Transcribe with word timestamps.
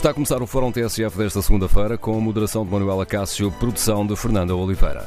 Está 0.00 0.12
a 0.12 0.14
começar 0.14 0.40
o 0.40 0.46
Fórum 0.46 0.72
TSF 0.72 1.18
desta 1.18 1.42
segunda-feira 1.42 1.98
com 1.98 2.16
a 2.16 2.20
moderação 2.22 2.64
de 2.64 2.72
Manuela 2.72 3.04
Cássio, 3.04 3.52
produção 3.52 4.06
de 4.06 4.16
Fernanda 4.16 4.56
Oliveira. 4.56 5.06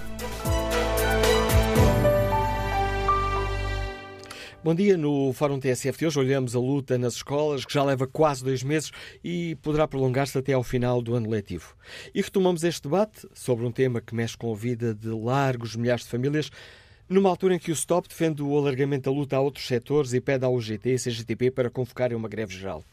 Bom 4.64 4.76
dia. 4.76 4.96
No 4.96 5.34
Fórum 5.34 5.60
TSF 5.60 5.98
de 5.98 6.06
hoje 6.06 6.20
olhamos 6.20 6.56
a 6.56 6.60
luta 6.60 6.96
nas 6.96 7.16
escolas, 7.16 7.66
que 7.66 7.74
já 7.74 7.84
leva 7.84 8.06
quase 8.06 8.44
dois 8.44 8.62
meses 8.62 8.92
e 9.24 9.56
poderá 9.64 9.88
prolongar-se 9.88 10.38
até 10.38 10.54
ao 10.54 10.62
final 10.62 11.02
do 11.02 11.16
ano 11.16 11.28
letivo. 11.28 11.74
E 12.14 12.22
retomamos 12.22 12.64
este 12.64 12.84
debate 12.84 13.28
sobre 13.34 13.66
um 13.66 13.72
tema 13.72 14.00
que 14.00 14.14
mexe 14.14 14.38
com 14.38 14.54
a 14.54 14.56
vida 14.56 14.94
de 14.94 15.10
largos 15.10 15.76
milhares 15.76 16.04
de 16.04 16.12
famílias, 16.12 16.52
numa 17.10 17.32
altura 17.32 17.56
em 17.56 17.60
que 17.60 17.72
o 17.72 17.76
STOP 17.76 18.08
defende 18.08 18.44
o 18.44 18.56
alargamento 18.56 19.10
da 19.10 19.16
luta 19.16 19.38
a 19.38 19.40
outros 19.40 19.66
setores 19.66 20.14
e 20.14 20.22
pede 20.22 20.46
ao 20.46 20.54
UGT 20.54 20.88
e 20.88 21.00
CGTP 21.00 21.50
para 21.50 21.72
convocarem 21.72 22.16
uma 22.16 22.30
greve 22.30 22.56
geral. 22.56 22.84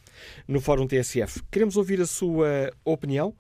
No 0.47 0.61
Fórum 0.61 0.87
TSF, 0.87 1.43
queremos 1.51 1.77
ouvir 1.77 2.01
a 2.01 2.07
sua 2.07 2.73
opinião 2.85 3.35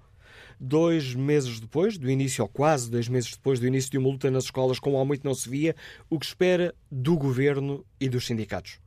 dois 0.60 1.14
meses 1.14 1.58
depois 1.58 1.96
do 1.96 2.10
início, 2.10 2.42
ou 2.42 2.48
quase 2.48 2.90
dois 2.90 3.08
meses 3.08 3.30
depois 3.30 3.58
do 3.58 3.66
início 3.66 3.90
de 3.90 3.98
uma 3.98 4.10
luta 4.10 4.30
nas 4.30 4.44
escolas 4.44 4.78
como 4.78 4.98
há 4.98 5.04
muito 5.04 5.24
não 5.24 5.34
se 5.34 5.48
via, 5.48 5.74
o 6.10 6.18
que 6.18 6.26
espera 6.26 6.74
do 6.90 7.16
governo 7.16 7.84
e 7.98 8.08
dos 8.08 8.26
sindicatos. 8.26 8.78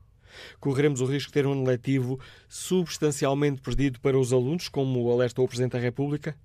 Correremos 0.59 1.01
o 1.01 1.05
risco 1.05 1.29
de 1.29 1.33
ter 1.33 1.47
um 1.47 1.63
letivo 1.63 2.19
substancialmente 2.47 3.61
perdido 3.61 3.99
para 3.99 4.17
os 4.17 4.31
alunos, 4.31 4.67
como 4.67 5.11
alerta 5.11 5.41
o 5.41 5.47
Presidente 5.47 5.73
da 5.73 5.79
República? 5.79 6.35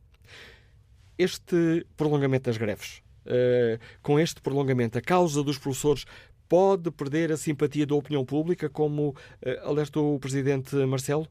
Este 1.16 1.86
prolongamento 1.96 2.50
das 2.50 2.58
greves, 2.58 3.02
uh, 3.26 3.78
com 4.02 4.20
este 4.20 4.42
prolongamento, 4.42 4.98
a 4.98 5.00
causa 5.00 5.42
dos 5.42 5.56
professores 5.56 6.04
pode 6.48 6.90
perder 6.90 7.32
a 7.32 7.38
simpatia 7.38 7.86
da 7.86 7.94
opinião 7.94 8.26
pública, 8.26 8.68
como 8.68 9.10
uh, 9.10 9.14
alertou 9.64 10.14
o 10.14 10.20
Presidente 10.20 10.76
Marcelo? 10.84 11.26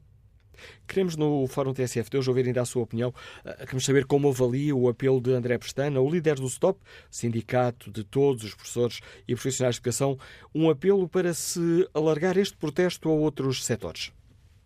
Queremos 0.86 1.16
no 1.16 1.46
Fórum 1.46 1.72
TSF 1.72 2.10
de 2.10 2.18
hoje 2.18 2.28
ouvir 2.28 2.46
ainda 2.46 2.62
a 2.62 2.64
sua 2.64 2.82
opinião. 2.82 3.14
Ah, 3.44 3.54
queremos 3.60 3.84
saber 3.84 4.04
como 4.04 4.28
avalia 4.28 4.74
o 4.74 4.88
apelo 4.88 5.20
de 5.20 5.32
André 5.32 5.58
Pestana, 5.58 6.00
o 6.00 6.10
líder 6.10 6.36
do 6.36 6.48
STOP, 6.48 6.78
sindicato 7.10 7.90
de 7.90 8.04
todos 8.04 8.44
os 8.44 8.54
professores 8.54 9.00
e 9.26 9.34
profissionais 9.34 9.74
de 9.74 9.80
educação, 9.80 10.18
um 10.54 10.70
apelo 10.70 11.08
para 11.08 11.34
se 11.34 11.88
alargar 11.94 12.36
este 12.36 12.56
protesto 12.56 13.08
a 13.08 13.12
outros 13.12 13.64
setores. 13.64 14.12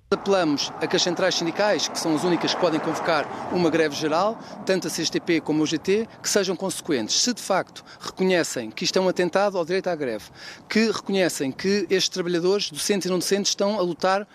Apelamos 0.08 0.72
a 0.80 0.86
que 0.86 0.94
as 0.94 1.02
centrais 1.02 1.34
sindicais, 1.34 1.88
que 1.88 1.98
são 1.98 2.14
as 2.14 2.22
únicas 2.22 2.54
que 2.54 2.60
podem 2.60 2.78
convocar 2.78 3.26
uma 3.52 3.68
greve 3.68 3.96
geral, 3.96 4.38
tanto 4.64 4.86
a 4.86 4.90
CSTP 4.90 5.40
como 5.40 5.64
o 5.64 5.66
GT, 5.66 6.06
que 6.22 6.30
sejam 6.30 6.54
consequentes. 6.54 7.20
Se 7.20 7.34
de 7.34 7.42
facto 7.42 7.84
reconhecem 7.98 8.70
que 8.70 8.84
isto 8.84 8.96
é 8.96 9.02
um 9.02 9.08
atentado 9.08 9.58
ao 9.58 9.64
direito 9.64 9.88
à 9.88 9.96
greve, 9.96 10.26
que 10.68 10.92
reconhecem 10.92 11.50
que 11.50 11.88
estes 11.90 12.08
trabalhadores, 12.08 12.70
docentes 12.70 13.06
e 13.06 13.10
não 13.10 13.18
docentes, 13.18 13.50
estão 13.50 13.80
a 13.80 13.82
lutar 13.82 14.28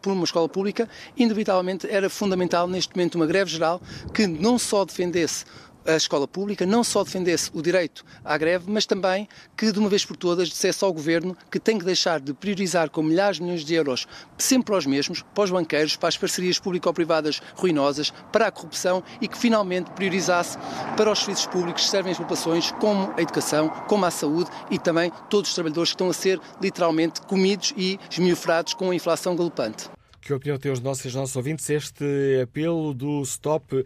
por 0.00 0.10
uma 0.10 0.24
escola 0.24 0.48
pública, 0.48 0.88
indubitavelmente 1.18 1.86
era 1.88 2.08
fundamental 2.08 2.66
neste 2.66 2.96
momento 2.96 3.16
uma 3.16 3.26
greve 3.26 3.50
geral 3.50 3.82
que 4.14 4.26
não 4.26 4.58
só 4.58 4.86
defendesse 4.86 5.44
a 5.86 5.96
escola 5.96 6.26
pública 6.26 6.64
não 6.66 6.82
só 6.82 7.04
defendesse 7.04 7.50
o 7.52 7.62
direito 7.62 8.04
à 8.24 8.36
greve, 8.36 8.70
mas 8.70 8.86
também 8.86 9.28
que 9.56 9.70
de 9.70 9.78
uma 9.78 9.88
vez 9.88 10.04
por 10.04 10.16
todas 10.16 10.48
dissesse 10.48 10.84
ao 10.84 10.92
Governo 10.92 11.36
que 11.50 11.60
tem 11.60 11.78
que 11.78 11.84
deixar 11.84 12.20
de 12.20 12.32
priorizar 12.32 12.90
com 12.90 13.02
milhares 13.02 13.36
de 13.36 13.42
milhões 13.42 13.64
de 13.64 13.74
euros 13.74 14.06
sempre 14.38 14.66
para 14.66 14.78
os 14.78 14.86
mesmos, 14.86 15.22
para 15.34 15.44
os 15.44 15.50
banqueiros, 15.50 15.96
para 15.96 16.08
as 16.08 16.16
parcerias 16.16 16.58
público-privadas 16.58 17.40
ruinosas, 17.54 18.12
para 18.32 18.46
a 18.46 18.50
corrupção 18.50 19.02
e 19.20 19.28
que 19.28 19.36
finalmente 19.36 19.90
priorizasse 19.90 20.58
para 20.96 21.10
os 21.10 21.18
serviços 21.18 21.46
públicos 21.46 21.84
que 21.84 21.90
servem 21.90 22.12
às 22.12 22.18
populações, 22.18 22.72
como 22.72 23.12
a 23.16 23.22
educação, 23.22 23.68
como 23.88 24.04
a 24.04 24.10
saúde 24.10 24.50
e 24.70 24.78
também 24.78 25.12
todos 25.28 25.50
os 25.50 25.54
trabalhadores 25.54 25.90
que 25.90 25.94
estão 25.94 26.10
a 26.10 26.14
ser 26.14 26.40
literalmente 26.60 27.20
comidos 27.22 27.74
e 27.76 27.98
esmiufrados 28.10 28.74
com 28.74 28.90
a 28.90 28.94
inflação 28.94 29.36
galopante. 29.36 29.88
Que 30.24 30.32
opinião 30.32 30.56
têm 30.56 30.72
os 30.72 30.80
nossos, 30.80 31.04
os 31.04 31.14
nossos 31.14 31.36
ouvintes 31.36 31.68
este 31.68 32.40
apelo 32.42 32.94
do 32.94 33.22
STOP 33.26 33.74
uh, 33.74 33.84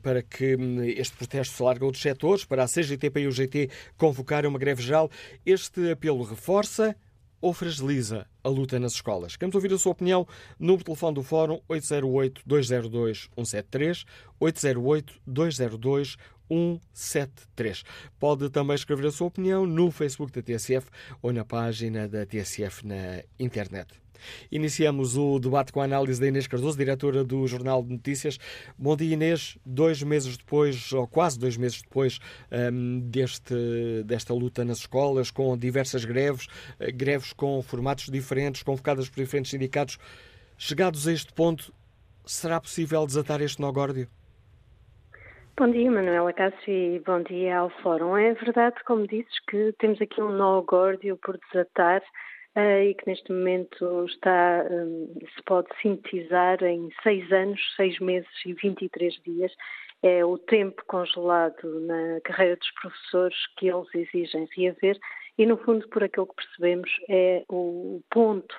para 0.00 0.22
que 0.22 0.56
um, 0.56 0.82
este 0.82 1.14
protesto 1.14 1.54
se 1.54 1.62
largue 1.62 1.82
a 1.82 1.84
outros 1.84 2.02
setores, 2.02 2.46
para 2.46 2.64
a 2.64 2.66
CGTP 2.66 3.20
e 3.20 3.26
o 3.26 3.30
GT 3.30 3.68
convocarem 3.98 4.48
uma 4.48 4.58
greve 4.58 4.82
geral? 4.82 5.10
Este 5.44 5.90
apelo 5.90 6.24
reforça 6.24 6.96
ou 7.42 7.52
fragiliza 7.52 8.26
a 8.42 8.48
luta 8.48 8.78
nas 8.78 8.94
escolas? 8.94 9.36
Queremos 9.36 9.54
ouvir 9.54 9.70
a 9.74 9.78
sua 9.78 9.92
opinião. 9.92 10.26
Número 10.58 10.78
de 10.78 10.86
telefone 10.86 11.14
do 11.14 11.22
Fórum 11.22 11.60
808-202-173, 11.68 14.06
808-202-173. 14.40 16.16
Pode 18.18 18.50
também 18.50 18.74
escrever 18.74 19.06
a 19.06 19.10
sua 19.10 19.28
opinião 19.28 19.66
no 19.66 19.90
Facebook 19.90 20.32
da 20.32 20.42
TSF 20.42 20.88
ou 21.22 21.32
na 21.32 21.44
página 21.44 22.08
da 22.08 22.24
TSF 22.24 22.86
na 22.86 23.22
internet. 23.38 24.06
Iniciamos 24.50 25.16
o 25.16 25.38
debate 25.38 25.72
com 25.72 25.80
a 25.80 25.84
análise 25.84 26.20
da 26.20 26.26
Inês 26.26 26.46
Cardoso, 26.46 26.76
diretora 26.76 27.24
do 27.24 27.46
Jornal 27.46 27.82
de 27.82 27.92
Notícias. 27.92 28.38
Bom 28.78 28.96
dia, 28.96 29.14
Inês. 29.14 29.58
Dois 29.64 30.02
meses 30.02 30.36
depois, 30.36 30.92
ou 30.92 31.06
quase 31.06 31.38
dois 31.38 31.56
meses 31.56 31.82
depois 31.82 32.18
um, 32.50 33.00
deste, 33.00 33.54
desta 34.04 34.34
luta 34.34 34.64
nas 34.64 34.78
escolas, 34.78 35.30
com 35.30 35.56
diversas 35.56 36.04
greves, 36.04 36.46
eh, 36.78 36.90
greves 36.90 37.32
com 37.32 37.62
formatos 37.62 38.06
diferentes, 38.06 38.62
convocadas 38.62 39.08
por 39.08 39.20
diferentes 39.20 39.50
sindicatos, 39.50 39.98
chegados 40.56 41.06
a 41.06 41.12
este 41.12 41.32
ponto, 41.32 41.72
será 42.24 42.60
possível 42.60 43.06
desatar 43.06 43.40
este 43.40 43.60
nó 43.60 43.70
górdio? 43.72 44.08
Bom 45.58 45.70
dia, 45.70 45.90
Manuela 45.90 46.34
Cássio, 46.34 46.70
e 46.70 46.98
bom 46.98 47.22
dia 47.22 47.60
ao 47.60 47.70
Fórum. 47.80 48.14
É 48.14 48.34
verdade, 48.34 48.76
como 48.84 49.06
dizes, 49.06 49.40
que 49.48 49.72
temos 49.78 49.98
aqui 50.02 50.20
um 50.20 50.30
nó 50.30 50.60
górdio 50.60 51.16
por 51.16 51.38
desatar 51.38 52.02
e 52.54 52.92
que 52.92 53.06
neste 53.06 53.32
momento 53.32 54.04
está, 54.04 54.66
hum, 54.70 55.14
se 55.34 55.42
pode 55.44 55.68
sintetizar 55.80 56.62
em 56.62 56.90
seis 57.02 57.32
anos, 57.32 57.58
seis 57.74 57.98
meses 58.00 58.28
e 58.44 58.52
23 58.52 59.14
dias. 59.24 59.50
É 60.02 60.22
o 60.22 60.36
tempo 60.36 60.84
congelado 60.86 61.80
na 61.86 62.20
carreira 62.20 62.56
dos 62.56 62.70
professores 62.72 63.38
que 63.56 63.68
eles 63.68 63.88
exigem 63.94 64.46
reaver 64.54 64.98
e, 65.38 65.46
no 65.46 65.56
fundo, 65.56 65.88
por 65.88 66.04
aquilo 66.04 66.26
que 66.26 66.34
percebemos, 66.36 66.90
é 67.08 67.46
o 67.48 68.02
ponto 68.10 68.54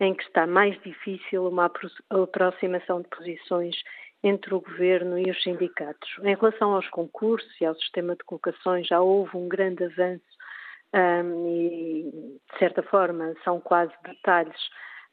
em 0.00 0.14
que 0.14 0.24
está 0.24 0.48
mais 0.48 0.76
difícil 0.82 1.46
uma 1.46 1.70
aproximação 2.10 3.02
de 3.02 3.08
posições 3.08 3.76
entre 4.22 4.54
o 4.54 4.60
governo 4.60 5.18
e 5.18 5.30
os 5.30 5.42
sindicatos. 5.42 6.08
Em 6.22 6.34
relação 6.34 6.74
aos 6.74 6.88
concursos 6.90 7.60
e 7.60 7.64
ao 7.64 7.74
sistema 7.74 8.14
de 8.14 8.24
colocações, 8.24 8.86
já 8.86 9.00
houve 9.00 9.36
um 9.36 9.48
grande 9.48 9.84
avanço 9.84 10.24
um, 10.94 11.46
e, 11.48 12.38
de 12.52 12.58
certa 12.58 12.82
forma, 12.82 13.34
são 13.44 13.60
quase 13.60 13.92
detalhes 14.04 14.60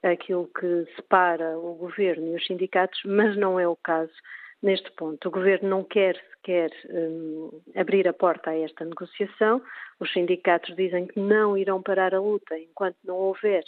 aquilo 0.04 0.50
que 0.60 0.86
separa 0.96 1.58
o 1.58 1.76
governo 1.76 2.28
e 2.28 2.36
os 2.36 2.46
sindicatos, 2.46 3.00
mas 3.06 3.36
não 3.38 3.60
é 3.60 3.68
o 3.68 3.76
caso 3.76 4.14
neste 4.62 4.92
ponto. 4.92 5.28
O 5.28 5.32
governo 5.32 5.70
não 5.70 5.84
quer 5.84 6.16
sequer 6.32 6.72
um, 6.90 7.62
abrir 7.76 8.08
a 8.08 8.14
porta 8.14 8.50
a 8.50 8.58
esta 8.58 8.86
negociação. 8.86 9.62
Os 10.00 10.12
sindicatos 10.12 10.76
dizem 10.76 11.08
que 11.08 11.20
não 11.20 11.58
irão 11.58 11.82
parar 11.82 12.14
a 12.14 12.20
luta 12.20 12.58
enquanto 12.58 12.98
não 13.04 13.16
houver 13.16 13.64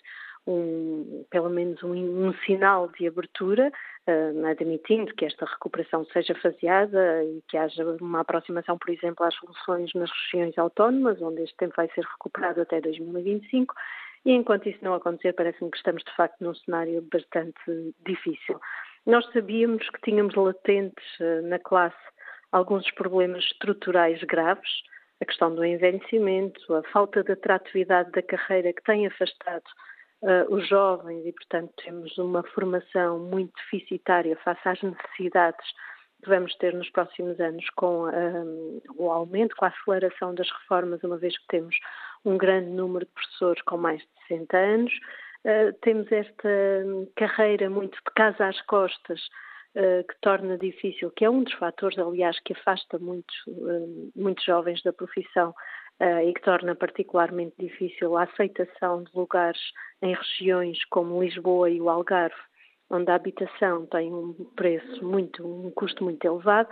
um, 0.47 1.25
pelo 1.29 1.49
menos 1.49 1.81
um, 1.83 1.93
um 1.93 2.33
sinal 2.45 2.87
de 2.89 3.07
abertura, 3.07 3.71
uh, 4.07 4.45
admitindo 4.47 5.13
que 5.13 5.25
esta 5.25 5.45
recuperação 5.45 6.05
seja 6.05 6.33
faseada 6.35 7.23
e 7.23 7.41
que 7.47 7.57
haja 7.57 7.83
uma 8.01 8.21
aproximação, 8.21 8.77
por 8.77 8.89
exemplo, 8.89 9.25
às 9.25 9.35
soluções 9.35 9.91
nas 9.93 10.09
regiões 10.11 10.57
autónomas, 10.57 11.21
onde 11.21 11.43
este 11.43 11.55
tempo 11.57 11.73
vai 11.77 11.89
ser 11.89 12.03
recuperado 12.03 12.61
até 12.61 12.81
2025. 12.81 13.73
E 14.25 14.31
enquanto 14.31 14.67
isso 14.67 14.83
não 14.83 14.93
acontecer, 14.93 15.33
parece-me 15.33 15.71
que 15.71 15.77
estamos 15.77 16.03
de 16.03 16.15
facto 16.15 16.41
num 16.41 16.53
cenário 16.53 17.01
bastante 17.11 17.59
difícil. 18.05 18.59
Nós 19.05 19.25
sabíamos 19.31 19.87
que 19.89 20.01
tínhamos 20.01 20.35
latentes 20.35 21.05
uh, 21.19 21.41
na 21.47 21.59
classe 21.59 21.95
alguns 22.51 22.89
problemas 22.91 23.43
estruturais 23.45 24.21
graves, 24.23 24.69
a 25.21 25.25
questão 25.25 25.53
do 25.53 25.63
envelhecimento, 25.63 26.73
a 26.73 26.83
falta 26.91 27.23
de 27.23 27.33
atratividade 27.33 28.11
da 28.11 28.21
carreira 28.21 28.73
que 28.73 28.83
tem 28.83 29.05
afastado 29.05 29.65
uh, 30.21 30.53
os 30.53 30.67
jovens 30.67 31.25
e, 31.25 31.31
portanto, 31.31 31.73
temos 31.83 32.17
uma 32.17 32.43
formação 32.43 33.19
muito 33.19 33.53
deficitária 33.55 34.35
face 34.37 34.67
às 34.67 34.81
necessidades 34.81 35.65
que 36.23 36.29
vamos 36.29 36.53
ter 36.55 36.73
nos 36.73 36.89
próximos 36.89 37.39
anos 37.39 37.65
com 37.75 38.09
um, 38.09 38.81
o 38.97 39.09
aumento, 39.09 39.55
com 39.55 39.65
a 39.65 39.69
aceleração 39.69 40.35
das 40.35 40.49
reformas, 40.51 41.01
uma 41.03 41.17
vez 41.17 41.37
que 41.37 41.47
temos 41.47 41.75
um 42.25 42.37
grande 42.37 42.69
número 42.69 43.05
de 43.05 43.11
professores 43.11 43.61
com 43.63 43.77
mais 43.77 44.01
de 44.01 44.07
60 44.27 44.57
anos. 44.57 44.93
Uh, 45.45 45.73
temos 45.81 46.11
esta 46.11 46.49
carreira 47.15 47.69
muito 47.69 47.95
de 47.95 48.11
casa 48.15 48.47
às 48.47 48.61
costas 48.63 49.21
que 49.71 50.15
torna 50.19 50.57
difícil, 50.57 51.11
que 51.11 51.23
é 51.23 51.29
um 51.29 51.43
dos 51.43 51.53
fatores, 51.53 51.97
aliás, 51.99 52.37
que 52.39 52.53
afasta 52.53 52.97
muitos, 52.97 53.35
muitos 54.15 54.43
jovens 54.43 54.81
da 54.81 54.91
profissão 54.91 55.53
e 55.99 56.33
que 56.33 56.41
torna 56.41 56.75
particularmente 56.75 57.55
difícil 57.59 58.17
a 58.17 58.23
aceitação 58.23 59.03
de 59.03 59.11
lugares 59.13 59.59
em 60.01 60.13
regiões 60.13 60.83
como 60.85 61.21
Lisboa 61.21 61.69
e 61.69 61.81
o 61.81 61.89
Algarve, 61.89 62.35
onde 62.89 63.11
a 63.11 63.15
habitação 63.15 63.85
tem 63.87 64.13
um 64.13 64.33
preço 64.55 65.05
muito, 65.05 65.45
um 65.45 65.71
custo 65.71 66.03
muito 66.03 66.25
elevado, 66.25 66.69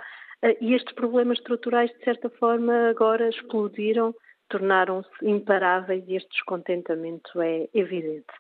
e 0.62 0.74
estes 0.74 0.94
problemas 0.94 1.40
estruturais, 1.40 1.92
de 1.92 2.04
certa 2.04 2.30
forma, 2.30 2.90
agora 2.90 3.28
explodiram, 3.30 4.16
tornaram-se 4.50 5.10
imparáveis 5.22 6.04
e 6.08 6.16
este 6.16 6.30
descontentamento 6.30 7.42
é 7.42 7.68
evidente. 7.74 8.32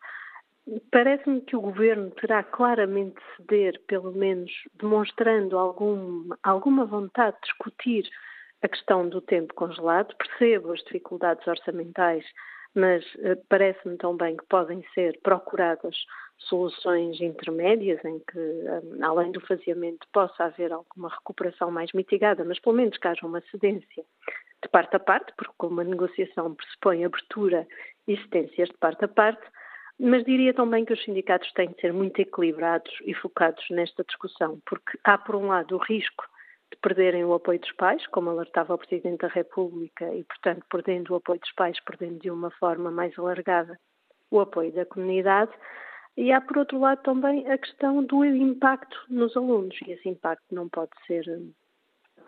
Parece-me 0.91 1.41
que 1.41 1.55
o 1.55 1.61
governo 1.61 2.11
terá 2.11 2.43
claramente 2.43 3.15
de 3.15 3.37
ceder, 3.37 3.81
pelo 3.87 4.11
menos 4.11 4.51
demonstrando 4.75 5.57
algum, 5.57 6.29
alguma 6.43 6.85
vontade 6.85 7.35
de 7.37 7.47
discutir 7.47 8.09
a 8.61 8.67
questão 8.67 9.07
do 9.07 9.21
tempo 9.21 9.53
congelado. 9.53 10.15
Percebo 10.15 10.73
as 10.73 10.79
dificuldades 10.83 11.45
orçamentais, 11.47 12.25
mas 12.73 13.03
eh, 13.19 13.37
parece-me 13.49 13.97
também 13.97 14.35
que 14.37 14.45
podem 14.45 14.83
ser 14.93 15.19
procuradas 15.23 15.95
soluções 16.37 17.19
intermédias 17.19 18.03
em 18.05 18.19
que, 18.19 18.39
eh, 18.39 18.81
além 19.01 19.31
do 19.31 19.41
faseamento, 19.41 20.07
possa 20.13 20.45
haver 20.45 20.71
alguma 20.71 21.09
recuperação 21.09 21.71
mais 21.71 21.91
mitigada, 21.93 22.43
mas 22.43 22.59
pelo 22.59 22.75
menos 22.75 22.97
que 22.97 23.07
haja 23.07 23.25
uma 23.25 23.41
cedência 23.51 24.03
de 24.63 24.69
parte 24.69 24.95
a 24.95 24.99
parte, 24.99 25.33
porque 25.37 25.53
como 25.57 25.81
a 25.81 25.83
negociação 25.83 26.55
pressupõe 26.55 27.05
abertura 27.05 27.67
e 28.07 28.17
cedências 28.17 28.69
de 28.69 28.77
parte 28.77 29.05
a 29.05 29.07
parte, 29.07 29.43
mas 29.99 30.23
diria 30.23 30.53
também 30.53 30.85
que 30.85 30.93
os 30.93 31.03
sindicatos 31.03 31.51
têm 31.53 31.69
de 31.69 31.81
ser 31.81 31.91
muito 31.91 32.19
equilibrados 32.19 32.91
e 33.05 33.13
focados 33.15 33.63
nesta 33.69 34.03
discussão, 34.03 34.61
porque 34.65 34.97
há, 35.03 35.17
por 35.17 35.35
um 35.35 35.47
lado, 35.47 35.75
o 35.75 35.79
risco 35.79 36.23
de 36.71 36.77
perderem 36.81 37.23
o 37.23 37.33
apoio 37.33 37.59
dos 37.59 37.71
pais, 37.73 38.05
como 38.07 38.29
alertava 38.29 38.73
o 38.73 38.77
Presidente 38.77 39.21
da 39.21 39.27
República, 39.27 40.13
e, 40.13 40.23
portanto, 40.23 40.65
perdendo 40.69 41.13
o 41.13 41.15
apoio 41.15 41.39
dos 41.39 41.51
pais, 41.53 41.79
perdendo 41.81 42.19
de 42.19 42.29
uma 42.29 42.51
forma 42.51 42.91
mais 42.91 43.17
alargada 43.17 43.79
o 44.29 44.39
apoio 44.39 44.73
da 44.73 44.85
comunidade. 44.85 45.51
E 46.15 46.31
há, 46.31 46.41
por 46.41 46.57
outro 46.57 46.79
lado, 46.79 47.01
também 47.03 47.49
a 47.49 47.57
questão 47.57 48.03
do 48.03 48.25
impacto 48.25 48.97
nos 49.09 49.35
alunos, 49.37 49.77
e 49.85 49.91
esse 49.91 50.09
impacto 50.09 50.53
não 50.53 50.67
pode 50.67 50.91
ser 51.05 51.23
hum, 51.29 51.53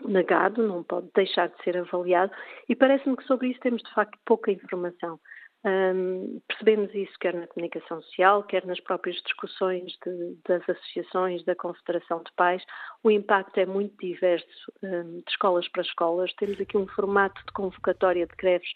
negado, 0.06 0.66
não 0.66 0.84
pode 0.84 1.10
deixar 1.14 1.50
de 1.50 1.64
ser 1.64 1.78
avaliado, 1.78 2.32
e 2.68 2.76
parece-me 2.76 3.18
que 3.18 3.24
sobre 3.24 3.50
isso 3.50 3.60
temos, 3.60 3.82
de 3.82 3.94
facto, 3.94 4.18
pouca 4.26 4.52
informação. 4.52 5.20
Um, 5.66 6.40
percebemos 6.48 6.94
isso 6.96 7.12
quer 7.20 7.34
na 7.34 7.48
comunicação 7.48 8.02
social, 8.02 8.44
quer 8.44 8.66
nas 8.66 8.80
próprias 8.80 9.18
discussões 9.18 9.92
de, 10.06 10.38
das 10.48 10.68
associações, 10.70 11.44
da 11.44 11.56
Confederação 11.56 12.24
de 12.24 12.32
Pais. 12.34 12.64
O 13.04 13.12
impacto 13.12 13.58
é 13.58 13.66
muito 13.66 13.96
diverso 14.00 14.72
um, 14.82 15.18
de 15.18 15.30
escolas 15.30 15.68
para 15.68 15.82
escolas. 15.82 16.34
Temos 16.36 16.60
aqui 16.62 16.78
um 16.78 16.88
formato 16.88 17.42
de 17.46 17.52
convocatória 17.52 18.26
de 18.26 18.36
greves 18.38 18.72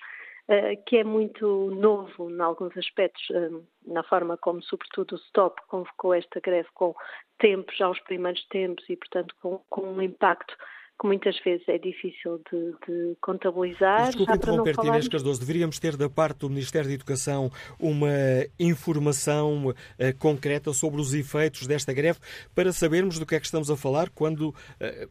uh, 0.50 0.84
que 0.86 0.98
é 0.98 1.06
muito 1.06 1.72
novo 1.72 2.30
em 2.30 2.42
alguns 2.42 2.76
aspectos, 2.76 3.24
um, 3.30 3.66
na 3.88 4.04
forma 4.04 4.38
como, 4.38 4.62
sobretudo, 4.62 5.16
o 5.16 5.20
STOP 5.20 5.62
convocou 5.68 6.14
esta 6.14 6.42
greve 6.42 6.68
com 6.74 6.94
tempos, 7.40 7.80
aos 7.80 8.00
primeiros 8.02 8.46
tempos 8.48 8.84
e, 8.90 8.98
portanto, 8.98 9.34
com, 9.42 9.64
com 9.70 9.84
um 9.84 10.02
impacto 10.02 10.54
que 11.00 11.08
muitas 11.08 11.38
vezes 11.44 11.68
é 11.68 11.78
difícil 11.78 12.42
de, 12.52 12.72
de 12.88 13.18
contabilizar. 13.22 14.08
Desculpe 14.08 14.34
interromper, 14.34 14.76
falar... 14.76 14.90
Inês 14.90 15.08
Cardoso, 15.08 15.40
deveríamos 15.40 15.80
ter 15.80 15.98
da 15.98 16.10
parte 16.10 16.40
do 16.40 16.50
Ministério 16.50 16.88
da 16.88 16.94
Educação 16.94 17.52
uma 17.80 18.10
informação 18.60 19.70
uh, 19.70 19.74
concreta 20.20 20.72
sobre 20.74 21.02
os 21.02 21.14
efeitos 21.14 21.68
desta 21.68 21.94
greve 21.94 22.20
para 22.54 22.72
sabermos 22.72 23.20
do 23.20 23.26
que 23.26 23.36
é 23.36 23.40
que 23.40 23.46
estamos 23.46 23.70
a 23.70 23.76
falar 23.76 24.10
quando, 24.10 24.50
uh, 24.50 24.54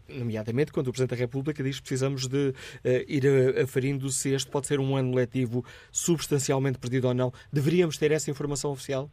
nomeadamente, 0.08 0.73
quando 0.73 0.88
o 0.88 0.93
Presidente 0.93 1.17
da 1.17 1.17
República 1.17 1.62
diz 1.62 1.76
que 1.76 1.82
precisamos 1.82 2.26
de 2.26 2.49
uh, 2.49 2.55
ir 3.08 3.23
aferindo 3.61 4.08
se 4.11 4.32
este 4.32 4.50
pode 4.50 4.67
ser 4.67 4.81
um 4.81 4.96
ano 4.96 5.14
letivo 5.14 5.64
substancialmente 5.90 6.78
perdido 6.78 7.08
ou 7.08 7.14
não. 7.14 7.32
Deveríamos 7.52 7.99
ter 7.99 8.12
essa 8.12 8.31
informação 8.31 8.70
oficial? 8.70 9.11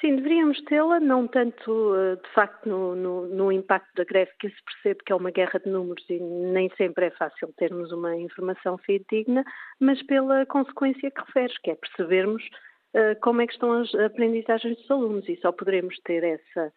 Sim, 0.00 0.16
deveríamos 0.16 0.60
tê-la, 0.64 0.98
não 0.98 1.26
tanto 1.28 1.94
eh, 1.94 2.16
de 2.16 2.28
facto 2.34 2.68
no, 2.68 2.96
no, 2.96 3.28
no, 3.28 3.52
impacto 3.52 3.94
da 3.94 4.04
greve, 4.04 4.32
que 4.40 4.48
se 4.48 4.62
percebe 4.64 5.04
que 5.04 5.12
é 5.12 5.16
uma 5.16 5.30
guerra 5.30 5.60
de 5.60 5.70
números 5.70 6.04
e 6.10 6.18
nem 6.18 6.68
sempre 6.76 7.06
é 7.06 7.10
fácil 7.10 7.52
termos 7.56 7.92
uma 7.92 8.16
informação 8.16 8.76
fidedigna, 8.78 9.44
mas 9.78 10.02
pela 10.02 10.44
consequência 10.46 11.10
que 11.10 11.20
referes, 11.20 11.56
que 11.58 11.70
é 11.70 11.76
percebermos 11.76 12.42
uh, 12.94 13.18
como 13.20 13.40
é 13.40 13.46
que 13.46 13.52
estão 13.52 13.72
as 13.72 13.94
aprendizagens 13.94 14.76
dos 14.78 14.90
alunos. 14.90 15.28
E 15.28 15.36
só 15.36 15.52
poderemos 15.52 15.96
ter 16.00 16.24
essa 16.24 16.72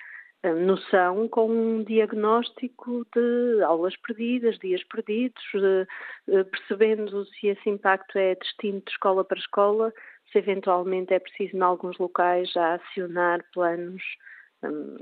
uh, 0.45 0.55
noção 0.55 1.27
com 1.27 1.49
um 1.49 1.83
diagnóstico 1.83 3.05
de 3.15 3.63
aulas 3.63 3.95
perdidas, 3.97 4.59
dias 4.59 4.83
perdidos, 4.83 5.43
uh, 5.55 6.45
percebendo 6.45 7.25
se 7.25 7.47
esse 7.47 7.67
impacto 7.67 8.17
é 8.17 8.35
distinto 8.35 8.85
de 8.85 8.91
escola 8.91 9.25
para 9.25 9.39
escola, 9.39 9.91
se 10.31 10.39
eventualmente 10.39 11.13
é 11.13 11.19
preciso, 11.19 11.55
em 11.55 11.61
alguns 11.61 11.97
locais, 11.97 12.51
já 12.51 12.75
acionar 12.75 13.43
planos, 13.53 14.03
um, 14.63 14.97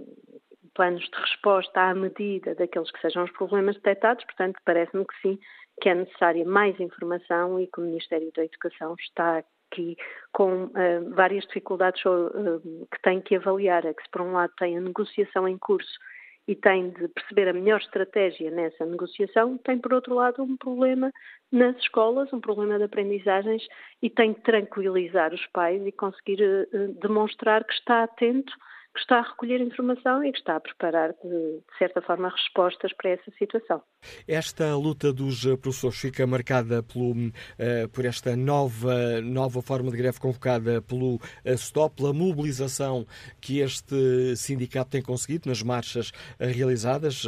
planos 0.73 1.03
de 1.03 1.17
resposta 1.17 1.81
à 1.81 1.95
medida 1.95 2.55
daqueles 2.55 2.91
que 2.91 3.01
sejam 3.01 3.23
os 3.23 3.31
problemas 3.31 3.75
detectados. 3.75 4.23
Portanto, 4.25 4.59
parece-me 4.65 5.05
que 5.05 5.21
sim, 5.21 5.39
que 5.81 5.89
é 5.89 5.95
necessária 5.95 6.45
mais 6.45 6.79
informação 6.79 7.59
e 7.59 7.67
que 7.67 7.79
o 7.79 7.83
Ministério 7.83 8.31
da 8.35 8.45
Educação 8.45 8.95
está 8.99 9.43
aqui 9.71 9.95
com 10.31 10.65
uh, 10.65 11.09
várias 11.15 11.45
dificuldades 11.45 12.03
uh, 12.05 12.87
que 12.91 13.01
tem 13.01 13.21
que 13.21 13.35
avaliar. 13.35 13.85
É 13.85 13.93
que, 13.93 14.03
se 14.03 14.09
por 14.09 14.21
um 14.21 14.33
lado, 14.33 14.53
tem 14.57 14.77
a 14.77 14.81
negociação 14.81 15.47
em 15.47 15.57
curso 15.57 15.99
e 16.47 16.55
tem 16.55 16.89
de 16.91 17.07
perceber 17.07 17.47
a 17.47 17.53
melhor 17.53 17.79
estratégia 17.79 18.51
nessa 18.51 18.85
negociação, 18.85 19.57
tem, 19.57 19.79
por 19.79 19.93
outro 19.93 20.13
lado, 20.13 20.43
um 20.43 20.55
problema 20.55 21.11
nas 21.51 21.75
escolas, 21.77 22.31
um 22.31 22.39
problema 22.39 22.77
de 22.77 22.83
aprendizagens 22.83 23.65
e 24.01 24.09
tem 24.09 24.33
de 24.33 24.41
tranquilizar 24.41 25.33
os 25.33 25.45
pais 25.47 25.85
e 25.85 25.91
conseguir 25.91 26.41
uh, 26.41 26.93
demonstrar 27.01 27.63
que 27.63 27.73
está 27.73 28.03
atento 28.03 28.53
que 28.95 29.01
está 29.01 29.17
a 29.17 29.21
recolher 29.21 29.59
informação 29.59 30.23
e 30.23 30.31
que 30.31 30.37
está 30.37 30.55
a 30.55 30.59
preparar, 30.59 31.13
de, 31.21 31.59
certa 31.77 32.01
forma, 32.01 32.29
respostas 32.29 32.93
para 32.93 33.09
essa 33.11 33.29
situação. 33.37 33.83
Esta 34.25 34.73
luta 34.77 35.11
dos 35.11 35.45
eh, 35.45 35.57
professores 35.57 35.97
fica 35.97 36.25
marcada 36.25 36.81
pelo, 36.81 37.11
uh, 37.11 37.89
por 37.91 38.05
esta 38.05 38.37
nova, 38.37 39.19
nova 39.21 39.61
forma 39.61 39.91
de 39.91 39.97
greve 39.97 40.17
convocada 40.17 40.81
pelo 40.81 41.15
uh, 41.15 41.57
STOP, 41.57 41.97
pela 41.97 42.13
mobilização 42.13 43.05
que 43.41 43.59
este 43.59 44.35
sindicato 44.37 44.91
tem 44.91 45.01
conseguido 45.01 45.49
nas 45.49 45.61
marchas 45.61 46.11
realizadas, 46.39 47.25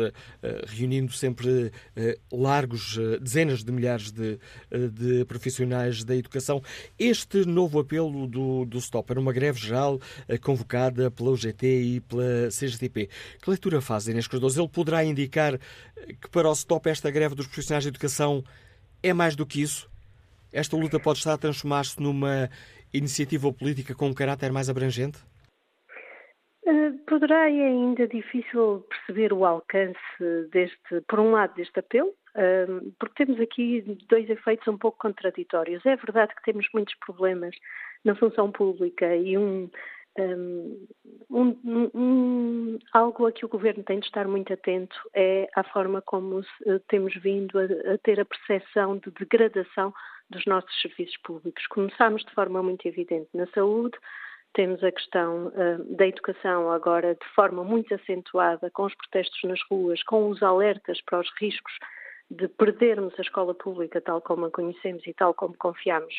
reunindo 0.67 1.11
sempre 1.11 1.71
largos, 2.31 2.97
dezenas 3.19 3.63
de 3.63 3.71
milhares 3.71 4.11
de, 4.11 4.39
de, 4.93 5.25
profissionais 5.25 6.03
da 6.03 6.15
educação. 6.15 6.61
Este 6.97 7.45
novo 7.45 7.79
apelo 7.79 8.27
do, 8.27 8.65
do 8.65 8.79
STOP 8.79 9.11
era 9.11 9.19
uma 9.19 9.33
greve 9.33 9.59
geral 9.59 9.99
convocada 10.41 11.11
pela 11.11 11.31
UGT 11.31 11.56
e 11.65 12.01
pela 12.01 12.49
CGTP. 12.49 13.09
Que 13.41 13.49
leitura 13.49 13.81
faz 13.81 14.07
Inês 14.07 14.27
Cardoso? 14.27 14.61
Ele 14.61 14.69
poderá 14.69 15.03
indicar 15.03 15.57
que 15.57 16.29
para 16.31 16.49
o 16.49 16.55
STOP 16.55 16.89
esta 16.89 17.09
greve 17.09 17.35
dos 17.35 17.47
profissionais 17.47 17.83
de 17.83 17.89
educação 17.89 18.43
é 19.01 19.13
mais 19.13 19.35
do 19.35 19.45
que 19.45 19.61
isso? 19.61 19.89
Esta 20.51 20.77
luta 20.77 20.99
pode 20.99 21.19
estar 21.19 21.33
a 21.33 21.37
transformar-se 21.37 22.01
numa 22.01 22.49
iniciativa 22.93 23.51
política 23.51 23.93
com 23.93 24.07
um 24.07 24.13
caráter 24.13 24.51
mais 24.51 24.69
abrangente? 24.69 25.19
Eh, 26.65 26.91
poderá 27.07 27.49
e 27.49 27.59
é 27.59 27.67
ainda 27.67 28.07
difícil 28.07 28.85
perceber 28.89 29.31
o 29.33 29.45
alcance 29.45 29.97
deste, 30.51 31.01
por 31.07 31.19
um 31.19 31.31
lado, 31.31 31.55
deste 31.55 31.79
apelo, 31.79 32.13
eh, 32.35 32.65
porque 32.99 33.25
temos 33.25 33.39
aqui 33.39 33.81
dois 34.09 34.29
efeitos 34.29 34.67
um 34.67 34.77
pouco 34.77 34.97
contraditórios. 34.99 35.85
É 35.85 35.95
verdade 35.95 36.35
que 36.35 36.43
temos 36.43 36.67
muitos 36.73 36.95
problemas 37.05 37.55
na 38.03 38.15
função 38.15 38.51
pública 38.51 39.15
e 39.15 39.37
um 39.37 39.69
um, 40.19 40.87
um, 41.63 42.79
algo 42.93 43.25
a 43.27 43.31
que 43.31 43.45
o 43.45 43.49
Governo 43.49 43.83
tem 43.83 43.99
de 43.99 44.05
estar 44.05 44.27
muito 44.27 44.51
atento 44.51 44.95
é 45.13 45.47
a 45.55 45.63
forma 45.63 46.01
como 46.01 46.41
eh, 46.65 46.79
temos 46.87 47.15
vindo 47.15 47.57
a, 47.59 47.93
a 47.93 47.97
ter 47.99 48.19
a 48.19 48.25
percepção 48.25 48.97
de 48.97 49.11
degradação 49.11 49.93
dos 50.29 50.45
nossos 50.45 50.81
serviços 50.81 51.17
públicos. 51.17 51.65
Começámos 51.67 52.23
de 52.23 52.31
forma 52.33 52.61
muito 52.63 52.87
evidente 52.87 53.29
na 53.33 53.45
saúde, 53.47 53.97
temos 54.53 54.83
a 54.83 54.91
questão 54.91 55.47
uh, 55.47 55.95
da 55.95 56.07
educação 56.07 56.71
agora 56.71 57.13
de 57.13 57.27
forma 57.35 57.63
muito 57.63 57.93
acentuada, 57.93 58.71
com 58.71 58.85
os 58.85 58.95
protestos 58.95 59.39
nas 59.43 59.59
ruas, 59.69 60.01
com 60.03 60.29
os 60.29 60.41
alertas 60.41 60.99
para 61.01 61.19
os 61.19 61.29
riscos 61.39 61.73
de 62.29 62.47
perdermos 62.47 63.13
a 63.17 63.21
escola 63.21 63.53
pública 63.53 64.01
tal 64.01 64.21
como 64.21 64.45
a 64.45 64.51
conhecemos 64.51 65.05
e 65.05 65.13
tal 65.13 65.33
como 65.33 65.55
confiamos 65.57 66.13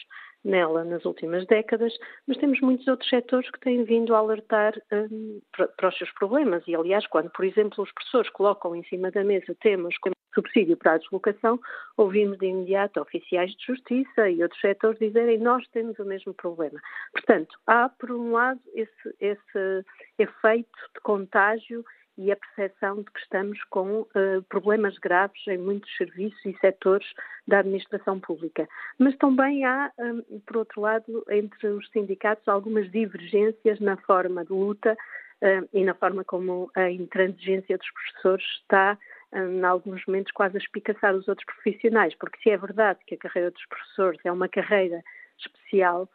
nela 0.44 0.84
nas 0.84 1.04
últimas 1.04 1.46
décadas, 1.46 1.92
mas 2.26 2.36
temos 2.38 2.60
muitos 2.60 2.86
outros 2.86 3.08
setores 3.08 3.50
que 3.50 3.60
têm 3.60 3.84
vindo 3.84 4.14
a 4.14 4.18
alertar 4.18 4.74
um, 4.92 5.40
para, 5.76 5.88
os 5.88 5.98
seus 5.98 6.10
problemas. 6.12 6.62
E, 6.66 6.74
aliás, 6.74 7.06
quando, 7.06 7.30
por 7.30 7.44
exemplo, 7.44 7.82
os 7.82 7.92
professores 7.92 8.30
colocam 8.30 8.74
em 8.74 8.84
cima 8.84 9.10
da 9.10 9.24
mesa 9.24 9.54
temas 9.60 9.96
como 9.98 10.14
subsídio 10.34 10.76
para 10.76 10.92
a 10.92 10.98
deslocação, 10.98 11.58
ouvimos 11.96 12.38
de 12.38 12.46
imediato 12.46 13.00
oficiais 13.00 13.50
de 13.52 13.66
justiça 13.66 14.28
e 14.30 14.42
outros 14.42 14.60
setores 14.60 14.98
dizerem 14.98 15.38
nós 15.38 15.66
temos 15.68 15.98
o 15.98 16.04
mesmo 16.04 16.32
problema. 16.34 16.80
Portanto, 17.12 17.58
há, 17.66 17.88
por 17.88 18.12
um 18.12 18.32
lado, 18.32 18.60
esse, 18.74 19.16
esse 19.20 19.84
efeito 20.18 20.78
de 20.94 21.00
contágio 21.02 21.84
e 22.18 22.32
a 22.32 22.36
percepção 22.36 22.96
de 22.96 23.04
que 23.04 23.20
estamos 23.20 23.62
com 23.70 24.00
uh, 24.00 24.42
problemas 24.48 24.98
graves 24.98 25.40
em 25.46 25.56
muitos 25.56 25.96
serviços 25.96 26.44
e 26.44 26.52
setores 26.58 27.06
da 27.46 27.60
administração 27.60 28.18
pública. 28.18 28.68
Mas 28.98 29.16
também 29.16 29.64
há, 29.64 29.92
um, 29.98 30.40
por 30.40 30.58
outro 30.58 30.80
lado, 30.80 31.24
entre 31.30 31.68
os 31.68 31.88
sindicatos 31.90 32.46
algumas 32.48 32.90
divergências 32.90 33.78
na 33.78 33.96
forma 33.98 34.44
de 34.44 34.52
luta 34.52 34.94
uh, 34.94 35.68
e 35.72 35.84
na 35.84 35.94
forma 35.94 36.24
como 36.24 36.70
a 36.74 36.90
intransigência 36.90 37.78
dos 37.78 37.90
professores 37.92 38.44
está 38.60 38.98
em 39.32 39.62
alguns 39.62 40.04
momentos 40.06 40.32
quase 40.32 40.56
a 40.56 40.60
espicaçar 40.60 41.14
os 41.14 41.28
outros 41.28 41.44
profissionais, 41.44 42.14
porque 42.14 42.38
se 42.42 42.50
é 42.50 42.56
verdade 42.56 42.98
que 43.06 43.14
a 43.14 43.18
carreira 43.18 43.50
dos 43.50 43.64
professores 43.66 44.18
é 44.24 44.32
uma 44.32 44.48
carreira 44.48 45.02
especial, 45.46 46.08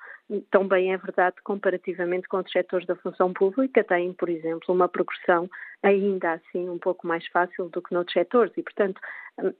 também 0.50 0.94
é 0.94 0.98
verdade 0.98 1.36
comparativamente 1.44 2.28
com 2.28 2.38
outros 2.38 2.54
setores 2.54 2.88
da 2.88 2.96
função 2.96 3.34
pública, 3.34 3.84
têm, 3.84 4.14
por 4.14 4.30
exemplo, 4.30 4.74
uma 4.74 4.88
progressão 4.88 5.50
ainda 5.82 6.34
assim 6.34 6.70
um 6.70 6.80
pouco 6.80 7.06
mais 7.06 7.28
fácil 7.28 7.70
do 7.70 7.82
que 7.82 7.94
noutros 7.94 8.14
setores. 8.14 8.54
E, 8.58 8.64
portanto, 8.64 9.00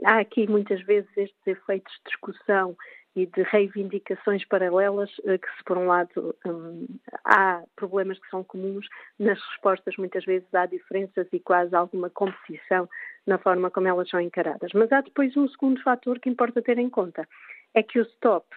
há 0.06 0.20
aqui 0.20 0.48
muitas 0.48 0.82
vezes 0.84 1.10
estes 1.18 1.48
efeitos 1.48 1.94
de 1.94 2.12
discussão 2.12 2.76
e 3.16 3.28
de 3.28 3.44
reivindicações 3.44 4.44
paralelas 4.46 5.10
eh, 5.26 5.38
que, 5.38 5.48
se 5.56 5.64
por 5.66 5.78
um 5.78 5.86
lado 5.86 6.36
hum, 6.46 6.88
há 7.24 7.62
problemas 7.76 8.18
que 8.18 8.28
são 8.30 8.44
comuns, 8.44 8.88
nas 9.20 9.40
respostas 9.50 9.96
muitas 9.98 10.26
vezes 10.26 10.48
há 10.54 10.66
diferenças 10.66 11.28
e 11.32 11.40
quase 11.40 11.76
alguma 11.76 12.10
competição 12.10 12.90
na 13.28 13.38
forma 13.38 13.70
como 13.70 13.88
elas 13.88 14.10
são 14.10 14.20
encaradas. 14.20 14.72
Mas 14.74 14.92
há 14.92 15.02
depois 15.02 15.36
um 15.38 15.48
segundo 15.48 15.82
fator 15.84 16.20
que 16.20 16.30
importa 16.30 16.62
ter 16.62 16.80
em 16.80 16.90
conta, 16.90 17.28
é 17.76 17.84
que 17.84 18.00
o 18.00 18.06
STOP 18.06 18.48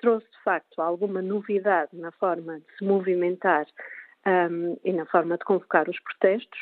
trouxe 0.00 0.26
de 0.30 0.42
facto 0.42 0.80
alguma 0.80 1.22
novidade 1.22 1.96
na 1.96 2.10
forma 2.12 2.60
de 2.60 2.76
se 2.78 2.84
movimentar 2.84 3.66
um, 4.26 4.76
e 4.84 4.92
na 4.92 5.06
forma 5.06 5.38
de 5.38 5.44
convocar 5.44 5.88
os 5.88 5.98
protestos, 6.00 6.58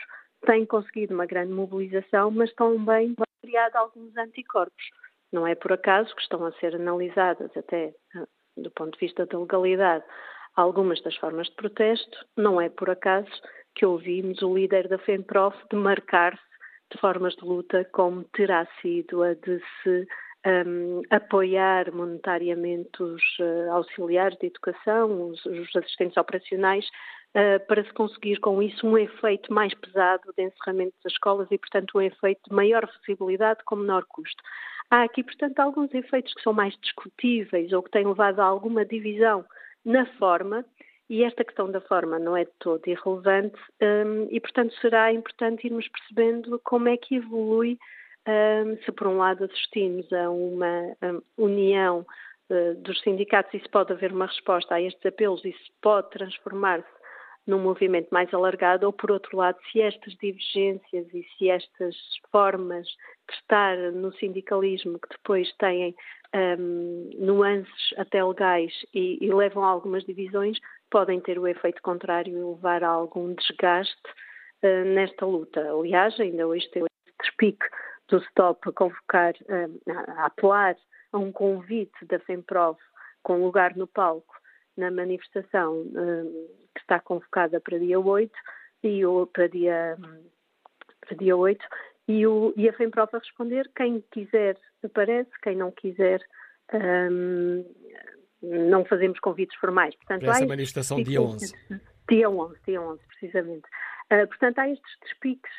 tem 0.47 0.64
conseguido 0.64 1.14
uma 1.14 1.26
grande 1.26 1.52
mobilização, 1.52 2.30
mas 2.30 2.52
também 2.54 3.14
criado 3.42 3.76
alguns 3.76 4.16
anticorpos. 4.16 4.85
Não 5.33 5.47
é 5.47 5.54
por 5.54 5.73
acaso 5.73 6.14
que 6.14 6.23
estão 6.23 6.45
a 6.45 6.52
ser 6.52 6.75
analisadas 6.75 7.50
até 7.57 7.95
ah, 8.14 8.26
do 8.57 8.71
ponto 8.71 8.92
de 8.92 9.07
vista 9.07 9.26
da 9.26 9.38
legalidade 9.38 10.04
algumas 10.57 11.00
das 11.02 11.16
formas 11.16 11.47
de 11.49 11.54
protesto, 11.54 12.26
não 12.37 12.61
é 12.61 12.68
por 12.68 12.90
acaso 12.90 13.30
que 13.75 13.87
ouvimos 13.87 14.42
o 14.42 14.54
líder 14.54 14.88
da 14.88 14.99
FEMPROF 14.99 15.57
demarcar-se 15.71 16.42
de 16.92 16.99
formas 16.99 17.35
de 17.37 17.45
luta 17.45 17.85
como 17.92 18.25
terá 18.25 18.66
sido 18.80 19.23
a 19.23 19.35
de 19.35 19.62
se 19.83 20.07
um, 20.67 21.02
apoiar 21.11 21.93
monetariamente 21.93 23.02
os 23.02 23.23
uh, 23.38 23.73
auxiliares 23.73 24.38
de 24.38 24.47
educação, 24.47 25.28
os, 25.28 25.45
os 25.45 25.76
assistentes 25.76 26.17
operacionais, 26.17 26.87
uh, 27.35 27.64
para 27.67 27.85
se 27.85 27.93
conseguir 27.93 28.38
com 28.40 28.62
isso 28.62 28.87
um 28.87 28.97
efeito 28.97 29.52
mais 29.52 29.75
pesado 29.75 30.33
de 30.37 30.45
encerramento 30.45 30.95
das 31.05 31.12
escolas 31.12 31.49
e, 31.50 31.59
portanto, 31.59 31.99
um 31.99 32.02
efeito 32.02 32.40
de 32.49 32.55
maior 32.55 32.88
visibilidade 33.00 33.61
com 33.64 33.76
menor 33.76 34.05
custo. 34.09 34.43
Há 34.90 35.02
aqui, 35.02 35.23
portanto, 35.23 35.59
alguns 35.61 35.93
efeitos 35.93 36.33
que 36.33 36.43
são 36.43 36.52
mais 36.52 36.75
discutíveis 36.81 37.73
ou 37.73 37.83
que 37.83 37.90
têm 37.90 38.07
levado 38.07 38.40
a 38.40 38.45
alguma 38.45 38.87
divisão 38.87 39.45
na 39.85 40.07
forma, 40.19 40.64
e 41.11 41.25
esta 41.25 41.45
questão 41.45 41.71
da 41.71 41.81
forma 41.81 42.19
não 42.19 42.37
é 42.37 42.45
de 42.45 42.50
todo 42.59 42.87
irrelevante, 42.87 43.59
um, 43.83 44.28
e, 44.31 44.40
portanto, 44.40 44.75
será 44.81 45.12
importante 45.12 45.67
irmos 45.67 45.88
percebendo 45.88 46.61
como 46.64 46.88
é 46.88 46.97
que 46.97 47.17
evolui 47.17 47.78
se 48.85 48.92
por 48.92 49.06
um 49.06 49.18
lado 49.18 49.44
assistimos 49.44 50.12
a 50.12 50.30
uma 50.30 50.97
união 51.37 52.04
eh, 52.50 52.75
dos 52.75 53.00
sindicatos 53.02 53.52
e 53.52 53.61
se 53.61 53.68
pode 53.68 53.92
haver 53.92 54.11
uma 54.12 54.26
resposta 54.26 54.75
a 54.75 54.80
estes 54.80 55.04
apelos 55.04 55.44
e 55.44 55.52
se 55.52 55.70
pode 55.82 56.08
transformar-se 56.11 56.99
num 57.47 57.58
movimento 57.58 58.08
mais 58.11 58.32
alargado, 58.32 58.87
ou 58.87 58.92
por 58.92 59.11
outro 59.11 59.37
lado, 59.37 59.58
se 59.73 59.80
estas 59.80 60.14
divergências 60.16 61.06
e 61.14 61.26
se 61.37 61.49
estas 61.49 61.97
formas 62.30 62.87
de 62.87 63.35
estar 63.35 63.76
no 63.92 64.12
sindicalismo 64.14 64.99
que 64.99 65.08
depois 65.08 65.50
têm 65.56 65.94
um, 66.35 67.11
nuances 67.18 67.94
até 67.97 68.23
legais 68.23 68.73
e, 68.94 69.18
e, 69.25 69.32
levam 69.32 69.64
a 69.64 69.68
algumas 69.68 70.04
divisões, 70.04 70.58
podem 70.90 71.20
ter 71.20 71.38
o 71.38 71.49
efeito 71.49 71.80
contrário 71.80 72.37
e 72.37 72.54
levar 72.54 72.85
a 72.85 72.88
algum 72.88 73.35
desgaste 73.35 73.97
uh, 74.62 74.85
nesta 74.85 75.25
luta. 75.25 75.73
Aliás, 75.73 76.18
ainda 76.20 76.47
hoje 76.47 76.68
tem 76.70 76.82
o 76.82 76.87
despique 77.23 77.66
do 78.09 78.21
STOP 78.21 78.69
a 78.69 78.73
convocar, 78.73 79.35
a 80.17 80.27
apelar 80.27 80.77
a 81.12 81.19
um 81.19 81.33
convite 81.33 82.05
da 82.07 82.19
FEMPROV 82.19 82.79
com 83.23 83.45
lugar 83.45 83.77
no 83.77 83.87
palco 83.87 84.35
na 84.77 84.91
manifestação 84.91 85.85
que 86.75 86.81
está 86.81 87.00
convocada 87.00 87.61
para 87.61 87.79
dia 87.79 87.99
8 87.99 88.33
e 88.83 89.05
o, 89.05 89.27
para 89.27 89.49
dia 89.49 89.99
para 91.00 91.17
dia 91.17 91.37
8 91.37 91.65
e, 92.07 92.27
o, 92.27 92.55
e 92.57 92.69
a 92.69 92.73
FEMPROV 92.73 93.11
a 93.12 93.19
responder 93.19 93.71
quem 93.75 94.03
quiser 94.12 94.57
aparece, 94.85 95.31
quem 95.43 95.57
não 95.57 95.71
quiser 95.71 96.21
um, 96.73 97.65
não 98.43 98.85
fazemos 98.85 99.19
convites 99.19 99.57
formais. 99.59 99.95
Portanto, 99.97 100.21
para 100.21 100.31
essa 100.31 100.47
manifestação 100.47 101.03
dia 101.03 101.21
11. 101.21 101.55
Dia 102.09 102.31
11, 102.31 102.61
dia 102.67 102.81
11, 102.81 103.03
precisamente. 103.07 103.69
Uh, 104.11 104.27
portanto, 104.29 104.59
há 104.61 104.69
estes 104.71 104.99
despiques 105.03 105.53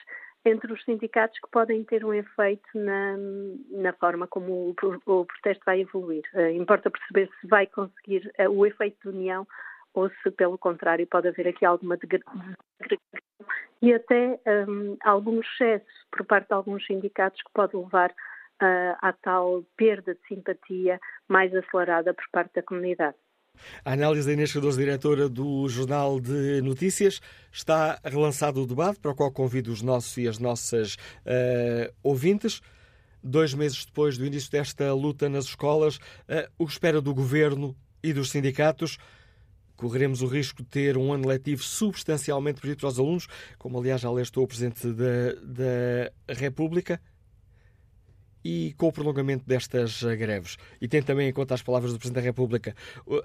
entre 0.46 0.72
os 0.72 0.84
sindicatos 0.84 1.38
que 1.40 1.50
podem 1.52 1.84
ter 1.84 2.06
um 2.06 2.14
efeito 2.14 2.68
na, 2.74 3.16
na 3.72 3.94
forma 3.94 4.28
como 4.28 4.70
o, 4.70 4.76
o, 5.06 5.26
protesto 5.26 5.64
vai 5.66 5.82
evoluir. 5.82 6.24
Uh, 6.34 6.50
importa 6.52 6.90
perceber 6.90 7.30
se 7.40 7.48
vai 7.48 7.68
conseguir 7.68 8.32
uh, 8.40 8.50
o 8.50 8.66
efeito 8.66 8.98
de 9.02 9.10
união 9.10 9.48
ou 9.94 10.10
se, 10.10 10.32
pelo 10.32 10.58
contrário, 10.58 11.06
pode 11.08 11.28
haver 11.28 11.48
aqui 11.48 11.66
alguma 11.66 11.98
degradação 11.98 12.56
e 13.82 13.94
até 13.94 14.40
um, 14.68 14.98
algum 15.04 15.40
excesso 15.40 15.86
por 16.12 16.26
parte 16.26 16.48
de 16.48 16.54
alguns 16.54 16.86
sindicatos 16.86 17.42
que 17.42 17.52
pode 17.54 17.76
levar 17.76 18.12
uh, 18.12 18.96
à 19.02 19.14
tal 19.14 19.64
perda 19.78 20.16
de 20.16 20.22
simpatia 20.28 21.00
mais 21.28 21.54
acelerada 21.56 22.14
por 22.14 22.26
parte 22.32 22.56
da 22.56 22.64
comunidade. 22.64 23.18
A 23.84 23.94
análise 23.94 24.28
da 24.28 24.34
Inês 24.34 24.52
Cardoso, 24.52 24.78
diretora 24.78 25.30
do 25.30 25.68
Jornal 25.70 26.20
de 26.20 26.62
Notícias, 26.62 27.20
está 27.52 28.00
relançado 28.04 28.62
o 28.62 28.68
debate, 28.68 29.00
para 29.00 29.12
o 29.12 29.16
qual 29.16 29.32
convido 29.32 29.72
os 29.72 29.82
nossos 29.82 30.16
e 30.18 30.28
as 30.28 30.40
nossas 30.40 30.96
uh, 30.96 31.94
ouvintes. 32.04 32.62
Dois 33.24 33.54
meses 33.54 33.86
depois 33.86 34.18
do 34.18 34.26
início 34.26 34.50
desta 34.52 34.94
luta 34.94 35.28
nas 35.30 35.46
escolas, 35.46 35.98
uh, 35.98 36.50
o 36.58 36.66
que 36.66 36.72
espera 36.72 37.02
do 37.02 37.14
governo 37.14 37.76
e 38.04 38.14
dos 38.14 38.30
sindicatos? 38.30 38.98
Correremos 39.76 40.22
o 40.22 40.28
risco 40.28 40.62
de 40.62 40.70
ter 40.70 40.98
um 40.98 41.14
ano 41.14 41.28
letivo 41.28 41.64
substancialmente 41.64 42.60
prejudicial 42.60 42.92
para 42.92 42.94
os 42.94 43.00
alunos, 43.00 43.28
como 43.58 43.80
aliás 43.80 44.02
já 44.02 44.10
alertou 44.10 44.44
o 44.44 44.48
Presidente 44.48 44.88
da, 44.92 45.34
da 45.42 46.34
República 46.36 47.00
e 48.44 48.74
com 48.78 48.88
o 48.88 48.92
prolongamento 48.92 49.46
destas 49.46 50.02
eh, 50.04 50.16
greves, 50.16 50.58
e 50.82 50.88
tendo 50.88 51.06
também 51.06 51.30
em 51.30 51.34
conta 51.34 51.54
as 51.54 51.62
palavras 51.62 51.94
do 51.94 52.00
Presidente 52.00 52.22
da 52.22 52.26
República, 52.26 52.76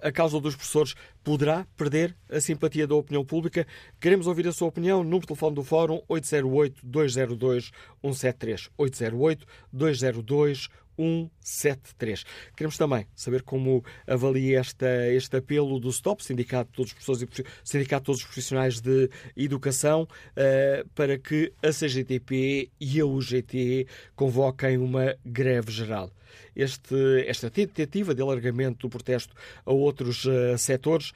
a 0.02 0.12
causa 0.12 0.38
dos 0.40 0.56
professores 0.56 0.94
poderá 1.22 1.64
perder 1.76 2.16
a 2.30 2.40
simpatia 2.40 2.86
da 2.86 2.94
opinião 2.94 3.24
pública? 3.24 3.66
Queremos 4.00 4.26
ouvir 4.26 4.48
a 4.48 4.52
sua 4.52 4.68
opinião. 4.68 5.02
Número 5.02 5.20
de 5.20 5.28
telefone 5.28 5.54
do 5.54 5.64
Fórum 5.64 6.02
808-202-173. 6.08 8.70
808-202-173. 8.78 10.68
173. 10.96 12.24
Queremos 12.56 12.76
também 12.76 13.06
saber 13.14 13.42
como 13.42 13.84
avalia 14.06 14.60
esta, 14.60 15.08
este 15.08 15.36
apelo 15.36 15.78
do 15.78 15.92
STOP, 15.92 16.22
Sindicato 16.22 16.70
de 16.70 16.76
Todos 16.76 16.92
os 16.92 16.94
Professores 16.94 17.22
e 17.22 17.44
Sindicato 17.64 18.02
de 18.02 18.06
Todos 18.06 18.20
os 18.20 18.26
Profissionais 18.26 18.80
de 18.80 19.10
Educação, 19.36 20.02
uh, 20.02 20.88
para 20.94 21.18
que 21.18 21.52
a 21.62 21.70
CGTP 21.70 22.70
e 22.80 23.00
a 23.00 23.06
UGT 23.06 23.86
convoquem 24.14 24.78
uma 24.78 25.16
greve 25.24 25.70
geral. 25.72 26.10
Este, 26.54 27.24
esta 27.26 27.50
tentativa 27.50 28.14
de 28.14 28.22
alargamento 28.22 28.86
do 28.86 28.90
protesto 28.90 29.34
a 29.64 29.72
outros 29.72 30.24
uh, 30.24 30.56
setores, 30.56 31.12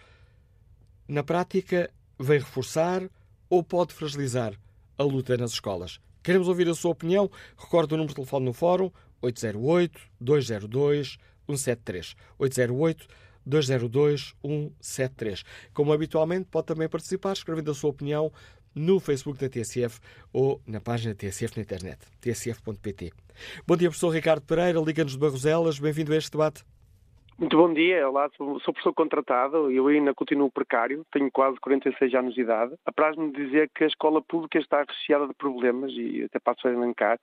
na 1.07 1.23
prática, 1.23 1.91
vem 2.19 2.39
reforçar 2.39 3.09
ou 3.49 3.63
pode 3.63 3.95
fragilizar 3.95 4.53
a 4.99 5.03
luta 5.03 5.37
nas 5.37 5.53
escolas? 5.53 6.01
Queremos 6.23 6.49
ouvir 6.49 6.69
a 6.69 6.75
sua 6.75 6.91
opinião. 6.91 7.31
Recordo 7.57 7.93
o 7.93 7.97
número 7.97 8.11
de 8.11 8.17
telefone 8.17 8.45
no 8.45 8.53
fórum 8.53 8.91
808-202-173. 9.23 12.17
808-202-173. 13.47 15.45
Como 15.73 15.93
habitualmente, 15.93 16.49
pode 16.51 16.67
também 16.67 16.89
participar 16.89 17.33
escrevendo 17.33 17.71
a 17.71 17.75
sua 17.75 17.91
opinião 17.91 18.33
no 18.75 19.01
Facebook 19.01 19.41
da 19.41 19.49
TSF 19.49 20.01
ou 20.33 20.61
na 20.67 20.81
página 20.81 21.15
TSF 21.15 21.57
na 21.57 21.63
internet, 21.63 21.99
tsf.pt. 22.21 23.13
Bom 23.67 23.77
dia, 23.77 23.89
professor 23.89 24.11
Ricardo 24.11 24.43
Pereira, 24.43 24.81
Liga-nos 24.81 25.13
de 25.13 25.19
Barroselas. 25.19 25.79
Bem-vindo 25.79 26.13
a 26.13 26.17
este 26.17 26.31
debate. 26.31 26.65
Muito 27.39 27.57
bom 27.57 27.73
dia, 27.73 28.09
olá, 28.09 28.29
sou, 28.37 28.59
sou 28.59 28.75
professor 28.75 28.93
contratado, 28.93 29.71
eu 29.71 29.87
ainda 29.87 30.13
continuo 30.13 30.51
precário, 30.51 31.07
tenho 31.13 31.31
quase 31.31 31.57
46 31.61 32.13
anos 32.13 32.35
de 32.35 32.41
idade. 32.41 32.75
Apraz-me 32.85 33.31
dizer 33.31 33.71
que 33.73 33.85
a 33.85 33.87
escola 33.87 34.21
pública 34.21 34.59
está 34.59 34.83
recheada 34.83 35.29
de 35.29 35.35
problemas, 35.35 35.93
e 35.93 36.25
até 36.25 36.41
passo 36.41 36.67
a 36.67 36.73
elencar. 36.73 37.17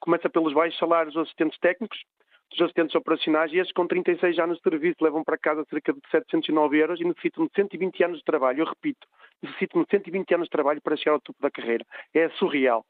Começa 0.00 0.28
pelos 0.28 0.52
baixos 0.52 0.76
salários 0.76 1.14
dos 1.14 1.22
assistentes 1.22 1.56
técnicos, 1.60 2.02
dos 2.50 2.62
assistentes 2.62 2.96
operacionais 2.96 3.52
e 3.52 3.58
estes 3.58 3.72
com 3.72 3.86
36 3.86 4.40
anos 4.40 4.56
de 4.56 4.62
serviço 4.64 4.96
levam 5.00 5.22
para 5.22 5.38
casa 5.38 5.64
cerca 5.70 5.92
de 5.92 6.00
709 6.10 6.76
euros 6.76 7.00
e 7.00 7.04
necessitam 7.04 7.46
de 7.46 7.52
120 7.54 8.02
anos 8.02 8.18
de 8.18 8.24
trabalho. 8.24 8.62
Eu 8.62 8.66
repito, 8.66 9.06
necessitam 9.40 9.84
de 9.84 9.88
120 9.88 10.34
anos 10.34 10.46
de 10.46 10.50
trabalho 10.50 10.82
para 10.82 10.96
chegar 10.96 11.12
ao 11.12 11.20
topo 11.20 11.40
da 11.40 11.48
carreira. 11.48 11.86
É 12.12 12.28
surreal. 12.30 12.84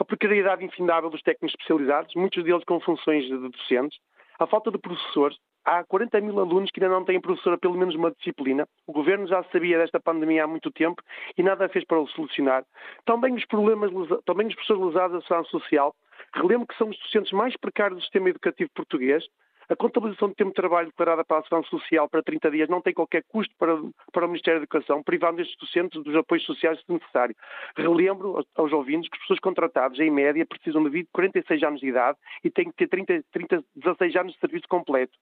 A 0.00 0.04
precariedade 0.04 0.64
infindável 0.64 1.10
dos 1.10 1.22
técnicos 1.22 1.54
especializados, 1.54 2.12
muitos 2.16 2.42
deles 2.42 2.64
com 2.64 2.80
funções 2.80 3.24
de 3.24 3.38
docentes, 3.38 4.00
a 4.36 4.48
falta 4.48 4.72
de 4.72 4.78
professores, 4.78 5.38
Há 5.64 5.82
40 5.84 6.20
mil 6.20 6.38
alunos 6.38 6.70
que 6.70 6.82
ainda 6.82 6.94
não 6.94 7.04
têm 7.04 7.20
professora 7.20 7.56
pelo 7.56 7.76
menos 7.76 7.94
uma 7.94 8.10
disciplina. 8.10 8.68
O 8.86 8.92
governo 8.92 9.26
já 9.26 9.42
sabia 9.44 9.78
desta 9.78 9.98
pandemia 9.98 10.44
há 10.44 10.46
muito 10.46 10.70
tempo 10.70 11.02
e 11.38 11.42
nada 11.42 11.68
fez 11.68 11.84
para 11.84 12.00
o 12.00 12.06
solucionar. 12.08 12.64
Também 13.04 13.34
os 13.34 13.44
problemas, 13.46 13.90
também 14.24 14.46
os 14.46 14.54
professores 14.54 14.82
lesados 14.82 15.16
da 15.16 15.22
segurança 15.22 15.50
social. 15.50 15.94
Relembro 16.34 16.66
que 16.66 16.76
são 16.76 16.88
os 16.88 16.98
docentes 16.98 17.32
mais 17.32 17.56
precários 17.56 17.98
do 17.98 18.02
sistema 18.02 18.28
educativo 18.28 18.70
português 18.74 19.24
a 19.68 19.74
contabilização 19.74 20.28
de 20.28 20.34
tempo 20.34 20.50
de 20.50 20.56
trabalho 20.56 20.88
declarada 20.88 21.24
para 21.24 21.38
a 21.38 21.42
Segurança 21.42 21.70
Social 21.70 22.08
para 22.08 22.22
30 22.22 22.50
dias 22.50 22.68
não 22.68 22.82
tem 22.82 22.92
qualquer 22.92 23.24
custo 23.28 23.54
para, 23.58 23.76
para 24.12 24.26
o 24.26 24.28
Ministério 24.28 24.60
da 24.60 24.64
Educação, 24.64 25.02
privando 25.02 25.40
estes 25.40 25.56
docentes 25.58 26.02
dos 26.02 26.14
apoios 26.14 26.44
sociais 26.44 26.78
se 26.80 26.92
necessário. 26.92 27.34
Relembro 27.76 28.44
aos, 28.54 28.72
ouvintes 28.72 29.08
que 29.08 29.16
as 29.16 29.22
pessoas 29.22 29.40
contratadas, 29.40 29.98
em 29.98 30.10
média, 30.10 30.44
precisam 30.44 30.84
de 30.88 31.06
46 31.12 31.62
anos 31.62 31.80
de 31.80 31.88
idade 31.88 32.18
e 32.42 32.50
têm 32.50 32.66
que 32.66 32.76
ter 32.76 32.88
30, 32.88 33.24
30, 33.32 33.64
16 33.76 34.16
anos 34.16 34.32
de 34.34 34.40
serviço 34.40 34.68
completo. 34.68 35.16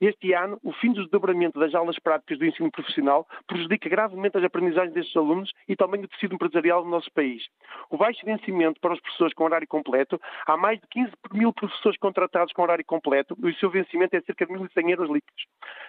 Este 0.00 0.32
ano, 0.32 0.58
o 0.64 0.72
fim 0.72 0.92
do 0.92 1.02
desdobramento 1.02 1.60
das 1.60 1.74
aulas 1.74 1.98
práticas 1.98 2.38
do 2.38 2.46
ensino 2.46 2.70
profissional 2.70 3.28
prejudica 3.46 3.86
gravemente 3.86 4.38
as 4.38 4.44
aprendizagens 4.44 4.94
destes 4.94 5.14
alunos 5.14 5.52
e 5.68 5.76
também 5.76 6.02
o 6.02 6.08
tecido 6.08 6.34
empresarial 6.34 6.82
do 6.82 6.88
nosso 6.88 7.12
país. 7.12 7.42
O 7.90 7.98
baixo 7.98 8.24
vencimento 8.24 8.80
para 8.80 8.94
as 8.94 9.00
professores 9.00 9.34
com 9.34 9.44
horário 9.44 9.68
completo, 9.68 10.18
há 10.46 10.56
mais 10.56 10.80
de 10.80 10.86
15 10.88 11.12
mil 11.32 11.52
professores 11.52 11.98
contratados 11.98 12.50
com 12.54 12.62
horário 12.62 12.84
completo 12.86 13.36
e 13.42 13.50
o 13.50 13.54
seu 13.56 13.68
vencimento 13.68 14.16
é 14.16 14.22
cerca 14.22 14.46
de 14.46 14.54
1.100 14.54 14.90
euros 14.90 15.10
líquidos. 15.10 15.44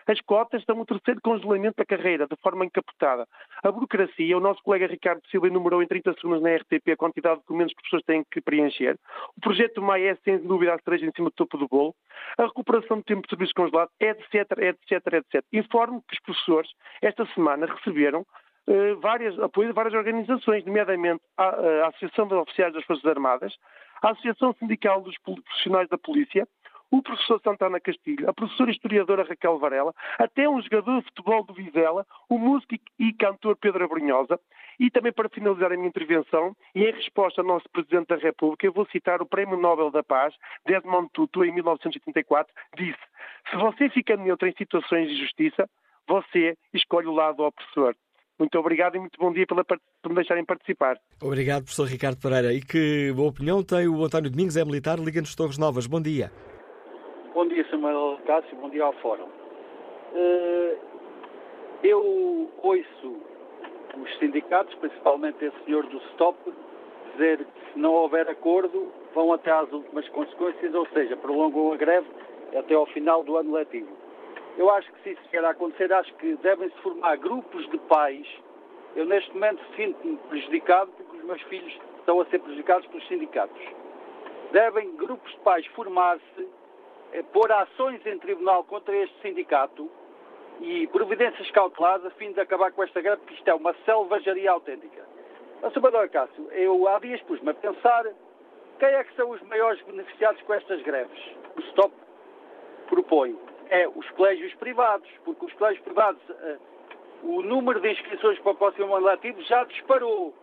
As 0.06 0.20
cotas 0.20 0.60
estão 0.60 0.78
o 0.78 0.86
terceiro 0.86 1.22
congelamento 1.22 1.78
da 1.78 1.86
carreira, 1.86 2.28
de 2.28 2.36
forma 2.42 2.66
encapotada. 2.66 3.26
A 3.64 3.72
burocracia, 3.72 4.38
o 4.38 4.42
nosso 4.42 4.62
colega 4.62 4.88
Ricardo 4.88 5.22
Silva 5.30 5.48
enumerou 5.48 5.82
em 5.82 5.88
30 5.88 6.16
segundos 6.16 6.42
na 6.42 6.54
RTP 6.56 6.92
a 6.92 6.98
quantidade 6.98 7.36
de 7.36 7.42
documentos 7.44 7.74
que 7.74 7.80
as 7.80 7.84
pessoas 7.84 8.04
têm 8.04 8.26
que 8.30 8.42
preencher. 8.42 8.98
O 9.38 9.42
projeto 9.42 9.82
MAI 9.82 10.08
é, 10.08 10.16
sem 10.16 10.38
dúvida, 10.40 10.74
a 10.74 10.80
cereja 10.80 11.06
em 11.06 11.12
cima 11.16 11.30
do 11.30 11.36
topo 11.36 11.58
do 11.58 11.68
bolo. 11.70 11.96
A 12.38 12.44
recuperação 12.44 12.98
do 12.98 13.04
tempo 13.04 13.22
de 13.22 13.30
serviço 13.30 13.54
congelado 13.56 13.90
etc, 14.02 14.58
etc, 14.58 15.14
etc. 15.14 15.46
Informo 15.54 16.04
que 16.08 16.16
os 16.16 16.20
professores, 16.22 16.72
esta 17.02 17.26
semana, 17.28 17.68
receberam 17.68 18.22
uh, 18.68 19.00
várias, 19.00 19.38
apoio 19.40 19.70
de 19.70 19.74
várias 19.74 19.94
organizações, 19.94 20.66
nomeadamente 20.66 21.22
a, 21.38 21.46
a 21.46 21.88
Associação 21.90 22.28
de 22.28 22.34
Oficiais 22.34 22.74
das 22.74 22.84
Forças 22.86 23.06
Armadas, 23.06 23.56
a 24.02 24.12
Associação 24.12 24.54
Sindical 24.60 25.02
dos 25.02 25.18
Profissionais 25.20 25.88
da 25.88 25.98
Polícia, 25.98 26.48
o 26.92 27.02
professor 27.02 27.40
Santana 27.42 27.80
Castilho, 27.80 28.30
a 28.30 28.34
professora 28.34 28.70
historiadora 28.70 29.24
Raquel 29.24 29.58
Varela, 29.58 29.94
até 30.20 30.50
um 30.50 30.62
jogador 30.62 31.00
de 31.00 31.06
futebol 31.06 31.46
do 31.46 31.54
Vizela, 31.54 32.06
o 32.28 32.38
músico 32.38 32.76
e 33.00 33.14
cantor 33.14 33.56
Pedro 33.56 33.86
Abrunhosa, 33.86 34.38
e 34.82 34.90
também 34.90 35.14
para 35.14 35.30
finalizar 35.30 35.72
a 35.72 35.76
minha 35.76 35.88
intervenção, 35.88 36.56
e 36.74 36.84
em 36.84 36.92
resposta 36.92 37.40
ao 37.42 37.48
nosso 37.48 37.70
Presidente 37.72 38.08
da 38.08 38.16
República, 38.16 38.66
eu 38.66 38.74
vou 38.74 38.88
citar 38.88 39.22
o 39.22 39.28
Prémio 39.28 39.56
Nobel 39.56 39.92
da 39.92 40.02
Paz, 40.02 40.34
Desmond 40.66 41.08
Tutu, 41.14 41.46
em 41.46 41.54
1984, 41.54 42.52
disse 42.76 42.98
se 43.52 43.58
você 43.58 43.90
fica 43.90 44.18
neutro 44.18 44.48
em 44.48 44.54
situações 44.58 45.08
de 45.08 45.18
justiça, 45.18 45.70
você 46.08 46.58
escolhe 46.74 47.06
o 47.06 47.14
lado 47.14 47.38
do 47.38 47.44
opressor. 47.44 47.94
Muito 48.40 48.58
obrigado 48.58 48.96
e 48.96 49.00
muito 49.00 49.20
bom 49.20 49.32
dia 49.32 49.46
pela, 49.46 49.64
por 49.64 50.10
me 50.10 50.16
deixarem 50.16 50.44
participar. 50.44 50.98
Obrigado, 51.22 51.62
professor 51.62 51.88
Ricardo 51.88 52.20
Pereira. 52.20 52.52
E 52.52 52.60
que 52.60 53.14
boa 53.16 53.30
opinião 53.30 53.64
tem 53.64 53.88
o 53.88 54.04
António 54.04 54.32
Domingos, 54.32 54.58
é 54.58 54.66
militar, 54.66 54.98
Liga-nos 54.98 55.36
Torres 55.36 55.60
Novas. 55.60 55.86
Bom 55.86 56.02
dia. 56.02 56.32
Bom 57.36 57.48
dia, 57.48 57.64
Samuel 57.70 58.18
Cássio, 58.26 58.58
bom 58.58 58.70
dia 58.72 58.84
ao 58.84 58.94
Fórum. 58.94 59.30
Eh, 60.16 60.78
eu 61.84 62.52
ouço 62.64 63.31
os 63.98 64.18
sindicatos, 64.20 64.74
principalmente 64.76 65.44
esse 65.44 65.66
senhor 65.66 65.86
do 65.88 66.00
STOP, 66.12 66.38
dizer 67.14 67.38
que 67.40 67.74
se 67.74 67.80
não 67.80 67.94
houver 67.94 68.28
acordo 68.30 68.92
vão 69.14 69.34
até 69.34 69.52
às 69.52 69.72
últimas 69.72 70.08
consequências, 70.10 70.74
ou 70.74 70.86
seja, 70.88 71.18
prolongam 71.18 71.74
a 71.74 71.76
greve 71.76 72.08
até 72.58 72.74
ao 72.74 72.86
final 72.88 73.24
do 73.24 73.38
ano 73.38 73.54
letivo. 73.54 73.90
Eu 74.58 74.70
acho 74.70 74.92
que 74.92 75.04
se 75.04 75.10
isso 75.12 75.22
vier 75.32 75.44
a 75.46 75.52
acontecer, 75.52 75.92
acho 75.94 76.14
que 76.16 76.36
devem-se 76.38 76.76
formar 76.78 77.16
grupos 77.18 77.70
de 77.70 77.78
pais. 77.80 78.28
Eu 78.96 79.06
neste 79.06 79.32
momento 79.34 79.62
sinto-me 79.76 80.18
prejudicado 80.30 80.92
porque 80.98 81.18
os 81.18 81.24
meus 81.24 81.42
filhos 81.44 81.74
estão 82.00 82.20
a 82.20 82.26
ser 82.26 82.40
prejudicados 82.40 82.86
pelos 82.88 83.08
sindicatos. 83.08 83.62
Devem 84.52 84.96
grupos 84.98 85.32
de 85.32 85.40
pais 85.40 85.66
formar-se, 85.68 86.48
eh, 87.14 87.24
pôr 87.32 87.50
ações 87.52 88.06
em 88.06 88.20
tribunal 88.20 88.66
contra 88.66 88.96
este 88.96 89.22
sindicato 89.22 89.90
e 90.62 90.88
providências 90.88 91.50
cautelares 91.52 92.06
a 92.06 92.12
fim 92.12 92.32
de 92.32 92.40
acabar 92.40 92.72
com 92.72 92.84
esta 92.84 93.02
greve, 93.02 93.18
porque 93.18 93.34
isto 93.34 93.48
é 93.48 93.54
uma 93.54 93.74
selvageria 93.84 94.52
autêntica. 94.52 95.04
Mas, 95.62 95.74
Salvador 95.74 96.08
Cássio, 96.10 96.52
eu 96.52 96.88
há 96.88 97.00
dias 97.00 97.22
pus-me 97.24 97.50
a 97.50 97.54
pensar 97.54 98.06
quem 98.80 98.90
é 98.90 99.04
que 99.04 99.16
são 99.16 99.30
os 99.30 99.42
maiores 99.44 99.82
beneficiados 99.84 100.42
com 100.44 100.54
estas 100.54 100.82
greves. 100.84 101.20
O 101.56 101.62
STOP 101.62 101.94
propõe 102.88 103.38
é 103.70 103.88
os 103.88 104.10
colégios 104.12 104.54
privados, 104.56 105.10
porque 105.24 105.46
os 105.46 105.54
colégios 105.54 105.84
privados, 105.84 106.22
uh, 106.30 106.60
o 107.24 107.42
número 107.42 107.80
de 107.80 107.92
inscrições 107.92 108.38
para 108.40 108.52
o 108.52 108.56
próximo 108.56 108.96
ano 108.96 109.06
letivo 109.06 109.42
já 109.44 109.64
disparou. 109.64 110.34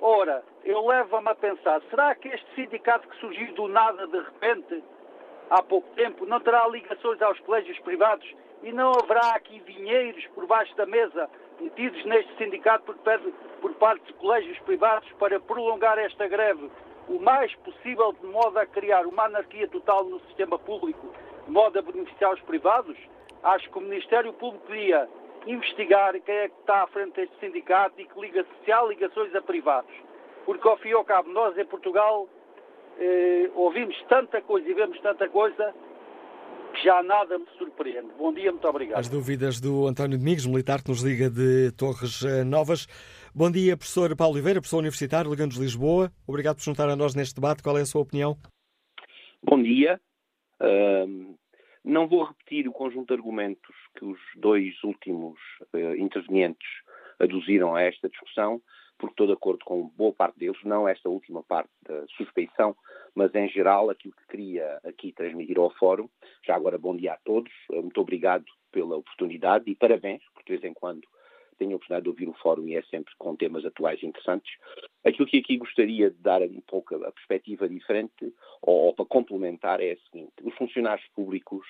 Ora, 0.00 0.42
eu 0.64 0.86
levo-me 0.86 1.28
a 1.28 1.34
pensar, 1.34 1.80
será 1.88 2.14
que 2.14 2.28
este 2.28 2.54
sindicato 2.54 3.08
que 3.08 3.16
surgiu 3.16 3.54
do 3.54 3.68
nada 3.68 4.06
de 4.06 4.18
repente, 4.18 4.84
há 5.50 5.62
pouco 5.62 5.88
tempo, 5.94 6.26
não 6.26 6.40
terá 6.40 6.66
ligações 6.68 7.20
aos 7.22 7.38
colégios 7.40 7.78
privados 7.80 8.26
e 8.62 8.72
não 8.72 8.92
haverá 8.92 9.30
aqui 9.34 9.60
dinheiros 9.60 10.26
por 10.28 10.46
baixo 10.46 10.74
da 10.76 10.86
mesa 10.86 11.28
metidos 11.60 12.04
neste 12.04 12.36
sindicato 12.36 12.84
por, 12.84 12.96
por 13.60 13.74
parte 13.74 14.04
de 14.06 14.12
colégios 14.14 14.58
privados 14.60 15.10
para 15.18 15.40
prolongar 15.40 15.98
esta 15.98 16.26
greve 16.26 16.70
o 17.08 17.20
mais 17.20 17.54
possível 17.56 18.12
de 18.12 18.26
modo 18.26 18.58
a 18.58 18.66
criar 18.66 19.06
uma 19.06 19.24
anarquia 19.24 19.68
total 19.68 20.04
no 20.04 20.20
sistema 20.20 20.58
público 20.58 21.12
de 21.46 21.52
modo 21.52 21.78
a 21.78 21.82
beneficiar 21.82 22.34
os 22.34 22.40
privados, 22.42 22.96
acho 23.42 23.70
que 23.70 23.78
o 23.78 23.80
Ministério 23.80 24.32
Público 24.32 24.66
devia 24.66 25.08
investigar 25.46 26.20
quem 26.20 26.34
é 26.34 26.48
que 26.48 26.58
está 26.60 26.82
à 26.82 26.86
frente 26.88 27.14
deste 27.14 27.38
sindicato 27.38 28.00
e 28.00 28.04
que 28.04 28.20
liga 28.20 28.44
social 28.56 28.88
ligações 28.88 29.34
a 29.34 29.40
privados. 29.40 29.94
Porque, 30.44 30.66
ao 30.66 30.76
fim 30.78 30.88
e 30.88 30.92
ao 30.92 31.04
cabo, 31.04 31.30
nós 31.30 31.56
em 31.56 31.64
Portugal 31.64 32.28
eh, 32.98 33.50
ouvimos 33.54 33.96
tanta 34.08 34.40
coisa 34.42 34.68
e 34.68 34.74
vemos 34.74 35.00
tanta 35.00 35.28
coisa 35.28 35.74
que 36.74 36.84
já 36.84 37.02
nada 37.02 37.38
me 37.38 37.46
surpreende. 37.58 38.08
Bom 38.18 38.32
dia, 38.32 38.50
muito 38.50 38.68
obrigado. 38.68 38.98
As 38.98 39.08
dúvidas 39.08 39.60
do 39.60 39.86
António 39.86 40.18
Domingos, 40.18 40.46
militar 40.46 40.82
que 40.82 40.90
nos 40.90 41.02
liga 41.02 41.30
de 41.30 41.72
Torres 41.72 42.22
eh, 42.24 42.44
Novas. 42.44 42.86
Bom 43.34 43.50
dia, 43.50 43.76
professor 43.76 44.14
Paulo 44.16 44.34
Oliveira, 44.34 44.60
professor 44.60 44.78
universitário, 44.78 45.30
ligando-nos 45.30 45.58
Lisboa. 45.58 46.10
Obrigado 46.26 46.56
por 46.56 46.64
juntar 46.64 46.88
a 46.88 46.96
nós 46.96 47.14
neste 47.14 47.34
debate. 47.34 47.62
Qual 47.62 47.76
é 47.78 47.82
a 47.82 47.86
sua 47.86 48.02
opinião? 48.02 48.36
Bom 49.42 49.62
dia 49.62 50.00
não 51.86 52.08
vou 52.08 52.24
repetir 52.24 52.66
o 52.68 52.72
conjunto 52.72 53.06
de 53.06 53.14
argumentos 53.14 53.74
que 53.96 54.04
os 54.04 54.18
dois 54.36 54.74
últimos 54.82 55.38
uh, 55.72 55.94
intervenientes 55.96 56.68
aduziram 57.18 57.76
a 57.76 57.82
esta 57.82 58.08
discussão, 58.08 58.60
porque 58.98 59.12
estou 59.12 59.26
de 59.26 59.32
acordo 59.32 59.64
com 59.64 59.88
boa 59.88 60.12
parte 60.12 60.38
deles, 60.38 60.58
não 60.64 60.88
esta 60.88 61.08
última 61.08 61.42
parte 61.42 61.70
da 61.82 62.06
suspeição, 62.08 62.76
mas 63.14 63.34
em 63.34 63.48
geral 63.48 63.90
aquilo 63.90 64.14
que 64.14 64.26
queria 64.28 64.80
aqui 64.84 65.12
transmitir 65.12 65.58
ao 65.58 65.70
Fórum. 65.70 66.08
Já 66.46 66.54
agora, 66.54 66.78
bom 66.78 66.96
dia 66.96 67.14
a 67.14 67.18
todos, 67.24 67.52
muito 67.70 68.00
obrigado 68.00 68.44
pela 68.70 68.96
oportunidade 68.96 69.70
e 69.70 69.74
parabéns, 69.74 70.22
porque 70.34 70.52
de 70.52 70.58
vez 70.58 70.70
em 70.70 70.74
quando 70.74 71.06
tenho 71.58 71.72
a 71.72 71.76
oportunidade 71.76 72.04
de 72.04 72.08
ouvir 72.10 72.28
o 72.28 72.34
fórum 72.34 72.68
e 72.68 72.76
é 72.76 72.82
sempre 72.82 73.12
com 73.18 73.34
temas 73.34 73.64
atuais 73.64 74.02
interessantes. 74.02 74.52
Aquilo 75.04 75.26
que 75.26 75.38
aqui 75.38 75.56
gostaria 75.56 76.10
de 76.10 76.18
dar 76.18 76.42
um 76.42 76.60
pouco 76.66 76.94
a 76.94 77.12
perspectiva 77.12 77.68
diferente, 77.68 78.34
ou, 78.62 78.86
ou 78.86 78.94
para 78.94 79.04
complementar, 79.06 79.80
é 79.80 79.92
a 79.92 79.96
seguinte: 79.96 80.32
os 80.42 80.54
funcionários 80.54 81.06
públicos 81.14 81.66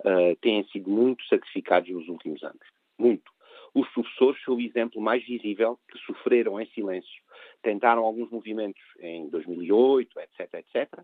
uh, 0.00 0.36
têm 0.40 0.64
sido 0.68 0.90
muito 0.90 1.24
sacrificados 1.26 1.90
nos 1.90 2.08
últimos 2.08 2.42
anos. 2.42 2.66
Muito. 2.98 3.30
Os 3.74 3.88
professores 3.88 4.42
são 4.44 4.56
o 4.56 4.60
exemplo 4.60 5.00
mais 5.00 5.24
visível 5.24 5.78
que 5.88 5.98
sofreram 6.00 6.60
em 6.60 6.66
silêncio. 6.66 7.22
Tentaram 7.62 8.04
alguns 8.04 8.30
movimentos 8.30 8.82
em 9.00 9.28
2008, 9.30 10.20
etc, 10.20 10.54
etc. 10.54 11.00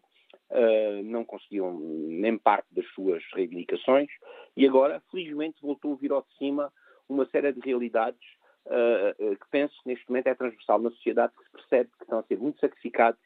Uh, 0.50 1.02
não 1.04 1.24
conseguiram 1.24 1.78
nem 1.78 2.36
parte 2.36 2.66
das 2.72 2.86
suas 2.92 3.22
reivindicações 3.34 4.08
e 4.56 4.66
agora, 4.66 5.02
felizmente, 5.10 5.60
voltou 5.62 5.94
a 5.94 5.96
vir 5.96 6.12
ao 6.12 6.22
de 6.22 6.36
cima 6.36 6.72
uma 7.08 7.24
série 7.26 7.52
de 7.52 7.60
realidades 7.60 8.20
uh, 8.66 9.36
que 9.36 9.48
penso 9.50 9.74
que 9.82 9.88
neste 9.88 10.08
momento 10.08 10.26
é 10.26 10.34
transversal 10.34 10.78
na 10.78 10.90
sociedade, 10.90 11.32
que 11.36 11.44
se 11.44 11.50
percebe 11.50 11.90
que 11.96 12.04
estão 12.04 12.18
a 12.18 12.22
ser 12.22 12.38
muito 12.38 12.60
sacrificados 12.60 13.20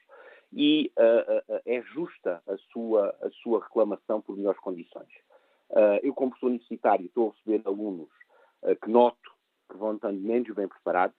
e 0.52 0.92
uh, 0.96 1.60
é 1.64 1.82
justa 1.82 2.42
a 2.46 2.56
sua, 2.72 3.16
a 3.22 3.30
sua 3.42 3.60
reclamação 3.60 4.20
por 4.20 4.36
melhores 4.36 4.60
condições. 4.60 5.10
eu, 6.02 6.14
como 6.14 6.30
professor 6.30 6.48
universitário, 6.48 7.06
estou 7.06 7.30
a 7.30 7.32
receber 7.32 7.66
alunos 7.66 8.10
que 8.80 8.90
noto 8.90 9.31
que 9.72 9.78
vão 9.78 9.94
estando 9.94 10.20
menos 10.20 10.54
bem 10.54 10.68
preparados. 10.68 11.16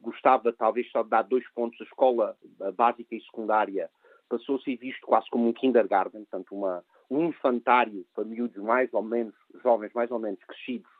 gostava, 0.00 0.52
talvez, 0.52 0.90
só 0.90 1.02
de 1.02 1.10
dar 1.10 1.22
dois 1.22 1.44
pontos. 1.52 1.80
A 1.80 1.84
escola 1.84 2.36
básica 2.76 3.14
e 3.14 3.20
secundária 3.20 3.90
passou 4.28 4.56
a 4.56 4.60
ser 4.60 4.76
visto 4.76 5.06
quase 5.06 5.28
como 5.30 5.48
um 5.48 5.52
kindergarten, 5.52 6.24
portanto, 6.24 6.54
uma, 6.54 6.84
um 7.10 7.26
infantário 7.26 8.04
para 8.14 8.24
miúdos 8.24 8.62
mais 8.62 8.92
ou 8.92 9.02
menos, 9.02 9.34
jovens 9.62 9.92
mais 9.92 10.10
ou 10.10 10.18
menos 10.18 10.42
crescidos, 10.44 10.90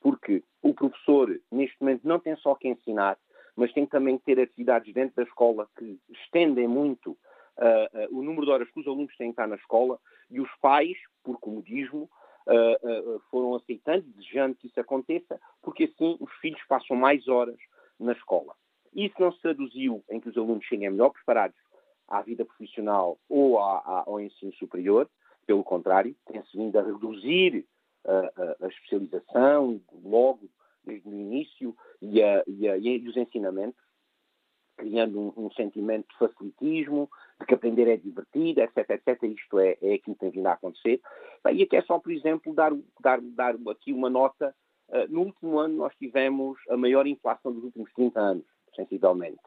porque 0.00 0.42
o 0.62 0.74
professor, 0.74 1.40
neste 1.50 1.76
momento, 1.80 2.06
não 2.06 2.20
tem 2.20 2.36
só 2.36 2.54
que 2.54 2.68
ensinar, 2.68 3.18
mas 3.54 3.72
tem 3.72 3.86
também 3.86 4.18
que 4.18 4.24
ter 4.24 4.40
atividades 4.40 4.92
dentro 4.92 5.16
da 5.16 5.22
escola 5.22 5.68
que 5.76 5.98
estendem 6.10 6.68
muito 6.68 7.12
uh, 7.12 8.12
uh, 8.12 8.18
o 8.18 8.22
número 8.22 8.46
de 8.46 8.52
horas 8.52 8.70
que 8.70 8.80
os 8.80 8.86
alunos 8.86 9.16
têm 9.16 9.28
que 9.28 9.32
estar 9.32 9.46
na 9.46 9.56
escola 9.56 9.98
e 10.30 10.40
os 10.40 10.50
pais, 10.60 10.96
por 11.24 11.40
comodismo, 11.40 12.08
uh, 12.46 13.20
foram 13.30 13.54
aceitando, 13.54 14.02
desejando 14.02 14.54
que 14.54 14.68
isso 14.68 14.80
aconteça, 14.80 15.40
porque 15.62 15.84
assim 15.84 16.16
os 16.20 16.32
filhos 16.34 16.60
passam 16.68 16.96
mais 16.96 17.26
horas 17.28 17.58
na 17.98 18.12
escola. 18.12 18.54
Isso 18.94 19.14
não 19.18 19.32
se 19.32 19.40
traduziu 19.40 20.02
em 20.10 20.20
que 20.20 20.28
os 20.28 20.36
alunos 20.36 20.64
cheguem 20.64 20.90
melhor 20.90 21.10
preparados 21.10 21.56
à 22.08 22.22
vida 22.22 22.44
profissional 22.44 23.18
ou 23.28 23.58
à, 23.58 23.78
à, 23.78 24.04
ao 24.06 24.20
ensino 24.20 24.52
superior, 24.54 25.08
pelo 25.46 25.62
contrário, 25.62 26.14
tem-se 26.26 26.56
vindo 26.56 26.76
a 26.78 26.82
reduzir 26.82 27.66
a, 28.04 28.64
a, 28.64 28.68
especialização 28.68 29.80
logo 30.02 30.48
desde 30.84 31.08
o 31.08 31.12
início 31.12 31.76
e, 32.00 32.22
a, 32.22 32.42
e, 32.46 32.66
e 32.66 33.08
os 33.08 33.16
ensinamentos, 33.16 33.80
criando 34.76 35.18
um, 35.20 35.46
um, 35.46 35.50
sentimento 35.52 36.06
de 36.08 36.18
facilitismo, 36.18 37.08
de 37.40 37.46
que 37.46 37.54
aprender 37.54 37.88
é 37.88 37.96
divertido, 37.96 38.60
etc, 38.60 38.90
etc. 38.90 39.22
Isto 39.24 39.58
é, 39.58 39.76
é 39.82 39.94
aquilo 39.94 40.14
que 40.14 40.20
tem 40.20 40.30
vindo 40.30 40.46
a 40.46 40.52
acontecer. 40.52 41.00
E 41.52 41.62
aqui 41.62 41.76
é 41.76 41.82
só, 41.82 41.98
por 41.98 42.12
exemplo, 42.12 42.54
dar, 42.54 42.72
dar, 43.00 43.20
dar 43.20 43.54
aqui 43.70 43.92
uma 43.92 44.10
nota. 44.10 44.54
Uh, 44.88 45.12
no 45.12 45.22
último 45.22 45.58
ano 45.58 45.76
nós 45.76 45.92
tivemos 45.96 46.56
a 46.70 46.76
maior 46.76 47.06
inflação 47.06 47.52
dos 47.52 47.64
últimos 47.64 47.92
30 47.94 48.20
anos, 48.20 48.44
sensivelmente. 48.74 49.40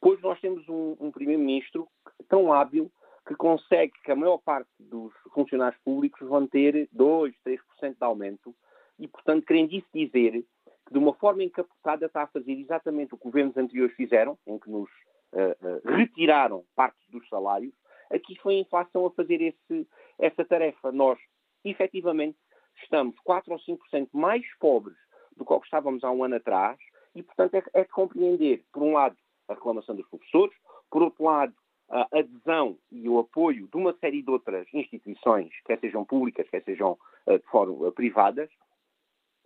Pois 0.00 0.20
nós 0.20 0.40
temos 0.40 0.68
um, 0.68 0.96
um 1.00 1.10
primeiro-ministro 1.10 1.88
tão 2.28 2.52
hábil 2.52 2.90
que 3.26 3.34
consegue 3.34 3.92
que 4.04 4.12
a 4.12 4.16
maior 4.16 4.38
parte 4.38 4.70
dos 4.78 5.12
funcionários 5.34 5.80
públicos 5.82 6.28
vão 6.28 6.46
ter 6.46 6.88
2, 6.92 7.34
3% 7.44 7.58
de 7.80 7.96
aumento 8.00 8.54
e, 8.98 9.08
portanto, 9.08 9.44
querendo 9.44 9.72
isso 9.72 9.88
dizer 9.92 10.44
que, 10.86 10.92
de 10.92 10.98
uma 10.98 11.12
forma 11.14 11.42
encapotada, 11.42 12.06
está 12.06 12.22
a 12.22 12.28
fazer 12.28 12.52
exatamente 12.52 13.14
o 13.14 13.18
que 13.18 13.24
governos 13.24 13.56
anteriores 13.56 13.94
fizeram, 13.96 14.38
em 14.46 14.58
que 14.58 14.70
nos 14.70 14.88
uh, 15.32 15.66
uh, 15.66 15.96
retiraram 15.96 16.64
partes 16.74 17.08
dos 17.10 17.28
salários, 17.28 17.74
aqui 18.10 18.38
foi 18.40 18.56
a 18.56 18.60
inflação 18.60 19.06
a 19.06 19.10
fazer 19.10 19.40
esse, 19.40 19.88
essa 20.18 20.44
tarefa. 20.44 20.92
Nós, 20.92 21.18
efetivamente, 21.64 22.38
estamos 22.82 23.18
4 23.24 23.52
ou 23.52 23.58
5% 23.58 24.08
mais 24.12 24.44
pobres 24.58 24.96
do 25.36 25.44
que 25.44 25.54
estávamos 25.64 26.04
há 26.04 26.10
um 26.10 26.24
ano 26.24 26.36
atrás 26.36 26.78
e, 27.14 27.22
portanto, 27.22 27.54
é, 27.54 27.62
é 27.74 27.82
de 27.82 27.90
compreender, 27.90 28.64
por 28.72 28.82
um 28.82 28.92
lado, 28.92 29.16
a 29.48 29.54
reclamação 29.54 29.94
dos 29.94 30.08
professores, 30.08 30.56
por 30.90 31.02
outro 31.02 31.24
lado, 31.24 31.54
a 31.88 32.08
adesão 32.12 32.78
e 32.90 33.08
o 33.08 33.18
apoio 33.18 33.68
de 33.68 33.76
uma 33.76 33.92
série 33.94 34.22
de 34.22 34.30
outras 34.30 34.66
instituições, 34.74 35.52
quer 35.64 35.78
sejam 35.78 36.04
públicas, 36.04 36.48
quer 36.48 36.62
sejam 36.64 36.98
uh, 37.26 37.38
de 37.38 37.46
forma 37.46 37.86
uh, 37.86 37.92
privadas, 37.92 38.50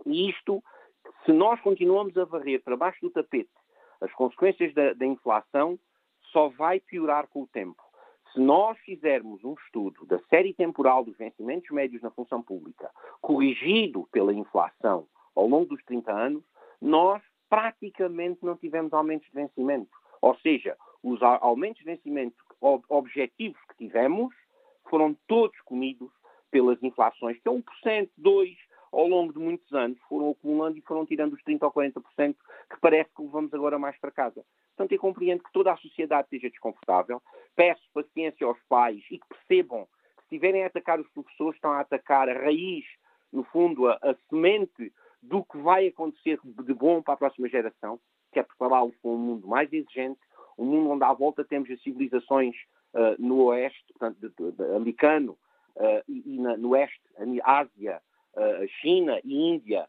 e 0.06 0.30
isto, 0.30 0.62
se 1.24 1.32
nós 1.32 1.60
continuamos 1.60 2.16
a 2.16 2.24
varrer 2.24 2.62
para 2.62 2.76
baixo 2.76 3.00
do 3.00 3.10
tapete 3.10 3.50
as 4.00 4.12
consequências 4.12 4.72
da, 4.74 4.94
da 4.94 5.06
inflação, 5.06 5.78
só 6.32 6.48
vai 6.48 6.80
piorar 6.80 7.28
com 7.28 7.42
o 7.42 7.46
tempo. 7.48 7.82
Se 8.32 8.40
nós 8.40 8.78
fizermos 8.78 9.42
um 9.44 9.54
estudo 9.54 10.06
da 10.06 10.18
série 10.30 10.54
temporal 10.54 11.04
dos 11.04 11.16
vencimentos 11.16 11.68
médios 11.70 12.00
na 12.00 12.10
função 12.10 12.40
pública, 12.40 12.90
corrigido 13.20 14.08
pela 14.12 14.32
inflação 14.32 15.06
ao 15.34 15.46
longo 15.46 15.66
dos 15.66 15.84
30 15.84 16.12
anos, 16.12 16.44
nós 16.80 17.22
praticamente 17.48 18.44
não 18.44 18.56
tivemos 18.56 18.92
aumentos 18.92 19.26
de 19.28 19.34
vencimento. 19.34 19.90
Ou 20.22 20.36
seja, 20.36 20.76
os 21.02 21.20
aumentos 21.22 21.80
de 21.80 21.84
vencimento 21.84 22.36
objetivos 22.88 23.60
que 23.68 23.86
tivemos 23.86 24.34
foram 24.88 25.16
todos 25.26 25.58
comidos 25.62 26.10
pelas 26.50 26.80
inflações, 26.82 27.40
que 27.40 27.48
é 27.48 27.52
1%, 27.52 28.08
2%, 28.18 28.56
ao 28.92 29.06
longo 29.06 29.32
de 29.32 29.38
muitos 29.38 29.72
anos 29.72 29.98
foram 30.08 30.30
acumulando 30.30 30.78
e 30.78 30.82
foram 30.82 31.06
tirando 31.06 31.34
os 31.34 31.42
30% 31.42 31.62
ou 31.62 31.72
40% 31.72 32.34
que 32.70 32.80
parece 32.80 33.10
que 33.14 33.22
levamos 33.22 33.52
agora 33.54 33.78
mais 33.78 33.98
para 33.98 34.10
casa. 34.10 34.44
Portanto, 34.76 34.92
eu 34.92 34.98
compreendo 34.98 35.42
que 35.42 35.52
toda 35.52 35.72
a 35.72 35.76
sociedade 35.76 36.24
esteja 36.24 36.50
desconfortável. 36.50 37.22
Peço 37.54 37.82
paciência 37.92 38.46
aos 38.46 38.58
pais 38.68 39.02
e 39.10 39.18
que 39.18 39.26
percebam 39.28 39.84
que 39.84 40.22
se 40.22 40.34
estiverem 40.34 40.64
a 40.64 40.66
atacar 40.66 40.98
os 40.98 41.08
professores, 41.10 41.56
estão 41.56 41.72
a 41.72 41.80
atacar 41.80 42.28
a 42.28 42.34
raiz, 42.34 42.84
no 43.32 43.44
fundo, 43.44 43.88
a, 43.88 43.94
a 44.02 44.14
semente 44.28 44.92
do 45.22 45.44
que 45.44 45.58
vai 45.58 45.88
acontecer 45.88 46.38
de 46.42 46.74
bom 46.74 47.02
para 47.02 47.14
a 47.14 47.18
próxima 47.18 47.48
geração, 47.48 48.00
que 48.32 48.38
é 48.38 48.42
prepará-los 48.42 48.96
para 48.96 49.10
um 49.10 49.18
mundo 49.18 49.46
mais 49.46 49.72
exigente, 49.72 50.20
um 50.56 50.64
mundo 50.64 50.90
onde 50.90 51.04
à 51.04 51.12
volta 51.12 51.44
temos 51.44 51.70
as 51.70 51.82
civilizações 51.82 52.56
uh, 52.94 53.20
no 53.20 53.44
oeste, 53.44 53.84
portanto, 53.92 54.18
de, 54.18 54.28
de, 54.28 54.52
de, 54.52 54.76
americano, 54.76 55.36
uh, 55.76 56.02
e, 56.08 56.34
e 56.34 56.38
na, 56.38 56.56
no 56.56 56.70
oeste, 56.70 57.00
a 57.42 57.58
Ásia, 57.58 58.00
China 58.80 59.20
e 59.24 59.34
Índia, 59.34 59.88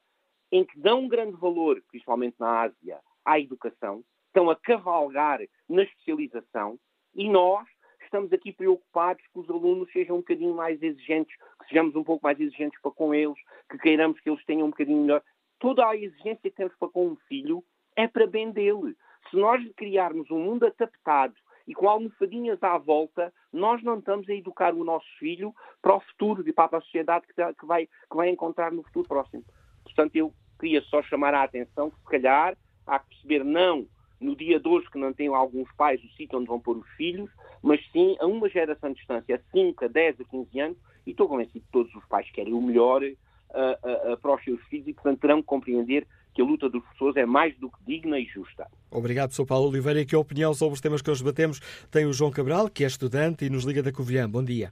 em 0.51 0.65
que 0.65 0.80
dão 0.80 1.01
um 1.01 1.08
grande 1.08 1.38
valor, 1.38 1.82
principalmente 1.89 2.36
na 2.39 2.62
Ásia, 2.62 2.99
à 3.23 3.39
educação, 3.39 4.04
estão 4.27 4.49
a 4.49 4.56
cavalgar 4.56 5.39
na 5.69 5.84
especialização 5.84 6.77
e 7.13 7.30
nós 7.30 7.67
estamos 8.04 8.32
aqui 8.34 8.51
preocupados 8.51 9.23
que 9.32 9.39
os 9.39 9.49
alunos 9.49 9.91
sejam 9.91 10.17
um 10.17 10.19
bocadinho 10.19 10.54
mais 10.54 10.82
exigentes, 10.82 11.34
que 11.62 11.69
sejamos 11.69 11.95
um 11.95 12.04
pouco 12.04 12.23
mais 12.23 12.39
exigentes 12.39 12.80
para 12.82 12.91
com 12.91 13.13
eles, 13.13 13.38
que 13.69 13.77
queiramos 13.77 14.19
que 14.19 14.30
eles 14.30 14.43
tenham 14.45 14.67
um 14.67 14.69
bocadinho 14.69 15.01
melhor. 15.01 15.23
Toda 15.60 15.88
a 15.88 15.95
exigência 15.95 16.39
que 16.41 16.51
temos 16.51 16.75
para 16.77 16.89
com 16.89 17.08
um 17.08 17.15
filho 17.27 17.63
é 17.95 18.08
para 18.08 18.27
bem 18.27 18.51
dele. 18.51 18.95
Se 19.30 19.38
nós 19.38 19.62
criarmos 19.77 20.30
um 20.30 20.39
mundo 20.39 20.65
adaptado 20.65 21.36
e 21.67 21.74
com 21.74 21.88
almofadinhas 21.88 22.62
à 22.63 22.78
volta, 22.78 23.34
nós 23.52 23.84
não 23.84 24.00
estamos 24.00 24.28
a 24.30 24.34
educar 24.34 24.74
o 24.74 24.84
nosso 24.84 25.08
filho 25.19 25.54
para 25.82 25.95
o 25.95 26.00
futuro 26.00 26.47
e 26.47 26.54
para 26.54 26.78
a 26.78 26.82
sociedade 26.82 27.26
que, 27.28 27.65
vai, 27.65 27.86
que 27.86 28.15
vai 28.15 28.30
encontrar 28.30 28.71
no 28.71 28.84
futuro 28.84 29.08
próximo. 29.08 29.43
Portanto, 29.84 30.15
eu 30.15 30.34
queria 30.60 30.82
só 30.84 31.02
chamar 31.02 31.34
a 31.34 31.43
atenção 31.43 31.89
que, 31.89 31.97
se 31.97 32.06
calhar, 32.06 32.58
há 32.86 33.00
que 33.00 33.10
perceber 33.10 33.43
não 33.43 33.88
no 34.19 34.36
dia 34.36 34.60
de 34.60 34.67
hoje 34.67 34.89
que 34.91 35.00
não 35.00 35.12
tenham 35.12 35.34
alguns 35.34 35.69
pais 35.74 36.02
o 36.04 36.10
sítio 36.10 36.38
onde 36.38 36.47
vão 36.47 36.60
pôr 36.60 36.78
os 36.78 36.88
filhos, 36.89 37.30
mas 37.63 37.84
sim 37.91 38.15
a 38.19 38.28
uma 38.28 38.47
geração 38.47 38.91
de 38.91 38.97
distância, 38.97 39.36
a 39.36 39.52
5, 39.52 39.86
a 39.86 39.88
10, 39.88 40.21
a 40.21 40.24
15 40.24 40.60
anos, 40.60 40.78
e 41.06 41.12
estou 41.12 41.28
convencido 41.28 41.65
que 41.65 41.71
todos 41.71 41.93
os 41.95 42.06
pais 42.06 42.30
querem 42.32 42.54
o 42.54 42.62
melhor 42.62 43.02
uh, 43.02 43.08
uh, 43.08 44.13
uh, 44.13 44.17
para 44.17 44.36
os 44.36 44.43
seus 44.43 44.62
filhos 44.65 44.88
e, 44.88 44.93
portanto, 44.93 45.19
terão 45.19 45.41
que 45.41 45.47
compreender 45.47 46.08
que 46.34 46.41
a 46.41 46.46
luta 46.46 46.70
dos 46.70 46.82
professores 46.84 47.15
é 47.17 47.26
mais 47.26 47.58
do 47.58 47.70
que 47.70 47.84
digna 47.86 48.20
e 48.20 48.26
justa. 48.26 48.67
Obrigado, 48.89 49.32
Sr. 49.32 49.46
Paulo 49.46 49.70
Oliveira. 49.70 50.00
E 50.00 50.06
que 50.06 50.15
opinião 50.15 50.54
sobre 50.54 50.76
os 50.76 50.82
temas 50.82 51.02
que 51.02 51.10
hoje 51.10 51.24
debatemos 51.24 51.60
tem 51.89 52.06
o 52.06 52.13
João 52.13 52.32
Cabral, 52.32 52.70
que 52.70 52.84
é 52.84 52.88
estudante 52.88 53.46
e 53.46 53.50
nos 53.50 53.63
liga 53.63 53.84
da 53.84 53.91
Covilhã. 53.91 54.30
Bom 54.30 54.44
dia. 54.44 54.72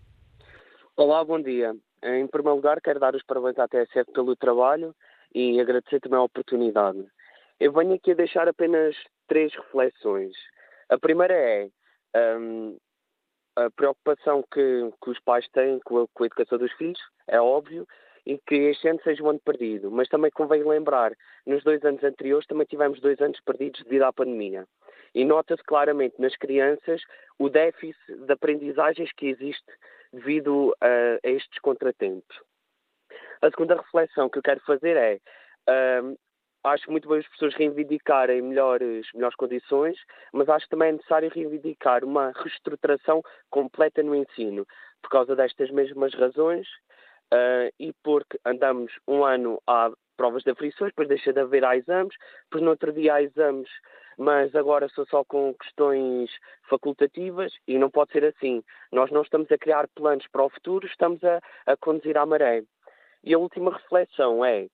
Olá, 0.95 1.23
bom 1.23 1.41
dia. 1.41 1.75
Em 2.03 2.27
primeiro 2.27 2.55
lugar, 2.55 2.79
quero 2.81 2.99
dar 2.99 3.15
os 3.15 3.23
parabéns 3.23 3.57
à 3.59 3.67
TSF 3.67 4.11
pelo 4.13 4.35
trabalho 4.35 4.95
e 5.33 5.59
agradecer 5.59 5.99
também 5.99 6.19
a 6.19 6.23
oportunidade. 6.23 7.05
Eu 7.59 7.73
venho 7.73 7.93
aqui 7.93 8.11
a 8.11 8.15
deixar 8.15 8.47
apenas 8.47 8.95
três 9.27 9.53
reflexões. 9.53 10.33
A 10.89 10.97
primeira 10.97 11.33
é 11.33 11.69
um, 12.15 12.77
a 13.55 13.69
preocupação 13.69 14.43
que, 14.51 14.89
que, 15.03 15.09
os 15.09 15.19
pais 15.19 15.45
têm 15.49 15.79
com 15.79 16.03
a, 16.03 16.07
com 16.13 16.23
a 16.23 16.27
educação 16.27 16.57
dos 16.57 16.71
filhos, 16.73 16.99
é 17.27 17.39
óbvio, 17.39 17.85
e 18.29 18.37
que 18.45 18.55
este 18.69 18.87
ano 18.87 18.99
seja 19.03 19.23
um 19.23 19.29
ano 19.31 19.39
perdido. 19.39 19.89
Mas 19.89 20.07
também 20.07 20.29
convém 20.29 20.63
lembrar, 20.63 21.13
nos 21.47 21.63
dois 21.63 21.83
anos 21.83 22.03
anteriores 22.03 22.45
também 22.45 22.67
tivemos 22.67 23.01
dois 23.01 23.19
anos 23.19 23.39
perdidos 23.41 23.81
devido 23.83 24.03
à 24.03 24.13
pandemia. 24.13 24.67
E 25.15 25.25
nota-se 25.25 25.63
claramente 25.63 26.21
nas 26.21 26.35
crianças 26.35 27.01
o 27.39 27.49
déficit 27.49 28.15
de 28.27 28.31
aprendizagens 28.31 29.11
que 29.13 29.29
existe 29.29 29.65
devido 30.13 30.75
a, 30.79 31.27
a 31.27 31.29
estes 31.31 31.57
contratempos. 31.59 32.39
A 33.41 33.49
segunda 33.49 33.75
reflexão 33.75 34.29
que 34.29 34.37
eu 34.37 34.43
quero 34.43 34.59
fazer 34.59 34.95
é 34.95 35.19
um, 36.03 36.15
acho 36.65 36.91
muito 36.91 37.09
bem 37.09 37.17
as 37.17 37.27
pessoas 37.29 37.55
reivindicarem 37.55 38.43
melhores, 38.43 39.07
melhores 39.15 39.35
condições, 39.37 39.97
mas 40.31 40.47
acho 40.49 40.65
que 40.65 40.71
também 40.71 40.89
é 40.89 40.91
necessário 40.91 41.31
reivindicar 41.33 42.05
uma 42.05 42.31
reestruturação 42.35 43.23
completa 43.49 44.03
no 44.03 44.13
ensino, 44.13 44.67
por 45.01 45.09
causa 45.09 45.35
destas 45.35 45.71
mesmas 45.71 46.13
razões 46.13 46.67
uh, 47.33 47.73
e 47.79 47.93
porque 48.03 48.39
andamos 48.45 48.91
um 49.07 49.23
ano 49.23 49.61
a 49.67 49.91
provas 50.17 50.43
de 50.43 50.51
aflições, 50.51 50.91
depois 50.91 51.07
deixa 51.07 51.31
de 51.31 51.39
haver 51.39 51.63
há 51.63 51.77
exames, 51.77 52.13
depois 52.43 52.63
no 52.63 52.71
outro 52.71 52.91
dia 52.91 53.15
há 53.15 53.21
exames, 53.23 53.69
mas 54.17 54.53
agora 54.53 54.89
sou 54.89 55.05
só 55.05 55.23
com 55.23 55.53
questões 55.53 56.29
facultativas 56.69 57.53
e 57.65 57.77
não 57.77 57.89
pode 57.89 58.11
ser 58.11 58.25
assim. 58.25 58.61
Nós 58.91 59.09
não 59.11 59.21
estamos 59.21 59.49
a 59.49 59.57
criar 59.57 59.87
planos 59.95 60.27
para 60.27 60.43
o 60.43 60.49
futuro, 60.49 60.85
estamos 60.85 61.23
a, 61.23 61.39
a 61.65 61.77
conduzir 61.77 62.17
à 62.17 62.25
maré. 62.25 62.63
E 63.23 63.33
a 63.33 63.39
última 63.39 63.71
reflexão 63.71 64.43
é, 64.43 64.67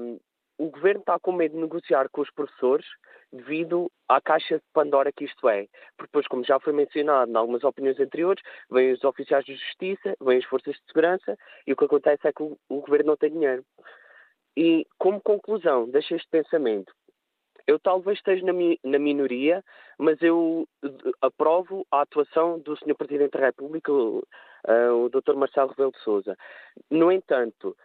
um, 0.00 0.18
o 0.62 0.70
governo 0.70 1.00
está 1.00 1.18
com 1.18 1.32
medo 1.32 1.56
de 1.56 1.60
negociar 1.60 2.08
com 2.08 2.20
os 2.20 2.30
professores 2.30 2.86
devido 3.32 3.90
à 4.08 4.20
caixa 4.20 4.58
de 4.58 4.64
Pandora 4.72 5.10
que 5.10 5.24
isto 5.24 5.48
é. 5.48 5.66
Porque 5.96 6.06
depois, 6.12 6.28
como 6.28 6.44
já 6.44 6.60
foi 6.60 6.72
mencionado 6.72 7.32
em 7.32 7.34
algumas 7.34 7.64
opiniões 7.64 7.98
anteriores, 7.98 8.40
vêm 8.70 8.92
os 8.92 9.02
oficiais 9.02 9.44
de 9.44 9.56
justiça, 9.56 10.14
vêm 10.20 10.38
as 10.38 10.44
forças 10.44 10.74
de 10.74 10.86
segurança 10.86 11.36
e 11.66 11.72
o 11.72 11.76
que 11.76 11.84
acontece 11.84 12.28
é 12.28 12.32
que 12.32 12.44
o, 12.44 12.56
o 12.68 12.80
governo 12.80 13.08
não 13.08 13.16
tem 13.16 13.32
dinheiro. 13.32 13.64
E, 14.56 14.86
como 14.98 15.20
conclusão, 15.20 15.90
deixa 15.90 16.14
este 16.14 16.28
pensamento. 16.28 16.92
Eu 17.66 17.80
talvez 17.80 18.18
esteja 18.18 18.44
na, 18.46 18.52
mi 18.52 18.78
na, 18.84 19.00
minoria, 19.00 19.64
mas 19.98 20.22
eu 20.22 20.68
aprovo 21.20 21.84
a 21.90 22.02
atuação 22.02 22.60
do 22.60 22.76
Sr. 22.76 22.94
Presidente 22.96 23.32
da 23.32 23.46
República, 23.46 23.92
uh, 23.92 24.22
o 25.04 25.08
Dr. 25.08 25.34
Marcelo 25.34 25.70
Rebelo 25.70 25.92
de 25.92 26.00
Sousa. 26.00 26.36
No 26.88 27.10
entanto, 27.10 27.76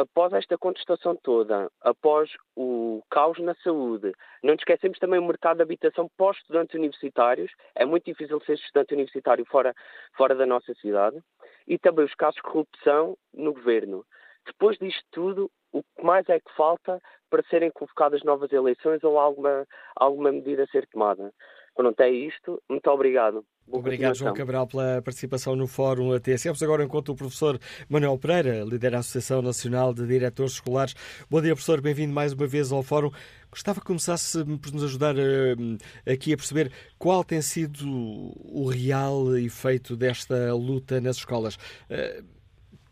após 0.00 0.32
esta 0.32 0.56
contestação 0.56 1.16
toda, 1.16 1.70
após 1.80 2.30
o 2.56 3.02
caos 3.10 3.38
na 3.38 3.54
saúde, 3.56 4.12
não 4.42 4.52
nos 4.52 4.60
esquecemos 4.60 4.98
também 4.98 5.18
o 5.18 5.26
mercado 5.26 5.56
de 5.56 5.62
habitação 5.62 6.08
pós-estudantes 6.16 6.74
universitários, 6.74 7.50
é 7.74 7.84
muito 7.84 8.04
difícil 8.04 8.40
ser 8.40 8.54
estudante 8.54 8.94
universitário 8.94 9.44
fora, 9.46 9.74
fora 10.16 10.34
da 10.34 10.46
nossa 10.46 10.72
cidade, 10.74 11.18
e 11.66 11.78
também 11.78 12.04
os 12.04 12.14
casos 12.14 12.36
de 12.36 12.42
corrupção 12.42 13.16
no 13.34 13.52
governo. 13.52 14.04
Depois 14.46 14.78
disto 14.78 15.04
tudo, 15.10 15.50
o 15.72 15.82
que 15.82 16.02
mais 16.02 16.28
é 16.28 16.38
que 16.38 16.54
falta 16.56 17.00
para 17.28 17.42
serem 17.44 17.70
convocadas 17.70 18.22
novas 18.22 18.52
eleições 18.52 19.02
ou 19.04 19.18
alguma, 19.18 19.66
alguma 19.96 20.32
medida 20.32 20.62
a 20.62 20.68
ser 20.68 20.86
tomada? 20.86 21.32
Pronto, 21.78 22.00
é 22.00 22.10
isto. 22.10 22.60
Muito 22.68 22.90
obrigado. 22.90 23.44
Boa 23.64 23.78
Obrigado, 23.78 24.16
João 24.16 24.34
Cabral, 24.34 24.66
pela 24.66 25.00
participação 25.00 25.54
no 25.54 25.68
Fórum 25.68 26.12
ATSF. 26.12 26.64
Agora 26.64 26.82
encontro 26.82 27.14
o 27.14 27.16
professor 27.16 27.56
Manuel 27.88 28.18
Pereira, 28.18 28.64
líder 28.64 28.90
da 28.90 28.98
Associação 28.98 29.40
Nacional 29.40 29.94
de 29.94 30.04
Diretores 30.04 30.54
Escolares. 30.54 30.96
Bom 31.30 31.40
dia, 31.40 31.54
professor. 31.54 31.80
Bem-vindo 31.80 32.12
mais 32.12 32.32
uma 32.32 32.48
vez 32.48 32.72
ao 32.72 32.82
Fórum. 32.82 33.12
Gostava 33.48 33.78
que 33.78 33.86
começasse 33.86 34.44
por 34.44 34.72
nos 34.72 34.82
ajudar 34.82 35.14
uh, 35.14 35.78
aqui 36.04 36.32
a 36.32 36.36
perceber 36.36 36.72
qual 36.98 37.22
tem 37.22 37.40
sido 37.40 37.86
o 37.86 38.68
real 38.68 39.36
efeito 39.36 39.96
desta 39.96 40.52
luta 40.54 41.00
nas 41.00 41.18
escolas. 41.18 41.56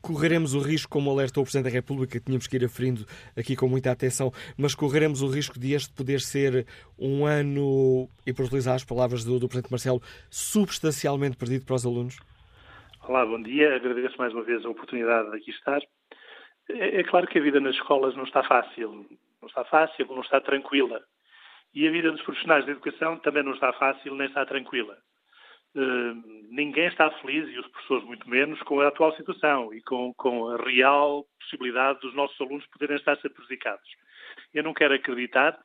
Correremos 0.06 0.54
o 0.54 0.60
risco, 0.60 0.88
como 0.88 1.10
alertou 1.10 1.42
o 1.42 1.44
Presidente 1.44 1.64
da 1.64 1.76
República, 1.76 2.20
que 2.20 2.24
tínhamos 2.24 2.46
que 2.46 2.54
ir 2.54 2.64
aferindo 2.64 3.04
aqui 3.36 3.56
com 3.56 3.66
muita 3.66 3.90
atenção, 3.90 4.30
mas 4.56 4.72
correremos 4.72 5.20
o 5.20 5.26
risco 5.26 5.58
de 5.58 5.72
este 5.72 5.92
poder 5.92 6.20
ser 6.20 6.64
um 6.96 7.26
ano, 7.26 8.08
e 8.24 8.32
por 8.32 8.44
utilizar 8.44 8.76
as 8.76 8.84
palavras 8.84 9.24
do, 9.24 9.40
do 9.40 9.48
Presidente 9.48 9.72
Marcelo, 9.72 10.00
substancialmente 10.30 11.36
perdido 11.36 11.66
para 11.66 11.74
os 11.74 11.84
alunos? 11.84 12.20
Olá, 13.02 13.26
bom 13.26 13.42
dia. 13.42 13.74
Agradeço 13.74 14.16
mais 14.16 14.32
uma 14.32 14.44
vez 14.44 14.64
a 14.64 14.68
oportunidade 14.68 15.28
de 15.32 15.38
aqui 15.38 15.50
estar. 15.50 15.80
É, 16.70 17.00
é 17.00 17.02
claro 17.02 17.26
que 17.26 17.40
a 17.40 17.42
vida 17.42 17.58
nas 17.58 17.74
escolas 17.74 18.14
não 18.14 18.22
está 18.22 18.44
fácil. 18.44 19.04
Não 19.42 19.48
está 19.48 19.64
fácil, 19.64 20.06
não 20.06 20.20
está 20.20 20.40
tranquila. 20.40 21.02
E 21.74 21.88
a 21.88 21.90
vida 21.90 22.12
dos 22.12 22.22
profissionais 22.22 22.64
da 22.64 22.70
educação 22.70 23.18
também 23.18 23.42
não 23.42 23.54
está 23.54 23.72
fácil, 23.72 24.14
nem 24.14 24.28
está 24.28 24.46
tranquila. 24.46 24.96
Eh, 25.76 26.14
ninguém 26.50 26.86
está 26.86 27.10
feliz, 27.20 27.46
e 27.50 27.58
os 27.58 27.68
professores 27.68 28.04
muito 28.04 28.28
menos, 28.28 28.58
com 28.62 28.80
a 28.80 28.88
atual 28.88 29.14
situação 29.14 29.74
e 29.74 29.82
com, 29.82 30.14
com 30.14 30.48
a 30.48 30.56
real 30.56 31.26
possibilidade 31.38 32.00
dos 32.00 32.14
nossos 32.14 32.40
alunos 32.40 32.66
poderem 32.68 32.96
estar 32.96 33.12
a 33.12 33.20
ser 33.20 33.28
prejudicados. 33.28 33.86
Eu 34.54 34.62
não 34.62 34.72
quero 34.72 34.94
acreditar 34.94 35.58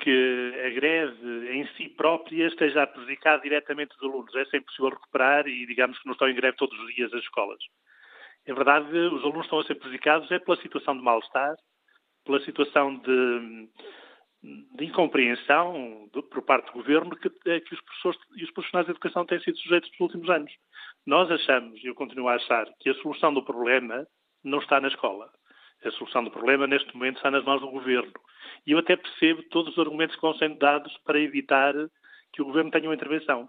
que 0.00 0.52
a 0.64 0.70
greve 0.70 1.52
em 1.52 1.66
si 1.76 1.88
própria 1.88 2.46
esteja 2.46 2.84
a 2.84 2.86
prejudicar 2.86 3.40
diretamente 3.40 3.96
os 3.96 4.02
alunos. 4.02 4.32
É 4.36 4.44
sempre 4.44 4.66
possível 4.66 4.90
recuperar 4.90 5.48
e 5.48 5.66
digamos 5.66 5.98
que 5.98 6.06
não 6.06 6.12
estão 6.12 6.28
em 6.28 6.36
greve 6.36 6.56
todos 6.56 6.78
os 6.78 6.94
dias 6.94 7.12
as 7.12 7.22
escolas. 7.22 7.58
Em 8.46 8.54
verdade, 8.54 8.96
os 8.96 9.24
alunos 9.24 9.46
estão 9.46 9.58
a 9.58 9.64
ser 9.64 9.74
prejudicados 9.74 10.30
é 10.30 10.38
pela 10.38 10.56
situação 10.58 10.96
de 10.96 11.02
mal-estar, 11.02 11.56
pela 12.24 12.40
situação 12.44 12.96
de 12.96 13.68
de 14.42 14.84
incompreensão 14.84 16.08
por 16.30 16.42
parte 16.42 16.66
do 16.66 16.74
governo 16.74 17.16
que, 17.16 17.28
é, 17.46 17.60
que 17.60 17.74
os 17.74 17.80
professores 17.80 18.20
e 18.36 18.44
os 18.44 18.50
profissionais 18.52 18.86
de 18.86 18.92
educação 18.92 19.26
têm 19.26 19.40
sido 19.40 19.58
sujeitos 19.58 19.90
nos 19.90 20.00
últimos 20.00 20.30
anos. 20.30 20.52
Nós 21.06 21.30
achamos, 21.30 21.82
e 21.82 21.86
eu 21.86 21.94
continuo 21.94 22.28
a 22.28 22.34
achar, 22.34 22.66
que 22.80 22.90
a 22.90 22.94
solução 22.94 23.34
do 23.34 23.42
problema 23.42 24.06
não 24.44 24.58
está 24.58 24.80
na 24.80 24.88
escola. 24.88 25.30
A 25.84 25.90
solução 25.92 26.24
do 26.24 26.30
problema, 26.30 26.66
neste 26.66 26.92
momento, 26.94 27.16
está 27.16 27.30
nas 27.30 27.44
mãos 27.44 27.60
do 27.60 27.70
governo. 27.70 28.12
E 28.66 28.72
eu 28.72 28.78
até 28.78 28.96
percebo 28.96 29.42
todos 29.44 29.72
os 29.72 29.78
argumentos 29.78 30.16
que 30.16 30.22
vão 30.22 30.34
sendo 30.34 30.58
dados 30.58 30.96
para 31.04 31.20
evitar 31.20 31.74
que 32.32 32.42
o 32.42 32.44
governo 32.44 32.70
tenha 32.70 32.88
uma 32.88 32.94
intervenção. 32.94 33.48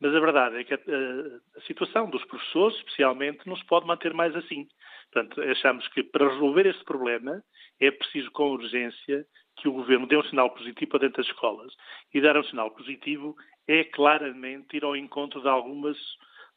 Mas 0.00 0.14
a 0.14 0.20
verdade 0.20 0.56
é 0.58 0.64
que 0.64 0.74
a, 0.74 0.76
a, 0.76 1.58
a, 1.58 1.60
situação 1.62 2.10
dos 2.10 2.24
professores, 2.26 2.76
especialmente, 2.78 3.46
não 3.46 3.56
se 3.56 3.64
pode 3.64 3.86
manter 3.86 4.12
mais 4.12 4.34
assim. 4.36 4.68
Portanto, 5.10 5.40
achamos 5.40 5.88
que 5.88 6.02
para 6.02 6.28
resolver 6.28 6.66
este 6.66 6.84
problema 6.84 7.42
é 7.80 7.90
preciso, 7.90 8.30
com 8.30 8.50
urgência, 8.50 9.26
que 9.56 9.68
o 9.68 9.72
governo 9.72 10.06
dê 10.06 10.16
um 10.16 10.24
sinal 10.24 10.50
positivo 10.50 10.90
para 10.90 11.00
dentro 11.00 11.22
das 11.22 11.26
escolas. 11.26 11.72
E 12.12 12.20
dar 12.20 12.36
um 12.36 12.44
sinal 12.44 12.70
positivo 12.70 13.36
é 13.66 13.84
claramente 13.84 14.76
ir 14.76 14.84
ao 14.84 14.96
encontro 14.96 15.40
de 15.40 15.48
algumas 15.48 15.96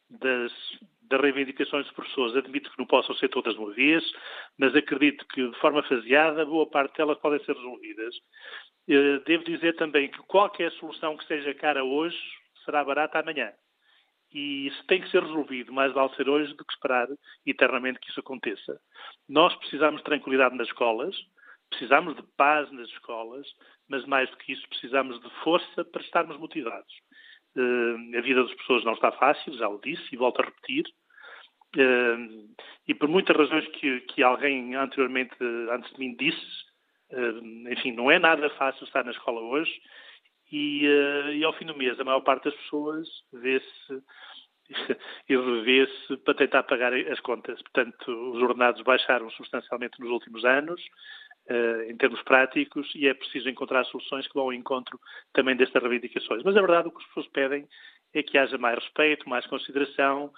das, 0.09 0.51
das 1.03 1.21
reivindicações 1.21 1.85
dos 1.85 1.95
professores. 1.95 2.35
Admito 2.35 2.71
que 2.71 2.79
não 2.79 2.85
possam 2.85 3.15
ser 3.15 3.29
todas 3.29 3.53
de 3.53 3.59
uma 3.59 3.73
vez, 3.73 4.03
mas 4.57 4.75
acredito 4.75 5.25
que 5.27 5.49
de 5.49 5.59
forma 5.59 5.83
faseada, 5.83 6.45
boa 6.45 6.69
parte 6.69 6.97
delas 6.97 7.17
podem 7.19 7.43
ser 7.45 7.55
resolvidas. 7.55 8.15
Eh, 8.87 9.19
devo 9.25 9.43
dizer 9.43 9.75
também 9.75 10.09
que 10.09 10.17
qualquer 10.19 10.71
solução 10.73 11.15
que 11.15 11.25
seja 11.25 11.53
cara 11.53 11.83
hoje 11.83 12.17
será 12.65 12.83
barata 12.83 13.19
amanhã. 13.19 13.51
E 14.31 14.67
isso 14.67 14.85
tem 14.85 15.01
que 15.01 15.09
ser 15.09 15.23
resolvido, 15.23 15.73
mais 15.73 15.91
vale 15.91 16.13
ser 16.15 16.29
hoje 16.29 16.53
do 16.53 16.63
que 16.63 16.73
esperar 16.73 17.07
eternamente 17.45 17.99
que 17.99 18.09
isso 18.09 18.19
aconteça. 18.19 18.79
Nós 19.27 19.55
precisamos 19.55 20.01
de 20.01 20.05
tranquilidade 20.05 20.55
nas 20.55 20.67
escolas, 20.67 21.15
Precisamos 21.69 22.15
de 22.15 22.23
paz 22.35 22.71
nas 22.71 22.87
escolas, 22.89 23.47
mas 23.87 24.05
mais 24.05 24.29
do 24.29 24.37
que 24.37 24.53
isso, 24.53 24.67
precisamos 24.69 25.19
de 25.21 25.29
força 25.43 25.85
para 25.85 26.01
estarmos 26.01 26.37
motivados. 26.37 26.93
Uh, 27.55 28.17
a 28.17 28.21
vida 28.21 28.43
das 28.43 28.53
pessoas 28.55 28.83
não 28.83 28.93
está 28.93 29.11
fácil, 29.13 29.53
já 29.57 29.67
o 29.67 29.79
disse 29.79 30.03
e 30.11 30.17
volto 30.17 30.41
a 30.41 30.45
repetir. 30.45 30.85
Uh, 31.75 32.49
e 32.87 32.93
por 32.93 33.07
muitas 33.07 33.35
razões 33.35 33.67
que, 33.67 34.01
que 34.01 34.23
alguém 34.23 34.75
anteriormente, 34.75 35.35
antes 35.71 35.91
de 35.93 35.99
mim, 35.99 36.15
disse, 36.15 36.45
uh, 37.11 37.71
enfim, 37.71 37.91
não 37.91 38.09
é 38.09 38.19
nada 38.19 38.49
fácil 38.51 38.83
estar 38.85 39.03
na 39.03 39.11
escola 39.11 39.41
hoje. 39.41 39.71
E, 40.51 40.83
e 41.35 41.43
ao 41.43 41.53
fim 41.53 41.65
do 41.65 41.77
mês, 41.77 41.99
a 41.99 42.03
maior 42.03 42.21
parte 42.21 42.45
das 42.45 42.55
pessoas 42.55 43.07
vê-se 43.31 44.03
e 45.29 45.37
revê-se 45.37 46.17
para 46.17 46.33
tentar 46.33 46.63
pagar 46.63 46.93
as 46.93 47.19
contas. 47.19 47.61
Portanto, 47.61 48.11
os 48.33 48.41
ordenados 48.41 48.81
baixaram 48.81 49.29
substancialmente 49.31 49.99
nos 49.99 50.09
últimos 50.09 50.43
anos, 50.45 50.81
em 51.87 51.97
termos 51.97 52.21
práticos 52.23 52.89
e 52.95 53.07
é 53.07 53.13
preciso 53.13 53.49
encontrar 53.49 53.83
soluções 53.85 54.27
que 54.27 54.33
vão 54.33 54.45
ao 54.45 54.53
encontro 54.53 54.99
também 55.33 55.55
destas 55.55 55.81
reivindicações. 55.81 56.43
Mas 56.43 56.55
a 56.55 56.61
verdade 56.61 56.87
o 56.87 56.91
que 56.91 57.01
as 57.01 57.07
pessoas 57.07 57.27
pedem 57.29 57.67
é 58.13 58.23
que 58.23 58.37
haja 58.37 58.57
mais 58.57 58.77
respeito, 58.79 59.29
mais 59.29 59.45
consideração 59.47 60.31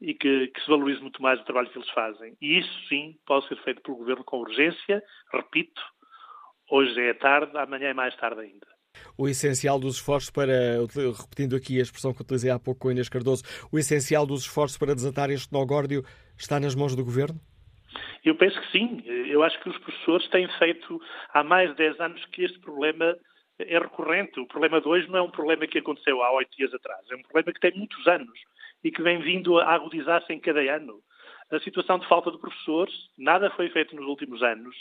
e 0.00 0.14
que, 0.14 0.48
que, 0.48 0.60
se 0.60 0.68
valorize 0.68 1.00
muito 1.00 1.20
mais 1.22 1.40
o 1.40 1.44
trabalho 1.44 1.70
que 1.70 1.78
eles 1.78 1.90
fazem. 1.90 2.36
E 2.40 2.58
isso 2.58 2.88
sim 2.88 3.16
pode 3.26 3.46
ser 3.48 3.56
feito 3.62 3.82
pelo 3.82 3.98
Governo 3.98 4.24
com 4.24 4.38
urgência, 4.38 5.02
repito, 5.32 5.80
hoje 6.70 7.00
é 7.00 7.14
tarde, 7.14 7.56
amanhã 7.56 7.88
é 7.88 7.94
mais 7.94 8.16
tarde 8.16 8.40
ainda. 8.40 8.66
O 9.16 9.28
essencial 9.28 9.78
dos 9.78 9.96
esforços 9.96 10.30
para, 10.30 10.80
repetindo 11.16 11.54
aqui 11.54 11.78
a 11.78 11.82
expressão 11.82 12.12
que 12.12 12.22
utilizei 12.22 12.50
há 12.50 12.58
pouco 12.58 12.80
com 12.80 12.90
Inês 12.90 13.08
Cardoso, 13.08 13.44
o 13.70 13.78
essencial 13.78 14.26
dos 14.26 14.42
esforços 14.42 14.78
para 14.78 14.94
desatar 14.94 15.30
este 15.30 15.52
nogórdio 15.52 16.02
está 16.36 16.58
nas 16.58 16.74
mãos 16.74 16.96
do 16.96 17.04
Governo? 17.04 17.40
Eu 18.24 18.34
penso 18.34 18.60
que 18.60 18.70
sim. 18.72 19.02
Eu 19.06 19.42
acho 19.42 19.58
que 19.60 19.68
os 19.68 19.78
professores 19.78 20.28
têm 20.28 20.48
feito 20.58 21.00
há 21.32 21.42
mais 21.42 21.70
de 21.70 21.76
10 21.76 22.00
anos 22.00 22.24
que 22.26 22.44
este 22.44 22.58
problema 22.60 23.16
é 23.58 23.78
recorrente. 23.78 24.38
O 24.40 24.46
problema 24.46 24.80
de 24.80 24.88
hoje 24.88 25.08
não 25.08 25.18
é 25.18 25.22
um 25.22 25.30
problema 25.30 25.66
que 25.66 25.78
aconteceu 25.78 26.22
há 26.22 26.32
oito 26.32 26.56
dias 26.56 26.72
atrás. 26.74 27.00
É 27.10 27.16
um 27.16 27.22
problema 27.22 27.52
que 27.52 27.60
tem 27.60 27.76
muitos 27.76 28.06
anos 28.06 28.38
e 28.84 28.90
que 28.90 29.02
vem 29.02 29.20
vindo 29.20 29.58
a 29.58 29.74
agudizar-se 29.74 30.32
em 30.32 30.40
cada 30.40 30.60
ano. 30.60 31.00
A 31.50 31.58
situação 31.60 31.98
de 31.98 32.06
falta 32.06 32.30
de 32.30 32.38
professores, 32.38 32.94
nada 33.16 33.50
foi 33.50 33.70
feito 33.70 33.96
nos 33.96 34.06
últimos 34.06 34.42
anos. 34.42 34.76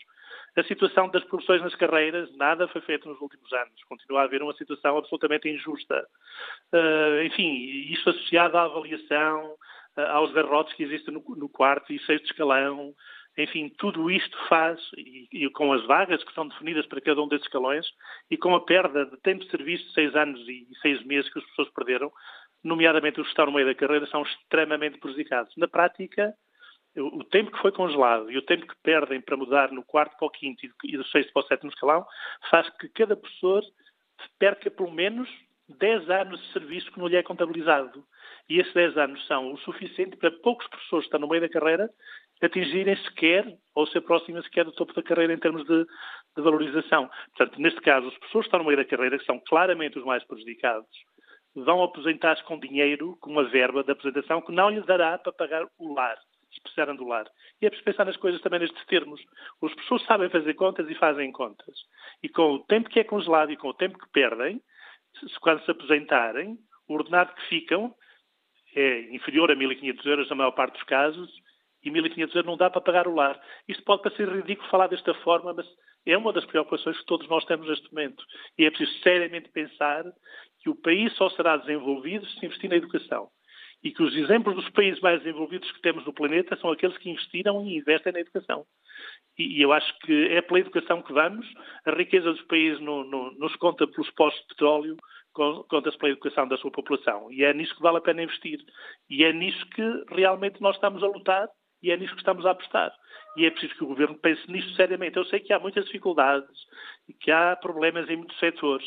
A 0.57 0.63
situação 0.63 1.07
das 1.09 1.23
profissões 1.23 1.61
nas 1.61 1.75
carreiras, 1.75 2.35
nada 2.35 2.67
foi 2.67 2.81
feito 2.81 3.07
nos 3.07 3.21
últimos 3.21 3.51
anos. 3.53 3.83
Continua 3.87 4.21
a 4.21 4.23
haver 4.23 4.41
uma 4.41 4.53
situação 4.53 4.97
absolutamente 4.97 5.47
injusta. 5.47 6.05
Uh, 6.73 7.23
enfim, 7.23 7.53
isso 7.91 8.09
associado 8.09 8.57
à 8.57 8.63
avaliação, 8.63 9.55
aos 9.97 10.33
derrotes 10.33 10.73
que 10.73 10.83
existem 10.83 11.13
no, 11.13 11.23
no 11.35 11.49
quarto 11.49 11.91
e 11.91 11.99
sexto 12.05 12.25
escalão, 12.25 12.93
enfim, 13.37 13.69
tudo 13.77 14.09
isto 14.09 14.37
faz, 14.47 14.79
e, 14.97 15.27
e, 15.31 15.49
com 15.51 15.71
as 15.71 15.85
vagas 15.85 16.23
que 16.23 16.33
são 16.33 16.47
definidas 16.47 16.85
para 16.87 17.01
cada 17.01 17.21
um 17.21 17.27
desses 17.27 17.45
escalões, 17.45 17.85
e 18.31 18.37
com 18.37 18.55
a 18.55 18.61
perda 18.61 19.05
de 19.05 19.17
tempo 19.17 19.43
de 19.43 19.51
serviço 19.51 19.85
de 19.85 19.93
seis 19.93 20.15
anos 20.15 20.39
e 20.47 20.67
seis 20.81 21.03
meses 21.03 21.31
que 21.31 21.39
as 21.39 21.45
pessoas 21.45 21.69
perderam, 21.69 22.11
nomeadamente 22.63 23.19
os 23.19 23.27
que 23.27 23.31
estão 23.31 23.45
no 23.45 23.51
meio 23.51 23.67
da 23.67 23.75
carreira, 23.75 24.07
são 24.07 24.23
extremamente 24.23 24.97
prejudicados. 24.97 25.53
Na 25.55 25.67
prática, 25.67 26.33
o, 26.95 27.23
tempo 27.23 27.51
que 27.51 27.61
foi 27.61 27.71
congelado 27.71 28.31
e 28.31 28.37
o 28.37 28.41
tempo 28.41 28.65
que 28.65 28.75
perdem 28.81 29.21
para 29.21 29.37
mudar 29.37 29.71
no 29.71 29.83
quarto 29.83 30.17
para 30.17 30.27
o 30.27 30.31
quinto 30.31 30.65
e 30.83 30.97
do 30.97 31.05
sexto 31.05 31.31
para 31.31 31.43
o 31.43 31.47
sétimo 31.47 31.69
escalão 31.69 32.05
faz 32.49 32.67
que 32.77 32.89
cada 32.89 33.15
professor 33.15 33.63
perca 34.39 34.71
pelo 34.71 34.91
menos 34.91 35.29
10 35.69 36.09
anos 36.09 36.41
de 36.41 36.53
serviço 36.53 36.91
que 36.91 36.99
não 36.99 37.07
lhe 37.07 37.15
é 37.15 37.23
contabilizado. 37.23 38.03
E 38.49 38.59
esses 38.59 38.73
10 38.73 38.97
anos 38.97 39.27
são 39.27 39.51
o 39.51 39.57
suficiente 39.59 40.15
para 40.17 40.31
poucos 40.31 40.67
professores 40.67 41.03
que 41.03 41.07
estão 41.07 41.19
no 41.19 41.27
meio 41.27 41.41
da 41.41 41.49
carreira 41.49 41.89
atingirem 42.41 42.95
sequer 42.97 43.45
ou 43.73 43.87
se 43.87 43.97
aproximem 43.97 44.41
sequer 44.43 44.65
do 44.65 44.71
topo 44.71 44.93
da 44.93 45.01
carreira 45.01 45.33
em 45.33 45.39
termos 45.39 45.65
de, 45.65 45.83
de, 45.83 46.41
valorização. 46.41 47.09
Portanto, 47.35 47.59
neste 47.59 47.81
caso, 47.81 48.07
as 48.07 48.17
pessoas 48.19 48.43
que 48.43 48.47
estão 48.47 48.59
no 48.59 48.65
meio 48.65 48.77
da 48.77 48.85
carreira, 48.85 49.17
que 49.17 49.25
são 49.25 49.41
claramente 49.47 49.97
os 49.97 50.05
mais 50.05 50.23
prejudicados, 50.23 50.87
vão 51.55 51.81
aposentar-se 51.83 52.43
com 52.43 52.59
dinheiro, 52.59 53.17
com 53.19 53.31
uma 53.31 53.43
verba 53.43 53.83
de 53.83 53.91
apresentação 53.91 54.41
que 54.41 54.51
não 54.51 54.69
lhe 54.69 54.81
dará 54.81 55.17
para 55.17 55.33
pagar 55.33 55.65
o 55.79 55.93
lar, 55.93 56.17
se 56.53 56.61
precisarem 56.61 56.95
do 56.95 57.07
lar. 57.07 57.25
E 57.61 57.65
é 57.65 57.69
preciso 57.69 57.85
pensar 57.85 58.05
nas 58.05 58.17
coisas 58.17 58.39
também 58.41 58.59
nestes 58.59 58.85
termos. 58.85 59.19
As 59.63 59.73
pessoas 59.73 60.03
sabem 60.05 60.29
fazer 60.29 60.53
contas 60.53 60.87
e 60.89 60.95
fazem 60.95 61.31
contas. 61.31 61.75
E 62.21 62.29
com 62.29 62.53
o 62.53 62.63
tempo 62.65 62.89
que 62.89 62.99
é 62.99 63.03
congelado 63.03 63.51
e 63.51 63.57
com 63.57 63.69
o 63.69 63.73
tempo 63.73 63.97
que 63.97 64.11
perdem, 64.11 64.61
se, 65.19 65.39
quando 65.39 65.63
se 65.65 65.71
aposentarem, 65.71 66.55
o 66.87 66.93
ordenado 66.93 67.33
que 67.33 67.47
ficam 67.47 67.93
é 68.77 69.15
inferior 69.15 69.49
a 69.49 69.55
1.500 69.55 70.05
euros 70.05 70.29
na 70.29 70.35
maior 70.35 70.51
parte 70.51 70.73
dos 70.73 70.83
casos 70.83 71.29
e 71.83 71.89
1.500 71.89 72.19
euros 72.35 72.45
não 72.45 72.57
dá 72.57 72.69
para 72.69 72.81
pagar 72.81 73.07
o 73.07 73.15
lar. 73.15 73.39
Isto 73.67 73.83
pode 73.83 74.03
parecer 74.03 74.29
ridículo 74.29 74.69
falar 74.69 74.87
desta 74.87 75.13
forma, 75.15 75.51
mas 75.53 75.65
é 76.05 76.15
uma 76.15 76.31
das 76.31 76.45
preocupações 76.45 76.97
que 76.97 77.05
todos 77.05 77.27
nós 77.27 77.43
temos 77.45 77.67
neste 77.67 77.91
momento. 77.91 78.23
E 78.57 78.65
é 78.65 78.69
preciso 78.69 78.99
seriamente 78.99 79.49
pensar 79.49 80.03
que 80.61 80.69
o 80.69 80.75
país 80.75 81.11
só 81.15 81.29
será 81.31 81.57
desenvolvido 81.57 82.25
se 82.27 82.45
investir 82.45 82.69
na 82.69 82.75
educação. 82.75 83.29
E 83.83 83.91
que 83.91 84.03
os 84.03 84.15
exemplos 84.15 84.55
dos 84.55 84.69
países 84.69 84.99
mais 85.01 85.21
desenvolvidos 85.21 85.71
que 85.71 85.81
temos 85.81 86.05
no 86.05 86.13
planeta 86.13 86.55
são 86.57 86.71
aqueles 86.71 86.97
que 86.97 87.09
investiram 87.09 87.65
e 87.65 87.77
investem 87.77 88.13
na 88.13 88.19
educação. 88.19 88.65
E, 89.37 89.61
eu 89.61 89.71
acho 89.71 89.97
que 89.99 90.27
é 90.29 90.41
pela 90.41 90.59
educação 90.59 91.01
que 91.01 91.13
vamos. 91.13 91.47
A 91.85 91.91
riqueza 91.91 92.31
dos 92.31 92.41
países 92.43 92.79
não, 92.79 93.03
nos 93.03 93.55
conta 93.55 93.87
pelos 93.87 94.09
postos 94.11 94.41
de 94.43 94.47
petróleo, 94.49 94.97
conta-se 95.69 95.97
pela 95.97 96.11
educação 96.11 96.47
da 96.47 96.57
sua 96.57 96.71
população. 96.71 97.31
E 97.31 97.43
é 97.43 97.53
nisso 97.53 97.75
que 97.75 97.81
vale 97.81 97.97
a 97.97 98.01
pena 98.01 98.23
investir. 98.23 98.59
E 99.09 99.23
é 99.23 99.31
nisso 99.31 99.65
que 99.69 100.03
realmente 100.09 100.61
nós 100.61 100.75
estamos 100.75 101.03
a 101.03 101.07
lutar 101.07 101.47
e 101.81 101.91
é 101.91 101.97
nisso 101.97 102.13
que 102.13 102.21
estamos 102.21 102.45
a 102.45 102.51
apostar. 102.51 102.91
E 103.35 103.45
é 103.45 103.51
preciso 103.51 103.75
que 103.75 103.83
o 103.83 103.87
Governo 103.87 104.15
pense 104.15 104.49
nisto 104.51 104.73
seriamente. 104.73 105.17
Eu 105.17 105.25
sei 105.25 105.39
que 105.39 105.53
há 105.53 105.59
muitas 105.59 105.85
dificuldades 105.85 106.57
e 107.07 107.13
que 107.13 107.31
há 107.31 107.55
problemas 107.55 108.09
em 108.09 108.17
muitos 108.17 108.37
setores, 108.39 108.85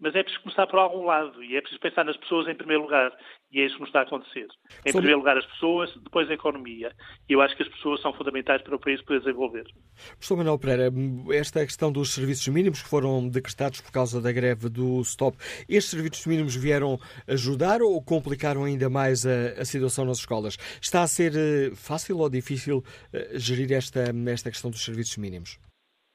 mas 0.00 0.14
é 0.14 0.22
preciso 0.22 0.42
começar 0.42 0.66
por 0.66 0.78
algum 0.78 1.04
lado 1.04 1.42
e 1.42 1.56
é 1.56 1.60
preciso 1.60 1.80
pensar 1.80 2.04
nas 2.04 2.16
pessoas 2.16 2.46
em 2.48 2.54
primeiro 2.54 2.82
lugar. 2.82 3.12
E 3.50 3.60
é 3.60 3.64
isso 3.64 3.76
que 3.76 3.80
nos 3.80 3.88
está 3.88 4.00
a 4.00 4.02
acontecer. 4.02 4.46
Em 4.84 4.92
Sobre... 4.92 4.92
primeiro 4.92 5.18
lugar, 5.18 5.38
as 5.38 5.46
pessoas, 5.46 5.94
depois 5.96 6.30
a 6.30 6.34
economia. 6.34 6.92
E 7.28 7.32
eu 7.32 7.40
acho 7.40 7.56
que 7.56 7.62
as 7.62 7.68
pessoas 7.68 8.00
são 8.02 8.12
fundamentais 8.12 8.60
para 8.62 8.76
o 8.76 8.78
país 8.78 9.00
poder 9.02 9.20
desenvolver. 9.20 9.64
Professor 10.12 10.36
Manuel 10.36 10.58
Pereira, 10.58 10.92
esta 11.32 11.64
questão 11.64 11.90
dos 11.90 12.12
serviços 12.12 12.46
mínimos 12.48 12.82
que 12.82 12.88
foram 12.88 13.26
decretados 13.28 13.80
por 13.80 13.90
causa 13.90 14.20
da 14.20 14.30
greve 14.30 14.68
do 14.68 15.02
STOP, 15.02 15.36
estes 15.68 15.90
serviços 15.90 16.26
mínimos 16.26 16.54
vieram 16.54 16.98
ajudar 17.26 17.80
ou 17.80 18.02
complicaram 18.04 18.64
ainda 18.64 18.90
mais 18.90 19.26
a, 19.26 19.60
a 19.60 19.64
situação 19.64 20.04
nas 20.04 20.18
escolas? 20.18 20.56
Está 20.80 21.02
a 21.02 21.06
ser 21.08 21.32
eh, 21.34 21.74
fácil 21.74 22.18
ou 22.18 22.28
difícil 22.28 22.84
eh, 23.12 23.38
gerir 23.38 23.72
esta, 23.72 24.12
esta 24.30 24.50
questão 24.50 24.70
dos 24.70 24.84
serviços 24.84 25.16
mínimos? 25.16 25.58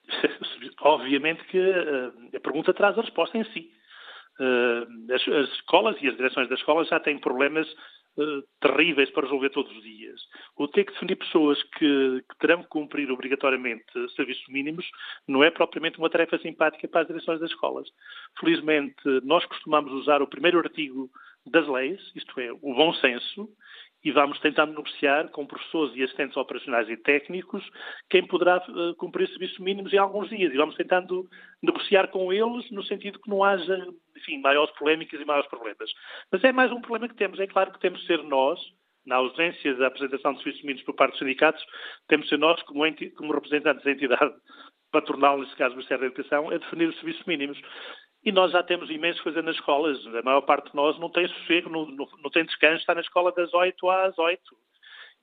Obviamente 0.81 1.43
que 1.45 1.57
uh, 1.57 2.35
a 2.35 2.39
pergunta 2.39 2.73
traz 2.73 2.97
a 2.97 3.01
resposta 3.01 3.37
em 3.37 3.43
si. 3.45 3.71
Uh, 4.39 5.13
as, 5.13 5.27
as, 5.27 5.49
escolas 5.53 5.95
e 6.01 6.07
as 6.07 6.17
direções 6.17 6.49
das 6.49 6.59
escolas 6.59 6.87
já 6.87 6.99
têm 6.99 7.19
problemas 7.19 7.67
uh, 8.17 8.43
terríveis 8.59 9.09
para 9.11 9.23
resolver 9.23 9.49
todos 9.49 9.71
os 9.75 9.83
dias. 9.83 10.19
O 10.57 10.67
ter 10.67 10.85
que 10.85 10.93
definir 10.93 11.17
pessoas 11.17 11.61
que, 11.63 12.23
que, 12.27 12.37
terão 12.39 12.63
que 12.63 12.69
cumprir 12.69 13.11
obrigatoriamente 13.11 13.85
serviços 14.15 14.47
mínimos 14.47 14.89
não 15.27 15.43
é 15.43 15.51
propriamente 15.51 15.99
uma 15.99 16.09
tarefa 16.09 16.37
simpática 16.39 16.87
para 16.87 17.01
as 17.01 17.07
direções 17.07 17.39
das 17.39 17.51
escolas. 17.51 17.87
Felizmente, 18.39 18.95
nós 19.23 19.45
costumamos 19.45 19.91
usar 19.93 20.21
o 20.21 20.27
primeiro 20.27 20.57
artigo 20.57 21.09
das 21.45 21.67
leis, 21.67 22.01
isto 22.15 22.39
é, 22.39 22.51
o 22.51 22.73
bom 22.73 22.93
senso, 22.95 23.49
e 24.03 24.11
vamos 24.11 24.39
tentando 24.39 24.71
negociar 24.73 25.29
com 25.29 25.45
professores 25.45 25.95
e 25.95 26.03
assistentes 26.03 26.35
operacionais 26.35 26.89
e 26.89 26.97
técnicos 26.97 27.63
quem 28.09 28.25
poderá 28.27 28.57
uh, 28.57 28.95
cumprir 28.95 29.29
serviços 29.29 29.59
mínimos 29.59 29.93
em 29.93 29.97
alguns 29.97 30.29
dias. 30.29 30.53
E 30.53 30.57
vamos 30.57 30.75
tentando 30.75 31.27
negociar 31.61 32.07
com 32.09 32.31
eles 32.33 32.69
no 32.71 32.83
sentido 32.83 33.19
que 33.19 33.29
não 33.29 33.43
haja, 33.43 33.87
enfim, 34.17 34.39
maiores 34.41 34.73
polémicas 34.75 35.19
e 35.21 35.25
maiores 35.25 35.49
problemas. 35.49 35.89
Mas 36.31 36.43
é 36.43 36.51
mais 36.51 36.71
um 36.71 36.81
problema 36.81 37.07
que 37.07 37.15
temos. 37.15 37.39
É 37.39 37.47
claro 37.47 37.71
que 37.71 37.79
temos 37.79 38.01
de 38.01 38.07
ser 38.07 38.21
nós, 38.23 38.59
na 39.05 39.15
ausência 39.15 39.73
da 39.75 39.87
apresentação 39.87 40.33
de 40.33 40.39
serviços 40.39 40.63
mínimos 40.63 40.83
por 40.83 40.95
parte 40.95 41.11
dos 41.11 41.19
sindicatos, 41.19 41.63
temos 42.07 42.25
de 42.25 42.29
ser 42.31 42.37
nós, 42.37 42.61
como, 42.63 42.83
como 43.15 43.33
representantes 43.33 43.83
da 43.85 43.91
entidade 43.91 44.33
patronal, 44.91 45.39
neste 45.39 45.55
caso 45.55 45.73
o 45.73 45.77
Ministério 45.77 46.01
da 46.01 46.07
Educação, 46.07 46.49
a 46.49 46.57
definir 46.57 46.89
os 46.89 46.95
serviços 46.95 47.25
mínimos. 47.25 47.59
E 48.25 48.31
nós 48.31 48.51
já 48.51 48.63
temos 48.63 48.89
imenso 48.89 49.21
coisa 49.21 49.41
nas 49.41 49.55
escolas. 49.55 49.99
A 50.07 50.21
maior 50.21 50.41
parte 50.41 50.69
de 50.69 50.75
nós 50.75 50.97
não 50.97 51.09
tem 51.09 51.27
sossego, 51.27 51.69
não, 51.69 51.85
não, 51.85 52.07
não 52.23 52.29
tem 52.29 52.45
descanso, 52.45 52.77
está 52.77 52.95
na 52.95 53.01
escola 53.01 53.33
das 53.33 53.53
8 53.53 53.89
às 53.89 54.17
8. 54.17 54.41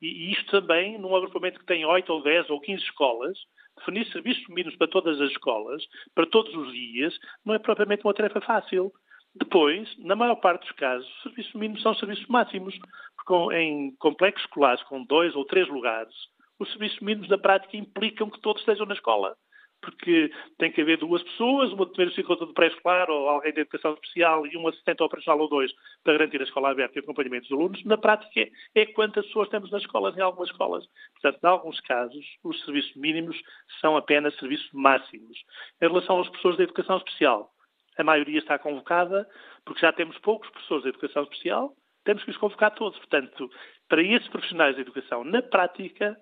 E, 0.01 0.07
e 0.07 0.31
isto 0.31 0.51
também, 0.51 0.99
num 0.99 1.15
agrupamento 1.15 1.59
que 1.59 1.65
tem 1.65 1.83
8 1.83 2.11
ou 2.13 2.21
10 2.21 2.49
ou 2.51 2.61
15 2.61 2.83
escolas, 2.83 3.37
definir 3.77 4.05
serviços 4.11 4.47
mínimos 4.49 4.75
para 4.75 4.87
todas 4.87 5.19
as 5.19 5.31
escolas, 5.31 5.83
para 6.13 6.27
todos 6.27 6.53
os 6.55 6.71
dias, 6.71 7.17
não 7.43 7.55
é 7.55 7.59
propriamente 7.59 8.03
uma 8.05 8.13
tarefa 8.13 8.39
fácil. 8.41 8.91
Depois, 9.33 9.89
na 9.97 10.15
maior 10.15 10.35
parte 10.35 10.67
dos 10.67 10.71
casos, 10.73 11.07
os 11.07 11.23
serviços 11.23 11.53
mínimos 11.53 11.81
são 11.81 11.95
serviços 11.95 12.27
máximos, 12.27 12.77
porque 13.15 13.55
em 13.55 13.95
complexos 13.95 14.43
escolares 14.43 14.83
com 14.83 15.03
dois 15.05 15.35
ou 15.35 15.45
três 15.45 15.67
lugares, 15.67 16.13
os 16.59 16.69
serviços 16.69 16.99
mínimos 16.99 17.29
na 17.29 17.37
prática 17.37 17.77
implicam 17.77 18.29
que 18.29 18.41
todos 18.41 18.61
estejam 18.61 18.85
na 18.85 18.93
escola 18.93 19.35
porque 19.81 20.31
tem 20.57 20.71
que 20.71 20.81
haver 20.81 20.97
duas 20.97 21.23
pessoas, 21.23 21.71
uma 21.73 21.85
de 21.85 21.91
primeiro 21.91 22.15
ciclo 22.15 22.35
do 22.35 22.53
pré-escolar 22.53 23.09
ou 23.09 23.27
alguém 23.27 23.53
de 23.53 23.61
educação 23.61 23.93
especial 23.93 24.45
e 24.45 24.55
um 24.55 24.67
assistente 24.67 25.01
operacional 25.03 25.41
ou 25.41 25.49
dois 25.49 25.71
para 26.03 26.13
garantir 26.13 26.39
a 26.39 26.43
escola 26.43 26.69
aberta 26.71 26.97
e 26.97 27.01
o 27.01 27.03
acompanhamento 27.03 27.47
dos 27.47 27.57
alunos. 27.57 27.83
Na 27.85 27.97
prática, 27.97 28.49
é, 28.75 28.85
quantas 28.87 29.25
pessoas 29.25 29.49
temos 29.49 29.71
nas 29.71 29.81
escolas, 29.81 30.15
em 30.17 30.21
algumas 30.21 30.49
escolas. 30.49 30.85
Portanto, 31.13 31.43
em 31.43 31.47
alguns 31.47 31.79
casos, 31.81 32.25
os 32.43 32.63
serviços 32.63 32.95
mínimos 32.95 33.41
são 33.79 33.97
apenas 33.97 34.35
serviços 34.37 34.69
máximos. 34.71 35.37
Em 35.81 35.87
relação 35.87 36.17
aos 36.17 36.29
professores 36.29 36.57
de 36.57 36.63
educação 36.63 36.97
especial, 36.97 37.51
a 37.97 38.03
maioria 38.03 38.39
está 38.39 38.57
convocada, 38.57 39.27
porque 39.65 39.81
já 39.81 39.91
temos 39.91 40.17
poucos 40.19 40.49
professores 40.49 40.83
de 40.83 40.89
educação 40.89 41.23
especial, 41.23 41.73
temos 42.03 42.23
que 42.23 42.31
os 42.31 42.37
convocar 42.37 42.73
todos. 42.73 42.97
Portanto, 42.97 43.49
para 43.87 44.01
esses 44.01 44.27
profissionais 44.29 44.75
de 44.75 44.81
educação, 44.81 45.23
na 45.23 45.41
prática, 45.41 46.17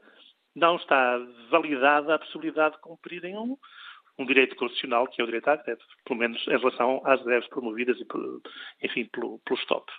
não 0.59 0.75
está 0.75 1.17
validada 1.49 2.15
a 2.15 2.19
possibilidade 2.19 2.75
de 2.75 2.81
cumprirem 2.81 3.37
um, 3.37 3.57
um 4.17 4.25
direito 4.25 4.55
constitucional, 4.55 5.07
que 5.07 5.21
é 5.21 5.23
o 5.23 5.27
direito 5.27 5.47
à 5.47 5.55
greve, 5.55 5.81
pelo 6.05 6.19
menos 6.19 6.45
em 6.47 6.57
relação 6.57 7.01
às 7.05 7.21
greves 7.23 7.49
promovidas, 7.49 7.97
e, 7.97 8.05
enfim, 8.85 9.05
pelo, 9.05 9.39
pelo 9.39 9.59
STOP. 9.59 9.91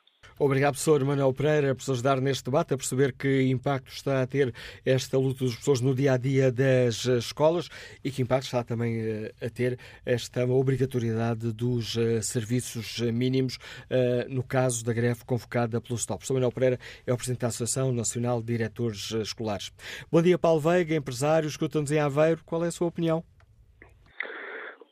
Obrigado, 0.43 0.73
professor 0.73 1.05
Manuel 1.05 1.35
Pereira, 1.35 1.75
por 1.75 1.93
ajudar 1.93 2.19
neste 2.19 2.47
debate 2.47 2.73
a 2.73 2.77
perceber 2.79 3.13
que 3.13 3.43
impacto 3.43 3.93
está 3.93 4.23
a 4.23 4.27
ter 4.27 4.55
esta 4.87 5.19
luta 5.19 5.45
dos 5.45 5.53
professores 5.53 5.83
no 5.83 5.95
dia 5.95 6.15
a 6.15 6.17
dia 6.17 6.51
das 6.51 7.05
escolas 7.05 7.69
e 8.03 8.11
que 8.11 8.23
impacto 8.23 8.47
está 8.47 8.65
também 8.65 8.99
eh, 9.03 9.35
a 9.43 9.51
ter 9.51 9.79
esta 10.03 10.47
obrigatoriedade 10.47 11.53
dos 11.53 11.95
eh, 11.99 12.23
serviços 12.23 13.01
mínimos 13.13 13.59
eh, 13.91 14.27
no 14.31 14.43
caso 14.43 14.83
da 14.83 14.95
greve 14.95 15.27
convocada 15.27 15.79
pelo 15.79 15.99
STOP. 15.99 16.21
Professor 16.21 16.33
Manuel 16.33 16.53
Pereira 16.53 16.79
é 17.07 17.13
o 17.13 17.19
presidente 17.19 17.41
da 17.41 17.49
Associação 17.49 17.93
Nacional 17.93 18.41
de 18.41 18.47
Diretores 18.47 19.11
Escolares. 19.11 19.71
Bom 20.11 20.23
dia, 20.23 20.39
Paulo 20.39 20.59
Veiga, 20.59 20.95
empresário, 20.95 21.49
escuta-nos 21.49 21.93
em 21.93 21.99
Aveiro. 21.99 22.41
Qual 22.47 22.65
é 22.65 22.69
a 22.69 22.73
sua 22.73 22.89
opinião? 22.89 23.23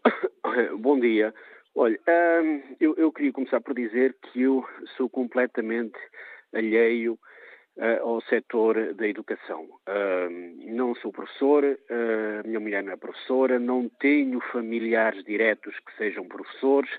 Bom 0.79 1.01
dia. 1.01 1.33
Olha, 1.81 1.97
hum, 2.43 2.61
eu, 2.81 2.97
eu, 2.97 3.13
queria 3.13 3.33
começar 3.33 3.61
por 3.61 3.73
dizer 3.73 4.13
que 4.21 4.43
eu 4.43 4.67
sou 4.97 5.09
completamente 5.09 5.97
alheio 6.53 7.17
uh, 7.77 8.03
ao 8.03 8.21
setor 8.23 8.95
da 8.95 9.07
educação. 9.07 9.63
Uh, 9.89 10.75
não 10.75 10.97
sou 10.97 11.13
professor, 11.13 11.63
uh, 11.65 12.49
minha 12.49 12.59
mulher 12.59 12.83
não 12.83 12.93
é 12.93 12.97
professora, 12.97 13.61
não 13.61 13.89
tenho 14.01 14.41
familiares 14.51 15.23
diretos 15.23 15.73
que 15.79 15.97
sejam 15.97 16.27
professores 16.27 16.91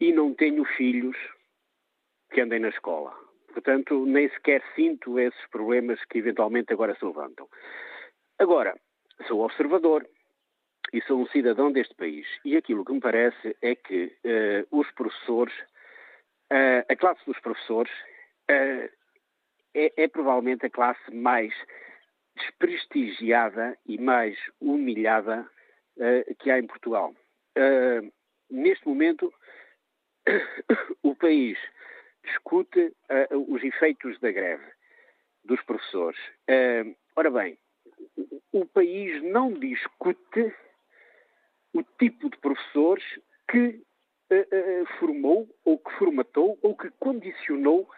e 0.00 0.12
não 0.12 0.34
tenho 0.34 0.64
filhos 0.64 1.16
que 2.32 2.40
andem 2.40 2.58
na 2.58 2.70
escola. 2.70 3.14
Portanto, 3.52 4.04
nem 4.06 4.28
sequer 4.30 4.60
sinto 4.74 5.20
esses 5.20 5.46
problemas 5.52 6.04
que 6.06 6.18
eventualmente 6.18 6.72
agora 6.72 6.96
se 6.96 7.04
levantam. 7.04 7.48
Agora, 8.40 8.74
sou 9.28 9.42
observador, 9.42 10.04
e 10.92 11.00
sou 11.02 11.20
um 11.20 11.26
cidadão 11.28 11.72
deste 11.72 11.94
país. 11.94 12.26
E 12.44 12.56
aquilo 12.56 12.84
que 12.84 12.92
me 12.92 13.00
parece 13.00 13.56
é 13.62 13.74
que 13.74 14.16
uh, 14.24 14.78
os 14.78 14.90
professores, 14.92 15.54
uh, 16.52 16.84
a 16.88 16.96
classe 16.96 17.24
dos 17.26 17.38
professores, 17.40 17.92
uh, 18.50 18.88
é, 19.74 19.92
é, 19.96 20.08
provavelmente 20.08 20.66
a 20.66 20.70
classe 20.70 21.10
mais 21.12 21.52
desprestigiada 22.36 23.76
e 23.86 23.98
mais 23.98 24.36
humilhada 24.60 25.48
que 26.40 26.50
há 26.50 26.58
em 26.58 26.66
Portugal. 26.66 27.14
neste 28.50 28.86
momento, 28.88 29.32
o 31.02 31.14
país 31.14 31.56
discute 32.24 32.92
os 33.48 33.62
efeitos 33.62 34.18
da 34.18 34.32
greve 34.32 34.64
dos 35.44 35.60
professores. 35.62 36.18
ora 37.14 37.30
bem, 37.30 37.56
o 38.52 38.66
país 38.66 39.22
não 39.22 39.52
discute 39.52 40.52
o 41.74 41.82
tipo 41.98 42.30
de 42.30 42.38
professores 42.38 43.04
que 43.50 43.82
uh, 44.30 44.82
uh, 44.82 44.86
formou, 44.98 45.48
ou 45.64 45.76
que 45.76 45.92
formatou, 45.98 46.56
ou 46.62 46.76
que 46.76 46.88
condicionou 47.00 47.90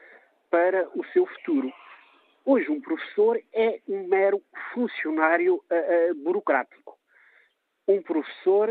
para 0.50 0.88
o 0.98 1.04
seu 1.12 1.26
futuro. 1.26 1.72
Hoje, 2.44 2.70
um 2.70 2.80
professor 2.80 3.40
é 3.52 3.80
um 3.86 4.08
mero 4.08 4.42
funcionário 4.72 5.56
uh, 5.56 6.14
burocrático. 6.14 6.96
Um 7.86 8.02
professor, 8.02 8.68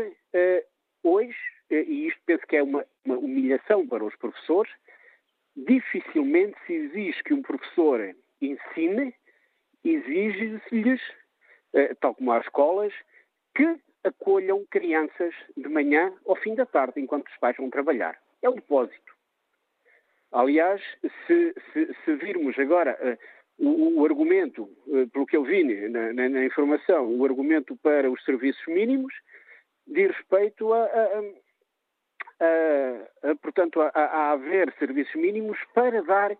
hoje, 1.02 1.38
e 1.70 2.06
isto 2.06 2.20
penso 2.26 2.46
que 2.46 2.54
é 2.54 2.62
uma, 2.62 2.84
uma 3.02 3.16
humilhação 3.16 3.86
para 3.88 4.04
os 4.04 4.14
professores, 4.16 4.70
dificilmente 5.56 6.54
se 6.66 6.74
exige 6.74 7.22
que 7.22 7.32
um 7.32 7.40
professor 7.40 8.14
ensine, 8.42 9.14
exige-lhes, 9.82 11.00
tal 11.98 12.14
como 12.14 12.30
há 12.30 12.40
escolas, 12.40 12.92
que 13.54 13.80
acolham 14.06 14.64
crianças 14.70 15.34
de 15.56 15.68
manhã 15.68 16.12
ao 16.26 16.36
fim 16.36 16.54
da 16.54 16.64
tarde, 16.64 17.00
enquanto 17.00 17.28
os 17.28 17.36
pais 17.38 17.56
vão 17.56 17.68
trabalhar. 17.68 18.16
É 18.42 18.48
o 18.48 18.54
depósito. 18.54 19.14
Aliás, 20.32 20.80
se, 21.26 21.54
se, 21.72 21.94
se 22.04 22.14
virmos 22.16 22.58
agora 22.58 22.98
uh, 23.58 23.66
o, 23.66 24.00
o, 24.00 24.04
argumento, 24.04 24.64
uh, 24.86 25.08
pelo 25.10 25.26
que 25.26 25.36
eu 25.36 25.44
vi 25.44 25.88
na, 25.88 26.12
na, 26.12 26.28
na, 26.28 26.44
informação, 26.44 27.16
o 27.16 27.24
argumento 27.24 27.76
para 27.76 28.10
os 28.10 28.22
serviços 28.24 28.66
mínimos 28.66 29.12
diz 29.86 30.08
respeito 30.16 30.72
a, 30.72 30.84
a, 30.84 31.22
a, 33.30 33.34
portanto, 33.36 33.80
a 33.80 34.32
haver 34.32 34.72
serviços 34.78 35.14
mínimos 35.14 35.58
para 35.72 36.02
dar 36.02 36.36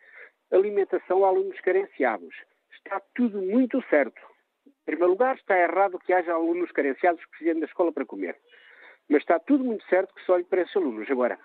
alimentação 0.51 1.25
a 1.25 1.29
alunos 1.29 1.59
carenciados. 1.61 2.35
Está 2.73 3.01
tudo 3.15 3.41
muito 3.41 3.83
certo. 3.89 4.21
Em 4.87 4.93
primeiro 4.93 5.11
lugar, 5.11 5.35
está 5.35 5.59
errado 5.59 5.99
que 5.99 6.13
haja 6.13 6.33
alunos 6.33 6.71
carenciados 6.71 7.21
que 7.25 7.31
precisem 7.31 7.59
da 7.59 7.67
escola 7.67 7.91
para 7.91 8.07
comer. 8.07 8.37
Mas 9.09 9.23
está 9.23 9.37
tudo 9.41 9.65
muito 9.65 9.85
certo 9.87 10.15
que 10.15 10.23
só 10.25 10.35
olhe 10.35 10.45
para 10.45 10.63
esses 10.63 10.77
alunos. 10.77 11.11
Agora, 11.11 11.37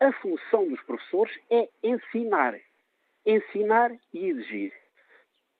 a 0.00 0.12
função 0.14 0.66
dos 0.66 0.82
professores 0.82 1.32
é 1.50 1.68
ensinar. 1.84 2.58
Ensinar 3.24 3.92
e 4.12 4.30
exigir. 4.30 4.72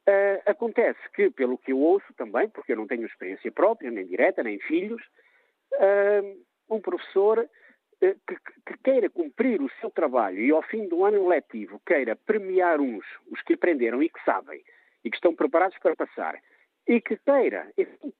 Uh, 0.09 0.43
acontece 0.45 0.99
que, 1.15 1.31
pelo 1.31 1.57
que 1.57 1.71
eu 1.71 1.79
ouço 1.79 2.13
também, 2.15 2.49
porque 2.49 2.73
eu 2.73 2.77
não 2.77 2.87
tenho 2.89 3.07
experiência 3.07 3.53
própria, 3.53 3.93
nem 3.93 4.07
direta, 4.07 4.43
nem 4.43 4.59
filhos, 4.59 5.01
uh, 5.75 6.45
um 6.69 6.81
professor 6.81 7.39
uh, 7.39 8.21
que, 8.27 8.37
que, 8.67 8.79
queira 8.83 9.09
cumprir 9.09 9.63
o 9.63 9.71
seu 9.81 9.89
trabalho 9.91 10.41
e 10.41 10.51
ao 10.51 10.63
fim 10.63 10.89
do 10.89 11.05
ano 11.05 11.29
letivo 11.29 11.81
queira 11.87 12.17
premiar 12.17 12.81
uns, 12.81 13.05
os 13.31 13.41
que 13.43 13.53
aprenderam 13.53 14.03
e 14.03 14.09
que 14.09 14.25
sabem, 14.25 14.65
e 15.05 15.11
que 15.11 15.17
estão 15.17 15.33
preparados 15.33 15.79
para 15.79 15.95
passar, 15.95 16.35
e 16.87 17.01
que 17.01 17.17
queira, 17.19 17.71
enfim, 17.77 18.13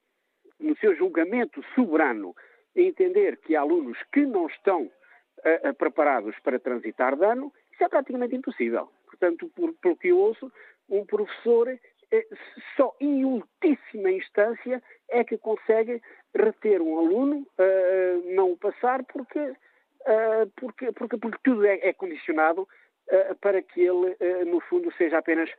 no 0.59 0.77
seu 0.77 0.95
julgamento 0.95 1.63
soberano, 1.75 2.35
entender 2.75 3.37
que 3.37 3.55
há 3.55 3.61
alunos 3.61 3.97
que 4.13 4.25
não 4.25 4.47
estão 4.47 4.83
uh, 4.83 5.73
preparados 5.75 6.37
para 6.39 6.59
transitar 6.59 7.15
de 7.15 7.25
ano, 7.25 7.51
isso 7.73 7.83
é 7.83 7.89
praticamente 7.89 8.35
impossível. 8.35 8.89
Portanto, 9.05 9.51
por, 9.55 9.73
pelo 9.73 9.97
que 9.97 10.09
eu 10.09 10.17
ouço, 10.17 10.51
um 10.89 11.05
professor 11.05 11.67
eh, 12.11 12.27
só 12.75 12.95
em 12.99 13.25
ultíssima 13.25 14.11
instância 14.11 14.81
é 15.09 15.23
que 15.23 15.37
consegue 15.37 16.01
reter 16.35 16.81
um 16.81 16.97
aluno, 16.97 17.47
uh, 17.57 18.33
não 18.33 18.51
o 18.51 18.57
passar, 18.57 19.03
porque, 19.03 19.39
uh, 19.39 20.49
porque, 20.55 20.91
porque, 20.91 21.17
porque, 21.17 21.37
tudo 21.43 21.65
é, 21.65 21.79
é 21.81 21.93
condicionado 21.93 22.61
uh, 22.61 23.35
para 23.41 23.61
que 23.61 23.81
ele, 23.81 24.15
no 24.45 24.59
fundo, 24.61 24.91
seja 24.93 25.17
apenas 25.17 25.49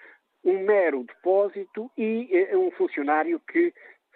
um 0.44 0.64
mero 0.64 1.04
depósito 1.04 1.90
e 1.96 2.48
um 2.52 2.70
funcionário 2.72 3.40
que 3.40 3.72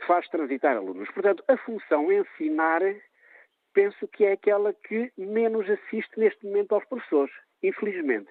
faz 0.06 0.28
transitar 0.28 0.76
alunos. 0.76 1.10
Portanto, 1.10 1.42
a 1.48 1.56
função 1.56 2.12
ensinar 2.12 2.82
penso 3.72 4.08
que 4.08 4.24
é 4.24 4.32
aquela 4.32 4.72
que 4.72 5.12
menos 5.16 5.68
assiste 5.68 6.18
neste 6.18 6.44
momento 6.46 6.74
aos 6.74 6.84
professores, 6.86 7.34
infelizmente. 7.62 8.30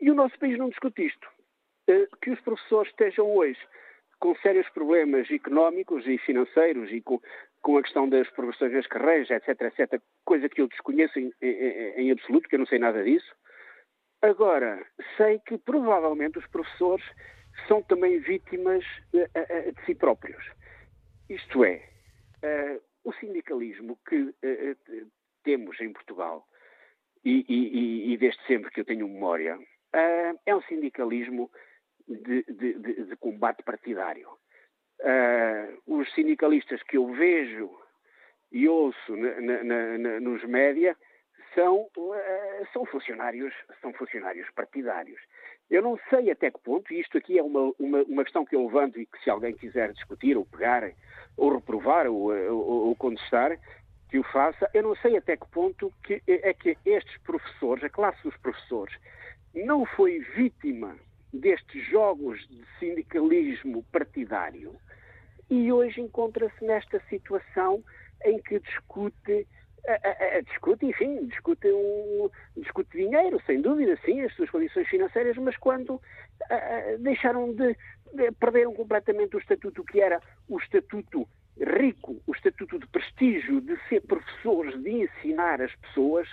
E 0.00 0.10
o 0.10 0.14
nosso 0.14 0.38
país 0.38 0.58
não 0.58 0.68
discute 0.68 1.06
isto. 1.06 1.28
Eh, 1.86 2.08
que 2.20 2.30
os 2.30 2.40
professores 2.40 2.90
estejam 2.90 3.26
hoje 3.26 3.60
com 4.18 4.34
sérios 4.36 4.68
problemas 4.70 5.30
económicos 5.30 6.06
e 6.06 6.18
financeiros 6.18 6.90
e 6.90 7.00
com, 7.00 7.20
com 7.60 7.76
a 7.76 7.82
questão 7.82 8.08
das 8.08 8.28
progressões 8.30 8.72
das 8.72 8.86
carreiras, 8.86 9.30
etc, 9.30 9.60
etc, 9.60 10.00
coisa 10.24 10.48
que 10.48 10.60
eu 10.60 10.66
desconheço 10.66 11.18
em, 11.18 11.32
em, 11.42 12.06
em 12.06 12.10
absoluto, 12.10 12.48
que 12.48 12.54
eu 12.54 12.58
não 12.58 12.66
sei 12.66 12.78
nada 12.78 13.04
disso. 13.04 13.34
Agora, 14.24 14.82
sei 15.18 15.38
que 15.40 15.58
provavelmente 15.58 16.38
os 16.38 16.46
professores 16.46 17.04
são 17.68 17.82
também 17.82 18.20
vítimas 18.20 18.82
uh, 19.12 19.18
uh, 19.18 19.72
de 19.72 19.84
si 19.84 19.94
próprios. 19.94 20.42
Isto 21.28 21.62
é, 21.62 21.86
uh, 22.42 22.82
o 23.04 23.12
sindicalismo 23.12 23.98
que 24.08 24.16
uh, 24.16 25.10
temos 25.42 25.78
em 25.78 25.92
Portugal, 25.92 26.48
e, 27.22 27.44
e, 27.46 28.14
e, 28.14 28.16
desde 28.16 28.42
sempre 28.46 28.70
que 28.70 28.80
eu 28.80 28.84
tenho 28.86 29.06
memória, 29.06 29.58
uh, 29.58 30.40
é 30.46 30.56
um 30.56 30.62
sindicalismo 30.62 31.50
de, 32.08 32.44
de, 32.44 32.78
de, 32.78 33.04
de 33.04 33.16
combate 33.16 33.62
partidário. 33.62 34.28
Os 35.86 36.10
sindicalistas 36.14 36.82
que 36.84 36.96
eu 36.96 37.12
vejo 37.12 37.70
e 38.50 38.66
ouço 38.66 39.16
na, 39.16 39.40
na, 39.40 39.98
na, 39.98 40.20
nos 40.20 40.42
média 40.44 40.96
são, 41.54 41.88
são, 42.72 42.84
funcionários, 42.86 43.54
são 43.80 43.92
funcionários 43.92 44.48
partidários. 44.50 45.20
Eu 45.70 45.82
não 45.82 45.98
sei 46.10 46.30
até 46.30 46.50
que 46.50 46.60
ponto, 46.60 46.92
e 46.92 47.00
isto 47.00 47.16
aqui 47.18 47.38
é 47.38 47.42
uma, 47.42 47.72
uma, 47.78 48.02
uma, 48.02 48.24
questão 48.24 48.44
que 48.44 48.54
eu 48.54 48.66
levanto 48.66 49.00
e 49.00 49.06
que 49.06 49.22
se 49.22 49.30
alguém 49.30 49.54
quiser 49.54 49.92
discutir 49.92 50.36
ou 50.36 50.44
pegar 50.44 50.90
ou 51.36 51.54
reprovar 51.54 52.06
ou, 52.06 52.32
ou, 52.32 52.88
ou 52.88 52.96
contestar, 52.96 53.58
que 54.10 54.18
o 54.18 54.22
faça, 54.24 54.70
eu 54.72 54.82
não 54.82 54.94
sei 54.96 55.16
até 55.16 55.36
que 55.36 55.46
ponto 55.48 55.92
que 56.04 56.22
é 56.28 56.52
que 56.54 56.76
estes 56.84 57.16
professores, 57.22 57.82
a 57.82 57.88
classe 57.88 58.22
dos 58.22 58.36
professores, 58.36 58.94
não 59.54 59.84
foi 59.84 60.20
vítima 60.36 60.96
destes 61.32 61.84
jogos 61.88 62.38
de 62.48 62.64
sindicalismo 62.78 63.82
partidário 63.90 64.76
e 65.50 65.72
hoje 65.72 66.00
encontra-se 66.00 66.64
nesta 66.64 67.00
situação 67.08 67.82
em 68.24 68.40
que 68.40 68.60
discute 68.60 69.46
a, 69.88 70.36
a, 70.36 70.40
discute, 70.40 70.86
enfim, 70.86 71.26
discute, 71.26 71.68
um, 71.68 72.30
discute 72.56 72.96
dinheiro, 72.96 73.40
sem 73.46 73.60
dúvida, 73.60 73.98
sim, 74.04 74.20
as 74.22 74.34
suas 74.34 74.50
condições 74.50 74.88
financeiras, 74.88 75.36
mas 75.36 75.56
quando 75.56 76.00
a, 76.50 76.96
deixaram 76.98 77.52
de, 77.54 77.76
de, 78.12 78.32
perderam 78.32 78.74
completamente 78.74 79.36
o 79.36 79.38
estatuto 79.38 79.84
que 79.84 80.00
era 80.00 80.20
o 80.48 80.58
estatuto 80.58 81.28
rico, 81.58 82.20
o 82.26 82.32
estatuto 82.32 82.78
de 82.78 82.86
prestígio 82.88 83.60
de 83.60 83.76
ser 83.88 84.00
professores, 84.02 84.80
de 84.82 84.90
ensinar 84.90 85.60
as 85.60 85.74
pessoas 85.76 86.28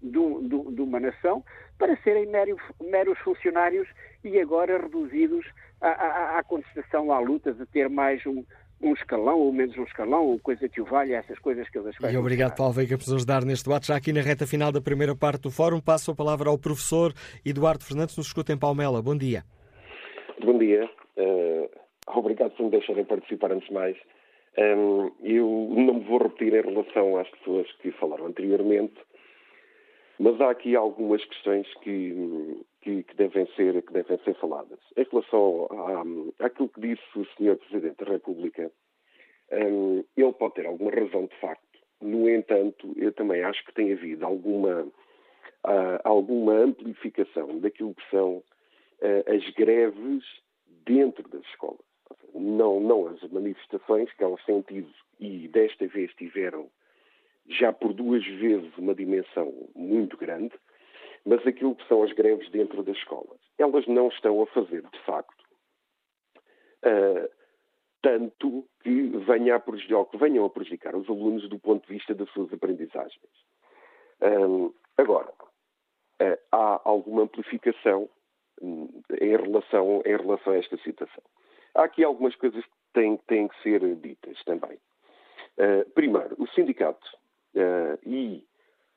de, 0.00 0.10
de, 0.10 0.74
de 0.74 0.80
uma 0.80 1.00
nação, 1.00 1.44
para 1.78 1.96
serem 1.98 2.26
meros, 2.26 2.60
meros 2.80 3.18
funcionários 3.18 3.88
e 4.22 4.38
agora 4.40 4.78
reduzidos 4.80 5.44
à 5.80 6.40
contestação, 6.46 7.12
à 7.12 7.18
luta 7.18 7.52
de 7.52 7.66
ter 7.66 7.88
mais 7.88 8.24
um, 8.24 8.44
um 8.82 8.92
escalão 8.94 9.38
ou 9.38 9.52
menos 9.52 9.76
um 9.78 9.84
escalão, 9.84 10.26
ou 10.26 10.38
coisa 10.38 10.68
que 10.68 10.80
o 10.80 10.84
valha, 10.84 11.16
essas 11.16 11.38
coisas 11.38 11.68
que 11.68 11.78
eles 11.78 11.94
E 12.00 12.16
obrigado, 12.16 12.56
Paulo 12.56 12.72
Veiga, 12.72 12.98
por 12.98 13.04
nos 13.04 13.14
ajudar 13.14 13.44
neste 13.44 13.64
debate. 13.64 13.86
Já 13.86 13.96
aqui 13.96 14.12
na 14.12 14.20
reta 14.20 14.46
final 14.46 14.72
da 14.72 14.80
primeira 14.80 15.14
parte 15.14 15.42
do 15.42 15.50
fórum, 15.50 15.80
passo 15.80 16.10
a 16.10 16.14
palavra 16.14 16.50
ao 16.50 16.58
professor 16.58 17.12
Eduardo 17.44 17.84
Fernandes, 17.84 18.16
nos 18.16 18.26
escuta 18.26 18.52
em 18.52 18.58
Palmela. 18.58 19.00
Bom 19.00 19.16
dia. 19.16 19.44
Bom 20.44 20.58
dia. 20.58 20.90
Uh, 21.16 21.70
obrigado 22.08 22.50
por 22.52 22.64
me 22.64 22.70
deixarem 22.70 23.04
participar 23.04 23.52
antes 23.52 23.68
de 23.68 23.74
mais. 23.74 23.96
Um, 24.58 25.10
eu 25.22 25.46
não 25.70 25.94
me 25.94 26.04
vou 26.04 26.18
repetir 26.18 26.52
em 26.52 26.60
relação 26.60 27.16
às 27.16 27.28
pessoas 27.30 27.66
que 27.80 27.90
falaram 27.92 28.26
anteriormente, 28.26 28.94
mas 30.18 30.38
há 30.40 30.50
aqui 30.50 30.76
algumas 30.76 31.24
questões 31.24 31.66
que, 31.82 32.60
que, 32.82 33.04
que, 33.04 33.16
devem, 33.16 33.46
ser, 33.54 33.80
que 33.82 33.92
devem 33.92 34.18
ser 34.18 34.34
faladas. 34.34 34.78
Em 34.96 35.04
relação 35.10 35.68
àquilo 36.38 36.68
que 36.68 36.80
disse 36.80 37.02
o 37.16 37.24
Sr. 37.24 37.56
Presidente 37.56 38.04
da 38.04 38.12
República, 38.12 38.70
um, 39.52 40.04
ele 40.16 40.32
pode 40.32 40.54
ter 40.54 40.66
alguma 40.66 40.90
razão 40.90 41.26
de 41.26 41.36
facto. 41.40 41.62
No 42.00 42.28
entanto, 42.28 42.92
eu 42.96 43.12
também 43.12 43.42
acho 43.42 43.64
que 43.64 43.74
tem 43.74 43.92
havido 43.92 44.26
alguma, 44.26 44.82
uh, 44.82 46.00
alguma 46.02 46.54
amplificação 46.54 47.58
daquilo 47.60 47.94
que 47.94 48.10
são 48.10 48.38
uh, 48.38 49.32
as 49.32 49.48
greves 49.54 50.24
dentro 50.84 51.28
das 51.28 51.42
escolas. 51.46 51.80
Não, 52.34 52.80
não 52.80 53.06
as 53.06 53.22
manifestações 53.30 54.12
que 54.12 54.24
elas 54.24 54.44
têm 54.44 54.60
tido 54.62 54.92
e 55.20 55.46
desta 55.48 55.86
vez 55.86 56.12
tiveram 56.14 56.68
já 57.48 57.72
por 57.72 57.92
duas 57.92 58.24
vezes 58.24 58.76
uma 58.76 58.94
dimensão 58.94 59.52
muito 59.74 60.16
grande, 60.16 60.52
mas 61.24 61.46
aquilo 61.46 61.74
que 61.76 61.86
são 61.88 62.02
as 62.02 62.12
greves 62.12 62.50
dentro 62.50 62.82
das 62.82 62.96
escolas. 62.96 63.38
Elas 63.58 63.86
não 63.86 64.08
estão 64.08 64.42
a 64.42 64.46
fazer, 64.46 64.82
de 64.82 64.98
facto, 65.00 65.44
uh, 66.84 67.28
tanto 68.02 68.66
que 68.82 68.90
venha 69.18 69.56
a 69.56 69.60
prejudicar, 69.60 70.04
que 70.06 70.16
venham 70.16 70.44
a 70.44 70.50
prejudicar 70.50 70.96
os 70.96 71.08
alunos 71.08 71.48
do 71.48 71.58
ponto 71.58 71.86
de 71.86 71.94
vista 71.94 72.14
das 72.14 72.28
suas 72.30 72.52
aprendizagens. 72.52 73.20
Um, 74.20 74.72
agora, 74.96 75.32
uh, 75.40 76.38
há 76.50 76.80
alguma 76.84 77.22
amplificação 77.22 78.08
um, 78.60 79.02
em, 79.20 79.36
relação, 79.36 80.02
em 80.04 80.16
relação 80.16 80.52
a 80.52 80.56
esta 80.56 80.76
situação. 80.78 81.22
Há 81.74 81.84
aqui 81.84 82.04
algumas 82.04 82.34
coisas 82.36 82.64
que 82.64 82.72
têm, 82.92 83.16
têm 83.28 83.48
que 83.48 83.62
ser 83.62 83.96
ditas 83.96 84.42
também. 84.44 84.78
Uh, 85.56 85.88
primeiro, 85.94 86.34
o 86.38 86.46
sindicato 86.48 87.06
uh, 87.54 87.98
e 88.04 88.44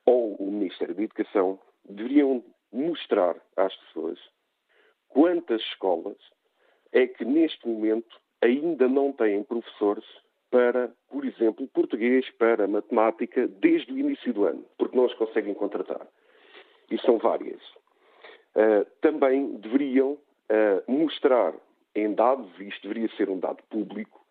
ou 0.05 0.36
o 0.36 0.51
Ministério 0.51 0.95
da 0.95 1.03
Educação 1.03 1.59
deveriam 1.88 2.43
mostrar 2.71 3.36
às 3.55 3.75
pessoas 3.75 4.19
quantas 5.09 5.61
escolas 5.61 6.17
é 6.91 7.07
que 7.07 7.23
neste 7.23 7.67
momento 7.67 8.19
ainda 8.41 8.88
não 8.88 9.11
têm 9.11 9.43
professores 9.43 10.05
para, 10.49 10.93
por 11.09 11.25
exemplo, 11.25 11.67
português, 11.67 12.29
para 12.31 12.67
matemática, 12.67 13.47
desde 13.47 13.91
o 13.91 13.97
início 13.97 14.33
do 14.33 14.45
ano, 14.45 14.65
porque 14.77 14.95
não 14.95 15.05
os 15.05 15.13
conseguem 15.15 15.53
contratar. 15.53 16.07
E 16.89 16.97
são 16.99 17.17
várias. 17.17 17.61
Uh, 18.55 18.86
também 19.01 19.55
deveriam 19.57 20.11
uh, 20.13 20.91
mostrar 20.91 21.53
em 21.93 22.13
dados, 22.13 22.49
e 22.59 22.67
isto 22.67 22.88
deveria 22.88 23.09
ser 23.17 23.29
um 23.29 23.39
dado 23.39 23.61
público, 23.69 24.25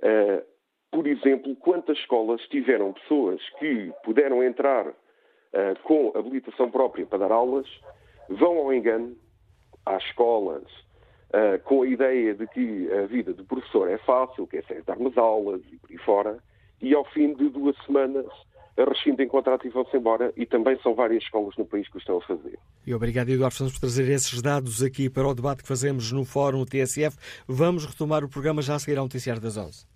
uh, 0.00 0.44
por 0.90 1.06
exemplo, 1.08 1.56
quantas 1.56 1.98
escolas 1.98 2.40
tiveram 2.48 2.92
pessoas 2.92 3.40
que 3.58 3.92
puderam 4.04 4.44
entrar 4.44 4.94
com 5.84 6.12
habilitação 6.16 6.70
própria 6.70 7.06
para 7.06 7.18
dar 7.18 7.32
aulas 7.32 7.66
vão 8.28 8.58
ao 8.58 8.72
engano 8.72 9.16
às 9.84 10.02
escolas 10.04 10.64
uh, 11.34 11.62
com 11.64 11.82
a 11.82 11.86
ideia 11.86 12.34
de 12.34 12.46
que 12.48 12.90
a 12.92 13.06
vida 13.06 13.32
do 13.32 13.44
professor 13.44 13.90
é 13.90 13.98
fácil, 13.98 14.46
que 14.46 14.58
é 14.58 14.62
sentar 14.62 14.98
nas 14.98 15.16
aulas 15.16 15.60
e 15.70 15.76
por 15.76 15.90
aí 15.90 15.98
fora, 15.98 16.38
e 16.80 16.94
ao 16.94 17.04
fim 17.06 17.34
de 17.34 17.48
duas 17.48 17.76
semanas 17.84 18.26
rescindem 18.76 19.28
contrato 19.28 19.66
e 19.66 19.70
vão-se 19.70 19.96
embora, 19.96 20.32
e 20.36 20.44
também 20.44 20.76
são 20.82 20.94
várias 20.94 21.22
escolas 21.22 21.56
no 21.56 21.64
país 21.64 21.88
que 21.88 21.96
o 21.96 21.98
estão 21.98 22.16
a 22.18 22.20
fazer. 22.22 22.58
E 22.84 22.92
obrigado, 22.92 23.28
Eduardo 23.28 23.54
Santos, 23.54 23.74
por 23.74 23.80
trazer 23.80 24.08
esses 24.10 24.42
dados 24.42 24.82
aqui 24.82 25.08
para 25.08 25.28
o 25.28 25.34
debate 25.34 25.62
que 25.62 25.68
fazemos 25.68 26.10
no 26.10 26.24
Fórum 26.24 26.64
TSF. 26.64 27.16
Vamos 27.46 27.86
retomar 27.86 28.24
o 28.24 28.28
programa 28.28 28.62
já 28.62 28.74
a 28.74 28.78
seguir 28.80 28.98
ao 28.98 29.04
Noticiário 29.04 29.40
das 29.40 29.56
11. 29.56 29.93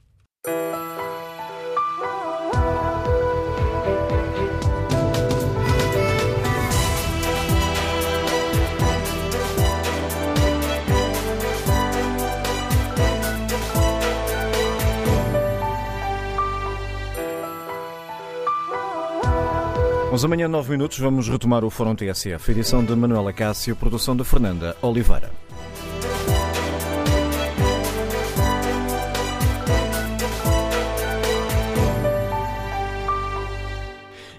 Mas 20.18 20.24
amanhã, 20.24 20.48
9 20.48 20.72
minutos, 20.72 20.98
vamos 20.98 21.28
retomar 21.28 21.64
o 21.64 21.70
Fórum 21.70 21.94
TSF, 21.94 22.50
edição 22.50 22.84
de 22.84 22.92
Manuela 22.96 23.32
Cássio, 23.32 23.76
produção 23.76 24.16
de 24.16 24.24
Fernanda 24.24 24.76
Oliveira. 24.82 25.30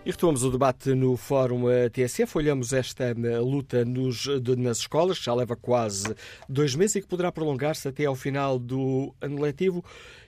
E 0.06 0.12
retomamos 0.12 0.44
o 0.44 0.52
debate 0.52 0.94
no 0.94 1.16
Fórum 1.16 1.64
TSF. 1.90 2.38
Olhamos 2.38 2.74
esta 2.74 3.16
luta 3.42 3.86
nos, 3.86 4.28
nas 4.58 4.80
escolas, 4.80 5.18
que 5.18 5.24
já 5.24 5.34
leva 5.34 5.56
quase 5.56 6.14
dois 6.50 6.76
meses 6.76 6.98
e 6.98 7.02
que 7.02 7.08
poderá 7.08 7.32
prolongar-se 7.32 7.88
até 7.88 8.04
ao 8.04 8.16
final 8.16 8.60
do 8.60 9.16
ano 9.22 9.42
letivo. 9.42 9.82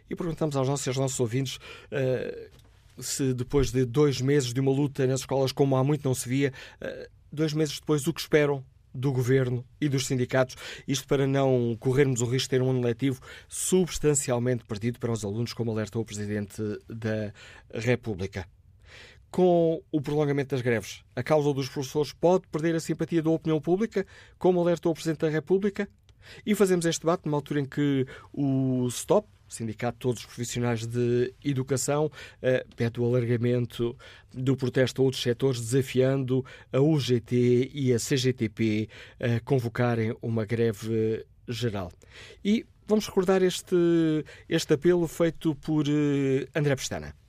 E 0.10 0.16
perguntamos 0.16 0.56
aos 0.56 0.70
nossos, 0.70 0.88
aos 0.88 0.98
nossos 0.98 1.20
ouvintes 1.20 1.58
uh, 1.92 2.61
se 3.00 3.34
depois 3.34 3.72
de 3.72 3.86
dois 3.86 4.22
meses 4.22 4.54
de 4.54 4.60
uma 4.60 4.72
luta 4.72 5.06
nas 5.08 5.22
escolas, 5.22 5.52
como 5.52 5.76
há 5.76 5.84
muito 5.84 6.04
não 6.04 6.14
se 6.14 6.28
via, 6.28 6.54
eh, 6.80 7.10
dois 7.32 7.54
meses 7.54 7.80
depois, 7.80 8.06
o 8.08 8.14
que 8.14 8.22
esperam 8.22 8.64
do 8.94 9.12
governo 9.12 9.66
e 9.80 9.88
dos 9.88 10.06
sindicatos, 10.06 10.56
isto 10.88 11.08
para 11.08 11.26
não 11.26 11.76
corrermos 11.80 12.22
o 12.22 12.26
risco 12.26 12.48
de 12.48 12.50
ter 12.50 12.62
um 12.62 12.70
ano 12.70 12.82
letivo 12.82 13.22
substancialmente 13.48 14.66
perdido 14.66 15.00
para 15.00 15.12
os 15.12 15.24
alunos, 15.24 15.54
como 15.54 15.72
alertou 15.72 16.02
o 16.02 16.06
Presidente 16.06 16.62
da 16.90 17.32
República. 17.74 18.46
Com 19.30 19.82
o 19.90 20.02
prolongamento 20.02 20.54
das 20.54 20.62
greves, 20.62 21.04
a 21.16 21.24
causa 21.24 21.54
dos 21.54 21.70
professores 21.70 22.12
pode 22.12 22.46
perder 22.50 22.76
a 22.76 22.82
simpatia 22.82 23.24
da 23.24 23.30
opinião 23.30 23.62
pública, 23.62 24.06
como 24.38 24.60
alertou 24.60 24.92
o 24.92 24.96
Presidente 24.96 25.20
da 25.20 25.30
República? 25.30 25.88
E 26.46 26.56
fazemos 26.56 26.86
este 26.86 27.02
debate 27.02 27.26
numa 27.26 27.38
altura 27.38 27.60
em 27.62 27.66
que 27.66 28.06
o 28.34 28.88
STOP, 28.90 29.28
Sindicato 29.48 29.98
de 29.98 30.00
Todos 30.00 30.20
os 30.22 30.26
Profissionais 30.26 30.86
de 30.86 31.34
Educação 31.44 32.10
eh, 32.42 32.66
pede 32.76 33.02
o 33.02 33.06
alargamento 33.06 33.98
do 34.34 34.56
protesto 34.56 35.02
a 35.02 35.06
outros 35.06 35.22
setores, 35.22 35.60
desafiando 35.60 36.46
a 36.72 36.80
UGT 36.80 37.70
e 37.74 37.94
a 37.94 37.98
CGTP 37.98 38.88
a 39.20 39.42
convocarem 39.42 40.16
uma 40.22 40.46
greve 40.46 41.26
geral. 41.48 41.92
E 42.44 42.66
vamos 42.88 43.06
recordar 43.08 43.42
este, 43.42 43.76
este 44.48 44.74
apelo 44.74 45.08
feito 45.08 45.54
por 45.56 45.86
eh, 45.88 46.48
André 46.56 46.76
Pestana. 46.76 47.21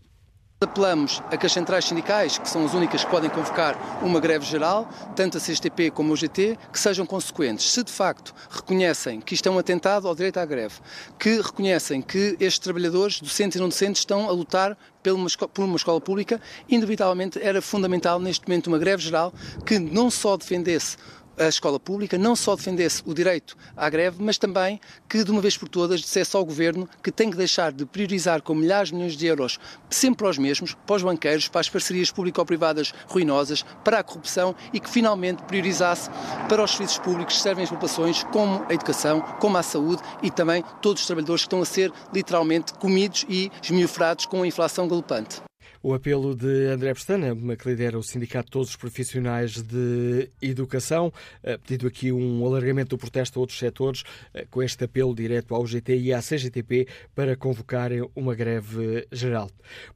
Apelamos 0.63 1.21
a 1.29 1.37
que 1.37 1.45
as 1.45 1.53
centrais 1.53 1.87
sindicais, 1.87 2.39
que 2.39 2.49
são 2.49 2.65
as 2.65 2.73
únicas 2.73 3.05
que 3.05 3.11
podem 3.11 3.29
convocar 3.29 3.77
uma 4.01 4.21
greve 4.21 4.47
geral, 4.47 4.89
tanto 5.17 5.37
a 5.37 5.41
CSTP 5.41 5.91
como 5.91 6.11
a 6.11 6.13
UGT, 6.13 6.57
que 6.73 6.79
sejam 6.79 7.05
consequentes. 7.05 7.69
Se 7.69 7.83
de 7.83 7.91
facto 7.91 8.33
reconhecem 8.49 9.21
que 9.21 9.35
isto 9.35 9.49
é 9.49 9.51
um 9.51 9.59
atentado 9.59 10.07
ao 10.07 10.15
direito 10.15 10.39
à 10.39 10.47
greve, 10.47 10.77
que 11.19 11.41
reconhecem 11.41 12.01
que 12.01 12.37
estes 12.39 12.61
trabalhadores, 12.61 13.21
docentes 13.21 13.57
e 13.57 13.61
não 13.61 13.69
docentes, 13.69 14.03
estão 14.03 14.29
a 14.29 14.33
lutar 14.33 14.79
por 15.03 15.65
uma 15.65 15.77
escola 15.77 16.01
pública, 16.01 16.41
indubitavelmente 16.69 17.41
era 17.43 17.61
fundamental 17.61 18.21
neste 18.21 18.47
momento 18.47 18.69
uma 18.69 18.79
greve 18.79 19.03
geral 19.03 19.35
que 19.67 19.81
não 19.81 20.13
só 20.13 20.37
defendesse 20.37 20.97
a 21.39 21.49
escola 21.49 21.79
pública 21.79 22.19
não 22.19 22.37
só 22.37 22.55
defendesse 22.55 23.03
o 23.07 23.15
direito 23.15 23.57
à 23.77 23.89
greve, 23.89 24.23
mas 24.23 24.39
também 24.39 24.81
que, 25.09 25.25
de 25.25 25.31
uma 25.31 25.41
vez 25.41 25.57
por 25.57 25.69
todas, 25.69 26.01
dissesse 26.01 26.37
ao 26.37 26.45
Governo 26.45 26.89
que 27.03 27.11
tem 27.11 27.31
que 27.31 27.37
deixar 27.37 27.73
de 27.73 27.85
priorizar 27.85 28.43
com 28.43 28.55
milhares 28.55 28.89
de 28.89 28.95
milhões 28.95 29.17
de 29.17 29.27
euros 29.27 29.59
sempre 29.91 30.19
para 30.19 30.31
os 30.31 30.39
mesmos, 30.39 30.75
para 30.87 30.97
os 30.97 31.03
banqueiros, 31.03 31.49
para 31.49 31.61
as 31.61 31.69
parcerias 31.69 32.11
público-privadas 32.11 32.93
ruinosas, 33.07 33.65
para 33.85 33.99
a 33.99 34.03
corrupção 34.03 34.55
e 34.73 34.81
que 34.81 34.89
finalmente 34.89 35.43
priorizasse 35.45 36.11
para 36.49 36.63
os 36.63 36.71
serviços 36.73 36.99
públicos 36.99 37.37
que 37.37 37.43
servem 37.43 37.65
às 37.65 37.71
populações, 37.71 38.25
como 38.25 38.65
a 38.69 38.75
educação, 38.75 39.21
como 39.41 39.57
a 39.57 39.63
saúde 39.63 40.03
e 40.23 40.31
também 40.31 40.65
todos 40.81 41.03
os 41.03 41.07
trabalhadores 41.07 41.43
que 41.43 41.47
estão 41.47 41.63
a 41.63 41.67
ser 41.67 41.93
literalmente 42.13 42.75
comidos 42.75 43.25
e 43.29 43.51
esmiufrados 43.63 44.27
com 44.27 44.43
a 44.43 44.47
inflação 44.47 44.89
galopante. 44.89 45.43
O 45.85 45.95
apelo 45.95 46.37
de 46.37 46.67
André 46.69 46.95
Pestana, 46.95 47.35
que 47.57 47.69
lidera 47.69 47.99
o 47.99 48.05
Sindicato 48.05 48.45
de 48.45 48.53
Todos 48.53 48.69
os 48.69 48.77
Profissionais 48.77 49.61
de 49.61 50.31
Educação, 50.41 51.13
eh, 51.43 51.59
pedido 51.59 51.89
aqui 51.89 52.13
um 52.13 52.47
alargamento 52.47 52.91
do 52.91 52.99
protesto 52.99 53.37
a 53.37 53.41
outros 53.41 53.59
setores, 53.59 54.05
eh, 54.33 54.47
com 54.49 54.63
este 54.63 54.85
apelo 54.85 55.13
direto 55.13 55.57
ao 55.57 55.67
GT 55.67 55.99
e 55.99 56.13
à 56.13 56.21
CGTP 56.23 56.87
para 57.17 57.35
convocarem 57.35 58.09
uma 58.15 58.33
greve 58.33 59.09
geral. 59.11 59.49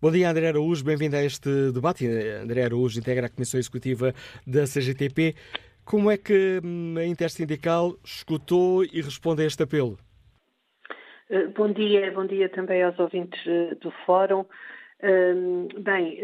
Bom 0.02 0.10
dia, 0.10 0.28
André 0.28 0.48
Araújo, 0.48 0.84
bem-vindo 0.84 1.14
a 1.14 1.22
este 1.22 1.70
debate. 1.70 2.04
André 2.04 2.64
Araújo 2.64 2.98
integra 2.98 3.26
a 3.26 3.30
Comissão 3.30 3.60
Executiva 3.60 4.12
da 4.44 4.64
CGTP. 4.64 5.36
Como 5.84 6.10
é 6.10 6.18
que 6.18 6.60
hum, 6.64 6.96
a 6.98 7.04
Intersindical 7.04 7.94
escutou 8.04 8.82
e 8.82 9.00
responde 9.00 9.44
a 9.44 9.46
este 9.46 9.62
apelo? 9.62 9.96
Eh, 11.30 11.46
bom 11.56 11.72
dia, 11.72 12.10
bom 12.10 12.26
dia 12.26 12.48
também 12.48 12.82
aos 12.82 12.98
ouvintes 12.98 13.40
do 13.80 13.92
Fórum 14.04 14.44
bem, 15.78 16.18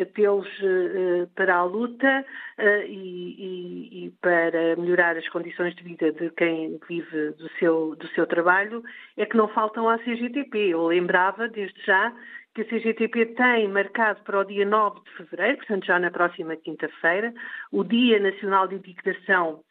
apelos 0.00 0.46
uh, 0.60 1.26
para 1.34 1.56
a 1.56 1.64
luta 1.64 2.24
uh, 2.58 2.86
e, 2.86 4.06
e, 4.06 4.10
para 4.20 4.76
melhorar 4.76 5.16
as 5.16 5.28
condições 5.30 5.74
de 5.74 5.82
vida 5.82 6.12
de 6.12 6.30
quem 6.30 6.78
vive 6.86 7.30
do 7.30 7.48
seu, 7.58 7.96
do 7.96 8.06
seu 8.08 8.26
trabalho 8.26 8.82
é 9.16 9.24
que 9.24 9.36
não 9.36 9.48
faltam 9.48 9.88
à 9.88 9.98
CGTP. 9.98 10.68
Eu 10.68 10.86
lembrava, 10.86 11.48
desde 11.48 11.80
já, 11.82 12.12
que 12.54 12.60
a 12.60 12.64
CGTP 12.66 13.26
tem 13.34 13.68
marcado 13.68 14.20
para 14.22 14.40
o 14.40 14.44
dia 14.44 14.66
9 14.66 15.00
de 15.00 15.10
fevereiro, 15.16 15.58
portanto 15.58 15.86
já 15.86 15.98
na 15.98 16.10
próxima 16.10 16.56
quinta-feira, 16.56 17.32
o 17.72 17.82
Dia 17.82 18.20
Nacional 18.20 18.68
de 18.68 18.76
Indignação, 18.76 19.64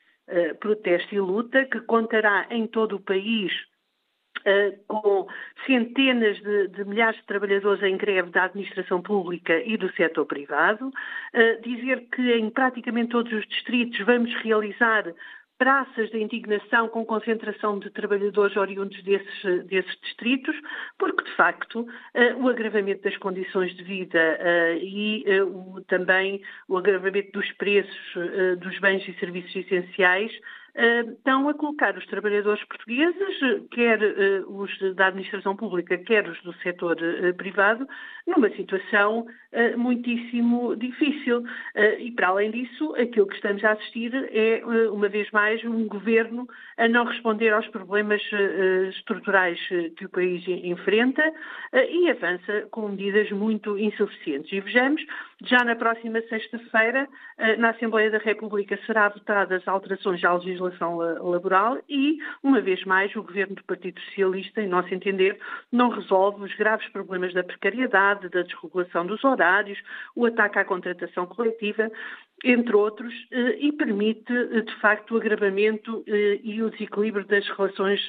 Protesto 0.60 1.14
e 1.16 1.20
Luta, 1.20 1.66
que 1.66 1.80
contará 1.82 2.48
em 2.50 2.68
todo 2.68 2.96
o 2.96 3.00
país 3.00 3.54
com 4.88 5.28
centenas 5.66 6.38
de, 6.42 6.68
de, 6.70 6.86
milhares 6.86 7.20
de 7.20 7.26
trabalhadores 7.26 7.82
em 7.84 7.98
greve 7.98 8.30
da 8.32 8.46
administração 8.46 9.02
pública 9.02 9.62
e 9.66 9.78
do 9.78 9.92
setor 9.94 10.26
privado. 10.26 10.88
Uh, 10.88 11.62
dizer 11.62 12.08
que 12.12 12.34
em 12.34 12.50
praticamente 12.50 13.10
todos 13.10 13.32
os 13.32 13.48
distritos 13.48 14.00
vamos 14.06 14.34
realizar 14.42 15.06
praças 15.58 16.10
de 16.10 16.20
indignação 16.20 16.90
com 16.90 17.06
concentração 17.06 17.80
de 17.80 17.90
trabalhadores 17.92 18.58
oriundos 18.58 19.02
desses, 19.04 19.66
desses 19.68 19.96
distritos, 20.02 20.56
porque, 20.98 21.24
de 21.24 21.36
facto, 21.36 21.82
uh, 21.82 22.44
o 22.44 22.50
agravamento 22.50 23.04
das 23.04 23.16
condições 23.18 23.74
de 23.76 23.84
vida 23.84 24.40
e 24.82 25.24
o, 25.42 25.82
também 25.88 26.42
o 26.68 26.78
agravamento 26.78 27.32
dos 27.32 27.50
preços 27.54 28.14
dos 28.60 28.78
bens 28.80 29.08
e 29.08 29.14
serviços 29.20 29.56
essenciais 29.56 30.32
estão 30.76 31.48
a 31.50 31.54
colocar 31.54 31.98
os 31.98 32.06
trabalhadores 32.08 32.64
portugueses, 32.66 33.38
quer 33.72 34.00
os 34.48 34.96
da 34.96 35.08
administração 35.08 35.56
pública, 35.56 35.98
quer 35.98 36.28
os 36.28 36.42
do 36.42 36.54
setor 36.56 36.98
privado, 37.38 37.88
numa 38.26 38.50
situação 38.52 39.26
muitíssimo 39.78 40.76
difícil. 40.76 41.44
E, 42.00 42.12
para 42.12 42.30
além 42.30 42.52
disso, 42.52 42.96
aquilo 42.96 43.28
que 43.28 43.36
estamos 43.36 43.64
a 43.64 43.72
assistir 43.72 44.14
é, 44.32 44.64
uma 44.92 45.10
vez 45.10 45.30
mais, 45.32 45.64
um 45.64 45.88
governo 45.88 46.48
a 46.78 46.88
não 46.88 47.06
responder 47.06 47.54
aos 47.54 47.68
problemas 47.68 48.22
estruturais 48.90 49.60
que 49.96 50.06
o 50.06 50.10
país 50.10 50.44
enfrenta 50.48 51.24
e 51.74 52.10
avança 52.10 52.68
com 52.72 52.90
medidas 52.90 53.30
muito 53.32 53.78
insuficientes. 53.78 54.52
E 54.52 54.60
vejamos, 54.60 55.04
já 55.44 55.64
na 55.64 55.76
próxima 55.76 56.22
sexta-feira, 56.22 57.08
na 57.58 57.70
Assembleia 57.72 58.10
da 58.10 58.18
República 58.18 58.80
será 58.86 59.10
votadas 59.10 59.68
alterações 59.68 60.24
à 60.24 60.34
legislação 60.34 60.98
laboral 60.98 61.78
e, 61.90 62.18
uma 62.42 62.62
vez 62.62 62.84
mais, 62.86 63.16
o 63.16 63.24
governo 63.24 63.56
do 63.56 63.64
Partido 63.64 64.00
Socialista, 64.02 64.62
em 64.62 64.68
nosso 64.68 64.94
entender, 64.94 65.38
não 65.72 65.90
resolve 65.90 66.44
os 66.44 66.56
graves 66.56 66.88
problemas 66.90 67.34
da 67.34 67.44
precariedade, 67.44 68.30
da 68.30 68.42
desregulação 68.42 69.06
dos 69.06 69.24
horários, 69.24 69.80
o 70.16 70.26
ataque 70.26 70.60
à 70.60 70.66
contratação 70.66 71.26
coletiva, 71.26 71.92
entre 72.44 72.76
outros, 72.76 73.14
eh, 73.32 73.58
e 73.60 73.72
permite, 73.72 74.32
eh, 74.34 74.62
de 74.62 74.76
facto, 74.82 75.14
o 75.14 75.18
agravamento 75.18 76.04
eh, 76.08 76.40
e 76.44 76.62
o 76.62 76.70
desequilíbrio 76.70 77.26
das 77.26 77.48
relações 77.50 78.02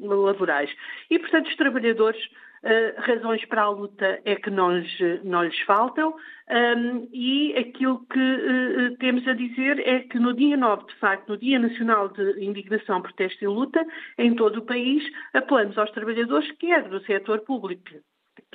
laborais. 0.00 0.70
E, 1.10 1.18
portanto, 1.18 1.48
os 1.48 1.56
trabalhadores 1.56 2.20
Uh, 2.66 3.00
razões 3.00 3.44
para 3.44 3.62
a 3.62 3.68
luta 3.68 4.20
é 4.24 4.34
que 4.34 4.50
não 4.50 4.76
lhes, 4.76 5.22
não 5.22 5.44
lhes 5.44 5.56
faltam 5.60 6.16
um, 6.48 7.08
e 7.12 7.54
aquilo 7.56 8.04
que 8.06 8.18
uh, 8.18 8.96
temos 8.98 9.26
a 9.28 9.34
dizer 9.34 9.78
é 9.86 10.00
que 10.00 10.18
no 10.18 10.34
dia 10.34 10.56
9, 10.56 10.86
de 10.86 10.94
facto, 10.96 11.28
no 11.28 11.36
Dia 11.36 11.60
Nacional 11.60 12.08
de 12.08 12.44
Indignação, 12.44 13.02
Protesto 13.02 13.44
e 13.44 13.46
Luta, 13.46 13.84
em 14.18 14.34
todo 14.34 14.58
o 14.58 14.66
país, 14.66 15.04
apelamos 15.32 15.78
aos 15.78 15.92
trabalhadores, 15.92 16.50
quer 16.58 16.88
do 16.88 17.00
setor 17.04 17.40
público, 17.40 17.82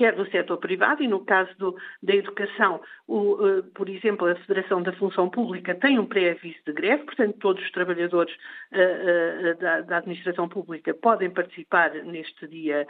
quer 0.02 0.16
do 0.16 0.28
setor 0.32 0.58
privado, 0.58 1.04
e 1.04 1.08
no 1.08 1.24
caso 1.24 1.56
do, 1.60 1.76
da 2.02 2.16
educação, 2.16 2.82
o, 3.08 3.34
uh, 3.34 3.64
por 3.76 3.88
exemplo, 3.88 4.28
a 4.28 4.34
Federação 4.34 4.82
da 4.82 4.92
Função 4.94 5.30
Pública 5.30 5.76
tem 5.76 6.00
um 6.00 6.08
pré-aviso 6.08 6.58
de 6.66 6.74
greve, 6.74 7.04
portanto, 7.04 7.38
todos 7.40 7.64
os 7.64 7.72
trabalhadores 7.72 8.34
uh, 8.34 9.52
uh, 9.52 9.60
da, 9.60 9.82
da, 9.82 9.98
administração 9.98 10.50
pública 10.50 10.92
podem 10.96 11.30
participar 11.30 11.94
neste 12.04 12.48
dia 12.48 12.88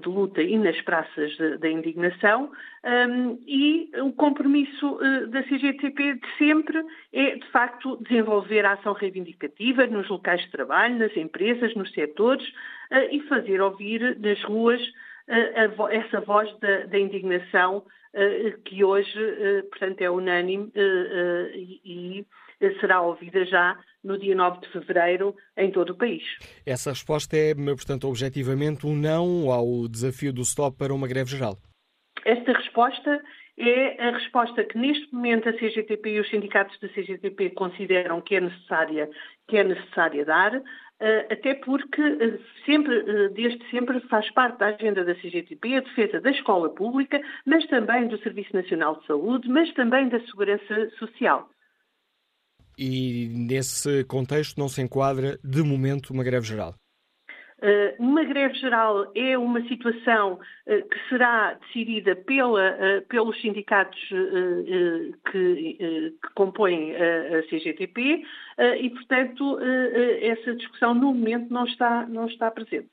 de 0.00 0.08
luta 0.08 0.40
e 0.40 0.56
nas 0.56 0.80
praças 0.80 1.36
da 1.60 1.68
indignação, 1.68 2.50
um, 2.84 3.38
e 3.46 3.90
o 4.00 4.12
compromisso 4.12 4.98
da 5.28 5.42
CGTP 5.42 6.14
de 6.14 6.38
sempre 6.38 6.82
é, 7.12 7.36
de 7.36 7.46
facto, 7.50 7.98
desenvolver 8.02 8.64
a 8.64 8.72
ação 8.72 8.94
reivindicativa 8.94 9.86
nos 9.86 10.08
locais 10.08 10.40
de 10.40 10.50
trabalho, 10.50 10.98
nas 10.98 11.14
empresas, 11.16 11.74
nos 11.74 11.92
setores, 11.92 12.46
e 13.10 13.20
fazer 13.28 13.60
ouvir 13.60 14.16
nas 14.18 14.42
ruas 14.44 14.80
essa 15.28 16.20
voz 16.20 16.48
da, 16.60 16.86
da 16.86 16.98
indignação 16.98 17.84
que 18.64 18.82
hoje, 18.82 19.18
portanto, 19.70 20.00
é 20.00 20.10
unânime 20.10 20.72
e 21.84 22.24
será 22.80 23.02
ouvida 23.02 23.44
já 23.44 23.78
no 24.02 24.18
dia 24.18 24.34
9 24.34 24.60
de 24.60 24.68
fevereiro 24.68 25.34
em 25.56 25.70
todo 25.70 25.90
o 25.90 25.96
país. 25.96 26.22
Essa 26.64 26.90
resposta 26.90 27.36
é, 27.36 27.54
portanto, 27.54 28.08
objetivamente 28.08 28.86
um 28.86 28.94
não 28.94 29.50
ao 29.50 29.88
desafio 29.88 30.32
do 30.32 30.42
stop 30.42 30.76
para 30.78 30.94
uma 30.94 31.08
greve 31.08 31.30
geral? 31.30 31.58
Esta 32.24 32.52
resposta 32.52 33.22
é 33.58 34.08
a 34.08 34.10
resposta 34.10 34.64
que 34.64 34.76
neste 34.76 35.12
momento 35.14 35.48
a 35.48 35.52
CGTP 35.52 36.10
e 36.10 36.20
os 36.20 36.28
sindicatos 36.28 36.78
da 36.80 36.88
CGTP 36.88 37.50
consideram 37.50 38.20
que 38.20 38.36
é 38.36 38.40
necessária, 38.40 39.08
que 39.48 39.56
é 39.56 39.64
necessária 39.64 40.24
dar, 40.24 40.54
eh, 40.54 40.62
até 41.30 41.54
porque 41.54 42.00
eh, 42.00 42.38
sempre, 42.64 42.98
eh, 42.98 43.28
desde 43.28 43.62
sempre 43.70 44.00
faz 44.08 44.30
parte 44.32 44.58
da 44.58 44.68
agenda 44.68 45.04
da 45.04 45.14
CGTP 45.14 45.76
a 45.76 45.80
defesa 45.80 46.20
da 46.20 46.30
escola 46.30 46.70
pública, 46.70 47.20
mas 47.44 47.66
também 47.66 48.08
do 48.08 48.18
Serviço 48.18 48.54
Nacional 48.54 48.98
de 49.00 49.06
Saúde, 49.06 49.48
mas 49.48 49.72
também 49.74 50.08
da 50.08 50.20
segurança 50.20 50.90
social. 50.98 51.48
E 52.78 53.28
nesse 53.28 54.04
contexto 54.04 54.58
não 54.58 54.68
se 54.68 54.82
enquadra, 54.82 55.38
de 55.42 55.62
momento, 55.62 56.12
uma 56.12 56.24
greve 56.24 56.46
geral? 56.46 56.74
Uh, 57.62 57.96
uma 57.98 58.22
greve 58.22 58.52
geral 58.58 59.10
é 59.14 59.36
uma 59.38 59.66
situação 59.66 60.34
uh, 60.34 60.88
que 60.88 61.08
será 61.08 61.54
decidida 61.54 62.14
pela, 62.14 62.72
uh, 62.72 63.06
pelos 63.08 63.40
sindicatos 63.40 63.98
que, 64.08 65.14
que, 65.32 66.14
compõem 66.34 66.94
a 66.94 67.42
CGTP 67.48 68.22
e, 68.80 68.90
portanto, 68.90 69.58
essa 70.20 70.54
discussão 70.54 70.94
no 70.94 71.14
momento 71.14 71.52
não 71.52 71.64
está, 71.64 72.06
não 72.06 72.26
está 72.26 72.50
presente. 72.50 72.90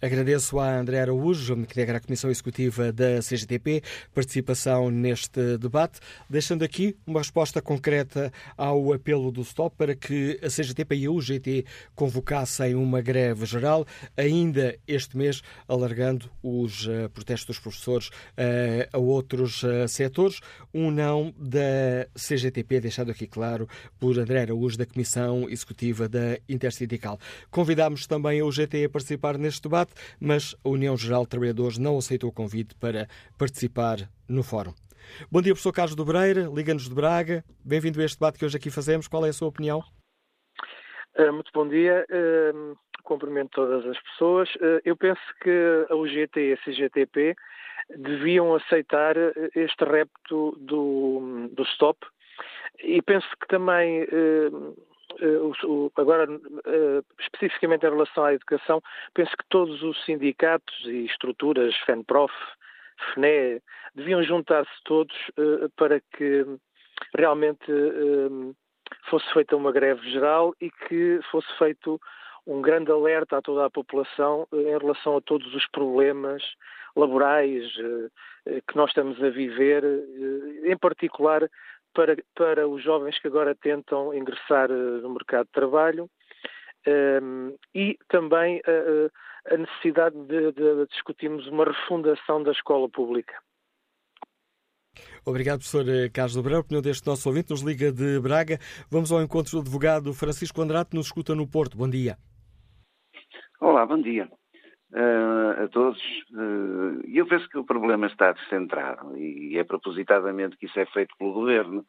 Agradeço 0.00 0.58
a 0.58 0.78
André 0.78 1.00
Araújo, 1.00 1.54
que 1.54 1.62
integra 1.62 1.98
a 1.98 2.00
Comissão 2.00 2.30
Executiva 2.30 2.92
da 2.92 3.20
CGTP, 3.20 3.82
participação 4.14 4.90
neste 4.90 5.58
debate, 5.58 6.00
deixando 6.28 6.62
aqui 6.64 6.96
uma 7.06 7.20
resposta 7.20 7.60
concreta 7.62 8.32
ao 8.56 8.92
apelo 8.92 9.30
do 9.30 9.44
STOP 9.44 9.76
para 9.76 9.94
que 9.94 10.38
a 10.42 10.48
CGTP 10.48 10.96
e 10.96 11.06
a 11.06 11.10
UGT 11.10 11.64
convocassem 11.94 12.74
uma 12.74 13.00
greve 13.00 13.46
geral, 13.46 13.86
ainda 14.16 14.76
este 14.86 15.16
mês, 15.16 15.42
alargando 15.68 16.30
os 16.42 16.86
uh, 16.86 17.08
protestos 17.12 17.56
dos 17.56 17.58
professores 17.58 18.08
uh, 18.08 18.88
a 18.92 18.98
outros 18.98 19.62
uh, 19.62 19.86
setores. 19.88 20.40
Um 20.72 20.90
não 20.90 21.34
da 21.38 22.06
CGTP, 22.16 22.80
deixado 22.80 23.10
aqui 23.10 23.26
claro 23.26 23.68
por 23.98 24.18
André 24.18 24.42
Araújo, 24.42 24.76
da 24.76 24.86
Comissão 24.86 25.48
Executiva 25.48 26.08
da 26.08 26.38
Intersindical. 26.48 27.18
Convidámos 27.50 28.06
também 28.06 28.40
a 28.40 28.44
UGT 28.44 28.84
a 28.84 28.88
participar 28.88 29.38
neste 29.38 29.61
debate, 29.62 29.92
mas 30.20 30.54
a 30.64 30.68
União 30.68 30.96
Geral 30.96 31.22
de 31.22 31.28
Trabalhadores 31.30 31.78
não 31.78 31.98
aceitou 31.98 32.30
o 32.30 32.32
convite 32.32 32.74
para 32.76 33.08
participar 33.38 33.98
no 34.28 34.42
fórum. 34.42 34.74
Bom 35.30 35.40
dia, 35.40 35.52
professor 35.52 35.72
Carlos 35.72 35.94
Dobreira, 35.94 36.48
Liga-nos 36.52 36.88
de 36.88 36.94
Braga. 36.94 37.44
Bem-vindo 37.64 38.00
a 38.00 38.04
este 38.04 38.18
debate 38.18 38.38
que 38.38 38.44
hoje 38.44 38.56
aqui 38.56 38.70
fazemos. 38.70 39.08
Qual 39.08 39.24
é 39.26 39.28
a 39.28 39.32
sua 39.32 39.48
opinião? 39.48 39.82
Eh, 41.14 41.30
muito 41.30 41.50
bom 41.52 41.68
dia. 41.68 42.06
Eh, 42.08 42.52
cumprimento 43.04 43.50
todas 43.50 43.84
as 43.86 44.00
pessoas. 44.02 44.48
Eh, 44.60 44.82
eu 44.84 44.96
penso 44.96 45.20
que 45.42 45.86
a 45.90 45.94
UGT 45.94 46.40
e 46.40 46.52
a 46.52 46.56
CGTP 46.58 47.34
deviam 47.96 48.54
aceitar 48.54 49.16
este 49.54 49.84
repto 49.84 50.56
do, 50.60 51.48
do 51.52 51.62
stop 51.64 51.98
e 52.78 53.02
penso 53.02 53.28
que 53.40 53.48
também 53.48 54.06
agora, 55.96 56.26
eh, 56.66 57.02
especificamente 57.20 57.86
em 57.86 57.90
relação 57.90 58.24
à 58.24 58.34
educação, 58.34 58.82
penso 59.14 59.30
que 59.36 59.44
todos 59.48 59.82
os 59.82 60.02
sindicatos 60.04 60.74
e 60.86 61.04
estruturas, 61.06 61.74
FENPROF, 61.86 62.32
FNE, 63.14 63.60
deviam 63.94 64.22
juntar-se 64.22 64.70
todos 64.84 65.14
eh, 65.36 65.68
para 65.76 66.00
que 66.00 66.46
realmente 67.16 67.72
fosse 69.08 69.30
feita 69.32 69.56
uma 69.56 69.72
greve 69.72 70.08
geral 70.10 70.54
e 70.60 70.70
que 70.70 71.20
fosse 71.30 71.48
feito 71.58 72.00
um 72.46 72.60
grande 72.60 72.90
alerta 72.90 73.38
a 73.38 73.42
toda 73.42 73.64
a 73.64 73.70
população 73.70 74.46
em 74.52 74.78
relação 74.78 75.16
a 75.16 75.20
todos 75.20 75.52
os 75.54 75.66
problemas 75.68 76.42
laborais 76.94 77.72
que 78.68 78.76
nós 78.76 78.90
estamos 78.90 79.22
a 79.22 79.30
viver, 79.30 79.82
em 80.64 80.76
particular 80.76 81.48
para, 81.94 82.16
para 82.34 82.68
os 82.68 82.82
jovens 82.82 83.18
que 83.18 83.28
agora 83.28 83.54
tentam 83.54 84.14
ingressar 84.14 84.70
eh, 84.70 85.00
no 85.02 85.10
mercado 85.10 85.46
de 85.46 85.52
trabalho 85.52 86.04
um, 86.04 86.90
ehm, 86.90 87.54
e 87.74 87.98
também 88.08 88.60
a, 88.66 89.54
a 89.54 89.56
necessidade 89.56 90.16
de, 90.26 90.52
de, 90.52 90.86
discutirmos 90.86 91.46
uma 91.46 91.64
refundação 91.64 92.42
da 92.42 92.52
escola 92.52 92.88
pública. 92.88 93.34
Obrigado, 95.24 95.60
professor 95.60 95.88
eh, 95.88 96.08
Carlos 96.08 96.34
Dobrão, 96.34 96.60
opinião 96.60 96.82
deste 96.82 97.06
nosso 97.06 97.28
ouvinte, 97.28 97.50
nos 97.50 97.62
liga 97.62 97.92
de 97.92 98.20
Braga. 98.20 98.58
Vamos 98.90 99.12
ao 99.12 99.22
encontro 99.22 99.52
do 99.52 99.60
advogado 99.60 100.12
Francisco 100.12 100.60
Andrade, 100.60 100.90
que 100.90 100.96
nos 100.96 101.06
escuta 101.06 101.34
no 101.34 101.48
Porto. 101.48 101.76
Bom 101.76 101.88
dia. 101.88 102.16
Olá, 103.60 103.86
bom 103.86 104.00
dia 104.00 104.28
uh, 104.92 105.64
a 105.64 105.68
todos. 105.68 106.00
Uh, 106.30 107.00
eu 107.12 107.26
penso 107.26 107.48
que 107.48 107.58
o 107.58 107.64
problema 107.64 108.06
está 108.06 108.32
descentrado 108.32 109.16
e 109.16 109.58
é 109.58 109.64
propositadamente 109.64 110.56
que 110.56 110.66
isso 110.66 110.78
é 110.78 110.86
feito 110.86 111.14
pelo 111.18 111.32
governo. 111.32 111.84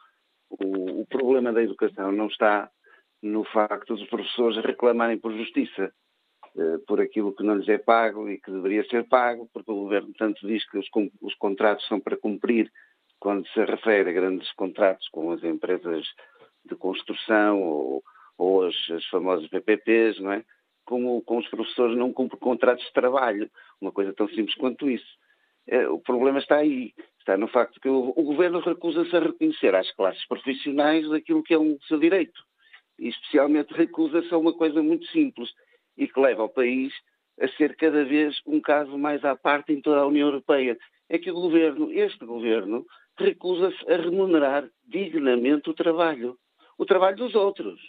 O, 0.49 1.01
o 1.01 1.07
problema 1.07 1.51
da 1.51 1.63
educação 1.63 2.11
não 2.11 2.27
está 2.27 2.69
no 3.21 3.43
facto 3.45 3.95
dos 3.95 4.07
professores 4.07 4.63
reclamarem 4.63 5.17
por 5.17 5.33
justiça 5.33 5.91
uh, 6.55 6.79
por 6.85 7.01
aquilo 7.01 7.33
que 7.35 7.43
não 7.43 7.55
lhes 7.55 7.69
é 7.69 7.77
pago 7.77 8.29
e 8.29 8.39
que 8.39 8.51
deveria 8.51 8.83
ser 8.85 9.07
pago, 9.07 9.49
porque 9.53 9.71
o 9.71 9.81
governo 9.81 10.13
tanto 10.17 10.45
diz 10.47 10.67
que 10.69 10.77
os, 10.77 10.87
os 11.21 11.35
contratos 11.35 11.87
são 11.87 11.99
para 11.99 12.17
cumprir 12.17 12.71
quando 13.19 13.47
se 13.47 13.63
refere 13.63 14.09
a 14.09 14.13
grandes 14.13 14.51
contratos 14.53 15.07
com 15.09 15.31
as 15.31 15.43
empresas 15.43 16.05
de 16.65 16.75
construção 16.75 17.61
ou, 17.61 18.03
ou 18.37 18.65
as, 18.65 18.75
as 18.91 19.05
famosas 19.07 19.47
PPPs, 19.49 20.19
não 20.19 20.33
é? 20.33 20.43
Como, 20.85 21.21
com 21.21 21.37
os 21.37 21.47
professores 21.47 21.97
não 21.97 22.11
cumprem 22.11 22.39
contratos 22.39 22.85
de 22.85 22.93
trabalho, 22.93 23.49
uma 23.79 23.91
coisa 23.91 24.13
tão 24.13 24.27
simples 24.29 24.55
quanto 24.55 24.89
isso. 24.89 25.17
É, 25.67 25.87
o 25.87 25.99
problema 25.99 26.39
está 26.39 26.57
aí, 26.57 26.93
está 27.19 27.37
no 27.37 27.47
facto 27.47 27.79
que 27.79 27.87
o, 27.87 28.13
o 28.15 28.23
governo 28.23 28.59
recusa-se 28.59 29.15
a 29.15 29.19
reconhecer 29.19 29.73
às 29.73 29.89
classes 29.95 30.25
profissionais 30.27 31.09
aquilo 31.11 31.43
que 31.43 31.53
é 31.53 31.59
um 31.59 31.77
seu 31.87 31.97
direito. 31.97 32.41
E 32.99 33.09
especialmente 33.09 33.73
recusa-se 33.73 34.33
a 34.33 34.37
uma 34.37 34.53
coisa 34.53 34.83
muito 34.83 35.05
simples 35.07 35.49
e 35.97 36.07
que 36.07 36.19
leva 36.19 36.43
o 36.43 36.49
país 36.49 36.93
a 37.39 37.47
ser 37.49 37.75
cada 37.75 38.03
vez 38.03 38.39
um 38.45 38.59
caso 38.59 38.97
mais 38.97 39.23
à 39.23 39.35
parte 39.35 39.73
em 39.73 39.81
toda 39.81 40.01
a 40.01 40.05
União 40.07 40.27
Europeia. 40.27 40.77
É 41.09 41.17
que 41.17 41.31
o 41.31 41.35
governo, 41.35 41.91
este 41.91 42.25
governo, 42.25 42.85
recusa-se 43.17 43.91
a 43.91 43.97
remunerar 43.97 44.69
dignamente 44.87 45.69
o 45.69 45.73
trabalho. 45.73 46.37
O 46.77 46.85
trabalho 46.85 47.17
dos 47.17 47.35
outros. 47.35 47.79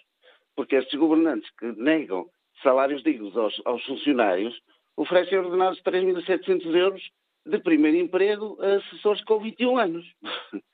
Porque 0.54 0.76
estes 0.76 0.98
governantes 0.98 1.50
que 1.58 1.66
negam 1.72 2.28
salários 2.62 3.02
dignos 3.02 3.36
aos, 3.36 3.60
aos 3.64 3.84
funcionários, 3.84 4.58
oferecem 4.96 5.38
ordenados 5.38 5.78
de 5.78 5.84
3.700 5.84 6.74
euros 6.74 7.02
de 7.46 7.58
primeiro 7.58 7.98
emprego 7.98 8.56
a 8.60 8.76
assessores 8.76 9.22
com 9.24 9.38
21 9.38 9.78
anos. 9.78 10.06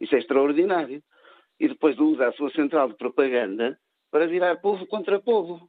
Isso 0.00 0.14
é 0.14 0.18
extraordinário. 0.18 1.02
E 1.58 1.68
depois 1.68 1.98
usa 1.98 2.28
a 2.28 2.32
sua 2.32 2.50
central 2.52 2.88
de 2.88 2.96
propaganda 2.96 3.78
para 4.10 4.26
virar 4.26 4.56
povo 4.56 4.86
contra 4.86 5.20
povo. 5.20 5.68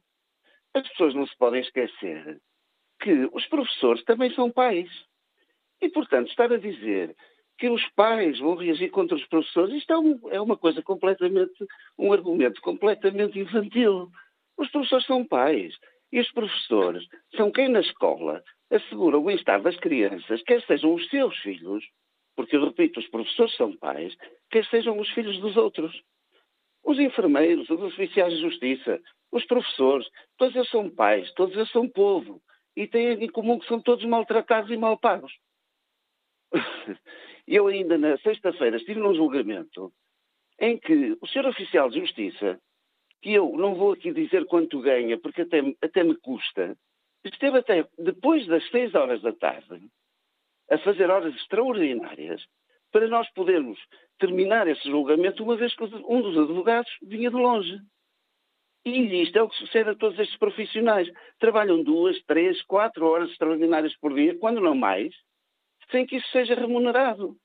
As 0.74 0.88
pessoas 0.88 1.14
não 1.14 1.26
se 1.26 1.36
podem 1.36 1.60
esquecer 1.60 2.40
que 3.00 3.28
os 3.32 3.46
professores 3.48 4.02
também 4.04 4.32
são 4.34 4.50
pais. 4.50 4.88
E, 5.80 5.88
portanto, 5.90 6.28
estar 6.28 6.50
a 6.52 6.56
dizer 6.56 7.14
que 7.58 7.68
os 7.68 7.84
pais 7.90 8.38
vão 8.38 8.54
reagir 8.54 8.90
contra 8.90 9.16
os 9.16 9.26
professores, 9.26 9.74
isto 9.74 9.92
é, 9.92 9.98
um, 9.98 10.20
é 10.30 10.40
uma 10.40 10.56
coisa 10.56 10.82
completamente, 10.82 11.54
um 11.98 12.12
argumento 12.12 12.60
completamente 12.60 13.38
infantil. 13.38 14.08
Os 14.58 14.70
professores 14.70 15.06
são 15.06 15.26
pais. 15.26 15.74
E 16.12 16.20
os 16.20 16.30
professores 16.32 17.06
são 17.36 17.50
quem 17.50 17.68
na 17.68 17.80
escola 17.80 18.42
assegura 18.70 19.18
o 19.18 19.24
bem-estar 19.24 19.62
das 19.62 19.76
crianças, 19.76 20.42
quer 20.42 20.62
sejam 20.66 20.94
os 20.94 21.08
seus 21.08 21.36
filhos, 21.38 21.84
porque 22.36 22.56
eu 22.56 22.64
repito, 22.64 23.00
os 23.00 23.08
professores 23.08 23.54
são 23.56 23.76
pais, 23.76 24.14
quer 24.50 24.64
sejam 24.66 24.98
os 24.98 25.08
filhos 25.10 25.38
dos 25.40 25.56
outros. 25.56 26.02
Os 26.84 26.98
enfermeiros, 26.98 27.70
os 27.70 27.80
oficiais 27.80 28.32
de 28.34 28.40
justiça, 28.40 29.00
os 29.30 29.44
professores, 29.46 30.06
todos 30.36 30.54
eles 30.54 30.68
são 30.68 30.90
pais, 30.90 31.32
todos 31.32 31.56
eles 31.56 31.70
são 31.70 31.88
povo. 31.88 32.42
E 32.76 32.86
têm 32.86 33.24
em 33.24 33.28
comum 33.28 33.58
que 33.58 33.66
são 33.66 33.80
todos 33.80 34.04
maltratados 34.04 34.70
e 34.70 34.76
mal 34.76 34.98
pagos. 34.98 35.32
Eu 37.46 37.66
ainda 37.66 37.98
na 37.98 38.16
sexta-feira 38.18 38.76
estive 38.76 39.00
num 39.00 39.14
julgamento 39.14 39.92
em 40.60 40.78
que 40.78 41.16
o 41.20 41.26
senhor 41.26 41.48
oficial 41.48 41.90
de 41.90 42.00
justiça, 42.00 42.60
que 43.22 43.32
eu 43.32 43.56
não 43.56 43.74
vou 43.74 43.92
aqui 43.92 44.12
dizer 44.12 44.44
quanto 44.46 44.80
ganha, 44.80 45.16
porque 45.16 45.42
até, 45.42 45.60
até 45.80 46.02
me 46.02 46.16
custa, 46.16 46.76
esteve 47.24 47.58
até 47.58 47.86
depois 47.96 48.46
das 48.46 48.68
seis 48.70 48.94
horas 48.94 49.22
da 49.22 49.32
tarde 49.32 49.80
a 50.68 50.78
fazer 50.78 51.08
horas 51.08 51.34
extraordinárias 51.36 52.44
para 52.90 53.06
nós 53.06 53.30
podermos 53.32 53.78
terminar 54.18 54.66
esse 54.66 54.88
julgamento, 54.90 55.42
uma 55.42 55.56
vez 55.56 55.74
que 55.74 55.84
um 55.84 56.20
dos 56.20 56.36
advogados 56.36 56.90
vinha 57.00 57.30
de 57.30 57.36
longe. 57.36 57.78
E 58.84 59.22
isto 59.22 59.38
é 59.38 59.42
o 59.42 59.48
que 59.48 59.56
sucede 59.56 59.90
a 59.90 59.94
todos 59.94 60.18
estes 60.18 60.36
profissionais. 60.38 61.08
Trabalham 61.38 61.82
duas, 61.82 62.20
três, 62.24 62.60
quatro 62.62 63.06
horas 63.06 63.30
extraordinárias 63.30 63.96
por 63.98 64.12
dia, 64.12 64.36
quando 64.38 64.60
não 64.60 64.74
mais, 64.74 65.14
sem 65.90 66.04
que 66.04 66.16
isso 66.16 66.28
seja 66.30 66.54
remunerado. 66.54 67.36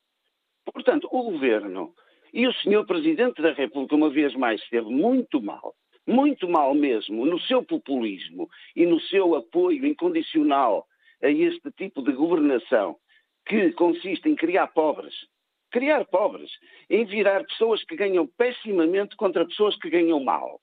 Portanto, 0.73 1.07
o 1.11 1.23
governo 1.31 1.93
e 2.33 2.47
o 2.47 2.53
senhor 2.53 2.85
Presidente 2.85 3.41
da 3.41 3.53
República, 3.53 3.95
uma 3.95 4.09
vez 4.09 4.33
mais, 4.35 4.61
esteve 4.61 4.89
muito 4.89 5.41
mal, 5.41 5.75
muito 6.05 6.47
mal 6.47 6.73
mesmo, 6.73 7.25
no 7.25 7.39
seu 7.41 7.63
populismo 7.63 8.49
e 8.75 8.85
no 8.85 8.99
seu 9.01 9.35
apoio 9.35 9.85
incondicional 9.85 10.85
a 11.21 11.29
este 11.29 11.71
tipo 11.71 12.01
de 12.01 12.11
governação 12.11 12.97
que 13.45 13.71
consiste 13.71 14.29
em 14.29 14.35
criar 14.35 14.67
pobres, 14.67 15.15
criar 15.71 16.05
pobres, 16.05 16.51
em 16.89 17.05
virar 17.05 17.45
pessoas 17.45 17.83
que 17.83 17.95
ganham 17.95 18.27
pessimamente 18.27 19.15
contra 19.15 19.45
pessoas 19.45 19.75
que 19.77 19.89
ganham 19.89 20.23
mal. 20.23 20.61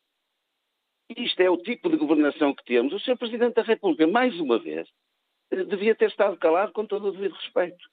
Isto 1.17 1.41
é 1.41 1.51
o 1.51 1.59
tipo 1.59 1.91
de 1.91 1.97
governação 1.97 2.55
que 2.55 2.65
temos. 2.65 2.93
O 2.93 3.01
Sr. 3.01 3.19
Presidente 3.19 3.55
da 3.55 3.63
República, 3.63 4.07
mais 4.07 4.39
uma 4.41 4.59
vez, 4.59 4.89
devia 5.51 5.95
ter 5.95 6.09
estado 6.09 6.37
calado 6.39 6.73
com 6.73 6.87
todo 6.87 7.09
o 7.09 7.13
devido 7.13 7.35
respeito. 7.35 7.85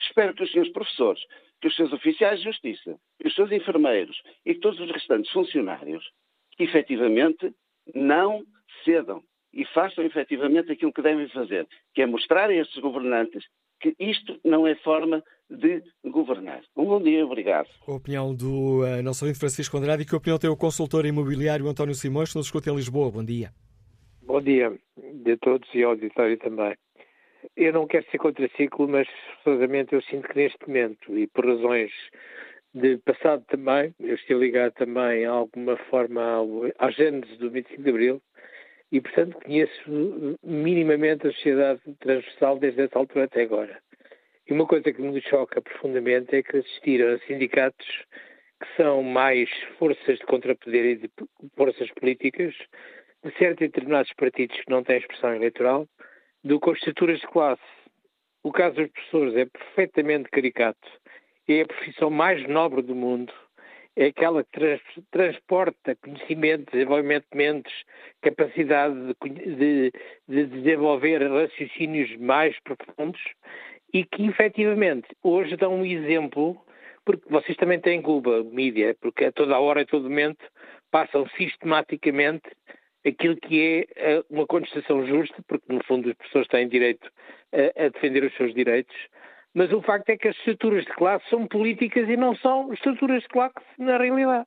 Espero 0.00 0.34
que 0.34 0.42
os 0.42 0.50
senhores 0.50 0.72
professores, 0.72 1.22
que 1.64 1.68
os 1.68 1.76
seus 1.76 1.94
oficiais 1.94 2.40
de 2.40 2.44
justiça, 2.44 2.94
que 3.18 3.26
os 3.26 3.34
seus 3.34 3.50
enfermeiros 3.50 4.20
e 4.44 4.52
que 4.52 4.60
todos 4.60 4.78
os 4.78 4.90
restantes 4.90 5.32
funcionários, 5.32 6.04
que 6.58 6.64
efetivamente 6.64 7.54
não 7.94 8.44
cedam 8.84 9.22
e 9.50 9.64
façam 9.72 10.04
efetivamente 10.04 10.70
aquilo 10.70 10.92
que 10.92 11.00
devem 11.00 11.26
fazer, 11.30 11.66
que 11.94 12.02
é 12.02 12.06
mostrar 12.06 12.50
a 12.50 12.54
estes 12.54 12.78
governantes 12.82 13.42
que 13.80 13.96
isto 13.98 14.38
não 14.44 14.66
é 14.66 14.74
forma 14.74 15.24
de 15.48 15.82
governar. 16.04 16.60
Um 16.76 16.84
bom 16.84 17.00
dia, 17.00 17.24
obrigado. 17.24 17.68
A 17.88 17.92
opinião 17.92 18.34
do 18.34 18.82
uh, 18.82 19.02
nosso 19.02 19.24
amigo 19.24 19.38
Francisco 19.38 19.78
Andrade 19.78 20.02
e 20.02 20.06
que 20.06 20.14
opinião 20.14 20.38
tem 20.38 20.50
o 20.50 20.56
consultor 20.58 21.06
imobiliário 21.06 21.66
António 21.66 21.94
Simões, 21.94 22.30
que 22.30 22.36
nos 22.36 22.46
escuta 22.46 22.70
em 22.70 22.76
Lisboa. 22.76 23.10
Bom 23.10 23.24
dia. 23.24 23.50
Bom 24.20 24.42
dia 24.42 24.70
de 25.14 25.34
todos 25.38 25.66
e 25.74 25.82
ao 25.82 25.92
auditório 25.92 26.38
também. 26.38 26.76
Eu 27.56 27.72
não 27.72 27.86
quero 27.86 28.06
ser 28.10 28.18
contraciclo, 28.18 28.88
mas 28.88 29.08
forçosamente 29.42 29.94
eu 29.94 30.02
sinto 30.02 30.28
que 30.28 30.36
neste 30.36 30.58
momento, 30.66 31.16
e 31.16 31.26
por 31.26 31.46
razões 31.46 31.92
de 32.72 32.98
passado 32.98 33.44
também, 33.46 33.94
eu 34.00 34.14
estou 34.14 34.38
ligado 34.38 34.72
também 34.72 35.24
a 35.24 35.30
alguma 35.30 35.76
forma 35.76 36.22
ao, 36.22 36.48
à 36.78 36.90
gênese 36.90 37.36
do 37.36 37.50
25 37.50 37.82
de 37.82 37.90
Abril, 37.90 38.22
e, 38.90 39.00
portanto, 39.00 39.38
conheço 39.42 40.38
minimamente 40.42 41.26
a 41.26 41.32
sociedade 41.32 41.80
transversal 42.00 42.58
desde 42.58 42.82
essa 42.82 42.98
altura 42.98 43.24
até 43.24 43.42
agora. 43.42 43.80
E 44.46 44.52
uma 44.52 44.66
coisa 44.66 44.92
que 44.92 45.00
me 45.00 45.20
choca 45.22 45.60
profundamente 45.60 46.36
é 46.36 46.42
que 46.42 46.58
assistiram 46.58 47.14
a 47.14 47.18
sindicatos 47.20 47.86
que 48.60 48.76
são 48.76 49.02
mais 49.02 49.50
forças 49.78 50.18
de 50.18 50.26
contrapoder 50.26 50.84
e 50.84 50.96
de 50.96 51.10
forças 51.56 51.90
políticas 51.92 52.54
de 53.24 53.32
certos 53.38 53.62
e 53.62 53.68
determinados 53.68 54.12
partidos 54.12 54.56
que 54.60 54.70
não 54.70 54.84
têm 54.84 54.98
expressão 54.98 55.34
eleitoral 55.34 55.88
do 56.44 56.60
que 56.60 56.70
as 56.70 56.76
estruturas 56.76 57.20
de 57.20 57.26
classe. 57.26 57.62
O 58.42 58.52
caso 58.52 58.76
dos 58.76 58.90
professores 58.90 59.34
é 59.36 59.46
perfeitamente 59.46 60.28
caricato. 60.30 60.88
É 61.48 61.62
a 61.62 61.66
profissão 61.66 62.10
mais 62.10 62.46
nobre 62.46 62.82
do 62.82 62.94
mundo 62.94 63.32
é 63.96 64.06
aquela 64.06 64.42
que 64.42 64.50
trans, 64.50 64.80
transporta 65.10 65.96
conhecimento, 65.96 66.72
desenvolvimento 66.72 67.26
de 67.30 67.38
mentes, 67.38 67.72
capacidade 68.22 68.94
de, 68.94 69.54
de, 69.56 69.92
de, 70.28 70.46
desenvolver 70.46 71.22
raciocínios 71.22 72.16
mais 72.16 72.58
profundos 72.60 73.20
e 73.92 74.04
que 74.04 74.26
efetivamente 74.26 75.06
hoje 75.22 75.56
dão 75.56 75.76
um 75.76 75.86
exemplo, 75.86 76.60
porque 77.04 77.28
vocês 77.28 77.56
também 77.56 77.80
têm 77.80 78.02
culpa, 78.02 78.42
mídia, 78.42 78.96
porque 79.00 79.26
a 79.26 79.32
toda 79.32 79.60
hora 79.60 79.82
e 79.82 79.86
todo 79.86 80.10
momento 80.10 80.44
passam 80.90 81.26
sistematicamente 81.36 82.50
aquilo 83.06 83.36
que 83.36 83.86
é 83.96 84.16
eh, 84.16 84.24
uma 84.30 84.46
contestação 84.46 85.06
justa, 85.06 85.36
porque 85.46 85.72
no 85.72 85.82
fundo 85.84 86.10
as 86.10 86.16
pessoas 86.16 86.46
têm 86.48 86.68
direito 86.68 87.10
a, 87.52 87.84
a 87.84 87.88
defender 87.88 88.24
os 88.24 88.34
seus 88.36 88.54
direitos, 88.54 88.96
mas 89.54 89.72
o 89.72 89.82
facto 89.82 90.10
é 90.10 90.16
que 90.16 90.28
as 90.28 90.36
estruturas 90.36 90.84
de 90.84 90.92
classe 90.92 91.28
são 91.28 91.46
políticas 91.46 92.08
e 92.08 92.16
não 92.16 92.34
são 92.36 92.72
estruturas 92.72 93.22
de 93.22 93.28
classe 93.28 93.54
na 93.78 93.98
realidade. 93.98 94.46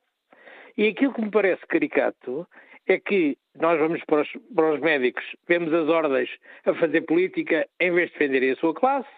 E 0.78 0.88
aquilo 0.88 1.14
que 1.14 1.22
me 1.22 1.32
parece 1.32 1.66
caricato 1.68 2.47
é 2.88 2.99
que 2.99 3.38
nós 3.60 3.80
vamos 3.80 4.03
para 4.05 4.22
os, 4.22 4.30
para 4.53 4.74
os 4.74 4.80
médicos, 4.80 5.24
vemos 5.47 5.74
as 5.74 5.88
ordens 5.88 6.30
a 6.66 6.74
fazer 6.76 7.01
política 7.01 7.68
em 7.80 7.91
vez 7.91 8.08
de 8.10 8.14
defenderem 8.14 8.51
a 8.51 8.55
sua 8.58 8.74
classe, 8.74 9.10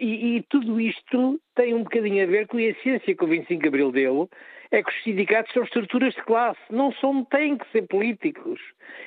e, 0.00 0.36
e, 0.36 0.42
tudo 0.48 0.80
isto 0.80 1.40
tem 1.54 1.74
um 1.74 1.82
bocadinho 1.82 2.22
a 2.22 2.26
ver 2.26 2.46
com 2.46 2.56
a 2.56 2.62
essência 2.62 3.14
que 3.14 3.24
o 3.24 3.26
25 3.26 3.60
de 3.60 3.68
Abril 3.68 3.92
deu, 3.92 4.30
é 4.70 4.82
que 4.82 4.90
os 4.90 5.02
sindicatos 5.02 5.52
são 5.52 5.62
estruturas 5.62 6.14
de 6.14 6.22
classe, 6.22 6.60
não 6.70 6.92
são, 6.92 7.24
têm 7.24 7.56
que 7.56 7.70
ser 7.70 7.86
políticos. 7.88 8.60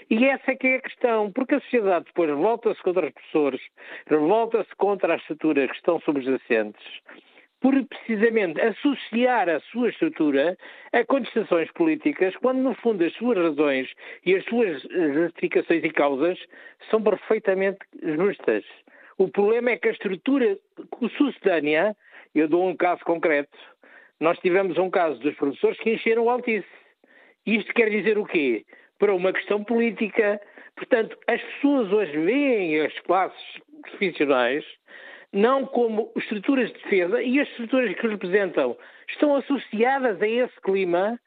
E 0.10 0.26
essa 0.26 0.52
é 0.52 0.56
que 0.56 0.68
é 0.68 0.76
a 0.76 0.82
questão, 0.82 1.32
porque 1.32 1.56
a 1.56 1.62
sociedade 1.62 2.06
depois 2.06 2.30
revolta-se 2.30 2.82
contra 2.82 3.08
os 3.08 3.14
professores, 3.14 3.62
revolta-se 4.08 4.76
contra 4.78 5.16
as 5.16 5.22
estruturas 5.22 5.70
que 5.70 5.78
estão 5.78 6.00
subjacentes, 6.02 6.84
por 7.62 7.74
precisamente 7.86 8.60
associar 8.62 9.50
a 9.50 9.60
sua 9.72 9.90
estrutura 9.90 10.58
a 10.94 11.04
contestações 11.06 11.70
políticas, 11.74 12.36
quando 12.38 12.60
no 12.60 12.74
fundo 12.76 13.04
as 13.04 13.14
suas 13.14 13.38
razões 13.38 13.92
e 14.26 14.36
as 14.36 14.46
suas 14.46 14.82
justificações 14.82 15.84
e 15.84 15.90
causas 15.90 16.40
são 16.90 17.02
perfeitamente 17.02 17.80
justas. 18.02 18.64
O 19.18 19.28
problema 19.28 19.72
é 19.72 19.78
que 19.78 19.90
a 19.90 19.92
estrutura 19.92 20.58
sucedânea, 21.18 21.96
eu 22.34 22.48
dou 22.48 22.70
um 22.70 22.76
caso 22.76 23.04
concreto, 23.04 23.58
nós 24.20 24.38
tivemos 24.40 24.78
um 24.78 24.90
caso 24.90 25.20
dos 25.20 25.36
professores 25.36 25.80
que 25.80 25.94
encheram 25.94 26.26
o 26.26 26.30
Altice. 26.30 26.68
Isto 27.46 27.74
quer 27.74 27.90
dizer 27.90 28.18
o 28.18 28.26
quê? 28.26 28.66
Para 28.98 29.16
uma 29.16 29.32
questão 29.32 29.64
política. 29.64 30.40
Portanto, 30.76 31.18
as 31.28 31.42
pessoas 31.42 31.92
hoje 31.92 32.18
veem 32.18 32.82
as 32.82 32.98
classes 33.00 33.62
profissionais 33.82 34.66
não 35.32 35.66
como 35.66 36.12
estruturas 36.16 36.72
de 36.72 36.80
defesa 36.80 37.22
e 37.22 37.40
as 37.40 37.48
estruturas 37.50 37.96
que 37.96 38.08
representam 38.08 38.76
estão 39.08 39.36
associadas 39.36 40.22
a 40.22 40.28
esse 40.28 40.60
clima 40.62 41.20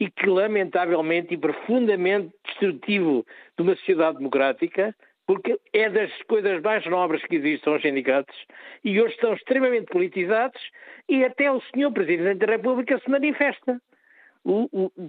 e 0.00 0.10
que, 0.10 0.26
lamentavelmente 0.26 1.34
e 1.34 1.38
profundamente 1.38 2.32
destrutivo 2.46 3.24
de 3.56 3.62
uma 3.62 3.76
sociedade 3.76 4.18
democrática, 4.18 4.94
porque 5.26 5.58
é 5.72 5.88
das 5.88 6.10
coisas 6.22 6.60
mais 6.62 6.84
nobres 6.86 7.24
que 7.24 7.36
existem 7.36 7.74
os 7.74 7.82
sindicatos 7.82 8.36
e 8.84 9.00
hoje 9.00 9.14
estão 9.14 9.34
extremamente 9.34 9.86
politizados 9.86 10.60
e 11.08 11.24
até 11.24 11.50
o 11.50 11.60
senhor 11.72 11.92
Presidente 11.92 12.38
da 12.44 12.52
República 12.52 12.98
se 12.98 13.10
manifesta. 13.10 13.80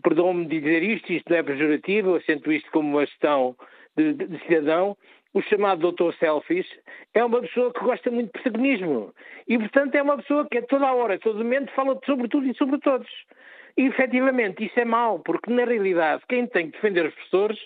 Perdão-me 0.03 0.45
dizer 0.45 0.83
isto, 0.83 1.11
isto 1.11 1.29
não 1.29 1.37
é 1.37 1.43
pejorativo, 1.43 2.15
eu 2.15 2.21
sinto 2.21 2.51
isto 2.51 2.69
como 2.71 2.89
uma 2.89 3.05
questão 3.05 3.55
de, 3.97 4.13
de, 4.13 4.27
de, 4.27 4.39
cidadão, 4.45 4.95
o 5.33 5.41
chamado 5.41 5.81
doutor 5.81 6.13
Selfies 6.15 6.67
é 7.15 7.25
uma 7.25 7.41
pessoa 7.41 7.73
que 7.73 7.79
gosta 7.79 8.11
muito 8.11 8.27
de 8.27 8.33
protagonismo 8.33 9.13
e, 9.47 9.57
portanto, 9.57 9.95
é 9.95 10.01
uma 10.03 10.17
pessoa 10.17 10.47
que 10.49 10.59
a 10.59 10.61
toda 10.61 10.93
hora, 10.93 11.15
a 11.15 11.19
todo 11.19 11.37
momento, 11.39 11.71
fala 11.73 11.99
sobre 12.05 12.27
tudo 12.27 12.47
e 12.47 12.55
sobre 12.55 12.79
todos. 12.79 13.09
E, 13.77 13.87
efetivamente, 13.87 14.65
isso 14.65 14.79
é 14.79 14.85
mau, 14.85 15.19
porque, 15.19 15.51
na 15.51 15.65
realidade, 15.65 16.23
quem 16.29 16.45
tem 16.47 16.67
que 16.67 16.73
defender 16.73 17.05
os 17.05 17.13
professores 17.13 17.59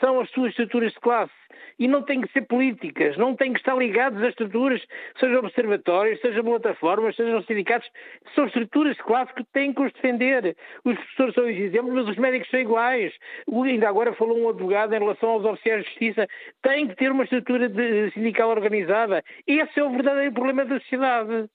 são 0.00 0.20
as 0.20 0.28
suas 0.30 0.50
estruturas 0.50 0.92
de 0.92 1.00
classe 1.00 1.32
e 1.78 1.88
não 1.88 2.02
têm 2.02 2.20
que 2.20 2.32
ser 2.32 2.42
políticas, 2.42 3.16
não 3.16 3.34
têm 3.34 3.52
que 3.52 3.58
estar 3.58 3.76
ligados 3.76 4.22
a 4.22 4.28
estruturas, 4.28 4.82
sejam 5.18 5.38
observatórios, 5.38 6.20
sejam 6.20 6.44
plataformas, 6.44 7.16
sejam 7.16 7.42
sindicatos, 7.42 7.88
são 8.34 8.46
estruturas 8.46 8.96
de 8.96 9.02
classe 9.02 9.32
que 9.34 9.44
têm 9.52 9.72
que 9.72 9.82
os 9.82 9.92
defender. 9.92 10.56
Os 10.84 10.94
professores 10.94 11.34
são 11.34 11.44
os 11.44 11.56
exemplos, 11.56 11.94
mas 11.94 12.08
os 12.08 12.16
médicos 12.16 12.50
são 12.50 12.60
iguais. 12.60 13.12
Ainda 13.50 13.88
agora 13.88 14.12
falou 14.14 14.38
um 14.38 14.48
advogado 14.48 14.94
em 14.94 14.98
relação 14.98 15.30
aos 15.30 15.44
oficiais 15.44 15.84
de 15.84 15.90
justiça, 15.90 16.28
tem 16.62 16.88
que 16.88 16.96
ter 16.96 17.10
uma 17.10 17.24
estrutura 17.24 17.68
de, 17.68 18.10
sindical 18.12 18.50
organizada. 18.50 19.22
Esse 19.46 19.80
é 19.80 19.84
o 19.84 19.90
verdadeiro 19.90 20.32
problema 20.32 20.64
da 20.64 20.78
sociedade. 20.80 21.48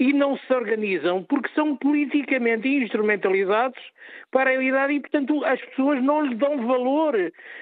E 0.00 0.14
não 0.14 0.34
se 0.38 0.52
organizam 0.52 1.22
porque 1.22 1.50
são 1.54 1.76
politicamente 1.76 2.66
instrumentalizados 2.66 3.78
para 4.32 4.48
a 4.48 4.52
realidade 4.54 4.94
e, 4.94 5.00
portanto, 5.00 5.44
as 5.44 5.60
pessoas 5.60 6.02
não 6.02 6.22
lhes 6.22 6.38
dão 6.38 6.66
valor 6.66 7.14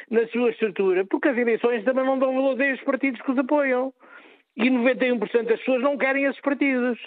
na 0.09 0.25
sua 0.29 0.51
estrutura, 0.51 1.05
porque 1.05 1.29
as 1.29 1.37
eleições 1.37 1.83
também 1.83 2.05
não 2.05 2.17
dão 2.17 2.33
valor 2.33 2.61
a 2.63 2.67
esses 2.67 2.85
partidos 2.85 3.21
que 3.23 3.33
os 3.33 3.39
apoiam. 3.39 3.93
E 4.57 4.71
91% 4.71 5.19
das 5.47 5.59
pessoas 5.59 5.83
não 5.83 5.99
querem 5.99 6.25
esses 6.25 6.41
partidos. 6.41 6.99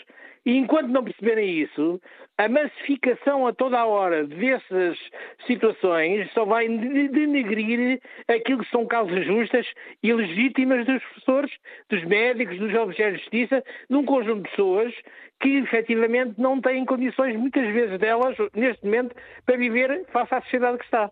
E 0.46 0.58
enquanto 0.58 0.88
não 0.88 1.04
perceberem 1.04 1.60
isso, 1.60 2.02
a 2.38 2.50
massificação 2.50 3.46
a 3.46 3.54
toda 3.54 3.80
a 3.80 3.86
hora 3.86 4.26
dessas 4.26 4.98
situações 5.46 6.32
só 6.34 6.46
vai 6.46 6.68
denegrir 6.68 8.02
aquilo 8.28 8.64
que 8.64 8.72
são 8.72 8.86
causas 8.88 9.24
justas 9.26 9.68
e 10.02 10.12
legítimas 10.12 10.86
dos 10.86 11.04
professores, 11.04 11.52
dos 11.90 12.04
médicos, 12.06 12.58
dos 12.58 12.74
oficiais 12.74 13.14
de 13.14 13.20
justiça, 13.20 13.64
num 13.88 14.04
conjunto 14.04 14.44
de 14.44 14.50
pessoas 14.50 14.94
que 15.40 15.50
efetivamente 15.58 16.40
não 16.40 16.60
têm 16.60 16.86
condições, 16.86 17.36
muitas 17.36 17.66
vezes 17.72 18.00
delas, 18.00 18.36
neste 18.56 18.84
momento, 18.84 19.16
para 19.46 19.58
viver 19.58 20.06
face 20.08 20.34
à 20.34 20.42
sociedade 20.42 20.80
que 20.80 20.86
está. 20.86 21.12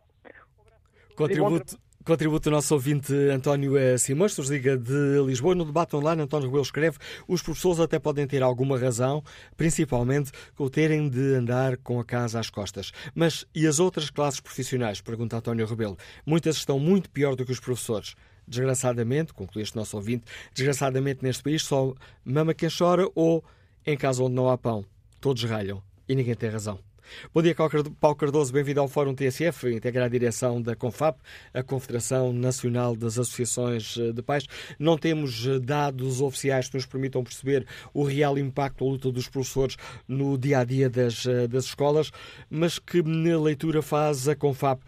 Contributo, 1.15 1.77
Contributo 2.05 2.49
do 2.49 2.53
nosso 2.53 2.73
ouvinte 2.73 3.13
António 3.13 3.77
eh, 3.77 3.97
Simões, 3.97 4.35
nos 4.37 4.49
liga 4.49 4.77
de 4.77 5.21
Lisboa. 5.25 5.53
No 5.53 5.65
debate 5.65 5.97
online, 5.97 6.21
António 6.21 6.47
Rebelo 6.47 6.63
escreve 6.63 6.97
os 7.27 7.41
professores 7.41 7.79
até 7.79 7.99
podem 7.99 8.25
ter 8.25 8.41
alguma 8.41 8.79
razão, 8.79 9.21
principalmente 9.57 10.31
com 10.55 10.63
o 10.63 10.69
terem 10.69 11.09
de 11.09 11.35
andar 11.35 11.75
com 11.77 11.99
a 11.99 12.05
casa 12.05 12.39
às 12.39 12.49
costas. 12.49 12.93
Mas 13.13 13.45
e 13.53 13.67
as 13.67 13.79
outras 13.79 14.09
classes 14.09 14.39
profissionais? 14.39 15.01
Pergunta 15.01 15.37
António 15.37 15.65
Rebelo. 15.65 15.97
Muitas 16.25 16.55
estão 16.55 16.79
muito 16.79 17.09
pior 17.09 17.35
do 17.35 17.45
que 17.45 17.51
os 17.51 17.59
professores. 17.59 18.15
Desgraçadamente, 18.47 19.33
conclui 19.33 19.61
este 19.61 19.75
nosso 19.75 19.97
ouvinte, 19.97 20.23
desgraçadamente 20.53 21.21
neste 21.21 21.43
país 21.43 21.63
só 21.63 21.93
mama 22.23 22.53
quem 22.53 22.69
chora 22.69 23.07
ou 23.13 23.43
em 23.85 23.97
casa 23.97 24.23
onde 24.23 24.35
não 24.35 24.49
há 24.49 24.57
pão. 24.57 24.85
Todos 25.19 25.43
ralham 25.43 25.83
e 26.07 26.15
ninguém 26.15 26.33
tem 26.33 26.49
razão. 26.49 26.88
Bom 27.34 27.41
dia, 27.41 27.55
Paulo 27.99 28.16
Cardoso, 28.16 28.53
bem-vindo 28.53 28.80
ao 28.80 28.88
Fórum 28.88 29.14
TSF, 29.14 29.74
integra 29.74 30.05
a 30.05 30.10
direção 30.10 30.62
da 30.62 30.76
CONFAP, 30.76 31.20
a 31.53 31.64
Confederação 31.64 32.32
Nacional 32.34 32.95
das 32.95 33.18
Associações 33.18 33.97
eh, 33.97 34.12
de 34.12 34.22
Pais. 34.22 34.45
Não 34.78 34.97
temos 34.97 35.45
eh, 35.45 35.60
dados 35.60 36.22
oficiais 36.22 36.70
que 36.70 36.76
nos 36.76 36.86
permitam 36.86 37.24
perceber 37.24 37.66
o 37.93 38.03
real 38.03 38.38
impacto 38.38 38.86
da 38.86 38.91
luta 38.91 39.12
dos 39.12 39.28
professores 39.28 39.76
no 40.07 40.38
dia 40.38 40.60
a 40.60 40.64
dia 40.64 40.89
das, 40.89 41.26
eh, 41.26 41.47
das 41.47 41.66
escolas, 41.66 42.12
mas 42.49 42.80
que 42.80 43.01
na 43.01 43.39
leitura 43.39 43.82
faz 43.82 44.28
a 44.28 44.36
CONFAP. 44.36 44.82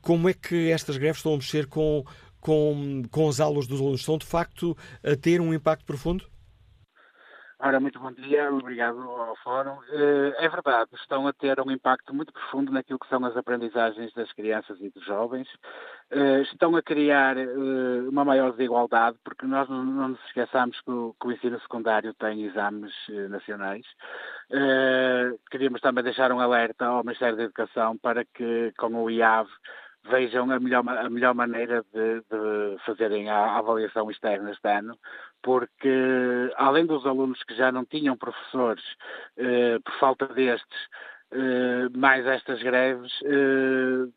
Como 0.00 0.28
é 0.28 0.34
que 0.34 0.70
estas 0.70 0.96
greves 0.96 1.18
estão 1.18 1.34
a 1.34 1.36
mexer 1.36 1.66
com, 1.66 2.04
com, 2.40 3.02
com 3.10 3.28
as 3.28 3.40
aulas 3.40 3.66
dos 3.66 3.80
alunos? 3.80 4.00
Estão 4.00 4.18
de 4.18 4.26
facto 4.26 4.76
a 5.02 5.16
ter 5.16 5.40
um 5.40 5.52
impacto 5.52 5.84
profundo? 5.84 6.26
Ora, 7.58 7.80
muito 7.80 7.98
bom 7.98 8.12
dia, 8.12 8.52
obrigado 8.52 9.00
ao 9.00 9.34
Fórum. 9.36 9.78
Eh, 9.90 10.44
é 10.44 10.48
verdade, 10.48 10.90
estão 10.92 11.26
a 11.26 11.32
ter 11.32 11.58
um 11.58 11.70
impacto 11.70 12.14
muito 12.14 12.30
profundo 12.30 12.70
naquilo 12.70 12.98
que 12.98 13.08
são 13.08 13.24
as 13.24 13.34
aprendizagens 13.34 14.12
das 14.12 14.30
crianças 14.34 14.78
e 14.78 14.90
dos 14.90 15.02
jovens. 15.02 15.48
Eh, 16.10 16.42
estão 16.42 16.76
a 16.76 16.82
criar 16.82 17.38
eh, 17.38 17.46
uma 18.10 18.26
maior 18.26 18.50
desigualdade, 18.50 19.16
porque 19.24 19.46
nós 19.46 19.66
não 19.70 19.84
nos 19.84 20.22
esqueçamos 20.26 20.78
que 20.82 20.90
o, 20.90 21.32
ensino 21.32 21.58
secundário 21.60 22.12
tem 22.14 22.44
exames 22.44 22.92
nacionais. 23.30 23.86
Queríamos 25.50 25.80
também 25.80 26.04
deixar 26.04 26.30
um 26.32 26.40
alerta 26.40 26.84
ao 26.84 27.04
Ministério 27.04 27.36
da 27.38 27.44
Educação 27.44 27.96
para 27.96 28.22
que, 28.24 28.72
com 28.76 28.94
o 29.02 29.10
IAV, 29.10 29.48
vejam 30.08 30.50
a 30.50 30.60
melhor, 30.60 30.88
a 30.88 31.10
melhor 31.10 31.34
maneira 31.34 31.84
de, 31.92 32.20
de 32.20 32.78
fazerem 32.84 33.28
a 33.28 33.56
avaliação 33.56 34.10
externa 34.10 34.50
este 34.50 34.68
ano, 34.68 34.98
porque 35.42 36.50
além 36.56 36.86
dos 36.86 37.06
alunos 37.06 37.42
que 37.44 37.54
já 37.54 37.70
não 37.72 37.84
tinham 37.84 38.16
professores 38.16 38.84
eh, 39.36 39.78
por 39.84 39.94
falta 39.98 40.26
destes, 40.26 40.88
eh, 41.32 41.88
mais 41.96 42.26
estas 42.26 42.62
greves, 42.62 43.12
eh, 43.24 44.10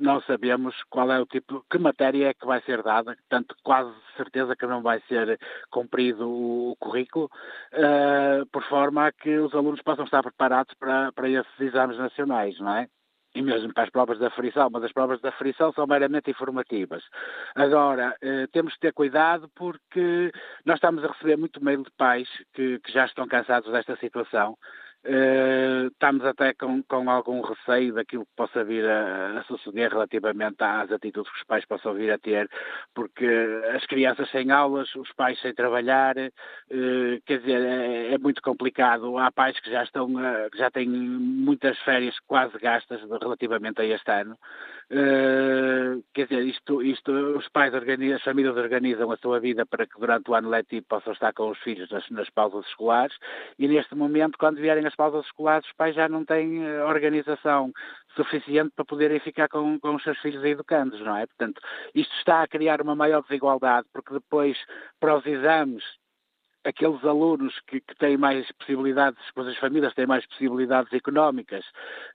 não 0.00 0.20
sabemos 0.22 0.74
qual 0.88 1.12
é 1.12 1.20
o 1.20 1.26
tipo, 1.26 1.64
que 1.70 1.78
matéria 1.78 2.28
é 2.28 2.34
que 2.34 2.46
vai 2.46 2.60
ser 2.62 2.82
dada, 2.82 3.14
portanto, 3.14 3.54
quase 3.62 3.92
certeza 4.16 4.56
que 4.56 4.66
não 4.66 4.82
vai 4.82 5.00
ser 5.02 5.38
cumprido 5.70 6.28
o, 6.28 6.76
currículo, 6.80 7.30
eh, 7.72 8.42
por 8.50 8.64
forma 8.64 9.06
a 9.06 9.12
que 9.12 9.38
os 9.38 9.54
alunos 9.54 9.82
possam 9.82 10.04
estar 10.04 10.22
preparados 10.22 10.74
para, 10.74 11.12
para 11.12 11.28
esses 11.28 11.60
exames 11.60 11.98
nacionais, 11.98 12.58
não 12.58 12.74
é? 12.76 12.88
E 13.34 13.42
mesmo 13.42 13.72
para 13.72 13.84
as 13.84 13.90
provas 13.90 14.18
da 14.18 14.30
frição, 14.30 14.68
mas 14.70 14.82
as 14.84 14.92
provas 14.92 15.20
da 15.20 15.30
frição 15.32 15.72
são 15.72 15.86
meramente 15.86 16.30
informativas. 16.30 17.02
Agora, 17.54 18.16
eh, 18.20 18.46
temos 18.52 18.74
que 18.74 18.80
ter 18.80 18.92
cuidado 18.92 19.48
porque 19.54 20.32
nós 20.64 20.76
estamos 20.76 21.04
a 21.04 21.08
receber 21.08 21.36
muito 21.36 21.62
mail 21.62 21.82
de 21.82 21.90
pais 21.92 22.28
que, 22.52 22.78
que 22.80 22.92
já 22.92 23.06
estão 23.06 23.26
cansados 23.28 23.70
desta 23.70 23.96
situação 23.96 24.56
Uh, 25.02 25.86
estamos 25.86 26.22
até 26.26 26.52
com, 26.52 26.82
com, 26.82 27.08
algum 27.08 27.40
receio 27.40 27.94
daquilo 27.94 28.26
que 28.26 28.32
possa 28.36 28.62
vir 28.62 28.84
a, 28.84 29.38
a, 29.38 29.44
suceder 29.44 29.90
relativamente 29.90 30.62
às 30.62 30.92
atitudes 30.92 31.32
que 31.32 31.38
os 31.38 31.44
pais 31.44 31.64
possam 31.64 31.94
vir 31.94 32.12
a 32.12 32.18
ter, 32.18 32.46
porque 32.94 33.26
as 33.74 33.86
crianças 33.86 34.30
sem 34.30 34.50
aulas, 34.50 34.94
os 34.96 35.10
pais 35.14 35.40
sem 35.40 35.54
trabalhar, 35.54 36.18
uh, 36.18 37.22
quer 37.24 37.38
dizer, 37.38 37.62
é, 37.62 38.12
é, 38.12 38.18
muito 38.18 38.42
complicado. 38.42 39.16
Há 39.16 39.32
pais 39.32 39.58
que 39.60 39.70
já 39.70 39.82
estão, 39.84 40.06
uh, 40.16 40.50
que 40.52 40.58
já 40.58 40.70
têm 40.70 40.86
muitas 40.86 41.78
férias 41.78 42.18
quase 42.26 42.58
gastas 42.58 43.00
relativamente 43.22 43.80
a 43.80 43.84
este 43.86 44.10
ano. 44.10 44.36
Uh, 44.92 46.02
quer 46.12 46.26
dizer, 46.26 46.42
isto, 46.42 46.82
isto 46.82 47.12
os 47.12 47.48
pais 47.48 47.72
organizam, 47.72 48.16
as 48.16 48.24
famílias 48.24 48.56
organizam 48.56 49.12
a 49.12 49.16
sua 49.18 49.38
vida 49.38 49.64
para 49.64 49.86
que 49.86 49.96
durante 50.00 50.28
o 50.28 50.34
ano 50.34 50.48
letivo 50.48 50.84
possam 50.88 51.12
estar 51.12 51.32
com 51.32 51.48
os 51.48 51.58
filhos 51.60 51.88
nas, 51.90 52.10
nas 52.10 52.28
pausas 52.30 52.66
escolares 52.66 53.16
e 53.56 53.68
neste 53.68 53.94
momento, 53.94 54.36
quando 54.36 54.60
vierem 54.60 54.84
as 54.84 54.96
pausas 54.96 55.24
escolares, 55.26 55.64
os 55.68 55.72
pais 55.74 55.94
já 55.94 56.08
não 56.08 56.24
têm 56.24 56.66
uh, 56.66 56.88
organização 56.88 57.72
suficiente 58.16 58.72
para 58.74 58.84
poderem 58.84 59.20
ficar 59.20 59.48
com, 59.48 59.78
com 59.78 59.94
os 59.94 60.02
seus 60.02 60.18
filhos 60.18 60.42
educandos, 60.44 61.00
não 61.00 61.16
é? 61.16 61.24
Portanto, 61.24 61.60
isto 61.94 62.12
está 62.16 62.42
a 62.42 62.48
criar 62.48 62.82
uma 62.82 62.96
maior 62.96 63.22
desigualdade, 63.22 63.86
porque 63.92 64.12
depois, 64.12 64.58
para 64.98 65.16
os 65.16 65.24
exames, 65.24 65.84
aqueles 66.64 67.02
alunos 67.04 67.58
que, 67.66 67.80
que, 67.80 67.94
têm 67.96 68.16
mais 68.16 68.50
possibilidades, 68.52 69.20
pois 69.34 69.48
as 69.48 69.56
famílias 69.56 69.94
têm 69.94 70.06
mais 70.06 70.26
possibilidades 70.26 70.92
económicas, 70.92 71.64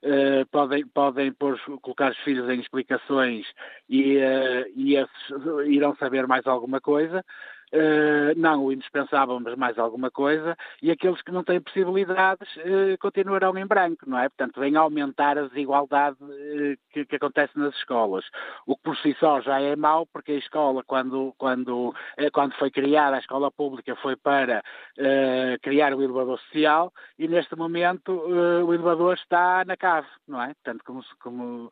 uh, 0.02 0.46
podem, 0.50 0.86
podem 0.86 1.32
pôr, 1.32 1.58
colocar 1.80 2.12
os 2.12 2.18
filhos 2.18 2.48
em 2.48 2.60
explicações 2.60 3.46
e, 3.88 4.18
uh, 4.18 4.72
e 4.74 4.96
esses 4.96 5.66
irão 5.66 5.96
saber 5.96 6.26
mais 6.26 6.46
alguma 6.46 6.80
coisa. 6.80 7.24
Uh, 7.72 8.32
não 8.36 8.64
o 8.64 8.72
indispensável, 8.72 9.40
mas 9.40 9.56
mais 9.56 9.76
alguma 9.76 10.08
coisa, 10.08 10.56
e 10.80 10.88
aqueles 10.88 11.20
que 11.22 11.32
não 11.32 11.42
têm 11.42 11.60
possibilidades 11.60 12.48
uh, 12.58 12.96
continuarão 13.00 13.58
em 13.58 13.66
branco, 13.66 14.08
não 14.08 14.20
é? 14.20 14.28
Portanto, 14.28 14.60
vem 14.60 14.76
aumentar 14.76 15.36
a 15.36 15.48
desigualdade 15.48 16.16
uh, 16.22 16.78
que, 16.92 17.04
que, 17.04 17.16
acontece 17.16 17.58
nas 17.58 17.74
escolas. 17.74 18.24
O 18.68 18.76
que 18.76 18.82
por 18.84 18.96
si 18.98 19.16
só 19.18 19.40
já 19.40 19.60
é 19.60 19.74
mau, 19.74 20.06
porque 20.06 20.32
a 20.32 20.38
escola, 20.38 20.84
quando, 20.86 21.34
quando, 21.38 21.92
quando 22.32 22.54
foi 22.54 22.70
criada, 22.70 23.16
a 23.16 23.20
escola 23.20 23.50
pública 23.50 23.96
foi 23.96 24.14
para 24.14 24.62
criar 25.60 25.92
o 25.92 26.02
elevador 26.02 26.38
social, 26.38 26.92
e 27.18 27.26
neste 27.26 27.56
momento 27.56 28.12
o 28.12 28.72
elevador 28.72 29.14
está 29.14 29.64
na 29.64 29.76
cave, 29.76 30.06
não 30.26 30.40
é? 30.40 30.54
Portanto, 30.54 30.82
como, 30.84 31.04
como, 31.20 31.70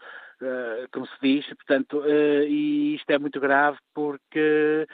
como 0.92 1.07
se 1.07 1.14
diz, 1.22 1.47
portanto, 1.47 2.03
e 2.07 2.97
isto 2.97 3.11
é 3.11 3.18
muito 3.18 3.40
grave 3.40 3.78
porque 3.95 4.86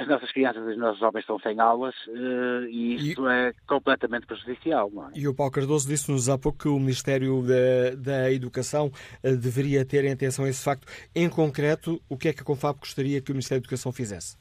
as 0.00 0.06
nossas 0.06 0.30
crianças 0.32 0.64
e 0.66 0.70
os 0.70 0.78
nossos 0.78 1.00
jovens 1.00 1.20
estão 1.20 1.38
sem 1.40 1.58
aulas 1.60 1.94
uh, 2.06 2.64
e 2.68 2.94
isso 2.94 3.28
e, 3.28 3.32
é 3.32 3.52
completamente 3.66 4.26
prejudicial. 4.26 4.90
É? 5.12 5.18
E 5.18 5.26
o 5.26 5.34
Paulo 5.34 5.52
Cardoso 5.52 5.88
disse-nos 5.88 6.28
há 6.28 6.38
pouco 6.38 6.58
que 6.58 6.68
o 6.68 6.78
Ministério 6.78 7.42
da, 7.42 7.96
da 7.96 8.32
Educação 8.32 8.86
uh, 8.86 9.36
deveria 9.36 9.84
ter 9.84 10.04
em 10.04 10.12
atenção 10.12 10.46
esse 10.46 10.62
facto. 10.62 10.86
Em 11.14 11.28
concreto, 11.28 12.00
o 12.08 12.16
que 12.16 12.28
é 12.28 12.32
que 12.32 12.40
a 12.40 12.44
Confab 12.44 12.78
gostaria 12.78 13.20
que 13.20 13.30
o 13.30 13.34
Ministério 13.34 13.60
da 13.60 13.66
Educação 13.66 13.92
fizesse? 13.92 14.36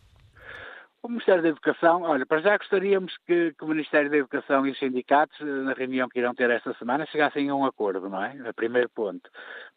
O 1.02 1.10
Ministério 1.10 1.42
da 1.42 1.50
Educação, 1.50 2.02
olha, 2.02 2.26
para 2.26 2.42
já 2.42 2.58
gostaríamos 2.58 3.16
que, 3.26 3.54
que, 3.54 3.64
o 3.64 3.68
Ministério 3.68 4.10
da 4.10 4.18
Educação 4.18 4.66
e 4.68 4.72
os 4.72 4.80
sindicatos, 4.80 5.40
na 5.40 5.74
reunião 5.74 6.10
que 6.10 6.20
irão 6.20 6.34
ter 6.34 6.50
esta 6.50 6.74
semana, 6.74 7.06
chegassem 7.06 7.50
a 7.50 7.56
um 7.56 7.66
acordo, 7.66 8.10
não 8.10 8.22
é? 8.22 8.36
A 8.50 8.54
primeiro 8.54 8.90
ponto. 8.90 9.30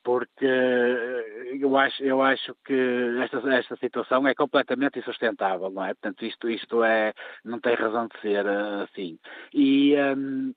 Porque 0.03 0.46
eh, 0.46 1.59
eu 1.61 1.76
acho, 1.76 2.03
eu 2.03 2.22
acho 2.22 2.57
que 2.64 3.18
esta, 3.22 3.55
esta 3.55 3.76
situação 3.76 4.26
é 4.26 4.34
completamente 4.34 4.98
insustentável, 4.98 5.70
não 5.70 5.84
é? 5.84 5.94
Portanto, 5.94 6.24
isto, 6.24 6.48
isto 6.48 6.82
é, 6.82 7.12
não 7.44 7.61
tem 7.61 7.74
razão 7.74 8.09
de 8.09 8.20
ser 8.20 8.46
eh, 8.46 8.82
assim. 8.84 9.18
E, 9.53 9.94
um, 10.16 10.55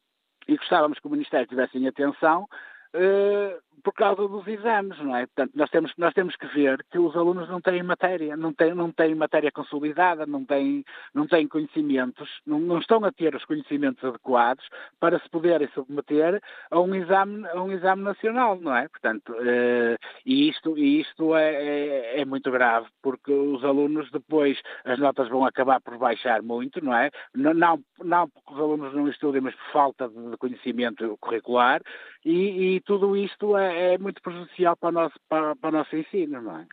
e 0.48 0.56
gostávamos 0.56 1.00
que 1.00 1.08
o 1.08 1.12
Ministério 1.12 1.48
tivesse 1.48 1.78
em 1.78 1.88
atenção 1.88 2.44
uh, 2.44 3.62
por 3.84 3.93
causa 3.93 4.28
dos 4.28 4.47
exames, 4.47 4.97
não 4.99 5.15
é? 5.15 5.26
Portanto, 5.26 5.51
nós 5.55 5.69
temos, 5.69 5.93
nós 5.97 6.13
temos 6.13 6.36
que 6.36 6.47
ver 6.47 6.84
que 6.91 6.99
os 6.99 7.15
alunos 7.15 7.49
não 7.49 7.61
têm 7.61 7.84
matéria, 7.84 8.38
não 8.38 8.53
têm, 8.53 8.74
não 8.74 8.91
têm 8.91 9.15
matéria 9.15 9.51
consolidada, 9.51 10.26
não 10.26 10.45
têm, 10.45 10.84
não 11.13 11.28
têm 11.28 11.47
conhecimentos, 11.47 12.30
não, 12.45 12.59
não 12.59 12.80
estão 12.80 13.03
a 13.03 13.11
ter 13.11 13.36
os 13.36 13.45
conhecimentos 13.45 14.03
adequados 14.03 14.65
para 14.99 15.19
se 15.19 15.30
poderem 15.30 15.67
submeter 15.74 16.41
a 16.71 16.80
um 16.80 16.93
exame, 16.95 17.47
a 17.47 17.61
um 17.61 17.71
exame 17.71 18.03
nacional, 18.03 18.59
não 18.59 18.76
é? 18.76 18.88
Portanto, 18.88 19.34
uh, 19.34 19.97
e 20.26 20.49
isto, 20.49 20.78
e 20.78 21.01
isto 21.01 21.36
é, 21.36 21.53
é, 21.53 21.88
é, 22.17 22.21
é, 22.21 22.26
muito 22.26 22.51
grave, 22.51 22.88
porque 23.01 23.32
os 23.32 23.63
alunos 23.63 24.09
depois, 24.11 24.59
as 24.86 24.99
notas 24.99 25.28
vão 25.30 25.45
acabar 25.45 25.82
por 25.82 25.97
baixar 25.97 26.41
muito, 26.41 26.84
não 26.84 26.95
é? 26.95 27.09
Não, 27.36 27.53
não, 27.53 27.80
não 28.03 28.30
porque 28.30 28.53
os 28.53 28.59
alunos 28.59 28.93
não 28.93 29.07
estudem, 29.07 29.41
mas 29.41 29.55
por 29.55 29.71
falta 29.71 30.09
de 30.09 30.38
conhecimento 30.38 31.17
curricular, 31.19 31.82
e, 32.26 32.76
e 32.76 32.80
tudo 32.82 33.17
isto 33.17 33.57
é, 33.57 33.62
é, 33.64 33.97
muito 33.97 34.22
prejudicial 34.22 34.76
para 34.76 34.89
o 34.89 34.91
nosso, 34.91 35.16
para, 35.30 35.55
para 35.55 35.70
o 35.70 35.72
nosso 35.72 35.95
ensino, 35.95 36.41
não 36.41 36.59
é? 36.59 36.66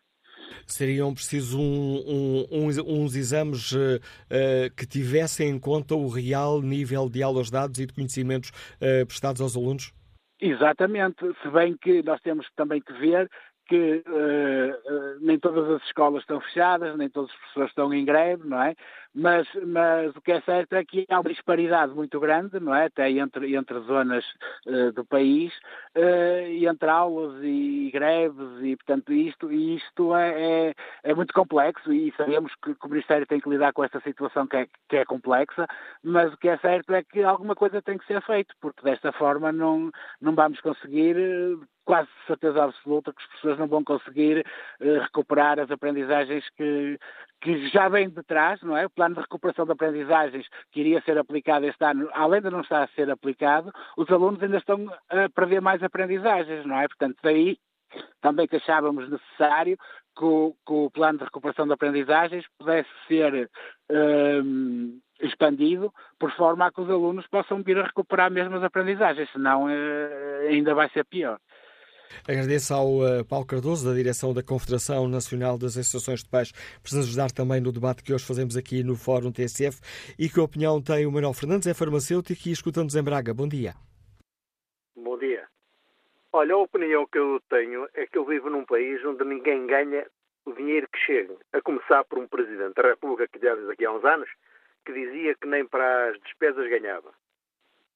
Seriam 0.66 1.12
precisos 1.14 1.54
um, 1.54 2.44
um, 2.50 2.66
uns 3.02 3.14
exames 3.14 3.72
uh, 3.72 4.00
que 4.76 4.86
tivessem 4.86 5.48
em 5.48 5.58
conta 5.58 5.94
o 5.94 6.08
real 6.08 6.60
nível 6.60 7.08
de 7.08 7.22
aulas 7.22 7.50
dados 7.50 7.78
e 7.78 7.86
de 7.86 7.92
conhecimentos 7.92 8.50
uh, 8.50 9.06
prestados 9.06 9.40
aos 9.40 9.56
alunos? 9.56 9.92
Exatamente, 10.40 11.18
se 11.42 11.50
bem 11.50 11.76
que 11.76 12.02
nós 12.02 12.20
temos 12.22 12.46
também 12.56 12.80
que 12.80 12.92
ver 12.94 13.28
que 13.70 14.02
uh, 14.04 15.20
nem 15.20 15.38
todas 15.38 15.70
as 15.70 15.82
escolas 15.84 16.22
estão 16.22 16.40
fechadas, 16.40 16.98
nem 16.98 17.08
todos 17.08 17.30
os 17.30 17.36
professores 17.36 17.70
estão 17.70 17.94
em 17.94 18.04
greve, 18.04 18.48
não 18.48 18.60
é? 18.60 18.74
Mas, 19.14 19.48
mas 19.66 20.14
o 20.14 20.20
que 20.20 20.32
é 20.32 20.40
certo 20.42 20.74
é 20.74 20.84
que 20.84 21.04
há 21.08 21.18
uma 21.18 21.30
disparidade 21.30 21.92
muito 21.92 22.20
grande, 22.20 22.60
não 22.60 22.74
é? 22.74 22.86
Até 22.86 23.10
entre, 23.10 23.56
entre 23.56 23.80
zonas 23.80 24.24
uh, 24.66 24.92
do 24.92 25.04
país, 25.04 25.52
e 25.94 26.66
entre 26.66 26.88
aulas 26.88 27.42
e 27.42 27.90
greves, 27.92 28.62
e 28.62 28.76
portanto 28.76 29.12
isto, 29.12 29.52
isto 29.52 30.14
é, 30.14 30.68
é, 30.68 30.74
é, 31.02 31.14
muito 31.14 31.34
complexo 31.34 31.92
e 31.92 32.12
sabemos 32.16 32.52
que, 32.62 32.74
que, 32.74 32.86
o 32.86 32.88
Ministério 32.88 33.26
tem 33.26 33.40
que 33.40 33.48
lidar 33.48 33.72
com 33.72 33.82
esta 33.82 34.00
situação 34.00 34.46
que 34.46 34.56
é, 34.56 34.66
que 34.88 34.96
é 34.96 35.04
complexa, 35.04 35.66
mas 36.02 36.32
o 36.32 36.36
que 36.36 36.48
é 36.48 36.56
certo 36.58 36.94
é 36.94 37.02
que 37.02 37.22
alguma 37.22 37.54
coisa 37.54 37.82
tem 37.82 37.98
que 37.98 38.06
ser 38.06 38.22
feita, 38.22 38.54
porque 38.60 38.82
desta 38.82 39.12
forma 39.12 39.50
não, 39.50 39.90
não 40.20 40.34
vamos 40.34 40.60
conseguir 40.60 41.16
quase 41.84 42.08
certeza 42.26 42.62
absoluta 42.62 43.12
que 43.12 43.20
os 43.20 43.26
professores 43.26 43.58
não 43.58 43.66
vão 43.66 43.82
conseguir 43.82 44.46
uh, 44.80 45.00
recuperar 45.00 45.58
as 45.58 45.70
aprendizagens 45.70 46.48
que, 46.50 46.98
que 47.40 47.68
já 47.68 47.88
vêm 47.88 48.08
de 48.08 48.22
trás, 48.22 48.60
não 48.62 48.76
é? 48.76 48.86
O 48.86 48.90
plano 48.90 49.14
de 49.14 49.20
recuperação 49.22 49.64
de 49.64 49.72
aprendizagens 49.72 50.46
que 50.70 50.80
iria 50.80 51.00
ser 51.02 51.16
aplicado 51.18 51.66
este 51.66 51.82
ano, 51.84 52.08
além 52.12 52.42
de 52.42 52.50
não 52.50 52.60
estar 52.60 52.82
a 52.82 52.88
ser 52.88 53.10
aplicado, 53.10 53.72
os 53.96 54.08
alunos 54.10 54.42
ainda 54.42 54.58
estão 54.58 54.86
a 55.08 55.28
perder 55.30 55.60
mais 55.60 55.82
aprendizagens, 55.82 56.66
não 56.66 56.78
é? 56.78 56.86
Portanto, 56.86 57.16
daí 57.22 57.58
também 58.20 58.46
que 58.46 58.56
achávamos 58.56 59.08
necessário 59.10 59.76
que 60.16 60.24
o, 60.24 60.54
que 60.66 60.72
o 60.72 60.90
plano 60.90 61.18
de 61.18 61.24
recuperação 61.24 61.66
de 61.66 61.72
aprendizagens 61.72 62.44
pudesse 62.58 62.90
ser 63.08 63.50
um, 63.90 65.00
expandido 65.20 65.92
por 66.18 66.30
forma 66.32 66.66
a 66.66 66.72
que 66.72 66.80
os 66.80 66.90
alunos 66.90 67.26
possam 67.28 67.62
vir 67.62 67.78
a 67.78 67.84
recuperar 67.84 68.30
mesmo 68.30 68.56
as 68.56 68.62
aprendizagens, 68.62 69.30
senão 69.32 69.64
uh, 69.64 70.48
ainda 70.48 70.74
vai 70.74 70.88
ser 70.90 71.04
pior. 71.04 71.38
Agradeço 72.28 72.74
ao 72.74 72.98
uh, 72.98 73.24
Paulo 73.28 73.46
Cardoso, 73.46 73.88
da 73.88 73.94
direção 73.94 74.32
da 74.34 74.42
Confederação 74.42 75.08
Nacional 75.08 75.58
das 75.58 75.76
Associações 75.76 76.22
de 76.22 76.28
Pais, 76.28 76.52
por 76.82 76.96
nos 76.96 77.06
ajudar 77.06 77.30
também 77.30 77.60
no 77.60 77.72
debate 77.72 78.02
que 78.02 78.12
hoje 78.12 78.26
fazemos 78.26 78.56
aqui 78.56 78.82
no 78.82 78.96
Fórum 78.96 79.32
TSF. 79.32 79.80
E 80.18 80.28
que 80.28 80.40
opinião 80.40 80.80
tem 80.82 81.06
o 81.06 81.12
Manuel 81.12 81.34
Fernandes, 81.34 81.66
é 81.66 81.74
farmacêutico 81.74 82.48
e 82.48 82.52
escuta-nos 82.52 82.94
em 82.94 83.02
Braga. 83.02 83.32
Bom 83.34 83.48
dia. 83.48 83.74
Bom 84.96 85.18
dia. 85.18 85.46
Olha, 86.32 86.54
a 86.54 86.58
opinião 86.58 87.06
que 87.06 87.18
eu 87.18 87.40
tenho 87.48 87.88
é 87.94 88.06
que 88.06 88.18
eu 88.18 88.24
vivo 88.24 88.50
num 88.50 88.64
país 88.64 89.04
onde 89.04 89.24
ninguém 89.24 89.66
ganha 89.66 90.06
o 90.44 90.52
dinheiro 90.52 90.88
que 90.92 90.98
chega, 91.00 91.36
a 91.52 91.60
começar 91.60 92.04
por 92.04 92.18
um 92.18 92.26
Presidente 92.26 92.74
da 92.74 92.88
República 92.88 93.28
que 93.28 93.44
já 93.44 93.54
daqui 93.54 93.84
há 93.84 93.92
uns 93.92 94.04
anos, 94.04 94.28
que 94.84 94.92
dizia 94.92 95.34
que 95.34 95.46
nem 95.46 95.66
para 95.66 96.10
as 96.10 96.20
despesas 96.20 96.68
ganhava. 96.68 97.12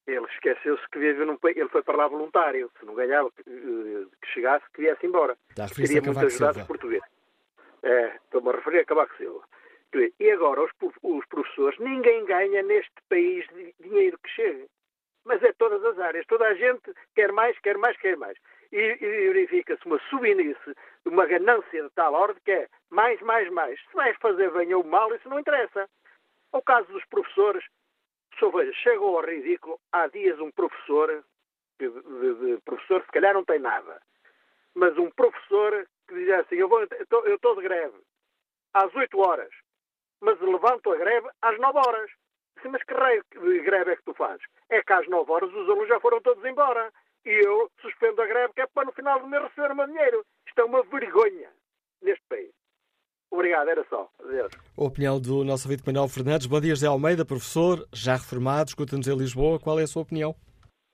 Ele 0.07 0.27
esqueceu-se 0.27 0.87
que 0.91 0.99
vive 0.99 1.25
num 1.25 1.37
país. 1.37 1.57
Ele 1.57 1.69
foi 1.69 1.83
para 1.83 1.97
lá 1.97 2.09
voluntário. 2.09 2.71
Se 2.79 2.85
não 2.85 2.95
ganhava, 2.95 3.31
que, 3.31 3.43
eh, 3.49 4.27
chegasse, 4.33 4.65
que 4.75 4.83
viesse 4.83 5.07
embora. 5.07 5.37
Queria 5.75 6.03
muito 6.03 6.19
ajudar 6.19 6.57
os 6.57 6.63
portugueses. 6.67 7.09
É, 7.83 8.17
estou-me 8.17 8.51
a 8.51 8.53
referir 8.53 8.81
a 8.81 8.85
Cavaco 8.85 9.17
Silva. 9.17 9.43
E 10.19 10.31
agora, 10.31 10.63
os, 10.63 10.71
os 11.03 11.27
professores, 11.27 11.79
ninguém 11.79 12.25
ganha 12.25 12.63
neste 12.63 12.93
país 13.09 13.47
dinheiro 13.81 14.19
que 14.19 14.31
chegue. 14.31 14.67
Mas 15.25 15.43
é 15.43 15.53
todas 15.53 15.83
as 15.85 15.99
áreas. 15.99 16.27
Toda 16.27 16.47
a 16.47 16.55
gente 16.55 16.93
quer 17.15 17.33
mais, 17.33 17.59
quer 17.61 17.79
mais, 17.79 17.97
quer 17.97 18.17
mais. 18.17 18.37
E, 18.73 18.99
e 19.01 19.33
verifica-se 19.33 19.87
uma 19.87 19.99
subinice, 20.11 20.75
uma 21.07 21.27
ganância 21.27 21.83
de 21.83 21.91
tal 21.91 22.13
ordem 22.13 22.43
que 22.45 22.51
é 22.51 22.69
mais, 22.91 23.21
mais, 23.21 23.49
mais. 23.51 23.81
Se 23.81 23.95
vais 23.95 24.17
fazer 24.19 24.51
bem 24.51 24.75
ou 24.75 24.85
mal, 24.85 25.15
isso 25.15 25.29
não 25.29 25.39
interessa. 25.39 25.89
O 26.53 26.61
caso 26.61 26.91
dos 26.93 27.05
professores, 27.07 27.65
só 28.39 28.51
veja, 28.51 28.73
chegou 28.75 29.19
ao 29.19 29.25
ridículo. 29.25 29.81
Há 29.93 30.07
dias 30.09 30.39
um 30.41 30.51
professor, 30.51 31.25
de, 31.79 31.89
de, 31.89 32.35
de, 32.35 32.63
professor 32.63 33.03
se 33.03 33.13
calhar 33.13 33.35
não 33.35 33.45
tem 33.45 33.59
nada, 33.59 34.01
mas 34.75 34.97
um 34.99 35.11
professor 35.11 35.87
que 36.09 36.15
dizia 36.15 36.41
assim, 36.41 36.57
eu, 36.57 36.69
estou 37.27 37.57
de 37.57 37.63
greve 37.63 37.97
às 38.73 38.95
8 38.95 39.19
horas, 39.19 39.51
mas 40.21 40.41
levanto 40.41 40.93
a 40.93 40.97
greve 40.97 41.29
às 41.43 41.59
9 41.59 41.79
horas. 41.79 42.11
Disse, 42.57 42.69
mas 42.69 42.83
que 42.85 42.95
raio 42.95 43.25
de 43.33 43.61
greve 43.61 43.93
é 43.93 43.97
que 43.97 44.05
tu 44.05 44.15
fazes? 44.15 44.45
É 44.69 44.83
que 44.83 44.93
às 44.93 45.09
9 45.09 45.31
horas 45.31 45.51
os 45.51 45.69
alunos 45.69 45.89
já 45.89 46.01
foram 46.01 46.21
todos 46.21 46.45
embora. 46.45 46.93
E 47.25 47.31
eu 47.31 47.71
suspendo 47.81 48.21
a 48.21 48.27
greve 48.27 48.53
que 48.53 48.61
é 48.61 48.67
para 48.67 48.85
no 48.85 48.93
final 48.93 49.19
do 49.19 49.27
mês 49.27 49.43
receber 49.43 49.73
o 49.73 49.77
meu 49.77 49.87
dinheiro. 49.87 50.25
Isto 50.47 50.61
é 50.61 50.65
uma 50.65 50.83
vergonha 50.83 51.51
neste 52.03 52.23
país. 52.29 52.53
Obrigado, 53.31 53.69
era 53.69 53.85
só. 53.89 54.09
Adeus. 54.21 54.53
A 54.77 54.85
opinião 54.85 55.21
do 55.21 55.45
nosso 55.45 55.69
ouvinte 55.69 55.83
Manuel 55.87 56.09
Fernandes. 56.09 56.47
Bom 56.47 56.61
dia, 56.61 56.75
José 56.75 56.87
Almeida, 56.87 57.25
professor, 57.25 57.87
já 57.93 58.13
reformado, 58.15 58.69
escuta-nos 58.69 59.09
em 59.09 59.17
Lisboa. 59.17 59.59
Qual 59.59 59.79
é 59.79 59.83
a 59.83 59.87
sua 59.87 60.03
opinião? 60.03 60.35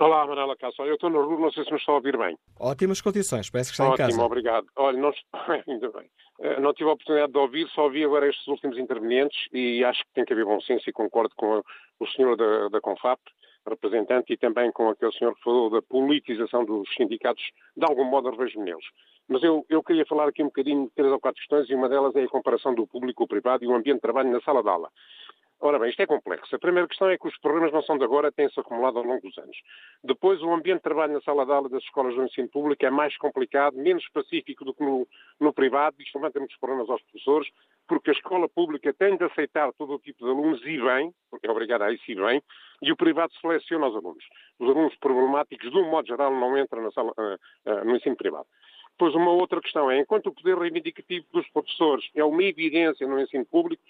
Olá, 0.00 0.26
Manuela 0.26 0.56
Cássio. 0.56 0.86
Eu 0.86 0.94
estou 0.94 1.10
na 1.10 1.18
rua, 1.18 1.38
não 1.38 1.52
sei 1.52 1.62
se 1.62 1.70
me 1.70 1.76
está 1.76 1.92
a 1.92 1.96
ouvir 1.96 2.16
bem. 2.16 2.34
Ótimas 2.58 3.02
condições, 3.02 3.50
parece 3.50 3.70
que 3.70 3.74
está 3.74 3.84
Ótimo, 3.84 3.94
em 3.94 3.98
casa. 3.98 4.12
Ótimo, 4.12 4.24
obrigado. 4.24 4.66
Olha, 4.76 4.98
não... 4.98 5.12
ainda 5.68 5.90
bem. 5.90 6.10
Eh, 6.40 6.58
não 6.58 6.72
tive 6.72 6.88
a 6.88 6.94
oportunidade 6.94 7.32
de 7.32 7.38
ouvir, 7.38 7.68
só 7.68 7.84
ouvi 7.84 8.02
agora 8.02 8.26
estes 8.26 8.46
últimos 8.46 8.78
intervenientes 8.78 9.38
e 9.52 9.84
acho 9.84 10.00
que 10.00 10.12
tem 10.14 10.24
que 10.24 10.32
haver 10.32 10.46
bom 10.46 10.58
senso 10.62 10.88
e 10.88 10.92
concordo 10.92 11.34
com 11.36 11.62
o 12.00 12.06
senhor 12.08 12.34
da, 12.34 12.70
da 12.70 12.80
Confap, 12.80 13.20
representante, 13.68 14.32
e 14.32 14.38
também 14.38 14.72
com 14.72 14.88
aquele 14.88 15.12
senhor 15.12 15.34
que 15.34 15.42
falou 15.42 15.68
da 15.68 15.82
politização 15.82 16.64
dos 16.64 16.88
sindicatos, 16.96 17.44
de 17.76 17.84
algum 17.84 18.04
modo 18.04 18.28
eu 18.28 18.32
revejo 18.32 18.58
neles. 18.58 18.86
Mas 19.30 19.44
eu, 19.44 19.64
eu 19.68 19.80
queria 19.80 20.04
falar 20.06 20.26
aqui 20.26 20.42
um 20.42 20.46
bocadinho 20.46 20.86
de 20.86 20.90
três 20.90 21.12
ou 21.12 21.20
quatro 21.20 21.38
questões 21.38 21.70
e 21.70 21.74
uma 21.74 21.88
delas 21.88 22.16
é 22.16 22.24
a 22.24 22.28
comparação 22.28 22.74
do 22.74 22.84
público 22.84 23.22
o 23.22 23.28
privado 23.28 23.62
e 23.62 23.68
o 23.68 23.74
ambiente 23.74 23.98
de 23.98 24.02
trabalho 24.02 24.28
na 24.28 24.40
sala 24.40 24.60
de 24.60 24.68
aula. 24.68 24.90
Ora 25.62 25.78
bem, 25.78 25.90
isto 25.90 26.00
é 26.00 26.06
complexo. 26.06 26.56
A 26.56 26.58
primeira 26.58 26.88
questão 26.88 27.08
é 27.08 27.16
que 27.16 27.28
os 27.28 27.38
problemas 27.38 27.70
não 27.70 27.80
são 27.82 27.96
de 27.96 28.02
agora, 28.02 28.32
têm-se 28.32 28.58
acumulado 28.58 28.98
ao 28.98 29.04
longo 29.04 29.20
dos 29.20 29.38
anos. 29.38 29.56
Depois, 30.02 30.42
o 30.42 30.52
ambiente 30.52 30.78
de 30.78 30.82
trabalho 30.82 31.12
na 31.12 31.20
sala 31.20 31.44
de 31.46 31.52
aula 31.52 31.68
das 31.68 31.82
escolas 31.84 32.14
do 32.14 32.24
ensino 32.24 32.48
público 32.48 32.84
é 32.84 32.90
mais 32.90 33.16
complicado, 33.18 33.76
menos 33.76 34.02
específico 34.02 34.64
do 34.64 34.74
que 34.74 34.82
no, 34.82 35.06
no 35.38 35.52
privado. 35.52 35.94
Isto 36.00 36.18
tem 36.18 36.40
muitos 36.40 36.56
problemas 36.56 36.88
aos 36.88 37.02
professores, 37.02 37.48
porque 37.86 38.10
a 38.10 38.14
escola 38.14 38.48
pública 38.48 38.92
tem 38.94 39.16
de 39.16 39.24
aceitar 39.24 39.70
todo 39.74 39.94
o 39.94 39.98
tipo 39.98 40.24
de 40.24 40.30
alunos 40.30 40.60
e 40.64 40.80
bem, 40.80 41.12
porque 41.30 41.46
é 41.46 41.50
obrigada 41.50 41.84
a 41.84 41.92
isso 41.92 42.10
e 42.10 42.16
bem, 42.16 42.42
e 42.82 42.90
o 42.90 42.96
privado 42.96 43.32
seleciona 43.40 43.86
os 43.86 43.94
alunos. 43.94 44.24
Os 44.58 44.68
alunos 44.68 44.96
problemáticos, 44.96 45.70
de 45.70 45.76
um 45.76 45.90
modo 45.90 46.08
geral, 46.08 46.32
não 46.32 46.58
entram 46.58 46.90
sala, 46.90 47.12
uh, 47.12 47.70
uh, 47.70 47.84
no 47.84 47.96
ensino 47.96 48.16
privado. 48.16 48.46
Depois, 49.00 49.14
uma 49.14 49.30
outra 49.30 49.62
questão 49.62 49.90
é, 49.90 49.98
enquanto 49.98 50.26
o 50.26 50.34
poder 50.34 50.58
reivindicativo 50.58 51.24
dos 51.32 51.48
professores 51.48 52.04
é 52.14 52.22
uma 52.22 52.42
evidência 52.42 53.06
no 53.06 53.18
ensino 53.18 53.46
público, 53.46 53.82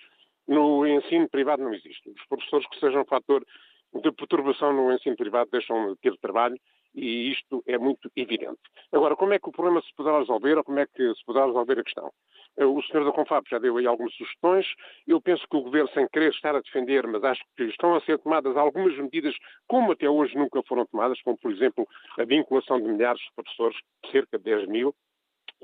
no 0.46 0.86
ensino 0.86 1.28
privado 1.28 1.64
não 1.64 1.74
existe. 1.74 2.08
Os 2.10 2.24
professores 2.26 2.64
que 2.68 2.78
sejam 2.78 3.04
fator 3.04 3.44
de 3.92 4.12
perturbação 4.12 4.72
no 4.72 4.92
ensino 4.92 5.16
privado 5.16 5.50
deixam 5.50 5.94
de 5.94 5.98
ter 5.98 6.16
trabalho 6.18 6.56
e 6.94 7.30
isto 7.30 7.62
é 7.66 7.78
muito 7.78 8.10
evidente. 8.16 8.60
Agora, 8.92 9.16
como 9.16 9.32
é 9.32 9.38
que 9.38 9.48
o 9.48 9.52
problema 9.52 9.80
se 9.82 9.94
poderá 9.94 10.18
resolver 10.18 10.58
ou 10.58 10.64
como 10.64 10.78
é 10.78 10.86
que 10.86 11.14
se 11.14 11.24
poderá 11.24 11.46
resolver 11.46 11.78
a 11.78 11.84
questão? 11.84 12.12
O 12.56 12.82
senhor 12.82 13.04
da 13.04 13.12
Confab 13.12 13.48
já 13.48 13.58
deu 13.58 13.76
aí 13.76 13.86
algumas 13.86 14.12
sugestões. 14.14 14.66
Eu 15.06 15.20
penso 15.20 15.46
que 15.48 15.56
o 15.56 15.62
Governo, 15.62 15.88
sem 15.94 16.08
querer 16.08 16.30
estar 16.30 16.54
a 16.54 16.60
defender, 16.60 17.06
mas 17.06 17.22
acho 17.22 17.42
que 17.56 17.64
estão 17.64 17.94
a 17.94 18.00
ser 18.00 18.18
tomadas 18.18 18.56
algumas 18.56 18.96
medidas, 18.98 19.34
como 19.68 19.92
até 19.92 20.08
hoje 20.10 20.36
nunca 20.36 20.60
foram 20.64 20.84
tomadas, 20.86 21.20
como, 21.22 21.38
por 21.38 21.52
exemplo, 21.52 21.86
a 22.18 22.24
vinculação 22.24 22.80
de 22.80 22.88
milhares 22.88 23.20
de 23.20 23.32
professores, 23.34 23.78
cerca 24.10 24.36
de 24.36 24.44
10 24.44 24.68
mil, 24.68 24.94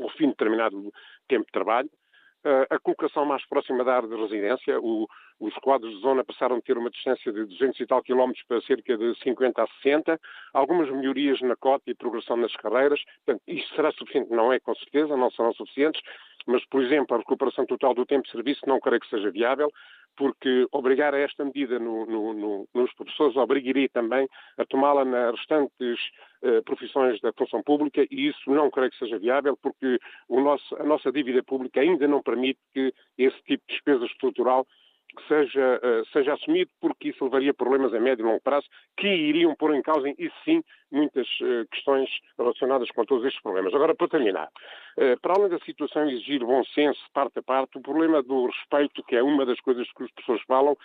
ao 0.01 0.11
fim 0.11 0.27
de 0.27 0.31
determinado 0.31 0.93
tempo 1.29 1.47
de 1.47 1.53
trabalho, 1.53 1.91
a 2.71 2.79
colocação 2.79 3.25
mais 3.25 3.45
próxima 3.47 3.85
da 3.85 3.97
área 3.97 4.09
de 4.09 4.17
residência. 4.17 4.81
O, 4.81 5.09
os 5.41 5.55
quadros 5.57 5.93
de 5.95 6.01
zona 6.01 6.25
passaram 6.25 6.57
a 6.57 6.61
ter 6.61 6.79
uma 6.79 6.91
distância 6.91 7.33
de 7.33 7.45
200 7.45 7.81
e 7.81 7.87
tal 7.87 8.03
quilómetros 8.03 8.45
para 8.47 8.61
cerca 8.63 8.97
de 8.97 9.15
50 9.23 9.63
a 9.63 9.67
60. 9.83 10.21
Algumas 10.53 10.91
melhorias 10.91 11.41
na 11.41 11.57
cota 11.57 11.91
e 11.91 11.95
progressão 11.95 12.37
nas 12.37 12.55
carreiras. 12.57 13.03
Portanto, 13.25 13.43
isto 13.47 13.75
será 13.75 13.91
suficiente? 13.93 14.31
Não 14.31 14.53
é, 14.53 14.61
com 14.61 14.75
certeza, 14.75 15.17
não 15.17 15.31
serão 15.31 15.53
suficientes. 15.53 16.01
Mas, 16.47 16.65
por 16.67 16.83
exemplo, 16.83 17.17
a 17.17 17.19
recuperação 17.19 17.67
total 17.67 17.95
do 17.95 18.07
tempo 18.07 18.25
de 18.25 18.31
serviço 18.31 18.61
não 18.67 18.79
creio 18.79 19.01
que 19.01 19.11
seja 19.11 19.31
viável 19.31 19.71
porque 20.17 20.67
obrigar 20.73 21.15
a 21.15 21.19
esta 21.19 21.45
medida 21.45 21.79
no, 21.79 22.07
no, 22.07 22.33
no, 22.33 22.69
nos 22.75 22.93
professores 22.95 23.37
obrigaria 23.37 23.89
também 23.89 24.29
a 24.57 24.65
tomá-la 24.65 25.05
nas 25.05 25.37
restantes 25.37 25.99
uh, 26.43 26.63
profissões 26.65 27.21
da 27.21 27.33
função 27.33 27.63
pública 27.63 28.07
e 28.11 28.29
isso 28.29 28.51
não 28.51 28.71
creio 28.71 28.91
que 28.91 28.99
seja 28.99 29.19
viável 29.19 29.57
porque 29.61 29.99
nosso, 30.29 30.77
a 30.77 30.85
nossa 30.85 31.13
dívida 31.13 31.43
pública 31.43 31.81
ainda 31.81 32.09
não 32.09 32.23
permite 32.23 32.59
que 32.73 32.93
esse 33.19 33.37
tipo 33.43 33.63
de 33.69 33.75
despesa 33.75 34.05
estrutural 34.07 34.67
que 35.17 35.27
seja, 35.27 35.81
uh, 35.83 36.07
seja 36.13 36.35
assumido, 36.35 36.71
porque 36.81 37.09
isso 37.09 37.25
levaria 37.25 37.55
problemas 37.55 37.93
a 37.93 37.99
médio 37.99 38.23
e 38.23 38.27
longo 38.27 38.41
prazo 38.41 38.67
que 38.97 39.09
iriam 39.09 39.55
pôr 39.55 39.75
em 39.75 39.83
causa, 39.83 40.09
e 40.09 40.31
sim, 40.45 40.63
muitas 40.93 41.27
uh, 41.41 41.67
questões 41.71 42.09
relacionadas 42.39 42.91
com 42.91 43.05
todos 43.05 43.25
estes 43.25 43.43
problemas. 43.43 43.75
Agora, 43.75 43.95
para 43.95 44.09
terminar, 44.09 44.49
uh, 44.99 45.21
para 45.21 45.35
além 45.35 45.49
da 45.49 45.59
situação 45.61 46.09
exigir 46.09 46.45
bom 46.45 46.63
senso, 46.67 47.01
parte 47.13 47.39
a 47.39 47.43
parte, 47.43 47.79
o 47.79 47.83
problema 47.83 48.23
do 48.23 48.47
respeito, 48.47 49.03
que 49.05 49.17
é 49.17 49.23
uma 49.23 49.45
das 49.45 49.61
coisas 49.61 49.91
que 49.93 50.05
as 50.05 50.11
pessoas 50.13 50.43
falam, 50.43 50.77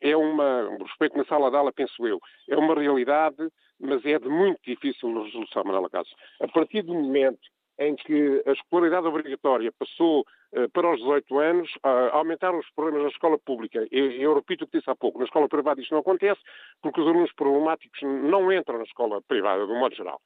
é 0.00 0.16
uma, 0.16 0.68
um 0.68 0.82
respeito 0.82 1.16
na 1.16 1.24
sala 1.24 1.50
de 1.50 1.56
aula, 1.56 1.72
penso 1.72 2.06
eu, 2.06 2.20
é 2.48 2.56
uma 2.56 2.74
realidade, 2.74 3.48
mas 3.80 4.04
é 4.04 4.18
de 4.18 4.28
muito 4.28 4.60
difícil 4.66 5.22
resolução, 5.22 5.64
Manuela 5.64 5.88
Caso. 5.88 6.10
A 6.40 6.48
partir 6.48 6.82
do 6.82 6.94
momento 6.94 7.40
em 7.80 7.96
que 7.96 8.42
a 8.46 8.52
escolaridade 8.52 9.06
obrigatória 9.06 9.72
passou 9.72 10.20
uh, 10.52 10.68
para 10.70 10.92
os 10.92 10.98
18 10.98 11.38
anos, 11.38 11.70
aumentaram 12.12 12.58
os 12.58 12.70
problemas 12.70 13.02
na 13.02 13.08
escola 13.08 13.38
pública. 13.38 13.88
Eu, 13.90 14.12
eu, 14.12 14.34
repito 14.34 14.64
o 14.64 14.68
que 14.68 14.78
disse 14.78 14.90
há 14.90 14.94
pouco, 14.94 15.18
na 15.18 15.24
escola 15.24 15.48
privada 15.48 15.80
isto 15.80 15.92
não 15.92 16.00
acontece, 16.00 16.40
porque 16.82 17.00
os 17.00 17.08
alunos 17.08 17.32
problemáticos 17.32 18.00
não 18.02 18.52
entram 18.52 18.78
na 18.78 18.84
escola 18.84 19.22
privada, 19.22 19.66
de 19.66 19.72
um 19.72 19.78
modo 19.78 19.94
geral. 19.96 20.20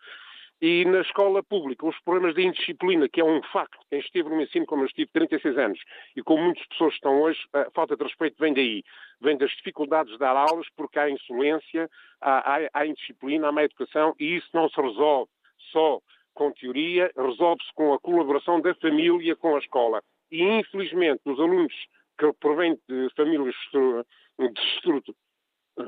E 0.60 0.84
na 0.84 1.00
escola 1.00 1.42
pública, 1.42 1.86
os 1.86 1.98
problemas 2.00 2.34
de 2.34 2.42
indisciplina, 2.42 3.08
que 3.08 3.20
é 3.20 3.24
um 3.24 3.42
facto, 3.52 3.78
quem 3.90 4.00
esteve 4.00 4.28
no 4.28 4.40
ensino 4.40 4.66
como 4.66 4.82
eu 4.82 4.86
estive 4.86 5.10
36 5.12 5.58
anos, 5.58 5.80
e 6.16 6.22
como 6.22 6.42
muitas 6.42 6.66
pessoas 6.66 6.94
estão 6.94 7.20
hoje, 7.20 7.38
a 7.52 7.70
falta 7.72 7.96
de 7.96 8.02
respeito 8.02 8.36
vem 8.38 8.54
daí. 8.54 8.82
Vem 9.20 9.36
das 9.36 9.50
dificuldades 9.50 10.12
de 10.12 10.18
dar 10.18 10.36
aulas, 10.36 10.66
porque 10.76 10.98
há 10.98 11.10
insolência, 11.10 11.88
há, 12.20 12.56
há, 12.56 12.68
há 12.72 12.86
indisciplina, 12.86 13.48
há 13.48 13.52
má 13.52 13.62
educação, 13.62 14.14
e 14.18 14.36
isso 14.36 14.48
não 14.54 14.68
se 14.68 14.80
resolve 14.80 15.30
só 15.70 16.00
com 16.34 16.52
teoria, 16.52 17.10
resolve-se 17.16 17.72
com 17.74 17.94
a 17.94 18.00
colaboração 18.00 18.60
da 18.60 18.74
família 18.74 19.36
com 19.36 19.56
a 19.56 19.58
escola. 19.58 20.02
E, 20.30 20.42
infelizmente, 20.42 21.22
os 21.24 21.38
alunos 21.38 21.72
que 22.18 22.32
provêm 22.40 22.78
de 22.88 23.08
famílias 23.16 23.54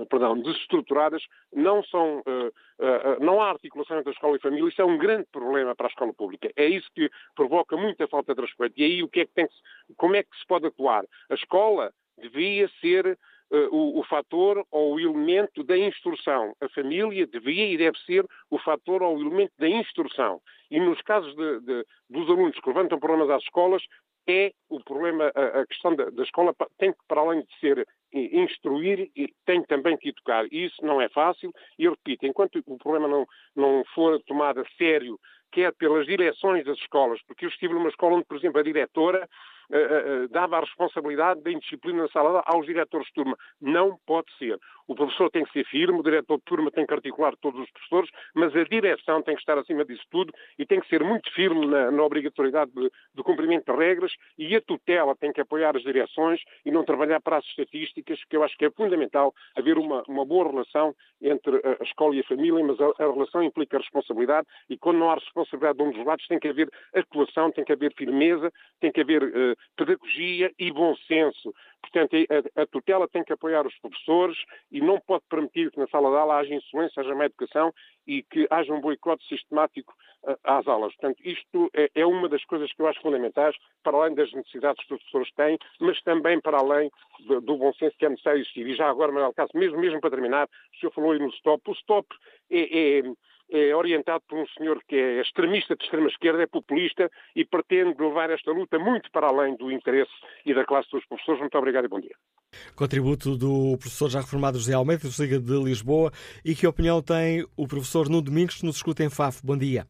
perdão, 0.09 0.41
desestruturadas, 0.41 1.23
não, 1.53 1.83
são, 1.85 2.19
uh, 2.19 2.49
uh, 2.49 3.25
não 3.25 3.41
há 3.41 3.51
articulação 3.51 3.99
entre 3.99 4.11
a 4.11 4.13
escola 4.13 4.35
e 4.35 4.37
a 4.37 4.41
família, 4.41 4.69
isso 4.69 4.83
é 4.83 4.85
um 4.85 4.99
grande 4.99 5.27
problema 5.31 5.75
para 5.75 5.87
a 5.87 5.91
escola 5.91 6.13
pública. 6.13 6.51
É 6.57 6.67
isso 6.67 6.89
que 6.95 7.09
provoca 7.35 7.77
muita 7.77 8.09
falta 8.09 8.35
de 8.35 8.41
respeito. 8.41 8.75
E 8.77 8.85
aí 8.85 9.03
o 9.03 9.09
que 9.09 9.21
é 9.21 9.27
que 9.27 9.33
tem 9.33 9.47
que, 9.47 9.55
como 9.97 10.17
é 10.17 10.23
que 10.23 10.37
se 10.37 10.47
pode 10.47 10.67
atuar? 10.67 11.05
A 11.31 11.35
escola 11.35 11.93
devia 12.19 12.69
ser 12.81 13.19
o, 13.51 14.01
o 14.01 14.05
fator 14.05 14.65
ou 14.71 14.95
o 14.95 15.01
elemento 15.01 15.63
da 15.63 15.77
instrução. 15.77 16.55
A 16.61 16.69
família 16.69 17.27
devia 17.27 17.67
e 17.67 17.77
deve 17.77 17.99
ser 18.01 18.27
o 18.51 18.59
fator 18.59 19.03
ou 19.03 19.17
o 19.17 19.21
elemento 19.21 19.53
da 19.59 19.69
instrução. 19.69 20.41
E 20.71 20.81
nos 20.81 21.01
casos 21.03 21.35
de, 21.35 21.61
de, 21.61 21.85
dos 22.11 22.29
alunos 22.29 22.59
que 22.59 22.69
levantam 22.69 22.99
problemas 22.99 23.31
às 23.31 23.43
escolas, 23.43 23.83
é 24.29 24.53
o 24.69 24.83
problema, 24.83 25.31
a, 25.35 25.61
a 25.61 25.67
questão 25.67 25.95
da, 25.95 26.11
da, 26.11 26.23
escola 26.25 26.53
tem 26.79 26.93
que, 26.93 26.99
para 27.07 27.21
além 27.21 27.43
de 27.43 27.59
ser 27.61 27.87
instruir, 28.13 29.11
tem 29.45 29.63
também 29.65 29.97
que 29.97 30.09
educar. 30.09 30.47
E 30.51 30.65
isso 30.65 30.85
não 30.85 31.01
é 31.01 31.09
fácil. 31.09 31.53
E 31.79 31.85
eu 31.85 31.93
repito, 31.93 32.27
enquanto 32.27 32.61
o 32.67 32.79
problema 32.79 33.07
não, 33.07 33.27
não 33.55 33.85
for 33.95 34.21
tomado 34.25 34.61
a 34.61 34.65
sério, 34.77 35.19
quer 35.53 35.73
pelas 35.75 36.07
direções 36.07 36.65
das 36.65 36.77
escolas, 36.79 37.21
porque 37.27 37.45
eu 37.45 37.49
estive 37.49 37.75
numa 37.75 37.89
escola 37.89 38.17
onde, 38.17 38.25
por 38.25 38.37
exemplo, 38.37 38.61
a 38.61 38.65
diretora 38.65 39.29
dava 40.31 40.59
a 40.59 40.61
responsabilidade 40.61 41.43
da 41.43 41.51
indisciplina 41.51 42.03
na 42.03 42.09
sala 42.09 42.43
aos 42.47 42.67
diretores 42.67 43.07
de 43.09 43.15
turma. 43.15 43.37
Não 43.61 43.99
pode 44.07 44.27
ser. 44.39 44.59
O 44.89 44.95
professor 44.95 45.31
tem 45.31 45.45
que 45.45 45.53
ser 45.53 45.65
firme, 45.65 45.99
o 45.99 46.03
diretor 46.03 46.37
de 46.39 46.45
turma 46.45 46.71
tem 46.71 46.87
que 46.87 46.95
articular 46.95 47.35
todos 47.41 47.61
os 47.61 47.71
professores, 47.71 48.11
mas 48.35 48.55
a 48.55 48.63
direção 48.65 49.21
tem 49.21 49.35
que 49.35 49.41
estar 49.41 49.59
acima 49.59 49.85
disso 49.85 50.05
tudo 50.11 50.33
e 50.59 50.65
tem 50.65 50.81
que 50.81 50.89
ser 50.89 51.03
muito 51.03 51.33
firme 51.33 51.67
na, 51.67 51.91
na 51.91 52.03
obrigatoriedade 52.05 52.71
de, 52.73 52.91
de, 53.15 53.23
cumprimento 53.23 53.73
de 53.73 53.77
regras 53.77 54.13
e 54.39 54.55
a 54.55 54.61
tutela 54.61 55.17
tem 55.17 55.33
que 55.33 55.41
apoiar 55.41 55.77
as 55.77 55.83
direções 55.83 56.41
e 56.65 56.71
não 56.71 56.85
trabalhar 56.85 57.21
para 57.21 57.39
as 57.39 57.45
estatísticas, 57.47 58.23
que 58.25 58.37
eu 58.37 58.45
acho 58.45 58.57
que 58.57 58.65
é 58.65 58.71
fundamental 58.71 59.35
haver 59.57 59.77
uma, 59.77 60.05
uma 60.07 60.25
boa 60.25 60.49
relação 60.49 60.95
entre 61.21 61.57
a, 61.57 61.83
escola 61.83 62.15
e 62.15 62.21
a 62.21 62.25
família, 62.25 62.65
mas 62.65 62.81
a, 62.81 62.87
a, 62.87 63.13
relação 63.13 63.43
implica 63.43 63.79
responsabilidade 63.79 64.47
e 64.71 64.79
quando 64.79 64.99
não 64.99 65.11
há 65.11 65.15
responsabilidade 65.15 65.79
de 65.79 65.85
um 65.85 65.91
dos 65.91 66.07
lados 66.07 66.27
tem 66.29 66.39
que 66.39 66.49
haver 66.49 66.71
atuação, 66.95 67.51
tem 67.51 67.65
que 67.65 67.73
haver 67.73 67.93
firmeza, 67.95 68.53
tem 68.81 68.93
que 68.93 69.01
haver 69.01 69.23
uh, 69.23 69.56
pedagogia 69.77 70.53
e 70.59 70.73
bom 70.73 70.95
senso. 71.09 71.55
Portanto, 71.81 72.17
a, 72.57 72.63
a, 72.63 72.67
tutela 72.67 73.09
tem 73.09 73.23
que 73.23 73.33
apoiar 73.33 73.67
os 73.67 73.77
professores 73.79 74.37
e 74.71 74.81
não 74.81 75.01
pode 75.01 75.25
permitir 75.29 75.71
que 75.71 75.79
na 75.79 75.87
sala 75.87 76.11
de 76.11 76.17
aula 76.17 76.39
haja 76.39 76.55
insolência, 76.55 77.01
haja 77.01 77.15
má 77.15 77.27
educação 77.27 77.73
e 78.07 78.23
que 78.23 78.47
haja 78.51 78.73
um 78.73 78.81
boicote 78.81 79.27
sistemático 79.29 79.95
uh, 80.25 80.37
às 80.45 80.67
aulas. 80.67 80.95
Portanto, 80.97 81.21
isto 81.25 81.71
é, 81.75 81.91
é, 81.95 82.07
uma 82.07 82.29
das 82.29 82.45
coisas 82.45 82.73
que 82.73 82.83
eu 82.83 82.89
acho 82.89 83.01
fundamentais, 83.01 83.57
para 83.83 83.97
além 83.97 84.15
das 84.15 84.33
necessidades 84.33 84.85
que 84.85 84.95
os 84.95 85.01
professores 85.01 85.33
têm, 85.35 85.59
mas 85.81 86.01
também 86.03 86.41
para 86.41 86.59
além 86.59 86.91
do, 87.21 87.41
do 87.41 87.57
bom 87.57 87.73
senso 87.75 87.97
que 87.97 88.07
é 88.07 88.09
necessário 88.09 88.41
existir. 88.41 88.67
E 88.67 88.75
já 88.75 88.89
agora, 88.89 89.13
Manuel 89.13 89.35
Caso, 89.35 89.53
mesmo, 89.55 89.79
mesmo 89.79 90.01
para 90.01 90.11
terminar, 90.11 90.47
o 90.47 90.77
senhor 90.79 90.93
falou 90.93 91.13
aí 91.13 91.19
no 91.19 91.29
stop. 91.29 91.63
O 91.71 91.73
stop 91.75 92.09
é, 92.51 92.99
é 92.99 93.03
é 93.51 93.75
orientado 93.75 94.23
por 94.29 94.39
um 94.39 94.47
senhor 94.49 94.83
que 94.89 94.97
é 94.97 95.21
extremista 95.21 95.77
de 95.77 95.85
extrema-esquerda, 95.85 96.43
é 96.43 96.47
populista 96.47 97.11
e 97.35 97.45
pretende 97.45 97.95
levar 98.01 98.31
esta 98.31 98.51
luta 98.51 98.79
muito 98.79 99.11
para 99.11 99.29
além 99.29 99.57
do 99.57 99.71
interesse 99.71 100.11
e 100.45 100.53
da 100.53 100.65
classe 100.65 100.91
dos 100.91 101.05
professores. 101.07 101.41
Muito 101.41 101.57
obrigado 101.57 101.85
e 101.85 101.89
bom 101.89 102.01
dia. 102.01 102.17
Contributo 102.75 103.37
do 103.37 103.77
professor 103.79 104.09
já 104.09 104.21
reformado 104.21 104.59
José 104.59 104.75
Almeida, 104.75 105.09
do 105.09 105.23
Liga 105.23 105.39
de 105.39 105.65
Lisboa. 105.65 106.11
E 106.45 106.55
que 106.55 106.67
opinião 106.67 107.03
tem 107.03 107.47
o 107.57 107.67
professor 107.67 108.09
Nuno 108.09 108.23
Domingos, 108.23 108.57
que 108.57 108.67
nos 108.67 108.77
escuta 108.77 109.05
em 109.05 109.11
FAF? 109.11 109.41
Bom 109.45 109.57
dia. 109.57 109.87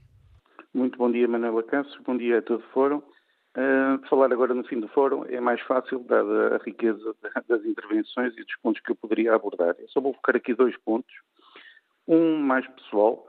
Muito 0.75 0.99
bom 0.99 1.11
dia, 1.11 1.27
Manuela 1.27 1.63
Cássio. 1.63 2.03
Bom 2.05 2.17
dia 2.17 2.39
a 2.39 2.43
todo 2.43 2.61
o 2.61 2.73
fórum. 2.73 3.03
Uh, 3.57 4.07
falar 4.11 4.31
agora 4.31 4.53
no 4.53 4.65
fim 4.65 4.79
do 4.79 4.89
fórum 4.89 5.25
é 5.25 5.41
mais 5.41 5.59
fácil, 5.63 6.01
dada 6.01 6.57
a 6.57 6.59
riqueza 6.59 7.17
das 7.49 7.65
intervenções 7.65 8.35
e 8.35 8.45
dos 8.45 8.57
pontos 8.63 8.83
que 8.83 8.93
eu 8.93 8.97
poderia 8.97 9.35
abordar. 9.35 9.75
Eu 9.79 9.89
só 9.89 9.99
vou 9.99 10.13
focar 10.13 10.37
aqui 10.37 10.53
dois 10.53 10.77
pontos. 10.85 11.11
Um 12.07 12.37
mais 12.37 12.67
pessoal, 12.67 13.27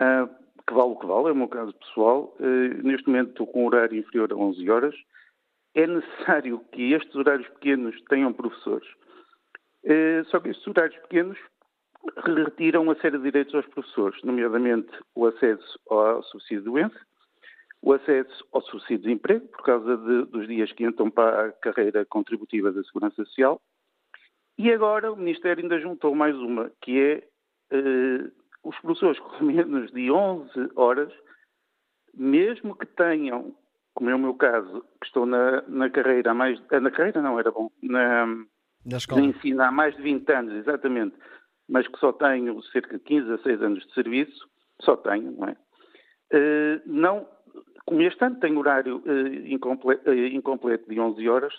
Uh, 0.00 0.42
que 0.66 0.74
vale 0.74 0.92
o 0.92 0.96
que 0.96 1.06
vale, 1.06 1.28
é 1.28 1.32
o 1.32 1.36
meu 1.36 1.48
caso 1.48 1.72
pessoal. 1.74 2.34
Uh, 2.38 2.82
neste 2.82 3.06
momento 3.06 3.30
estou 3.30 3.46
com 3.46 3.64
um 3.64 3.66
horário 3.66 3.98
inferior 3.98 4.32
a 4.32 4.36
11 4.36 4.70
horas. 4.70 4.94
É 5.74 5.86
necessário 5.86 6.60
que 6.72 6.92
estes 6.92 7.14
horários 7.14 7.48
pequenos 7.48 8.00
tenham 8.08 8.32
professores. 8.32 8.88
Uh, 9.84 10.24
só 10.26 10.38
que 10.40 10.50
estes 10.50 10.66
horários 10.66 10.96
pequenos 11.02 11.38
retiram 12.24 12.82
uma 12.82 12.94
série 12.96 13.16
de 13.16 13.24
direitos 13.24 13.54
aos 13.54 13.66
professores, 13.66 14.20
nomeadamente 14.22 14.90
o 15.14 15.26
acesso 15.26 15.78
ao 15.88 16.22
subsídio 16.24 16.58
de 16.58 16.70
doença, 16.70 17.00
o 17.80 17.92
acesso 17.92 18.46
ao 18.52 18.62
subsídio 18.62 19.06
de 19.06 19.12
emprego, 19.12 19.46
por 19.48 19.62
causa 19.62 19.96
de, 19.96 20.24
dos 20.26 20.46
dias 20.46 20.72
que 20.72 20.84
entram 20.84 21.10
para 21.10 21.46
a 21.46 21.52
carreira 21.52 22.04
contributiva 22.04 22.72
da 22.72 22.82
Segurança 22.84 23.16
Social. 23.24 23.60
E 24.58 24.70
agora 24.70 25.12
o 25.12 25.16
Ministério 25.16 25.62
ainda 25.62 25.80
juntou 25.80 26.14
mais 26.14 26.36
uma, 26.36 26.70
que 26.80 27.00
é 27.00 27.24
os 28.64 28.78
professores 28.78 29.18
com 29.18 29.44
menos 29.44 29.90
de 29.92 30.10
11 30.10 30.70
horas, 30.76 31.12
mesmo 32.14 32.76
que 32.76 32.86
tenham, 32.86 33.54
como 33.94 34.10
é 34.10 34.14
o 34.14 34.18
meu 34.18 34.34
caso, 34.34 34.84
que 35.00 35.06
estou 35.06 35.26
na, 35.26 35.62
na 35.62 35.90
carreira 35.90 36.30
há 36.30 36.34
mais. 36.34 36.60
Na 36.70 36.90
carreira 36.90 37.22
não 37.22 37.38
era 37.38 37.50
bom, 37.50 37.70
na, 37.82 38.26
na 38.84 38.96
escola. 38.96 39.20
Na 39.20 39.26
ensino 39.28 39.62
há 39.62 39.70
mais 39.70 39.96
de 39.96 40.02
20 40.02 40.30
anos, 40.32 40.54
exatamente, 40.54 41.16
mas 41.68 41.86
que 41.88 41.98
só 41.98 42.12
tenho 42.12 42.62
cerca 42.64 42.98
de 42.98 43.04
15 43.04 43.32
a 43.32 43.38
6 43.38 43.62
anos 43.62 43.86
de 43.86 43.94
serviço, 43.94 44.48
só 44.80 44.96
tenho, 44.96 45.32
não 45.32 45.48
é? 45.48 45.56
Uh, 46.34 46.80
não, 46.86 47.28
como 47.84 48.00
este 48.02 48.24
ano 48.24 48.40
tenho 48.40 48.58
horário 48.58 49.02
uh, 49.06 49.46
incompleto, 49.46 50.10
uh, 50.10 50.14
incompleto 50.14 50.88
de 50.88 50.98
11 50.98 51.28
horas, 51.28 51.54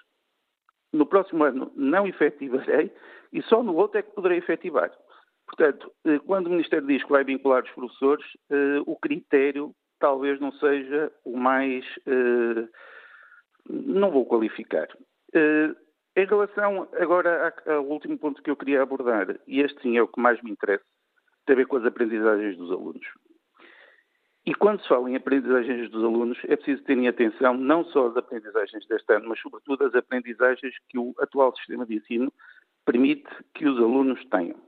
no 0.91 1.05
próximo 1.05 1.43
ano 1.43 1.71
não 1.75 2.07
efetivarei 2.07 2.91
e 3.31 3.41
só 3.43 3.63
no 3.63 3.75
outro 3.75 3.99
é 3.99 4.03
que 4.03 4.13
poderei 4.13 4.37
efetivar. 4.37 4.91
Portanto, 5.45 5.91
eh, 6.05 6.19
quando 6.19 6.47
o 6.47 6.49
Ministério 6.49 6.87
diz 6.87 7.03
que 7.03 7.11
vai 7.11 7.23
vincular 7.23 7.63
os 7.63 7.71
professores, 7.71 8.25
eh, 8.49 8.81
o 8.85 8.95
critério 8.95 9.73
talvez 9.99 10.39
não 10.39 10.51
seja 10.53 11.11
o 11.23 11.37
mais. 11.37 11.85
Eh, 12.05 12.67
não 13.69 14.11
vou 14.11 14.25
qualificar. 14.25 14.87
Em 16.15 16.25
relação 16.25 16.87
agora 16.99 17.53
ao 17.65 17.85
último 17.85 18.17
ponto 18.17 18.43
que 18.43 18.51
eu 18.51 18.57
queria 18.57 18.83
abordar, 18.83 19.39
e 19.47 19.61
este 19.61 19.81
sim 19.81 19.97
é 19.97 20.01
o 20.01 20.07
que 20.07 20.19
mais 20.19 20.41
me 20.43 20.51
interessa, 20.51 20.83
tem 21.45 21.53
a 21.53 21.57
ver 21.57 21.65
com 21.65 21.77
as 21.77 21.85
aprendizagens 21.85 22.57
dos 22.57 22.71
alunos. 22.71 23.07
E 24.45 24.53
quando 24.53 24.81
se 24.81 24.87
fala 24.89 25.09
em 25.09 25.15
aprendizagens 25.15 25.89
dos 25.89 26.03
alunos, 26.03 26.37
é 26.43 26.57
preciso 26.57 26.83
terem 26.83 27.07
atenção 27.07 27.53
não 27.55 27.85
só 27.85 28.07
às 28.07 28.17
aprendizagens 28.17 28.85
deste 28.87 29.13
ano, 29.13 29.29
mas 29.29 29.39
sobretudo 29.39 29.85
às 29.85 29.95
aprendizagens 29.95 30.75
que 30.89 30.99
o 30.99 31.15
atual 31.19 31.55
sistema 31.55 31.85
de 31.85 31.95
ensino 31.95 32.31
permite 32.85 33.29
que 33.53 33.65
os 33.65 33.77
alunos 33.77 34.23
tenham. 34.25 34.59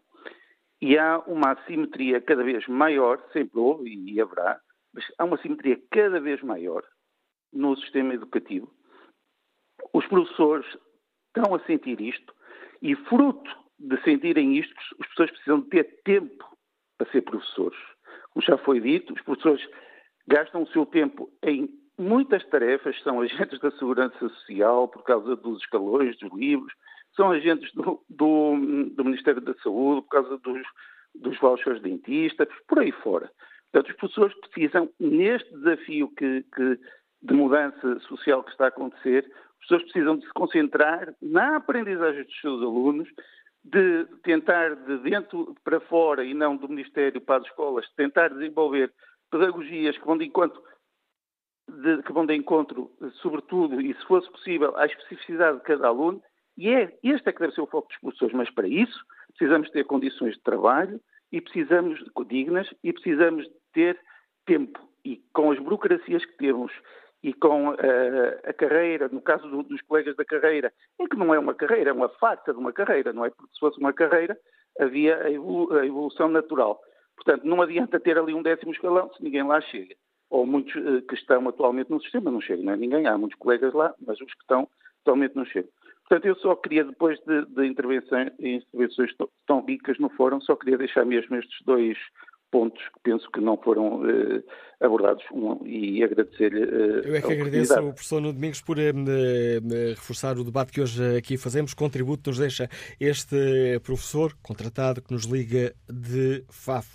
E 0.82 0.98
há 0.98 1.20
uma 1.20 1.54
assimetria 1.54 2.22
cada 2.22 2.44
vez 2.44 2.68
maior, 2.68 3.22
sempre 3.32 3.60
houve 3.60 3.94
e 3.94 4.20
haverá, 4.20 4.60
mas 4.94 5.06
há 5.18 5.24
uma 5.26 5.36
assimetria 5.36 5.82
cada 5.92 6.20
vez 6.20 6.42
maior 6.42 6.84
no 7.54 7.76
sistema 7.78 8.14
educativo. 8.14 8.72
Os 9.94 10.06
professores 10.08 10.66
estão 11.28 11.56
a 11.56 11.60
sentir 11.66 12.00
isto 12.02 12.34
e, 12.82 12.96
fruto 12.96 13.50
de 13.80 14.02
sentirem 14.04 14.58
isto, 14.58 14.74
os 15.00 15.08
professores 15.08 15.32
precisam 15.32 15.62
ter 15.62 16.02
tempo 16.04 16.46
para 16.98 17.10
ser 17.12 17.22
professores. 17.22 17.78
Como 18.32 18.46
já 18.46 18.58
foi 18.58 18.80
dito, 18.80 19.14
os 19.14 19.22
professores 19.22 19.66
gastam 20.28 20.64
o 20.64 20.68
seu 20.68 20.86
tempo 20.86 21.30
em 21.44 21.70
muitas 21.98 22.46
tarefas, 22.50 23.02
são 23.02 23.22
agentes 23.22 23.60
da 23.60 23.72
segurança 23.72 24.18
social 24.20 24.88
por 24.88 25.04
causa 25.04 25.36
dos 25.36 25.62
escalões, 25.62 26.18
dos 26.20 26.34
livros, 26.34 26.74
são 27.16 27.32
agentes 27.32 27.72
do, 27.74 28.04
do, 28.10 28.56
do 28.92 29.06
Ministério 29.06 29.42
da 29.42 29.54
Saúde 29.56 30.02
por 30.02 30.10
causa 30.10 30.38
dos, 30.38 30.62
dos 31.16 31.38
vouchers 31.40 31.82
dentistas, 31.82 32.48
por 32.68 32.80
aí 32.80 32.92
fora. 32.92 33.32
Portanto, 33.72 33.92
os 33.92 33.98
professores 33.98 34.36
precisam, 34.40 34.90
neste 35.00 35.50
desafio 35.56 36.10
que, 36.16 36.44
que, 36.56 36.80
de 37.22 37.34
mudança 37.34 38.00
social 38.02 38.44
que 38.44 38.52
está 38.52 38.66
a 38.66 38.70
acontecer, 38.70 39.26
os 39.26 39.68
professores 39.68 39.92
precisam 39.92 40.18
de 40.18 40.26
se 40.26 40.34
concentrar 40.34 41.14
na 41.22 41.58
aprendizagem 41.58 42.24
dos 42.24 42.40
seus 42.40 42.62
alunos, 42.62 43.10
de 43.64 44.06
tentar 44.24 44.76
de 44.76 44.98
dentro 45.00 45.56
para 45.64 45.80
fora 45.82 46.24
e 46.24 46.34
não 46.34 46.56
do 46.56 46.70
Ministério 46.70 47.20
para 47.20 47.42
as 47.42 47.48
escolas, 47.48 47.90
tentar 47.96 48.30
desenvolver 48.30 48.94
pedagogias 49.32 49.98
que 49.98 50.06
vão 50.06 50.18
de 50.18 50.26
encontro, 50.26 50.62
de, 51.68 52.04
que 52.04 52.14
vão 52.14 52.26
de 52.26 52.36
encontro, 52.36 52.92
sobretudo, 53.22 53.82
e 53.82 53.94
se 53.96 54.06
fosse 54.06 54.30
possível, 54.30 54.78
à 54.78 54.86
especificidade 54.86 55.58
de 55.58 55.64
cada 55.64 55.88
aluno, 55.88 56.22
e 56.58 56.70
é, 56.70 56.98
este 57.04 57.30
é 57.30 57.34
que 57.34 57.40
deve 57.40 57.54
ser 57.54 57.62
o 57.62 57.68
foco 57.68 57.88
dos 57.90 57.98
professores, 58.00 58.36
mas 58.36 58.50
para 58.50 58.68
isso 58.68 58.98
precisamos 59.30 59.70
ter 59.72 59.84
condições 59.86 60.36
de 60.36 60.42
trabalho 60.42 61.00
e 61.32 61.42
precisamos 61.42 62.00
dignas 62.28 62.74
e 62.84 62.94
precisamos 62.94 63.46
ter 63.74 64.00
tempo. 64.46 64.80
E 65.04 65.22
com 65.34 65.52
as 65.52 65.60
burocracias 65.60 66.26
que 66.26 66.38
temos 66.38 66.72
e 67.22 67.34
com 67.34 67.70
uh, 67.70 67.76
a 68.46 68.54
carreira, 68.54 69.10
no 69.10 69.22
caso 69.22 69.50
do, 69.50 69.64
dos 69.64 69.82
colegas 69.82 70.16
da 70.16 70.24
carreira, 70.24 70.72
em 71.00 71.08
que 71.08 71.18
não 71.18 71.34
é 71.34 71.40
uma 71.40 71.54
carreira, 71.54 71.90
é 71.90 71.94
uma 71.94 72.10
farta 72.10 72.54
de 72.54 72.60
uma 72.60 72.72
carreira, 72.72 73.12
não 73.12 73.26
é? 73.26 73.30
Porque 73.30 73.54
se 73.54 73.60
fosse 73.60 73.80
uma 73.80 73.92
carreira 73.92 74.38
havia 74.80 75.18
a, 75.24 75.32
evolu 75.32 75.74
a 75.74 75.86
evolução 75.86 76.30
natural. 76.30 76.80
Portanto, 77.16 77.44
não 77.46 77.62
adianta 77.62 78.00
ter 78.00 78.18
ali 78.18 78.34
um 78.34 78.44
décimo 78.44 78.72
escalão 78.72 79.12
se 79.14 79.24
ninguém 79.24 79.44
lá 79.44 79.60
chega. 79.62 79.96
Ou 80.30 80.46
muitos 80.46 80.76
uh, 80.76 81.02
que 81.02 81.16
estão 81.16 81.48
atualmente 81.48 81.90
no 81.90 82.02
sistema 82.02 82.32
não 82.32 82.42
chegam, 82.42 82.66
não 82.66 82.74
é 82.74 82.78
ninguém, 82.78 83.08
há 83.08 83.18
muitos 83.18 83.38
colegas 83.40 83.74
lá, 83.74 83.94
mas 84.06 84.20
os 84.20 84.34
que 84.34 84.42
estão 84.42 84.68
atualmente 85.02 85.36
não 85.36 85.46
chegam. 85.46 85.72
Portanto, 86.08 86.26
eu 86.26 86.36
só 86.36 86.56
queria, 86.56 86.84
depois 86.84 87.20
de, 87.22 87.46
de 87.46 87.66
intervenções, 87.66 88.32
tão 89.48 89.66
ricas 89.66 89.98
no 89.98 90.10
fórum, 90.10 90.40
só 90.40 90.56
queria 90.56 90.78
deixar 90.78 91.04
mesmo 91.04 91.36
estes 91.36 91.58
dois 91.66 91.98
pontos 92.56 92.82
que 92.82 93.00
penso 93.04 93.30
que 93.32 93.42
não 93.42 93.58
foram 93.58 94.02
uh, 94.02 94.44
abordados 94.80 95.22
um, 95.34 95.60
e 95.66 96.02
agradecer-lhe. 96.02 96.64
Uh, 96.64 97.06
Eu 97.06 97.16
é 97.16 97.22
que 97.22 97.34
agradeço 97.34 97.74
ao 97.74 97.92
professor 97.92 98.22
Nuno 98.22 98.32
Domingos 98.32 98.62
por 98.62 98.78
uh, 98.78 98.82
reforçar 99.90 100.38
o 100.38 100.44
debate 100.46 100.72
que 100.72 100.80
hoje 100.80 101.18
aqui 101.18 101.36
fazemos. 101.36 101.74
Contributo 101.74 102.30
nos 102.30 102.40
deixa 102.40 102.70
este 102.98 103.78
professor 103.84 104.34
contratado 104.42 105.02
que 105.02 105.12
nos 105.12 105.26
liga 105.26 105.76
de 105.90 106.46
FAF. 106.50 106.88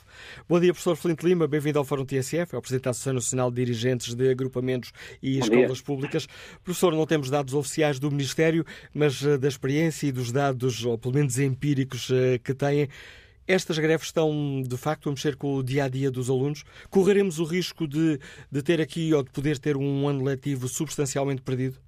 Bom 0.49 0.59
dia, 0.59 0.73
professor 0.73 0.97
Flint 0.97 1.23
Lima, 1.23 1.47
bem-vindo 1.47 1.79
ao 1.79 1.85
Fórum 1.85 2.07
TSF, 2.07 2.55
é 2.55 2.59
o 2.59 2.63
Presidente 2.63 2.85
da 2.85 2.91
Associação 2.91 3.15
Nacional 3.15 3.51
de 3.51 3.57
Dirigentes 3.63 4.15
de 4.15 4.31
Agrupamentos 4.31 4.93
e 5.23 5.39
Bom 5.39 5.45
Escolas 5.45 5.77
dia. 5.77 5.85
Públicas. 5.85 6.27
Professor, 6.65 6.95
não 6.95 7.07
temos 7.07 7.29
dados 7.29 7.53
oficiais 7.53 7.99
do 7.99 8.11
Ministério, 8.11 8.65
mas 8.95 9.23
da 9.23 9.49
experiência 9.49 10.07
e 10.07 10.13
dos 10.13 10.33
dados, 10.33 10.87
ou 10.87 10.97
pelo 10.97 11.15
menos 11.15 11.39
empíricos, 11.39 12.11
que 12.43 12.55
têm, 12.55 12.89
estas 13.51 13.79
greves 13.79 14.07
estão, 14.07 14.63
de 14.63 14.77
facto, 14.77 15.09
a 15.09 15.13
mexer 15.13 15.37
com 15.37 15.55
o 15.55 15.63
dia 15.63 15.85
a 15.85 15.89
dia 15.89 16.11
dos 16.11 16.31
alunos? 16.31 16.65
Correremos 16.91 17.39
o 17.39 17.45
risco 17.45 17.87
de, 17.87 18.19
de 18.51 18.63
ter 18.63 18.81
aqui 18.81 19.13
ou 19.13 19.23
de 19.23 19.31
poder 19.31 19.59
ter 19.59 19.77
um 19.77 20.07
ano 20.09 20.25
letivo 20.25 20.69
substancialmente 20.69 21.43
perdido? 21.43 21.79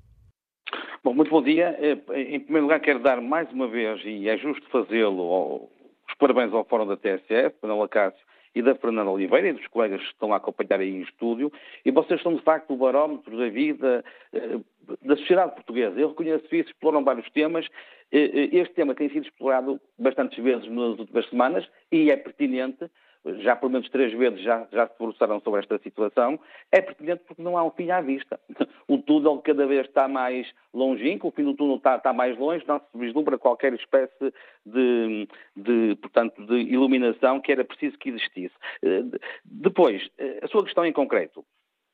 Bom, 1.04 1.14
muito 1.14 1.30
bom 1.30 1.42
dia. 1.42 1.76
Eh, 1.78 1.92
em 2.34 2.40
primeiro 2.40 2.66
lugar, 2.66 2.80
quero 2.80 3.02
dar 3.02 3.20
mais 3.20 3.50
uma 3.52 3.68
vez, 3.68 4.00
e 4.04 4.28
é 4.28 4.36
justo 4.38 4.68
fazê-lo, 4.70 5.68
os 6.08 6.14
parabéns 6.18 6.52
ao 6.52 6.64
Fórum 6.64 6.86
da 6.86 6.96
TSF, 6.96 7.56
Panela 7.60 7.88
Cássio 7.88 8.31
e 8.54 8.62
da 8.62 8.74
Fernanda 8.74 9.10
Oliveira 9.10 9.48
e 9.48 9.52
dos 9.52 9.66
colegas 9.68 10.00
que 10.00 10.12
estão 10.12 10.32
a 10.32 10.36
acompanhar 10.36 10.80
aí 10.80 10.90
em 10.90 11.02
estúdio. 11.02 11.52
E 11.84 11.90
vocês 11.90 12.20
são, 12.22 12.34
de 12.34 12.42
facto, 12.42 12.72
o 12.72 12.76
barómetro 12.76 13.36
da 13.36 13.48
vida 13.48 14.04
eh, 14.32 14.58
da 15.02 15.16
sociedade 15.16 15.54
portuguesa. 15.54 15.98
Eu 15.98 16.08
reconheço 16.08 16.44
isso, 16.54 16.70
exploram 16.70 17.04
vários 17.04 17.28
temas. 17.30 17.66
Eh, 18.10 18.30
eh, 18.32 18.48
este 18.52 18.74
tema 18.74 18.94
tem 18.94 19.08
sido 19.08 19.24
explorado 19.24 19.80
bastantes 19.98 20.42
vezes 20.42 20.68
nas 20.68 20.98
últimas 20.98 21.28
semanas 21.28 21.66
e 21.90 22.10
é 22.10 22.16
pertinente 22.16 22.90
já 23.38 23.54
pelo 23.54 23.70
menos 23.70 23.88
três 23.88 24.12
vezes 24.12 24.40
já, 24.40 24.66
já 24.72 24.86
se 24.86 24.98
debruçaram 24.98 25.40
sobre 25.40 25.60
esta 25.60 25.78
situação, 25.78 26.38
é 26.70 26.80
pertinente 26.80 27.22
porque 27.26 27.42
não 27.42 27.56
há 27.56 27.64
um 27.64 27.70
fim 27.70 27.90
à 27.90 28.00
vista. 28.00 28.38
O 28.88 28.98
túnel 28.98 29.38
cada 29.38 29.64
vez 29.64 29.86
está 29.86 30.06
mais 30.06 30.52
longínquo, 30.74 31.28
o 31.28 31.30
fim 31.30 31.44
do 31.44 31.54
túnel 31.54 31.76
está, 31.76 31.96
está 31.96 32.12
mais 32.12 32.36
longe, 32.36 32.64
não 32.66 32.78
se 32.78 32.98
vislumbra 32.98 33.38
qualquer 33.38 33.72
espécie 33.72 34.34
de, 34.66 35.28
de, 35.56 35.96
portanto, 35.96 36.44
de 36.44 36.56
iluminação 36.56 37.40
que 37.40 37.52
era 37.52 37.64
preciso 37.64 37.96
que 37.96 38.10
existisse. 38.10 38.54
Eh, 38.82 39.02
depois, 39.44 40.10
eh, 40.18 40.40
a 40.42 40.48
sua 40.48 40.64
questão 40.64 40.84
em 40.84 40.92
concreto. 40.92 41.44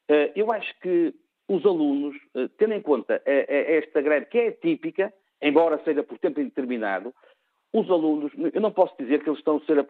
Eh, 0.08 0.32
eu 0.34 0.50
acho 0.50 0.74
que 0.80 1.14
os 1.46 1.64
alunos, 1.64 2.16
tendo 2.56 2.74
em 2.74 2.82
conta 2.82 3.22
esta 3.24 4.02
greve 4.02 4.26
que 4.26 4.38
é 4.38 4.50
típica, 4.50 5.12
embora 5.40 5.80
seja 5.84 6.02
por 6.02 6.18
tempo 6.18 6.40
indeterminado, 6.40 7.14
os 7.72 7.88
alunos, 7.90 8.32
eu 8.52 8.60
não 8.60 8.70
posso 8.70 8.94
dizer 8.98 9.22
que 9.22 9.28
eles 9.28 9.38
estão 9.38 9.56
a 9.56 9.60
ser 9.60 9.82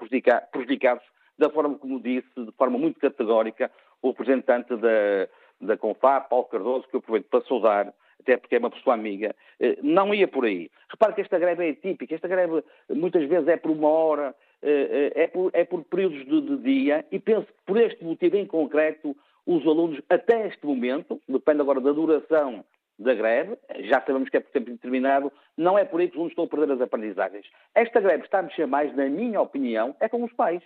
prejudicados 0.53 1.05
da 1.39 1.49
forma 1.49 1.79
como 1.79 2.01
disse, 2.01 2.29
de 2.37 2.53
forma 2.53 2.79
muito 2.79 2.99
categórica, 2.99 3.71
o 4.03 4.11
representante 4.11 4.75
da, 4.77 5.29
da 5.61 5.77
CONFAP, 5.77 6.29
Paulo 6.29 6.47
Cardoso, 6.47 6.89
que 6.89 6.97
eu 6.97 7.01
aproveito 7.01 7.27
para 7.27 7.45
saudar, 7.45 7.95
até 8.21 8.37
porque 8.37 8.57
é 8.57 8.59
uma 8.59 8.71
pessoa 8.71 8.95
amiga, 8.95 9.35
eh, 9.61 9.79
não 9.83 10.13
ia 10.13 10.27
por 10.27 10.45
aí. 10.45 10.71
Repare 10.91 11.15
que 11.15 11.21
esta 11.21 11.39
greve 11.39 11.69
é 11.69 11.75
típica, 11.75 12.15
esta 12.15 12.29
greve 12.29 12.63
muitas 12.91 13.27
vezes 13.29 13.49
é 13.49 13.57
por 13.57 13.71
uma 13.71 13.89
hora, 13.89 14.35
eh, 14.63 15.13
eh, 15.15 15.23
é 15.23 15.27
por, 15.29 15.51
é 15.55 15.65
por 15.65 15.85
períodos 15.85 16.25
de, 16.27 16.41
de 16.41 16.57
dia, 16.59 17.07
e 17.11 17.19
penso 17.19 17.47
que 17.47 17.65
por 17.65 17.81
este 17.81 18.05
motivo 18.05 18.37
em 18.37 18.47
concreto, 18.47 19.17
os 19.47 19.67
alunos, 19.67 20.01
até 20.09 20.47
este 20.49 20.67
momento, 20.67 21.21
depende 21.29 21.61
agora 21.61 21.81
da 21.81 21.93
duração 21.93 22.65
da 22.99 23.15
greve, 23.15 23.57
já 23.85 24.01
sabemos 24.01 24.29
que 24.29 24.37
é 24.37 24.41
por 24.41 24.51
tempo 24.51 24.73
determinado, 24.73 25.33
não 25.57 25.79
é 25.79 25.85
por 25.85 26.01
aí 26.01 26.09
que 26.09 26.15
os 26.15 26.17
alunos 26.17 26.33
estão 26.33 26.45
a 26.45 26.49
perder 26.49 26.73
as 26.73 26.81
aprendizagens. 26.81 27.47
Esta 27.73 28.01
greve 28.01 28.25
está 28.25 28.41
a 28.41 28.43
mexer 28.43 28.67
mais, 28.67 28.95
na 28.97 29.09
minha 29.09 29.41
opinião, 29.41 29.95
é 30.01 30.09
com 30.09 30.25
os 30.25 30.33
pais 30.33 30.63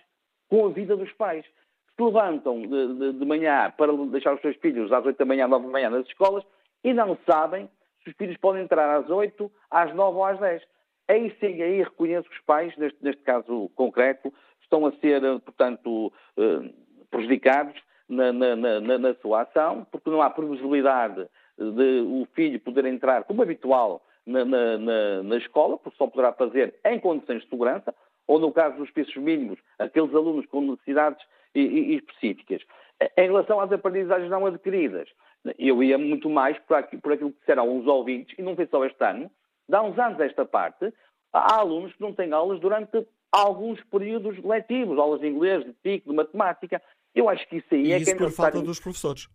com 0.53 0.67
a 0.67 0.69
vida 0.69 0.95
dos 0.95 1.11
pais. 1.13 1.43
Se 1.95 2.03
levantam 2.03 2.61
de, 2.61 2.93
de, 2.93 3.13
de 3.13 3.25
manhã 3.25 3.73
para 3.75 3.91
deixar 4.11 4.35
os 4.35 4.41
seus 4.41 4.55
filhos 4.57 4.91
às 4.91 5.03
8 5.03 5.17
da 5.17 5.25
manhã, 5.25 5.47
9 5.47 5.65
da 5.65 5.71
manhã 5.71 5.89
nas 5.89 6.05
escolas 6.05 6.43
e 6.83 6.93
não 6.93 7.17
sabem 7.27 7.67
se 8.03 8.11
os 8.11 8.15
filhos 8.15 8.37
podem 8.37 8.61
entrar 8.61 8.99
às 8.99 9.09
8, 9.09 9.51
às 9.71 9.91
9 9.95 10.15
ou 10.15 10.23
às 10.23 10.39
10. 10.39 10.61
Aí 11.07 11.35
sim, 11.39 11.59
aí 11.59 11.81
reconheço 11.81 12.29
que 12.29 12.35
os 12.35 12.41
pais, 12.43 12.77
neste, 12.77 13.03
neste 13.03 13.23
caso 13.23 13.67
concreto, 13.73 14.31
estão 14.61 14.85
a 14.85 14.91
ser, 14.97 15.21
portanto, 15.39 16.13
eh, 16.37 16.69
prejudicados 17.09 17.75
na, 18.07 18.31
na, 18.31 18.55
na, 18.55 18.97
na, 18.99 19.15
sua 19.15 19.41
ação, 19.41 19.87
porque 19.91 20.09
não 20.09 20.21
há 20.21 20.29
previsibilidade 20.29 21.27
de 21.57 22.01
o 22.01 22.27
filho 22.35 22.59
poder 22.59 22.85
entrar, 22.85 23.23
como 23.23 23.41
habitual, 23.41 24.05
na, 24.25 25.37
escola, 25.37 25.77
porque 25.77 25.97
só 25.97 26.07
poderá 26.07 26.31
fazer 26.31 26.75
em 26.85 26.99
condições 26.99 27.41
de 27.41 27.49
segurança, 27.49 27.93
ou 28.27 28.39
no 28.39 28.51
caso 28.51 28.77
dos 28.77 28.89
preços 28.91 29.15
mínimos, 29.17 29.59
aqueles 29.77 30.13
alunos 30.13 30.45
com 30.47 30.61
necessidades 30.61 31.23
específicas. 31.55 32.61
Em 33.17 33.27
relação 33.27 33.59
às 33.59 33.71
aprendizagens 33.71 34.29
não 34.29 34.45
adquiridas, 34.45 35.09
eu 35.57 35.83
ia 35.83 35.97
muito 35.97 36.29
mais 36.29 36.57
por 36.59 36.77
aquilo, 36.77 37.31
que 37.31 37.39
disseram 37.39 37.69
uns 37.69 37.85
ouvintes, 37.85 38.37
e 38.37 38.41
não 38.41 38.55
foi 38.55 38.65
só 38.67 38.83
este 38.85 39.03
ano, 39.03 39.29
dá 39.67 39.81
uns 39.81 39.97
anos 39.99 40.19
esta 40.19 40.45
parte, 40.45 40.93
há 41.31 41.59
alunos 41.59 41.93
que 41.93 42.01
não 42.01 42.13
têm 42.13 42.31
aulas 42.31 42.59
durante 42.59 43.05
alguns 43.31 43.83
períodos 43.85 44.41
letivos, 44.43 44.97
aulas 44.97 45.19
de 45.19 45.27
inglês, 45.27 45.65
de 45.65 45.73
TIC, 45.83 46.07
de 46.07 46.15
matemática. 46.15 46.81
Eu 47.13 47.27
acho 47.27 47.47
que 47.47 47.57
isso 47.57 47.67
aí 47.71 47.87
e 47.87 47.93
é 47.93 47.97
isso 47.97 48.15
que 48.15 48.23
é 48.23 48.25
por 48.25 48.31
falta 48.31 48.61
dos 48.61 48.79
professores. 48.79 49.27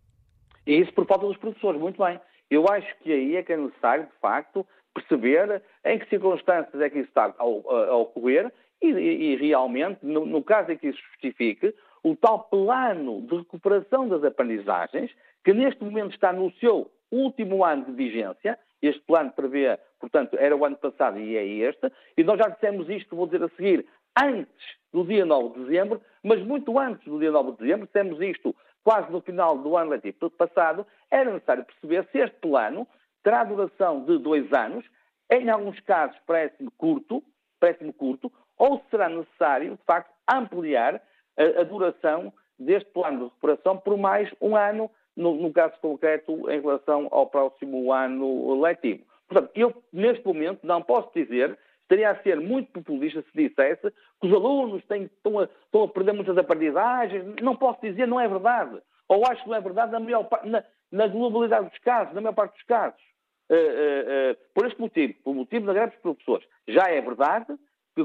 E 0.65 0.79
isso 0.79 0.93
por 0.93 1.05
falta 1.05 1.27
dos 1.27 1.37
professores, 1.37 1.79
muito 1.79 2.03
bem. 2.03 2.19
Eu 2.49 2.67
acho 2.67 2.87
que 2.99 3.11
aí 3.11 3.35
é 3.35 3.43
que 3.43 3.53
é 3.53 3.57
necessário, 3.57 4.05
de 4.05 4.19
facto, 4.19 4.65
perceber 4.93 5.61
em 5.85 5.99
que 5.99 6.09
circunstâncias 6.09 6.81
é 6.81 6.89
que 6.89 6.99
isso 6.99 7.09
está 7.09 7.33
a 7.37 7.45
ocorrer 7.45 8.51
e, 8.81 8.87
e 8.87 9.35
realmente, 9.35 10.05
no, 10.05 10.25
no, 10.25 10.43
caso 10.43 10.71
em 10.71 10.77
que 10.77 10.87
isso 10.87 10.99
justifique, 11.11 11.73
o 12.03 12.15
tal 12.15 12.43
plano 12.45 13.21
de 13.21 13.37
recuperação 13.37 14.07
das 14.07 14.23
aprendizagens, 14.23 15.11
que 15.43 15.53
neste 15.53 15.83
momento 15.83 16.13
está 16.13 16.31
no 16.31 16.51
seu 16.53 16.89
último 17.11 17.63
ano 17.63 17.85
de 17.85 17.91
vigência, 17.91 18.57
este 18.81 19.01
plano 19.01 19.31
prevê, 19.31 19.77
portanto, 19.99 20.37
era 20.39 20.55
o 20.55 20.63
ano 20.63 20.77
passado 20.77 21.19
e 21.19 21.35
é 21.35 21.45
este, 21.45 21.91
e 22.17 22.23
nós 22.23 22.37
já 22.37 22.47
dissemos 22.47 22.89
isto, 22.89 23.15
vou 23.15 23.25
dizer 23.25 23.43
a 23.43 23.49
seguir, 23.49 23.85
antes 24.17 24.77
do 24.93 25.03
dia 25.03 25.25
9 25.25 25.59
de 25.59 25.65
dezembro, 25.65 26.01
mas 26.23 26.41
muito 26.41 26.79
antes 26.79 27.03
do 27.05 27.19
dia 27.19 27.31
9 27.31 27.51
de 27.51 27.57
dezembro, 27.57 27.85
dissemos 27.85 28.21
isto 28.21 28.55
quase 28.83 29.11
no 29.11 29.21
final 29.21 29.57
do 29.57 29.75
ano 29.75 29.91
letivo 29.91 30.29
passado, 30.31 30.85
era 31.11 31.31
necessário 31.31 31.65
perceber 31.65 32.07
se 32.11 32.19
este 32.19 32.35
plano 32.37 32.87
terá 33.23 33.43
duração 33.43 34.05
de 34.05 34.17
dois 34.17 34.51
anos, 34.53 34.85
em 35.29 35.49
alguns 35.49 35.79
casos 35.81 36.17
parece-me 36.25 36.71
curto, 36.77 37.23
parece-me 37.59 37.93
curto, 37.93 38.31
ou 38.59 38.83
será 38.91 39.09
necessário, 39.09 39.71
de 39.71 39.83
facto, 39.85 40.13
ampliar 40.29 41.01
a, 41.37 41.61
a 41.61 41.63
duração 41.63 42.31
deste 42.59 42.91
plano 42.91 43.17
de 43.17 43.23
recuperação 43.23 43.77
por 43.77 43.97
mais 43.97 44.29
um 44.41 44.55
ano, 44.55 44.91
no, 45.15 45.35
no, 45.35 45.51
caso 45.51 45.73
concreto, 45.81 46.51
em 46.51 46.61
relação 46.61 47.07
ao 47.09 47.27
próximo 47.27 47.91
ano 47.93 48.61
letivo. 48.61 49.03
Portanto, 49.27 49.51
eu, 49.55 49.73
neste 49.93 50.25
momento, 50.25 50.59
não 50.63 50.81
posso 50.81 51.09
dizer, 51.15 51.57
estaria 51.83 52.09
a 52.09 52.21
ser 52.21 52.39
muito 52.39 52.71
populista 52.71 53.21
se 53.21 53.47
dissesse 53.47 53.89
que 54.19 54.27
os 54.27 54.33
alunos 54.33 54.83
têm, 54.85 55.03
estão, 55.03 55.39
a, 55.39 55.43
estão, 55.43 55.83
a, 55.83 55.87
perder 55.87 56.13
muitas 56.13 56.37
aprendizagens. 56.37 57.23
Não 57.41 57.55
posso 57.55 57.79
dizer, 57.81 58.07
não 58.07 58.19
é 58.19 58.27
verdade. 58.27 58.81
Ou 59.07 59.25
acho 59.25 59.43
que 59.43 59.49
não 59.49 59.55
é 59.55 59.61
verdade 59.61 59.91
na, 59.91 59.99
maior, 59.99 60.27
na, 60.43 60.63
na 60.91 61.07
globalidade 61.07 61.69
dos 61.69 61.79
casos, 61.79 62.13
na 62.13 62.21
maior 62.21 62.33
parte 62.33 62.53
dos 62.53 62.63
casos. 62.63 63.01
uh, 63.49 64.37
por 64.53 64.67
este 64.67 64.79
motivo, 64.79 65.13
por 65.23 65.33
motivo 65.33 65.65
da 65.65 65.73
greve 65.73 65.93
dos 65.93 66.01
professores. 66.01 66.47
Já 66.67 66.83
é 66.89 67.01
verdade 67.01 67.57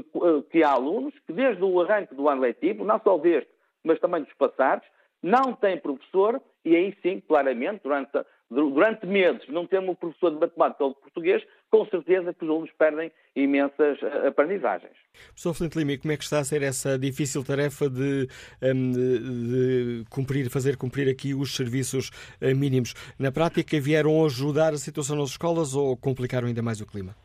que, 0.03 0.41
que 0.51 0.63
há 0.63 0.71
alunos 0.71 1.13
que 1.25 1.33
desde 1.33 1.63
o 1.63 1.81
arranque 1.81 2.15
do 2.15 2.29
ano 2.29 2.41
letivo, 2.41 2.83
não 2.83 2.99
só 3.03 3.17
deste, 3.17 3.49
mas 3.83 3.99
também 3.99 4.23
dos 4.23 4.33
passados, 4.33 4.87
não 5.21 5.53
têm 5.53 5.77
professor 5.77 6.41
e 6.63 6.75
aí 6.75 6.97
sim, 7.01 7.21
claramente, 7.27 7.81
durante, 7.83 8.11
durante 8.49 9.05
meses, 9.05 9.47
não 9.49 9.67
tendo 9.67 9.91
um 9.91 9.95
professor 9.95 10.31
de 10.31 10.39
matemática 10.39 10.83
ou 10.83 10.93
de 10.93 10.99
português, 10.99 11.43
com 11.69 11.85
certeza 11.85 12.33
que 12.33 12.43
os 12.43 12.49
alunos 12.49 12.71
perdem 12.77 13.11
imensas 13.35 13.99
eh, 14.01 14.27
aprendizagens. 14.27 14.93
Professor 15.27 15.53
Flint 15.53 15.75
Lima, 15.75 15.97
como 15.97 16.11
é 16.11 16.17
que 16.17 16.23
está 16.23 16.39
a 16.39 16.43
ser 16.43 16.63
essa 16.63 16.97
difícil 16.97 17.43
tarefa 17.43 17.87
de, 17.89 18.27
ehm, 18.61 18.91
de 18.91 20.05
cumprir, 20.09 20.49
fazer 20.49 20.75
cumprir 20.75 21.07
aqui 21.09 21.35
os 21.35 21.55
serviços 21.55 22.09
eh, 22.41 22.53
mínimos? 22.53 22.93
Na 23.19 23.31
prática, 23.31 23.79
vieram 23.79 24.25
ajudar 24.25 24.73
a 24.73 24.77
situação 24.77 25.15
nas 25.15 25.29
escolas 25.29 25.75
ou 25.75 25.95
complicaram 25.95 26.47
ainda 26.47 26.63
mais 26.63 26.81
o 26.81 26.85
clima? 26.87 27.15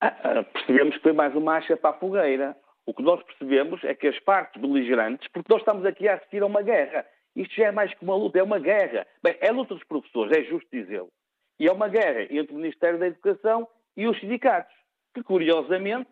Ah, 0.00 0.16
ah, 0.24 0.42
percebemos 0.44 0.96
que 0.96 1.02
foi 1.02 1.12
mais 1.12 1.34
uma 1.34 1.56
acha 1.56 1.76
para 1.76 1.90
a 1.90 1.98
fogueira. 1.98 2.56
O 2.86 2.94
que 2.94 3.02
nós 3.02 3.22
percebemos 3.22 3.84
é 3.84 3.94
que 3.94 4.08
as 4.08 4.18
partes 4.20 4.60
beligerantes, 4.60 5.28
porque 5.28 5.52
nós 5.52 5.60
estamos 5.60 5.84
aqui 5.84 6.08
a 6.08 6.14
assistir 6.14 6.42
a 6.42 6.46
uma 6.46 6.62
guerra, 6.62 7.06
isto 7.36 7.54
já 7.54 7.66
é 7.66 7.70
mais 7.70 7.92
que 7.92 8.02
uma 8.02 8.16
luta, 8.16 8.38
é 8.38 8.42
uma 8.42 8.58
guerra. 8.58 9.06
Bem, 9.22 9.36
é 9.40 9.52
luta 9.52 9.74
dos 9.74 9.84
professores, 9.84 10.36
é 10.36 10.42
justo 10.44 10.66
dizê-lo. 10.72 11.10
E 11.58 11.68
é 11.68 11.72
uma 11.72 11.88
guerra 11.88 12.22
entre 12.30 12.54
o 12.54 12.58
Ministério 12.58 12.98
da 12.98 13.06
Educação 13.06 13.68
e 13.96 14.06
os 14.06 14.18
sindicatos, 14.18 14.74
que 15.14 15.22
curiosamente, 15.22 16.08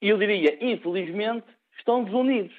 e 0.00 0.08
eu 0.08 0.18
diria 0.18 0.58
infelizmente, 0.60 1.46
estão 1.78 2.02
desunidos. 2.02 2.54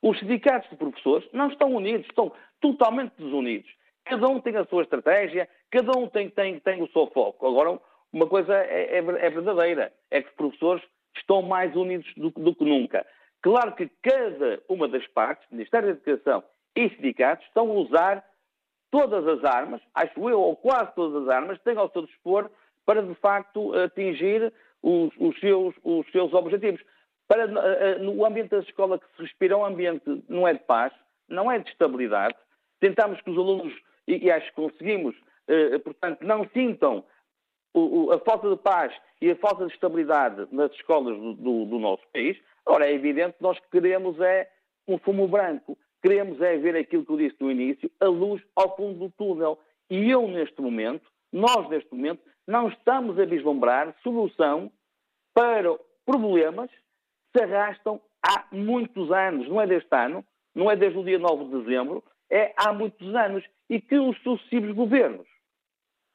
Os 0.00 0.18
sindicatos 0.20 0.70
de 0.70 0.76
professores 0.76 1.28
não 1.32 1.48
estão 1.48 1.74
unidos, 1.74 2.06
estão 2.06 2.32
totalmente 2.60 3.12
desunidos. 3.18 3.70
Cada 4.04 4.28
um 4.28 4.40
tem 4.40 4.56
a 4.56 4.64
sua 4.66 4.82
estratégia, 4.82 5.48
cada 5.70 5.98
um 5.98 6.08
tem, 6.08 6.30
tem, 6.30 6.60
tem 6.60 6.82
o 6.82 6.88
seu 6.92 7.08
foco. 7.08 7.46
Agora, 7.46 7.80
uma 8.14 8.28
coisa 8.28 8.54
é, 8.54 8.96
é, 8.96 8.98
é 8.98 9.30
verdadeira, 9.30 9.92
é 10.08 10.22
que 10.22 10.28
os 10.28 10.34
professores 10.36 10.84
estão 11.16 11.42
mais 11.42 11.74
unidos 11.74 12.08
do, 12.16 12.30
do 12.30 12.54
que 12.54 12.64
nunca. 12.64 13.04
Claro 13.42 13.74
que 13.74 13.90
cada 14.02 14.62
uma 14.68 14.86
das 14.86 15.04
partes, 15.08 15.46
Ministério 15.50 15.88
da 15.88 15.94
Educação 15.94 16.44
e 16.76 16.88
sindicatos 16.90 17.44
estão 17.46 17.68
a 17.68 17.74
usar 17.74 18.24
todas 18.90 19.26
as 19.26 19.44
armas, 19.44 19.82
acho 19.92 20.30
eu, 20.30 20.40
ou 20.40 20.54
quase 20.54 20.94
todas 20.94 21.24
as 21.24 21.28
armas, 21.28 21.60
têm 21.62 21.76
ao 21.76 21.90
seu 21.90 22.06
dispor 22.06 22.48
para, 22.86 23.02
de 23.02 23.14
facto, 23.16 23.74
atingir 23.74 24.52
os, 24.80 25.12
os, 25.18 25.38
seus, 25.40 25.74
os 25.82 26.08
seus, 26.12 26.32
objetivos. 26.32 26.80
Para, 27.26 27.44
eh, 27.44 27.98
no 27.98 28.24
ambiente 28.24 28.50
da 28.50 28.58
escola 28.58 28.98
que 28.98 29.06
se 29.16 29.22
respira, 29.22 29.56
um 29.56 29.64
ambiente 29.64 30.04
não 30.28 30.46
é 30.46 30.52
de 30.52 30.60
paz, 30.60 30.92
não 31.28 31.50
é 31.50 31.58
de 31.58 31.68
estabilidade. 31.68 32.36
Tentamos 32.78 33.20
que 33.22 33.30
os 33.30 33.36
alunos, 33.36 33.74
e, 34.06 34.26
e 34.26 34.30
acho 34.30 34.46
que 34.50 34.54
conseguimos, 34.54 35.16
eh, 35.48 35.78
portanto, 35.78 36.22
não 36.22 36.48
sintam 36.50 37.04
o, 37.74 38.06
o, 38.06 38.12
a 38.12 38.18
falta 38.20 38.48
de 38.48 38.56
paz 38.56 38.94
e 39.20 39.30
a 39.30 39.36
falta 39.36 39.66
de 39.66 39.72
estabilidade 39.74 40.46
nas 40.52 40.72
escolas 40.72 41.18
do, 41.18 41.34
do, 41.34 41.64
do 41.66 41.78
nosso 41.78 42.02
país. 42.12 42.38
Ora, 42.64 42.86
é 42.86 42.94
evidente 42.94 43.36
que 43.36 43.42
nós 43.42 43.58
queremos 43.70 44.18
é 44.20 44.48
um 44.86 44.96
fumo 44.98 45.26
branco. 45.26 45.76
Queremos 46.00 46.40
é 46.40 46.56
ver 46.56 46.76
aquilo 46.76 47.04
que 47.04 47.12
eu 47.12 47.16
disse 47.16 47.36
no 47.40 47.50
início, 47.50 47.90
a 48.00 48.06
luz 48.06 48.42
ao 48.54 48.76
fundo 48.76 48.98
do 48.98 49.10
túnel. 49.10 49.58
E 49.90 50.10
eu, 50.10 50.28
neste 50.28 50.60
momento, 50.60 51.10
nós, 51.32 51.68
neste 51.68 51.92
momento, 51.92 52.22
não 52.46 52.68
estamos 52.68 53.18
a 53.18 53.24
vislumbrar 53.24 53.94
solução 54.02 54.70
para 55.34 55.76
problemas 56.06 56.70
que 56.70 57.38
se 57.38 57.44
arrastam 57.44 58.00
há 58.22 58.46
muitos 58.52 59.10
anos. 59.10 59.48
Não 59.48 59.60
é 59.60 59.66
deste 59.66 59.94
ano, 59.94 60.24
não 60.54 60.70
é 60.70 60.76
desde 60.76 60.98
o 60.98 61.04
dia 61.04 61.18
9 61.18 61.44
de 61.44 61.64
dezembro, 61.64 62.04
é 62.30 62.52
há 62.56 62.72
muitos 62.72 63.14
anos. 63.14 63.44
E 63.68 63.80
que 63.80 63.98
os 63.98 64.16
sucessivos 64.22 64.72
governos 64.72 65.26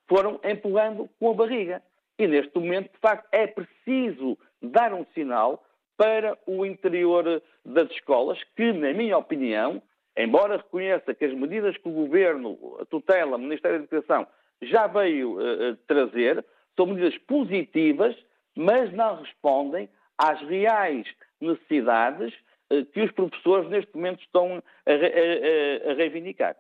foram 0.10 0.40
empurrando 0.44 1.07
com 1.19 1.30
a 1.30 1.34
barriga. 1.34 1.81
E 2.18 2.27
neste 2.27 2.57
momento, 2.57 2.91
de 2.91 2.99
facto, 2.99 3.27
é 3.31 3.48
preciso 3.48 4.38
dar 4.61 4.94
um 4.94 5.06
sinal 5.14 5.64
para 5.95 6.38
o 6.45 6.65
interior 6.65 7.41
das 7.64 7.90
escolas, 7.91 8.41
que, 8.56 8.73
na 8.73 8.91
minha 8.94 9.18
opinião, 9.18 9.81
embora 10.18 10.57
reconheça 10.57 11.14
que 11.14 11.26
as 11.26 11.34
medidas 11.34 11.77
que 11.77 11.88
o 11.88 11.94
Governo, 11.94 12.77
a 12.80 12.86
tutela, 12.86 13.38
o 13.38 13.40
Ministério 13.40 13.80
da 13.80 13.84
Educação, 13.84 14.27
já 14.61 14.88
veio 14.88 15.38
uh, 15.40 15.76
trazer, 15.88 16.44
são 16.76 16.88
medidas 16.88 17.18
positivas, 17.19 18.15
mas 18.56 18.91
não 18.91 19.22
respondem 19.22 19.90
às 20.18 20.41
reais 20.41 21.07
necessidades 21.40 22.34
uh, 22.72 22.84
que 22.86 23.02
os 23.02 23.11
professores 23.11 23.69
neste 23.69 23.95
momento 23.95 24.22
estão 24.22 24.64
a, 24.86 24.91
a, 24.91 25.91
a 25.91 25.94
reivindicar. 25.95 26.56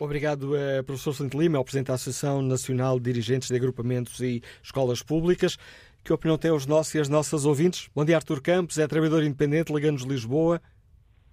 Obrigado, 0.00 0.54
uh, 0.54 0.84
professor 0.84 1.12
Santo 1.12 1.36
Lima, 1.36 1.58
ao 1.58 1.64
Presidente 1.64 1.88
da 1.88 1.94
Associação 1.94 2.40
Nacional 2.40 3.00
de 3.00 3.10
Dirigentes 3.10 3.48
de 3.48 3.56
Agrupamentos 3.56 4.20
e 4.20 4.40
Escolas 4.62 5.02
Públicas. 5.02 5.56
Que 6.04 6.12
opinião 6.12 6.38
têm 6.38 6.52
os 6.52 6.66
nossos 6.66 6.94
e 6.94 7.00
as 7.00 7.08
nossas 7.08 7.44
ouvintes? 7.44 7.88
Bom 7.88 8.04
dia, 8.04 8.14
Artur 8.14 8.40
Campos, 8.40 8.78
é 8.78 8.86
trabalhador 8.86 9.24
independente, 9.24 9.72
Liganos 9.72 10.04
Lisboa. 10.04 10.60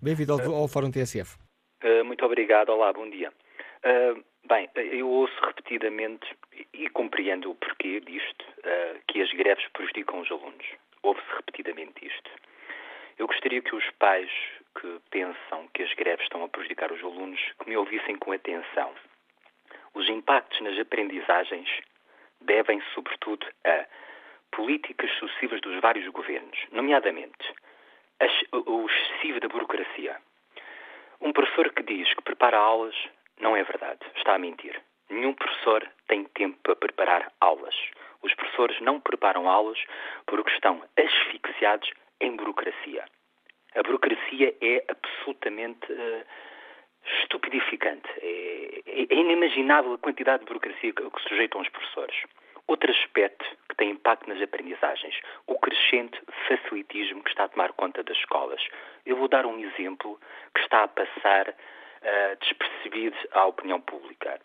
Bem-vindo 0.02 0.34
ao, 0.34 0.64
ao, 0.64 0.68
Fórum 0.68 0.90
TSF. 0.90 1.38
Uh, 1.84 2.04
muito 2.06 2.26
obrigado. 2.26 2.70
Olá, 2.70 2.92
bom 2.92 3.08
dia. 3.08 3.32
Uh, 3.86 4.24
bem, 4.50 4.68
eu 4.76 5.08
ouço 5.08 5.40
repetidamente 5.46 6.26
e 6.74 6.90
compreendo 6.90 7.52
o 7.52 7.56
porquê 7.56 8.00
disto, 8.00 8.42
uh, 8.66 9.00
que 9.08 9.22
as 9.22 9.32
greves 9.34 9.66
prejudicam 9.74 10.22
os 10.22 10.32
alunos. 10.32 10.66
Ouve-se 11.04 11.36
repetidamente 11.36 12.04
isto. 12.04 12.32
Eu 13.20 13.28
gostaria 13.28 13.62
que 13.62 13.76
os 13.76 13.86
pais 14.00 14.30
que 14.80 15.00
pensam 15.10 15.68
que 15.74 15.84
as 15.84 15.94
greves 15.94 16.24
estão 16.24 16.44
a 16.44 16.50
prejudicar 16.50 16.92
os 16.92 17.02
alunos 17.04 17.40
que 17.60 17.70
me 17.70 17.78
ouvissem 17.78 18.16
com 18.18 18.32
atenção. 18.32 18.94
Os 19.94 20.10
impactos 20.10 20.60
nas 20.62 20.78
aprendizagens 20.80 21.70
devem, 22.42 22.82
sobretudo, 22.94 23.48
a 23.66 23.86
políticas 24.52 25.12
sucessivas 25.20 25.62
dos 25.62 25.80
vários 25.82 26.08
governos, 26.10 26.58
nomeadamente 26.72 27.54
o 28.52 28.86
excessivo 28.86 29.40
da 29.40 29.48
burocracia. 29.48 30.18
Um 31.22 31.34
professor 31.34 31.72
que 31.74 31.84
diz 31.84 32.14
que 32.14 32.22
prepara 32.22 32.58
aulas 32.58 32.96
não 33.40 33.56
é 33.56 33.64
verdade, 33.64 34.00
está 34.16 34.36
a 34.36 34.40
mentir. 34.40 34.82
Nenhum 35.10 35.34
professor 35.34 35.88
tem 36.08 36.24
tempo 36.26 36.58
para 36.64 36.76
preparar 36.76 37.32
aulas. 37.40 37.76
Os 38.22 38.34
professores 38.34 38.80
não 38.82 39.00
preparam 39.00 39.50
aulas 39.50 39.78
porque 40.26 40.50
estão 40.52 40.82
asfixiados 40.98 41.92
em 42.22 42.36
burocracia. 42.36 43.06
A 43.76 43.84
burocracia 43.84 44.56
é 44.62 44.84
absolutamente 44.88 45.92
uh, 45.92 46.26
estupidificante. 47.22 48.08
É, 48.22 48.82
é, 48.86 49.14
inimaginável 49.14 49.94
a 49.94 49.98
quantidade 49.98 50.40
de 50.40 50.48
burocracia 50.48 50.94
que, 50.94 51.10
que 51.10 51.22
sujeitam 51.28 51.62
os 51.62 51.70
professores. 51.70 52.16
Outro 52.68 52.90
aspecto 52.90 53.46
que 53.70 53.76
tem 53.76 53.92
impacto 53.92 54.28
nas 54.28 54.42
aprendizagens, 54.42 55.20
o 55.46 55.60
crescente 55.60 56.20
facilitismo 56.48 57.22
que 57.24 57.30
está 57.30 57.44
a 57.44 57.50
tomar 57.50 57.74
conta 57.74 58.02
das 58.02 58.18
escolas. 58.18 58.66
Eu 59.06 59.18
vou 59.18 59.28
dar 59.28 59.46
um 59.46 59.60
exemplo 59.60 60.20
que 60.56 60.62
está 60.62 60.84
a 60.84 60.88
passar 60.88 61.50
uh, 61.50 62.38
despercebido 62.40 63.18
à 63.32 63.46
opinião 63.46 63.82
pública. 63.82 64.40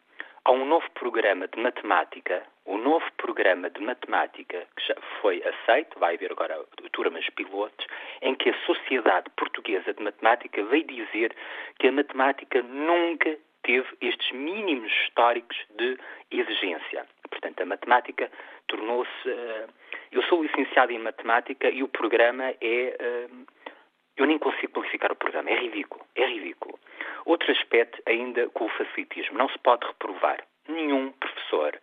Há 0.45 0.51
um 0.51 0.65
novo 0.65 0.91
programa 0.93 1.47
de 1.49 1.61
matemática, 1.61 2.43
o 2.71 2.79
novo 2.79 3.05
programa 3.17 3.69
de 3.69 3.81
matemática 3.81 4.65
que 4.77 4.87
já 4.87 4.95
foi 5.21 5.43
aceito, 5.43 5.99
vai 5.99 6.15
haver 6.15 6.31
agora 6.31 6.57
turmas 6.93 7.29
pilotos, 7.31 7.87
em 8.23 8.35
que 8.37 8.49
a 8.49 8.59
Sociedade 8.65 9.29
Portuguesa 9.37 9.93
de 9.93 10.01
Matemática 10.01 10.63
veio 10.65 10.85
dizer 10.85 11.35
que 11.81 11.89
a 11.89 11.93
matemática 11.93 12.63
nunca 12.63 13.37
teve 13.65 13.89
estes 14.01 14.31
mínimos 14.31 14.93
históricos 15.03 15.57
de 15.77 15.99
exigência. 16.31 17.05
Portanto, 17.29 17.61
a 17.61 17.67
matemática 17.67 18.31
tornou-se. 18.69 19.29
Uh, 19.29 19.69
eu 20.13 20.23
sou 20.25 20.43
licenciado 20.43 20.93
em 20.93 20.99
matemática 20.99 21.69
e 21.69 21.83
o 21.83 21.89
programa 21.89 22.55
é. 22.61 22.97
Uh, 23.01 23.47
eu 24.17 24.27
nem 24.27 24.39
consigo 24.39 24.75
qualificar 24.75 25.11
o 25.11 25.17
programa, 25.17 25.51
é 25.51 25.57
ridículo, 25.57 26.05
é 26.15 26.27
ridículo. 26.27 26.79
Outro 27.25 27.51
aspecto, 27.51 28.01
ainda 28.07 28.49
com 28.51 28.67
o 28.67 28.69
facilitismo, 28.69 29.39
não 29.39 29.49
se 29.49 29.59
pode 29.59 29.87
reprovar. 29.87 30.45
Nenhum 30.69 31.11
professor 31.13 31.79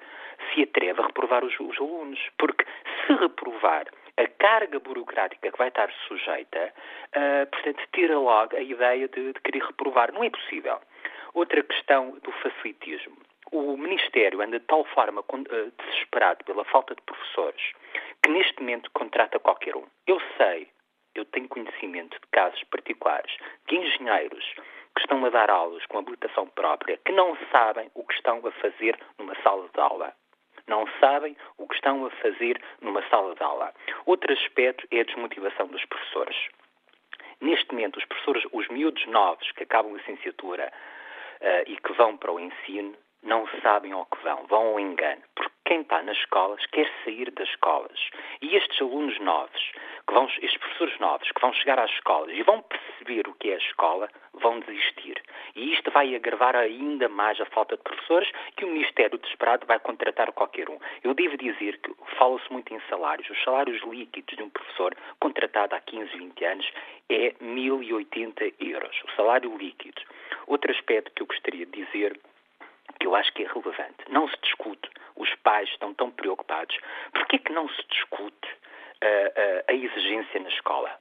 se 0.54 0.64
atreve 0.64 1.02
a 1.02 1.08
reprovar 1.08 1.44
os, 1.44 1.60
os 1.60 1.78
alunos, 1.78 2.20
porque 2.38 2.66
se 3.06 3.14
reprovar 3.14 3.88
a 4.18 4.28
carga 4.28 4.80
burocrática 4.80 5.52
que 5.52 5.58
vai 5.58 5.68
estar 5.68 5.92
sujeita, 6.08 6.74
uh, 7.16 7.48
portanto, 7.52 7.88
tira 7.94 8.18
logo 8.18 8.56
a 8.56 8.62
ideia 8.62 9.08
de, 9.08 9.34
de 9.34 9.42
querer 9.42 9.64
reprovar. 9.64 10.12
Não 10.12 10.24
é 10.24 10.30
possível. 10.30 10.80
Outra 11.34 11.62
questão 11.62 12.18
do 12.24 12.32
facilitismo. 12.32 13.16
O 13.52 13.78
Ministério 13.78 14.42
anda 14.42 14.60
de 14.60 14.66
tal 14.66 14.84
forma 14.86 15.22
uh, 15.22 15.72
desesperado 15.78 16.44
pela 16.44 16.66
falta 16.66 16.96
de 16.96 17.02
professores 17.04 17.62
que 18.24 18.30
neste 18.32 18.60
momento 18.60 18.92
contrata 18.92 19.40
qualquer 19.40 19.76
um. 19.76 19.86
Eu 20.06 20.20
sei, 20.38 20.68
eu 21.16 21.24
tenho 21.26 21.48
conhecimento 21.48 22.20
de 22.20 22.28
casos 22.32 22.62
particulares 22.66 23.32
de 23.68 23.76
engenheiros 23.76 24.44
que 24.96 25.02
estão 25.02 25.24
a 25.24 25.30
dar 25.30 25.50
aulas 25.50 25.86
com 25.86 26.00
habilitação 26.00 26.48
própria 26.48 26.98
que 27.06 27.12
não 27.12 27.38
sabem 27.52 27.90
o 27.94 28.04
que 28.04 28.16
estão 28.16 28.42
a 28.46 28.52
fazer 28.52 29.00
numa 29.18 29.36
sala 29.44 29.70
de 29.74 29.80
aula. 29.80 30.14
Não 30.68 30.86
sabem 31.00 31.36
o 31.58 31.68
que 31.68 31.76
estão 31.76 32.06
a 32.06 32.10
fazer 32.12 32.62
numa 32.82 33.02
sala 33.10 33.34
de 33.36 33.44
aula. 33.44 33.74
Outro 34.06 34.32
aspecto 34.34 34.86
é 34.92 35.02
a 35.02 35.04
desmotivação 35.04 35.68
dos 35.68 35.84
professores. 35.86 36.36
Neste 37.40 37.72
momento, 37.72 37.98
os 37.98 38.06
professores, 38.06 38.44
os 38.52 38.68
miúdos 38.68 39.06
novos 39.08 39.52
que 39.52 39.64
acabam 39.64 39.94
a 39.94 39.98
licenciatura, 39.98 40.72
uh, 41.42 41.64
e 41.68 41.78
que 41.78 41.94
vão 41.94 42.18
para 42.18 42.32
o 42.32 42.40
ensino 42.40 42.96
não 43.24 43.48
sabem 43.62 43.92
ao 43.92 44.06
que 44.06 44.22
vão, 44.24 44.46
vão 44.48 44.68
ao 44.68 44.80
engano. 44.80 45.22
Quem 45.68 45.82
está 45.82 46.02
nas 46.02 46.16
escolas 46.18 46.66
quer 46.68 46.90
sair 47.04 47.30
das 47.32 47.50
escolas. 47.50 48.00
E 48.42 48.56
estes 48.56 48.82
alunos 48.82 49.20
novos, 49.20 49.72
que 50.08 50.14
vão, 50.14 50.26
estes 50.26 50.58
professores 50.58 50.98
novos, 50.98 51.30
que 51.30 51.42
vão 51.42 51.52
chegar 51.52 51.78
às 51.78 51.92
escolas 51.92 52.34
e 52.34 52.42
vão 52.42 52.62
perceber 52.62 53.28
o 53.28 53.34
que 53.34 53.50
é 53.50 53.56
a 53.56 53.58
escola, 53.58 54.10
vão 54.36 54.62
desistir. 54.62 55.22
E 55.56 55.74
isto 55.74 55.92
vai 55.92 56.16
agravar 56.16 56.56
ainda 56.56 57.10
mais 57.10 57.42
a 57.42 57.46
falta 57.48 57.76
de 57.76 57.84
professores 57.84 58.32
que 58.56 58.64
o 58.64 58.70
Ministério 58.70 59.18
desesperado 59.18 59.68
vai 59.68 59.78
contratar 59.78 60.32
qualquer 60.32 60.70
um. 60.70 60.80
Eu 61.04 61.14
devo 61.14 61.36
dizer 61.36 61.78
que 61.80 61.94
fala-se 62.18 62.50
muito 62.50 62.74
em 62.74 62.80
salários. 62.90 63.30
Os 63.30 63.44
salários 63.44 63.84
líquidos 63.84 64.38
de 64.38 64.44
um 64.44 64.50
professor 64.50 64.96
contratado 65.20 65.76
há 65.76 65.82
15, 65.82 66.18
20 66.18 66.46
anos 66.46 66.72
é 67.10 67.34
1.080 67.42 68.54
euros. 68.62 69.04
O 69.04 69.12
salário 69.18 69.54
líquido. 69.58 70.02
Outro 70.48 70.72
aspecto 70.72 71.12
que 71.14 71.24
eu 71.24 71.28
gostaria 71.28 71.66
de 71.66 71.84
dizer 71.84 72.18
que 73.00 73.08
eu 73.08 73.16
acho 73.16 73.32
que 73.34 73.44
é 73.44 73.48
relevante. 73.48 73.98
Não 74.10 74.28
se 74.28 74.38
discute, 74.42 74.90
os 75.16 75.34
pais 75.44 75.70
estão 75.70 75.94
tão 75.94 76.12
preocupados. 76.12 76.78
Por 77.14 77.26
que 77.28 77.40
que 77.40 77.52
não 77.52 77.68
se 77.70 77.84
discute 77.90 78.48
uh, 78.48 79.28
uh, 79.30 79.64
a 79.68 79.74
exigência 79.74 80.40
na 80.40 80.50
escola? 80.50 80.98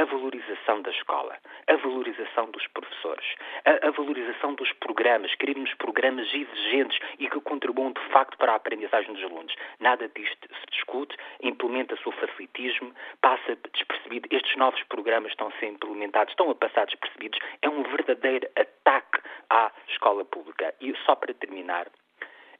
A 0.00 0.04
valorização 0.04 0.80
da 0.80 0.90
escola, 0.90 1.36
a 1.66 1.76
valorização 1.76 2.50
dos 2.50 2.66
professores, 2.68 3.26
a, 3.66 3.88
a, 3.88 3.90
valorização 3.90 4.54
dos 4.54 4.72
programas, 4.74 5.34
queremos 5.34 5.74
programas 5.74 6.26
exigentes 6.32 6.98
e 7.18 7.28
que 7.28 7.38
contribuam 7.42 7.92
de 7.92 8.00
facto 8.08 8.38
para 8.38 8.52
a 8.52 8.56
aprendizagem 8.56 9.12
dos 9.12 9.22
alunos. 9.22 9.54
Nada 9.78 10.08
disto 10.08 10.48
se 10.48 10.66
discute, 10.72 11.14
implementa-se 11.42 12.08
o 12.08 12.12
facilitismo, 12.12 12.94
passa 13.20 13.58
despercebido. 13.74 14.26
Estes 14.30 14.56
novos 14.56 14.82
programas 14.84 15.32
estão 15.32 15.48
a 15.48 15.52
ser 15.58 15.66
implementados, 15.66 16.32
estão 16.32 16.50
a 16.50 16.54
passar 16.54 16.86
despercebidos. 16.86 17.38
É 17.60 17.68
um 17.68 17.82
verdadeiro 17.82 18.48
ataque 18.56 19.20
à 19.50 19.70
escola 19.88 20.24
pública. 20.24 20.74
E 20.80 20.96
só 21.04 21.14
para 21.14 21.34
terminar, 21.34 21.88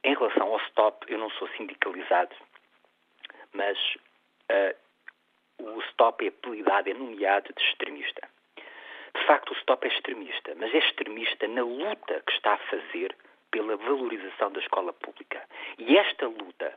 em 0.03 0.13
relação 0.13 0.53
ao 0.53 0.59
STOP, 0.59 1.11
eu 1.11 1.17
não 1.17 1.31
sou 1.31 1.47
sindicalizado, 1.57 2.35
mas 3.51 3.77
uh, 4.51 4.75
o 5.61 5.81
STOP 5.91 6.25
é 6.25 6.29
apelidado, 6.29 6.89
é 6.89 6.93
nomeado 6.93 7.53
de 7.53 7.63
extremista. 7.63 8.27
De 9.15 9.25
facto, 9.25 9.51
o 9.51 9.55
STOP 9.55 9.85
é 9.85 9.89
extremista, 9.89 10.53
mas 10.55 10.73
é 10.73 10.77
extremista 10.77 11.47
na 11.47 11.63
luta 11.63 12.21
que 12.25 12.33
está 12.33 12.53
a 12.53 12.57
fazer 12.57 13.15
pela 13.51 13.75
valorização 13.75 14.51
da 14.51 14.59
escola 14.59 14.93
pública. 14.93 15.43
E 15.77 15.97
esta 15.97 16.27
luta 16.27 16.73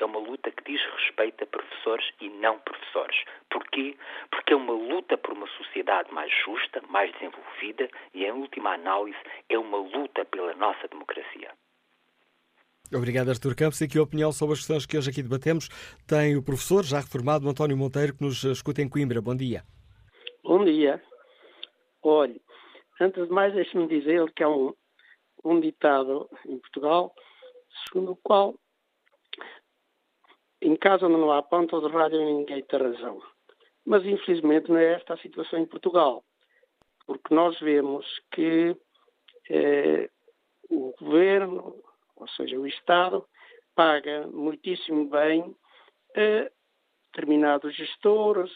é 0.00 0.04
uma 0.04 0.18
luta 0.18 0.50
que 0.50 0.64
diz 0.64 0.80
respeito 0.96 1.44
a 1.44 1.46
professores 1.46 2.08
e 2.20 2.28
não 2.28 2.58
professores. 2.60 3.24
Porquê? 3.50 3.96
Porque 4.30 4.52
é 4.52 4.56
uma 4.56 4.72
luta 4.72 5.16
por 5.16 5.32
uma 5.32 5.46
sociedade 5.48 6.12
mais 6.12 6.32
justa, 6.44 6.80
mais 6.88 7.12
desenvolvida 7.12 7.88
e, 8.12 8.24
em 8.24 8.32
última 8.32 8.74
análise, 8.74 9.18
é 9.48 9.58
uma 9.58 9.78
luta 9.78 10.24
pela 10.24 10.54
nossa 10.54 10.88
democracia. 10.88 11.50
Obrigado, 12.92 13.30
Artur 13.30 13.54
Campos. 13.54 13.80
E 13.80 13.88
que 13.88 13.98
opinião 13.98 14.32
sobre 14.32 14.54
as 14.54 14.60
questões 14.60 14.86
que 14.86 14.98
hoje 14.98 15.10
aqui 15.10 15.22
debatemos 15.22 15.68
tem 16.06 16.36
o 16.36 16.42
professor, 16.42 16.84
já 16.84 17.00
reformado, 17.00 17.48
António 17.48 17.76
Monteiro, 17.76 18.14
que 18.14 18.24
nos 18.24 18.42
escuta 18.44 18.82
em 18.82 18.88
Coimbra. 18.88 19.20
Bom 19.20 19.34
dia. 19.34 19.64
Bom 20.42 20.64
dia. 20.64 21.02
Olhe, 22.02 22.40
antes 23.00 23.26
de 23.26 23.32
mais, 23.32 23.54
deixe-me 23.54 23.88
dizer 23.88 24.30
que 24.34 24.42
há 24.42 24.48
um, 24.48 24.74
um 25.44 25.60
ditado 25.60 26.28
em 26.46 26.58
Portugal, 26.58 27.14
segundo 27.88 28.12
o 28.12 28.16
qual 28.16 28.54
em 30.60 30.76
casa 30.76 31.08
não 31.08 31.30
há 31.30 31.42
ponta 31.42 31.78
de 31.78 31.88
rádio 31.88 32.24
ninguém 32.24 32.62
tem 32.62 32.80
razão. 32.80 33.20
Mas 33.84 34.04
infelizmente 34.04 34.70
não 34.70 34.78
é 34.78 34.94
esta 34.94 35.14
a 35.14 35.18
situação 35.18 35.58
em 35.58 35.66
Portugal, 35.66 36.24
porque 37.06 37.34
nós 37.34 37.58
vemos 37.60 38.06
que 38.32 38.74
eh, 39.50 40.08
o 40.70 40.94
governo, 40.98 41.83
ou 42.16 42.28
seja, 42.28 42.58
o 42.58 42.66
Estado, 42.66 43.26
paga 43.74 44.26
muitíssimo 44.28 45.08
bem 45.08 45.54
a 46.16 46.50
determinados 47.06 47.74
gestores, 47.74 48.50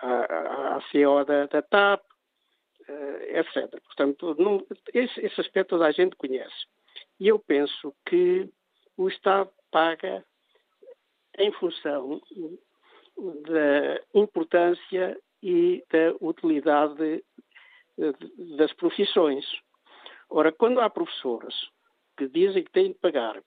a, 0.00 0.80
CEO 0.90 1.24
da, 1.24 1.46
da 1.46 1.62
TAP, 1.62 2.02
etc. 3.28 3.80
Portanto, 3.84 4.34
não, 4.38 4.64
esse, 4.94 5.20
esse 5.20 5.40
aspecto 5.40 5.70
toda 5.70 5.86
a 5.86 5.92
gente 5.92 6.16
conhece. 6.16 6.66
E 7.20 7.28
eu 7.28 7.38
penso 7.38 7.94
que 8.06 8.48
o 8.96 9.08
Estado 9.08 9.50
paga 9.70 10.24
em 11.38 11.52
função 11.52 12.20
da 13.16 14.00
importância 14.14 15.18
e 15.42 15.84
da 15.90 16.14
utilidade 16.20 17.24
das 18.56 18.72
profissões. 18.74 19.44
Ora, 20.30 20.52
quando 20.52 20.80
há 20.80 20.88
professores 20.88 21.54
que 22.18 22.28
dizem 22.28 22.64
que 22.64 22.72
têm 22.72 22.92
de 22.92 22.98
pagar 22.98 23.40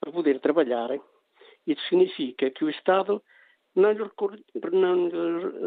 para 0.00 0.12
poder 0.12 0.40
trabalhar, 0.40 0.90
isso 1.64 1.80
significa 1.88 2.50
que 2.50 2.64
o 2.64 2.70
Estado 2.70 3.22
não 3.74 3.92
lhe 3.92 4.02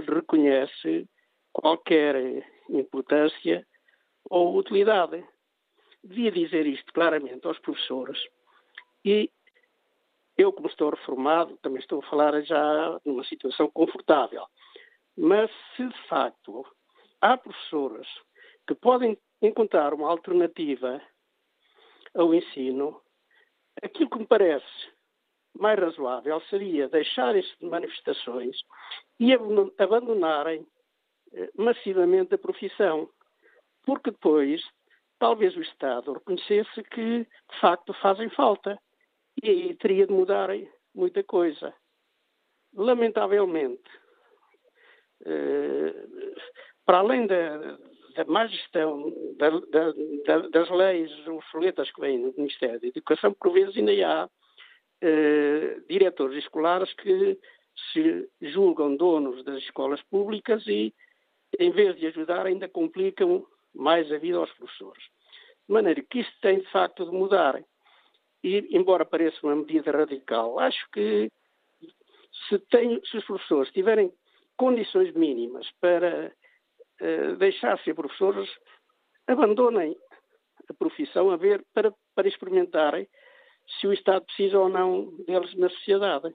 reconhece 0.07 1.07
qualquer 1.53 2.45
importância 2.69 3.65
ou 4.29 4.57
utilidade. 4.57 5.23
Devia 6.03 6.31
dizer 6.31 6.65
isto 6.65 6.91
claramente 6.93 7.47
aos 7.47 7.59
professores. 7.59 8.19
E 9.05 9.31
eu, 10.37 10.51
como 10.51 10.67
estou 10.67 10.89
reformado, 10.89 11.57
também 11.61 11.79
estou 11.79 11.99
a 11.99 12.09
falar 12.09 12.41
já 12.41 12.99
numa 13.05 13.23
situação 13.23 13.69
confortável. 13.71 14.45
Mas 15.15 15.49
se 15.75 15.87
de 15.87 16.07
facto 16.07 16.65
há 17.21 17.37
professores 17.37 18.07
que 18.67 18.75
podem 18.75 19.17
encontrar 19.41 19.93
uma 19.93 20.09
alternativa 20.09 21.01
ao 22.15 22.33
ensino, 22.33 23.01
aquilo 23.81 24.09
que 24.09 24.19
me 24.19 24.27
parece 24.27 24.91
mais 25.53 25.79
razoável 25.79 26.39
seria 26.49 26.87
deixar 26.87 27.35
este 27.35 27.65
manifestações 27.65 28.57
e 29.19 29.33
abandonarem 29.77 30.65
eh, 31.33 31.51
massivamente 31.57 32.35
a 32.35 32.37
profissão, 32.37 33.09
porque 33.83 34.11
depois 34.11 34.61
talvez 35.19 35.55
o 35.55 35.61
Estado 35.61 36.13
reconhecesse 36.13 36.83
que 36.83 37.19
de 37.19 37.59
facto 37.59 37.93
fazem 37.95 38.29
falta 38.29 38.79
e 39.43 39.49
aí 39.49 39.75
teria 39.75 40.07
de 40.07 40.13
mudar 40.13 40.49
muita 40.95 41.23
coisa. 41.23 41.73
Lamentavelmente, 42.73 43.89
eh, 45.25 45.93
para 46.85 46.99
além 46.99 47.27
da, 47.27 47.77
da 48.15 48.25
má 48.25 48.47
gestão 48.47 49.13
da, 49.37 49.49
da, 49.49 50.47
das 50.49 50.69
leis 50.69 51.11
obsoletas 51.27 51.91
que 51.91 52.01
vêm 52.01 52.21
do 52.21 52.33
Ministério 52.37 52.79
da 52.79 52.87
Educação, 52.87 53.33
por 53.33 53.53
vezes 53.53 53.75
ainda 53.77 53.91
há 54.07 54.29
eh, 55.01 55.81
diretores 55.89 56.43
escolares 56.43 56.93
que 56.93 57.37
se 57.91 58.29
julgam 58.41 58.95
donos 58.95 59.43
das 59.43 59.57
escolas 59.63 60.01
públicas 60.03 60.65
e, 60.67 60.93
em 61.59 61.71
vez 61.71 61.95
de 61.97 62.07
ajudar, 62.07 62.45
ainda 62.45 62.67
complicam 62.67 63.45
mais 63.73 64.11
a 64.11 64.17
vida 64.17 64.37
aos 64.37 64.51
professores. 64.53 65.03
De 65.67 65.73
maneira 65.73 66.01
que 66.03 66.19
isto 66.19 66.33
tem, 66.41 66.59
de 66.59 66.69
facto, 66.71 67.05
de 67.05 67.11
mudar. 67.11 67.63
E, 68.43 68.67
embora 68.71 69.05
pareça 69.05 69.37
uma 69.43 69.55
medida 69.55 69.91
radical, 69.91 70.59
acho 70.59 70.89
que 70.91 71.31
se, 72.47 72.59
tem, 72.69 73.01
se 73.05 73.17
os 73.17 73.25
professores 73.25 73.71
tiverem 73.71 74.11
condições 74.57 75.13
mínimas 75.13 75.67
para 75.79 76.31
uh, 77.01 77.35
deixar 77.37 77.77
professores, 77.95 78.49
abandonem 79.27 79.95
a 80.69 80.73
profissão 80.73 81.31
a 81.31 81.37
ver 81.37 81.63
para, 81.73 81.93
para 82.15 82.27
experimentarem 82.27 83.07
se 83.79 83.87
o 83.87 83.93
Estado 83.93 84.25
precisa 84.25 84.59
ou 84.59 84.69
não 84.69 85.11
deles 85.25 85.53
na 85.55 85.69
sociedade. 85.69 86.33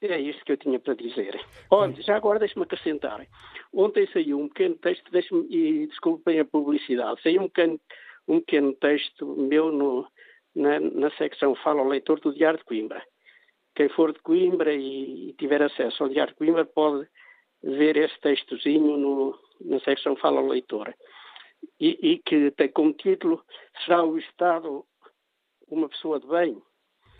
É 0.00 0.18
isto 0.20 0.44
que 0.44 0.52
eu 0.52 0.56
tinha 0.56 0.78
para 0.78 0.94
dizer. 0.94 1.40
Olha, 1.70 1.92
já 2.02 2.16
agora 2.16 2.38
deixe-me 2.38 2.62
acrescentar. 2.62 3.26
Ontem 3.72 4.06
saiu 4.12 4.38
um 4.38 4.48
pequeno 4.48 4.76
texto, 4.76 5.10
e 5.50 5.86
desculpem 5.88 6.38
a 6.38 6.44
publicidade, 6.44 7.20
saiu 7.20 7.42
um 7.42 7.48
pequeno, 7.48 7.80
um 8.28 8.40
pequeno 8.40 8.72
texto 8.74 9.26
meu 9.26 9.72
no, 9.72 10.06
na, 10.54 10.78
na 10.78 11.10
secção 11.12 11.54
Fala 11.56 11.80
ao 11.80 11.88
Leitor 11.88 12.20
do 12.20 12.32
Diário 12.32 12.58
de 12.58 12.64
Coimbra. 12.64 13.02
Quem 13.74 13.88
for 13.88 14.12
de 14.12 14.20
Coimbra 14.20 14.72
e, 14.72 15.30
e 15.30 15.32
tiver 15.34 15.62
acesso 15.62 16.04
ao 16.04 16.08
Diário 16.08 16.32
de 16.32 16.38
Coimbra 16.38 16.64
pode 16.64 17.08
ver 17.62 17.96
esse 17.96 18.18
textozinho 18.20 18.96
no, 18.96 19.38
na 19.60 19.80
secção 19.80 20.16
Fala 20.16 20.40
ao 20.40 20.46
Leitor. 20.46 20.94
E, 21.80 21.98
e, 22.02 22.18
que 22.18 22.50
tem 22.52 22.70
como 22.70 22.92
título 22.92 23.42
Será 23.84 24.04
o 24.04 24.18
Estado 24.18 24.84
uma 25.68 25.88
pessoa 25.88 26.20
de 26.20 26.26
bem? 26.26 26.62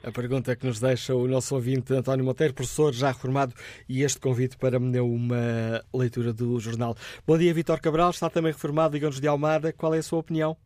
A 0.05 0.12
pergunta 0.12 0.55
que 0.55 0.65
nos 0.65 0.78
deixa 0.78 1.15
o 1.15 1.27
nosso 1.27 1.56
ouvinte 1.56 1.93
António 1.93 2.24
Monteiro, 2.24 2.55
professor 2.55 2.93
já 2.93 3.09
reformado, 3.09 3.52
e 3.89 4.02
este 4.02 4.20
convite 4.20 4.56
para 4.56 4.78
uma 4.78 5.82
leitura 5.93 6.32
do 6.32 6.59
jornal. 6.60 6.94
Bom 7.27 7.36
dia, 7.36 7.52
Vitor 7.52 7.81
Cabral, 7.81 8.10
está 8.10 8.31
também 8.31 8.52
reformado, 8.52 8.94
digamos 8.94 9.20
de 9.20 9.27
Almada. 9.27 9.73
Qual 9.73 9.93
é 9.93 9.98
a 9.98 10.02
sua 10.02 10.20
opinião? 10.20 10.56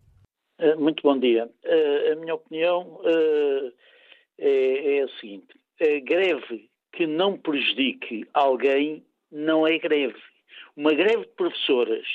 Eh, 0.59 0.77
muito 0.77 1.03
bom 1.03 1.19
dia. 1.19 1.49
Eh, 1.65 2.13
a 2.13 2.17
minha 2.17 2.35
opinião 2.35 3.01
eh, 3.05 3.73
é, 4.39 4.97
é 4.99 5.03
a 5.03 5.09
seguinte: 5.19 5.59
a 5.81 6.01
greve 6.05 6.69
que 6.93 7.07
não 7.07 7.39
prejudique 7.39 8.27
alguém 8.35 9.05
não 9.31 9.67
é 9.67 9.79
greve. 9.79 10.21
Uma 10.77 10.95
greve 10.95 11.23
de 11.23 11.33
professoras 11.35 12.07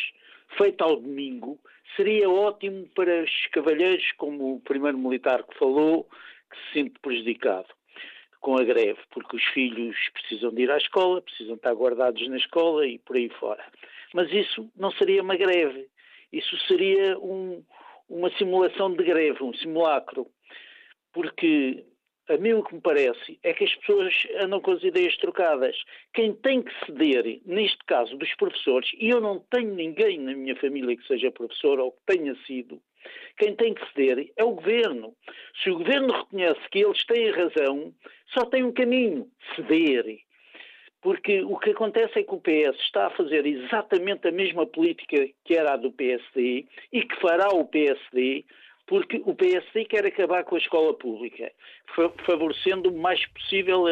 feita 0.57 0.84
ao 0.84 0.95
domingo 0.95 1.59
seria 1.95 2.29
ótimo 2.29 2.88
para 2.95 3.23
os 3.23 3.47
cavalheiros, 3.51 4.11
como 4.17 4.55
o 4.55 4.59
primeiro 4.61 4.97
militar 4.97 5.43
que 5.43 5.57
falou, 5.57 6.07
que 6.49 6.57
se 6.57 6.73
sente 6.73 6.99
prejudicado 6.99 7.67
com 8.39 8.57
a 8.57 8.63
greve, 8.63 8.99
porque 9.11 9.35
os 9.35 9.43
filhos 9.45 9.95
precisam 10.13 10.51
de 10.51 10.63
ir 10.63 10.71
à 10.71 10.77
escola, 10.77 11.21
precisam 11.21 11.55
estar 11.55 11.73
guardados 11.73 12.27
na 12.29 12.38
escola 12.38 12.85
e 12.88 12.99
por 12.99 13.15
aí 13.15 13.29
fora. 13.29 13.63
Mas 14.13 14.31
isso 14.31 14.69
não 14.75 14.91
seria 14.91 15.21
uma 15.21 15.35
greve, 15.35 15.88
isso 16.31 16.57
seria 16.67 17.17
um, 17.19 17.63
uma 18.09 18.29
simulação 18.38 18.93
de 18.93 19.03
greve, 19.03 19.43
um 19.43 19.53
simulacro, 19.53 20.27
porque 21.11 21.84
a 22.29 22.37
mim 22.37 22.53
o 22.53 22.63
que 22.63 22.75
me 22.75 22.81
parece 22.81 23.39
é 23.43 23.53
que 23.53 23.63
as 23.63 23.75
pessoas 23.75 24.13
andam 24.39 24.59
com 24.59 24.71
as 24.71 24.83
ideias 24.83 25.15
trocadas. 25.17 25.75
Quem 26.13 26.33
tem 26.33 26.61
que 26.61 26.85
ceder, 26.85 27.41
neste 27.45 27.79
caso 27.85 28.17
dos 28.17 28.33
professores, 28.35 28.89
e 28.99 29.09
eu 29.09 29.21
não 29.21 29.39
tenho 29.51 29.73
ninguém 29.73 30.19
na 30.19 30.33
minha 30.33 30.55
família 30.57 30.95
que 30.97 31.07
seja 31.07 31.31
professor 31.31 31.79
ou 31.79 31.91
que 31.91 32.17
tenha 32.17 32.35
sido, 32.45 32.81
quem 33.37 33.55
tem 33.55 33.73
que 33.73 33.85
ceder 33.93 34.31
é 34.35 34.43
o 34.43 34.51
governo. 34.51 35.15
Se 35.63 35.69
o 35.69 35.77
governo 35.77 36.11
reconhece 36.11 36.59
que 36.69 36.79
eles 36.79 37.05
têm 37.05 37.31
razão, 37.31 37.93
só 38.33 38.45
tem 38.45 38.63
um 38.63 38.73
caminho: 38.73 39.27
ceder. 39.55 40.19
Porque 41.01 41.41
o 41.43 41.57
que 41.57 41.69
acontece 41.69 42.19
é 42.19 42.23
que 42.23 42.33
o 42.33 42.41
PS 42.41 42.77
está 42.81 43.07
a 43.07 43.11
fazer 43.11 43.45
exatamente 43.45 44.27
a 44.27 44.31
mesma 44.31 44.65
política 44.65 45.29
que 45.45 45.53
era 45.53 45.73
a 45.73 45.77
do 45.77 45.91
PSD 45.91 46.65
e 46.91 47.01
que 47.03 47.15
fará 47.21 47.49
o 47.49 47.65
PSD, 47.65 48.43
porque 48.88 49.22
o 49.26 49.35
PSD 49.35 49.85
quer 49.85 50.05
acabar 50.05 50.43
com 50.45 50.55
a 50.55 50.59
escola 50.59 50.93
pública, 50.93 51.51
favorecendo 52.26 52.89
o 52.89 52.97
mais 52.97 53.23
possível 53.27 53.85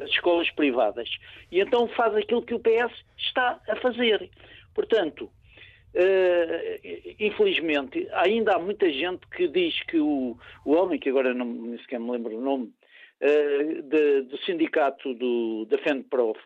as 0.00 0.08
escolas 0.08 0.48
privadas. 0.52 1.10
E 1.50 1.60
então 1.60 1.88
faz 1.88 2.14
aquilo 2.14 2.42
que 2.42 2.54
o 2.54 2.60
PS 2.60 2.92
está 3.18 3.60
a 3.68 3.76
fazer. 3.76 4.30
Portanto, 4.74 5.30
Uh, 5.94 6.80
infelizmente, 7.20 8.08
ainda 8.12 8.54
há 8.54 8.58
muita 8.58 8.90
gente 8.90 9.26
que 9.26 9.46
diz 9.46 9.78
que 9.82 9.98
o, 9.98 10.38
o 10.64 10.72
homem, 10.72 10.98
que 10.98 11.10
agora 11.10 11.34
não, 11.34 11.44
nem 11.44 11.78
sequer 11.80 12.00
me 12.00 12.10
lembro 12.10 12.34
o 12.34 12.40
nome, 12.40 12.72
de, 13.22 14.22
do 14.22 14.38
sindicato 14.38 15.14
do, 15.14 15.66
da 15.66 15.78
FENPROF, 15.78 16.38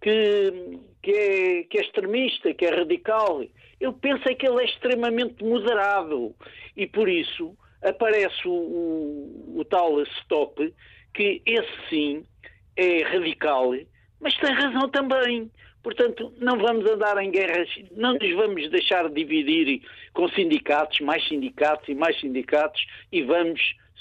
que, 0.00 0.78
que, 1.02 1.10
é, 1.10 1.62
que 1.64 1.78
é 1.78 1.80
extremista, 1.80 2.54
que 2.54 2.64
é 2.64 2.70
radical. 2.70 3.42
Eu 3.80 3.92
penso 3.92 4.28
é 4.28 4.34
que 4.34 4.46
ele 4.46 4.62
é 4.62 4.64
extremamente 4.64 5.44
moderado 5.44 6.34
e 6.76 6.86
por 6.86 7.08
isso 7.08 7.56
aparece 7.82 8.46
o, 8.46 8.52
o, 8.52 9.60
o 9.60 9.64
tal 9.64 10.00
stop, 10.02 10.74
que 11.14 11.42
esse 11.46 11.88
sim 11.88 12.24
é 12.76 13.02
radical, 13.02 13.72
mas 14.20 14.36
tem 14.38 14.52
razão 14.52 14.88
também. 14.88 15.50
Portanto, 15.82 16.32
não 16.38 16.58
vamos 16.58 16.90
andar 16.90 17.16
em 17.22 17.30
guerras, 17.30 17.68
não 17.92 18.14
nos 18.14 18.34
vamos 18.34 18.68
deixar 18.70 19.08
dividir 19.08 19.80
com 20.12 20.28
sindicatos, 20.28 21.00
mais 21.00 21.26
sindicatos 21.28 21.88
e 21.88 21.94
mais 21.94 22.18
sindicatos, 22.20 22.84
e 23.12 23.22
vamos, 23.22 23.60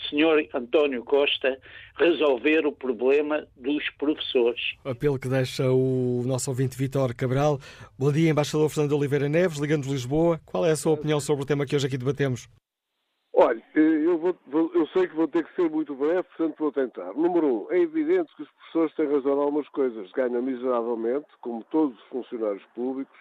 senhor 0.09 0.45
António 0.53 1.03
Costa, 1.03 1.59
resolver 1.95 2.65
o 2.65 2.71
problema 2.71 3.47
dos 3.55 3.83
professores. 3.97 4.61
Apelo 4.83 5.19
que 5.19 5.27
deixa 5.27 5.71
o 5.71 6.23
nosso 6.25 6.49
ouvinte 6.49 6.77
Vitor 6.77 7.13
Cabral. 7.15 7.59
Bom 7.97 8.11
dia, 8.11 8.29
embaixador 8.29 8.69
Fernando 8.69 8.93
Oliveira 8.93 9.27
Neves, 9.27 9.59
ligando 9.59 9.83
de 9.83 9.91
Lisboa. 9.91 10.39
Qual 10.45 10.65
é 10.65 10.71
a 10.71 10.75
sua 10.75 10.93
opinião 10.93 11.19
sobre 11.19 11.43
o 11.43 11.45
tema 11.45 11.65
que 11.65 11.75
hoje 11.75 11.87
aqui 11.87 11.97
debatemos? 11.97 12.47
Olha, 13.39 13.61
eu, 13.75 14.17
vou, 14.17 14.35
eu, 14.73 14.87
sei 14.87 15.07
que 15.07 15.15
vou 15.15 15.27
ter 15.27 15.43
que 15.43 15.55
ser 15.55 15.69
muito 15.69 15.93
breve, 15.93 16.23
portanto 16.23 16.55
vou 16.57 16.71
tentar. 16.71 17.13
Número 17.13 17.45
um, 17.45 17.71
é 17.71 17.79
evidente 17.79 18.35
que 18.35 18.41
os 18.41 18.49
professores 18.49 18.95
têm 18.95 19.05
razão 19.05 19.37
em 19.37 19.41
algumas 19.43 19.69
coisas. 19.69 20.11
Ganham 20.11 20.41
miseravelmente, 20.41 21.27
como 21.39 21.63
todos 21.65 21.95
os 21.99 22.03
funcionários 22.05 22.63
públicos, 22.73 23.15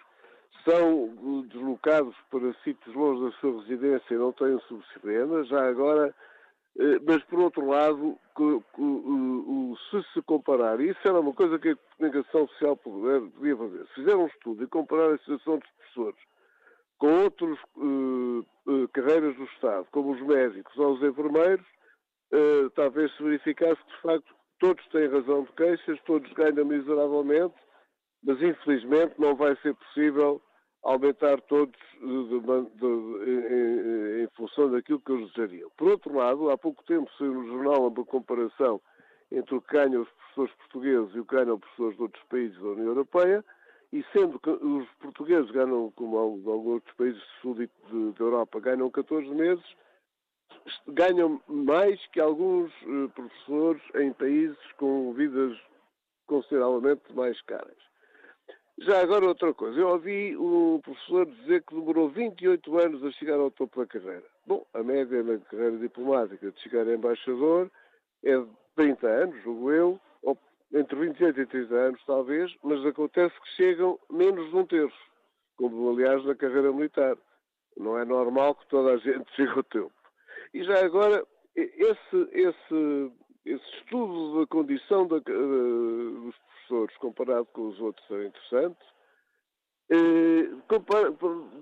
são 0.67 1.43
deslocados 1.47 2.15
para 2.29 2.53
sítios 2.63 2.95
longe 2.95 3.23
da 3.23 3.31
sua 3.39 3.61
residência 3.61 4.13
e 4.13 4.17
não 4.17 4.31
têm 4.33 4.59
subsídio 4.67 5.43
já 5.45 5.69
agora, 5.69 6.07
eh, 6.07 6.13
mas 7.07 7.23
por 7.23 7.39
outro 7.39 7.65
lado, 7.65 8.17
se 9.89 10.03
se 10.13 10.21
comparar, 10.23 10.79
e 10.79 10.89
isso 10.89 10.99
era 11.03 11.19
uma 11.19 11.33
coisa 11.33 11.57
que 11.57 11.69
a 11.69 11.75
comunicação 11.97 12.47
social 12.49 12.77
podia 12.77 13.57
fazer, 13.57 13.87
se 13.87 13.93
fizer 13.95 14.15
um 14.15 14.27
estudo 14.27 14.63
e 14.63 14.67
comparar 14.67 15.13
a 15.13 15.17
situação 15.17 15.57
dos 15.57 15.69
professores 15.71 16.19
com 16.99 17.23
outras 17.23 17.57
uh, 17.77 18.87
carreiras 18.93 19.35
do 19.35 19.43
Estado, 19.45 19.87
como 19.91 20.11
os 20.11 20.21
médicos 20.21 20.75
ou 20.77 20.93
os 20.93 21.03
enfermeiros, 21.03 21.65
talvez 22.75 23.15
se 23.15 23.23
verificasse 23.23 23.81
que, 23.83 23.95
de 23.95 24.01
facto, 24.01 24.35
todos 24.59 24.85
têm 24.87 25.07
razão 25.07 25.43
de 25.43 25.51
queixas, 25.53 25.99
todos 26.05 26.31
ganham 26.33 26.65
miseravelmente, 26.65 27.55
mas 28.23 28.41
infelizmente 28.41 29.13
não 29.17 29.35
vai 29.35 29.55
ser 29.57 29.75
possível 29.75 30.41
aumentar 30.83 31.41
todos 31.41 31.75
de, 31.99 32.39
de, 32.39 32.69
de, 32.75 34.23
em, 34.23 34.27
função 34.35 34.71
daquilo 34.71 34.99
que 34.99 35.11
eles 35.11 35.31
desejariam. 35.33 35.69
Por 35.75 35.89
outro 35.89 36.15
lado, 36.15 36.49
há 36.49 36.57
pouco 36.57 36.83
tempo 36.83 37.11
saiu 37.17 37.33
no 37.33 37.47
jornal 37.47 37.87
uma 37.87 38.05
comparação 38.05 38.81
entre 39.31 39.55
o 39.55 39.61
que 39.61 39.73
ganham 39.73 40.03
os 40.03 40.09
professores 40.09 40.53
portugueses 40.55 41.15
e 41.15 41.19
o 41.19 41.25
que 41.25 41.35
ganham 41.35 41.55
os 41.55 41.61
professores 41.61 41.97
de 41.97 42.01
outros 42.03 42.23
países 42.25 42.57
da 42.57 42.67
União 42.67 42.87
Europeia, 42.87 43.45
e 43.91 44.03
sendo 44.13 44.39
que 44.39 44.49
os 44.49 44.87
portugueses 44.99 45.49
ganham, 45.51 45.91
como 45.95 46.17
alguns 46.17 46.45
outros 46.45 46.95
países 46.95 47.21
do 47.43 47.55
sul 47.89 48.13
da 48.13 48.23
Europa, 48.23 48.59
ganham 48.59 48.89
14 48.89 49.27
meses, 49.29 49.65
ganham 50.87 51.41
mais 51.47 52.05
que 52.07 52.19
alguns 52.19 52.71
uh, 52.83 53.09
professores 53.15 53.81
em 53.95 54.11
países 54.13 54.57
com 54.77 55.13
vidas 55.13 55.57
consideravelmente 56.25 57.01
mais 57.13 57.41
caras. 57.43 57.86
Já 58.79 59.01
agora 59.01 59.25
outra 59.25 59.53
coisa, 59.55 59.79
eu 59.79 59.89
ouvi 59.89 60.37
um 60.37 60.79
professor 60.81 61.25
dizer 61.25 61.63
que 61.63 61.73
demorou 61.73 62.09
28 62.09 62.77
anos 62.77 63.03
a 63.03 63.11
chegar 63.11 63.39
ao 63.39 63.49
topo 63.49 63.79
da 63.79 63.87
carreira. 63.87 64.23
Bom, 64.45 64.65
a 64.71 64.83
média 64.83 65.23
na 65.23 65.39
carreira 65.39 65.77
diplomática 65.77 66.51
de 66.51 66.61
chegar 66.61 66.87
a 66.87 66.93
embaixador 66.93 67.71
é 68.23 68.37
de 68.37 68.47
30 68.75 69.07
anos, 69.07 69.43
julgo 69.43 69.71
eu, 69.71 69.99
ou 70.21 70.37
entre 70.71 70.95
28 70.95 71.41
e 71.41 71.45
30 71.47 71.73
anos, 71.73 72.05
talvez, 72.05 72.55
mas 72.63 72.85
acontece 72.85 73.33
que 73.41 73.49
chegam 73.55 73.99
menos 74.11 74.47
de 74.51 74.55
um 74.55 74.65
terço, 74.65 75.11
como 75.55 75.89
aliás 75.89 76.23
na 76.23 76.35
carreira 76.35 76.71
militar. 76.71 77.17
Não 77.75 77.97
é 77.97 78.05
normal 78.05 78.53
que 78.55 78.67
toda 78.67 78.93
a 78.93 78.97
gente 78.97 79.25
chegue 79.35 79.53
ao 79.53 79.63
tempo. 79.63 79.93
E 80.53 80.63
já 80.63 80.85
agora, 80.85 81.25
esse, 81.55 82.29
esse, 82.31 83.11
esse 83.53 83.77
estudo 83.77 84.39
da 84.39 84.47
condição 84.47 85.07
da, 85.07 85.17
uh, 85.17 85.21
dos 85.21 86.35
professores 86.37 86.97
comparado 86.97 87.45
com 87.47 87.67
os 87.69 87.79
outros 87.79 88.05
é 88.11 88.25
interessante. 88.25 88.85
Uh, 89.91 90.61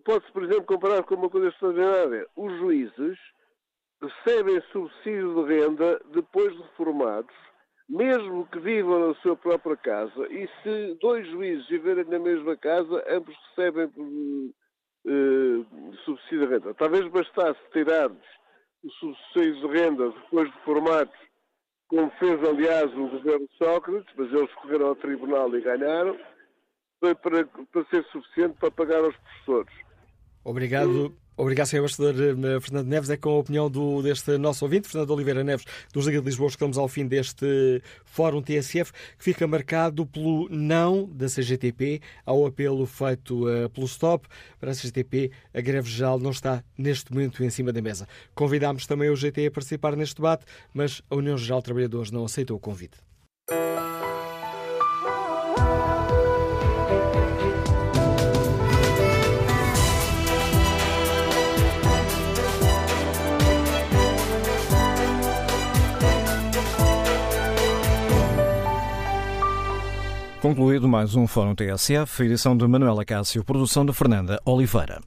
Pode-se, 0.04 0.32
por 0.32 0.44
exemplo, 0.44 0.66
comparar 0.66 1.04
com 1.04 1.16
uma 1.16 1.30
coisa 1.30 1.50
extraordinária. 1.50 2.28
Os 2.36 2.52
juízes 2.58 3.18
recebem 4.02 4.62
subsídio 4.72 5.46
de 5.46 5.54
renda 5.54 6.02
depois 6.12 6.52
de 6.54 6.62
reformados 6.62 7.36
mesmo 7.88 8.48
que 8.48 8.60
vivam 8.60 9.10
na 9.10 9.16
sua 9.16 9.36
própria 9.36 9.78
casa, 9.78 10.28
e 10.32 10.50
se 10.64 10.98
dois 11.00 11.28
juízes 11.28 11.68
viverem 11.68 12.06
na 12.06 12.20
mesma 12.20 12.58
casa, 12.58 13.04
ambos 13.08 13.36
recebem 13.50 13.86
uh, 15.06 15.96
subsídio 16.04 16.40
de 16.40 16.54
renda. 16.54 16.74
Talvez 16.74 17.08
bastasse 17.08 17.60
tirar-lhes 17.72 18.18
o 18.84 18.90
subsídio 18.92 19.70
de 19.70 19.78
renda 19.78 20.10
depois 20.10 20.52
de 20.52 20.58
formados, 20.64 21.16
como 21.88 22.10
fez, 22.12 22.44
aliás, 22.44 22.92
o 22.94 23.08
governo 23.10 23.48
Sócrates, 23.58 24.14
mas 24.18 24.32
eles 24.32 24.54
correram 24.56 24.88
ao 24.88 24.96
tribunal 24.96 25.56
e 25.56 25.62
ganharam, 25.62 26.18
para, 27.00 27.16
para, 27.16 27.46
para 27.46 27.86
ser 27.90 28.04
suficiente 28.06 28.56
para 28.60 28.72
pagar 28.72 29.04
aos 29.04 29.16
professores. 29.16 29.74
Obrigado. 30.44 31.16
Obrigado, 31.38 31.68
Sr. 31.68 31.78
Embaixador 31.80 32.16
eh, 32.16 32.60
Fernando 32.62 32.88
Neves. 32.88 33.10
É 33.10 33.18
com 33.18 33.30
a 33.30 33.40
opinião 33.40 33.70
do, 33.70 34.02
deste 34.02 34.38
nosso 34.38 34.64
ouvinte, 34.64 34.88
Fernando 34.88 35.10
Oliveira 35.12 35.44
Neves, 35.44 35.66
dos 35.92 36.06
Liga 36.06 36.20
de 36.20 36.26
Lisboa, 36.26 36.48
que 36.48 36.56
estamos 36.56 36.78
ao 36.78 36.88
fim 36.88 37.06
deste 37.06 37.82
Fórum 38.06 38.42
TSF, 38.42 38.94
que 39.18 39.24
fica 39.24 39.46
marcado 39.46 40.06
pelo 40.06 40.48
não 40.50 41.06
da 41.12 41.28
CGTP 41.28 42.02
ao 42.26 42.46
apelo 42.46 42.86
feito 42.86 43.50
uh, 43.50 43.70
pelo 43.70 43.86
Stop. 43.86 44.28
Para 44.62 44.72
a 44.72 44.74
CGTP, 44.74 45.30
a 45.54 45.60
greve 45.60 45.90
geral 45.90 46.18
não 46.20 46.32
está 46.32 46.64
neste 46.78 47.12
momento 47.14 47.44
em 47.44 47.50
cima 47.50 47.74
da 47.74 47.82
mesa. 47.82 48.08
Convidámos 48.34 48.88
também 48.88 49.10
o 49.10 49.16
GT 49.16 49.48
a 49.48 49.52
participar 49.52 49.98
neste 49.98 50.16
debate, 50.16 50.46
mas 50.74 51.02
a 51.10 51.16
União 51.16 51.38
Geral 51.38 51.60
de 51.60 51.66
Trabalhadores 51.66 52.12
não 52.12 52.24
aceitou 52.24 52.56
o 52.56 52.60
convite. 52.60 52.98
Concluído 70.46 70.88
mais 70.88 71.16
um 71.16 71.26
Fórum 71.26 71.56
TSF, 71.56 72.22
edição 72.24 72.56
de 72.56 72.68
Manuela 72.68 73.04
Cássio, 73.04 73.44
produção 73.44 73.84
de 73.84 73.92
Fernanda 73.92 74.40
Oliveira. 74.46 75.02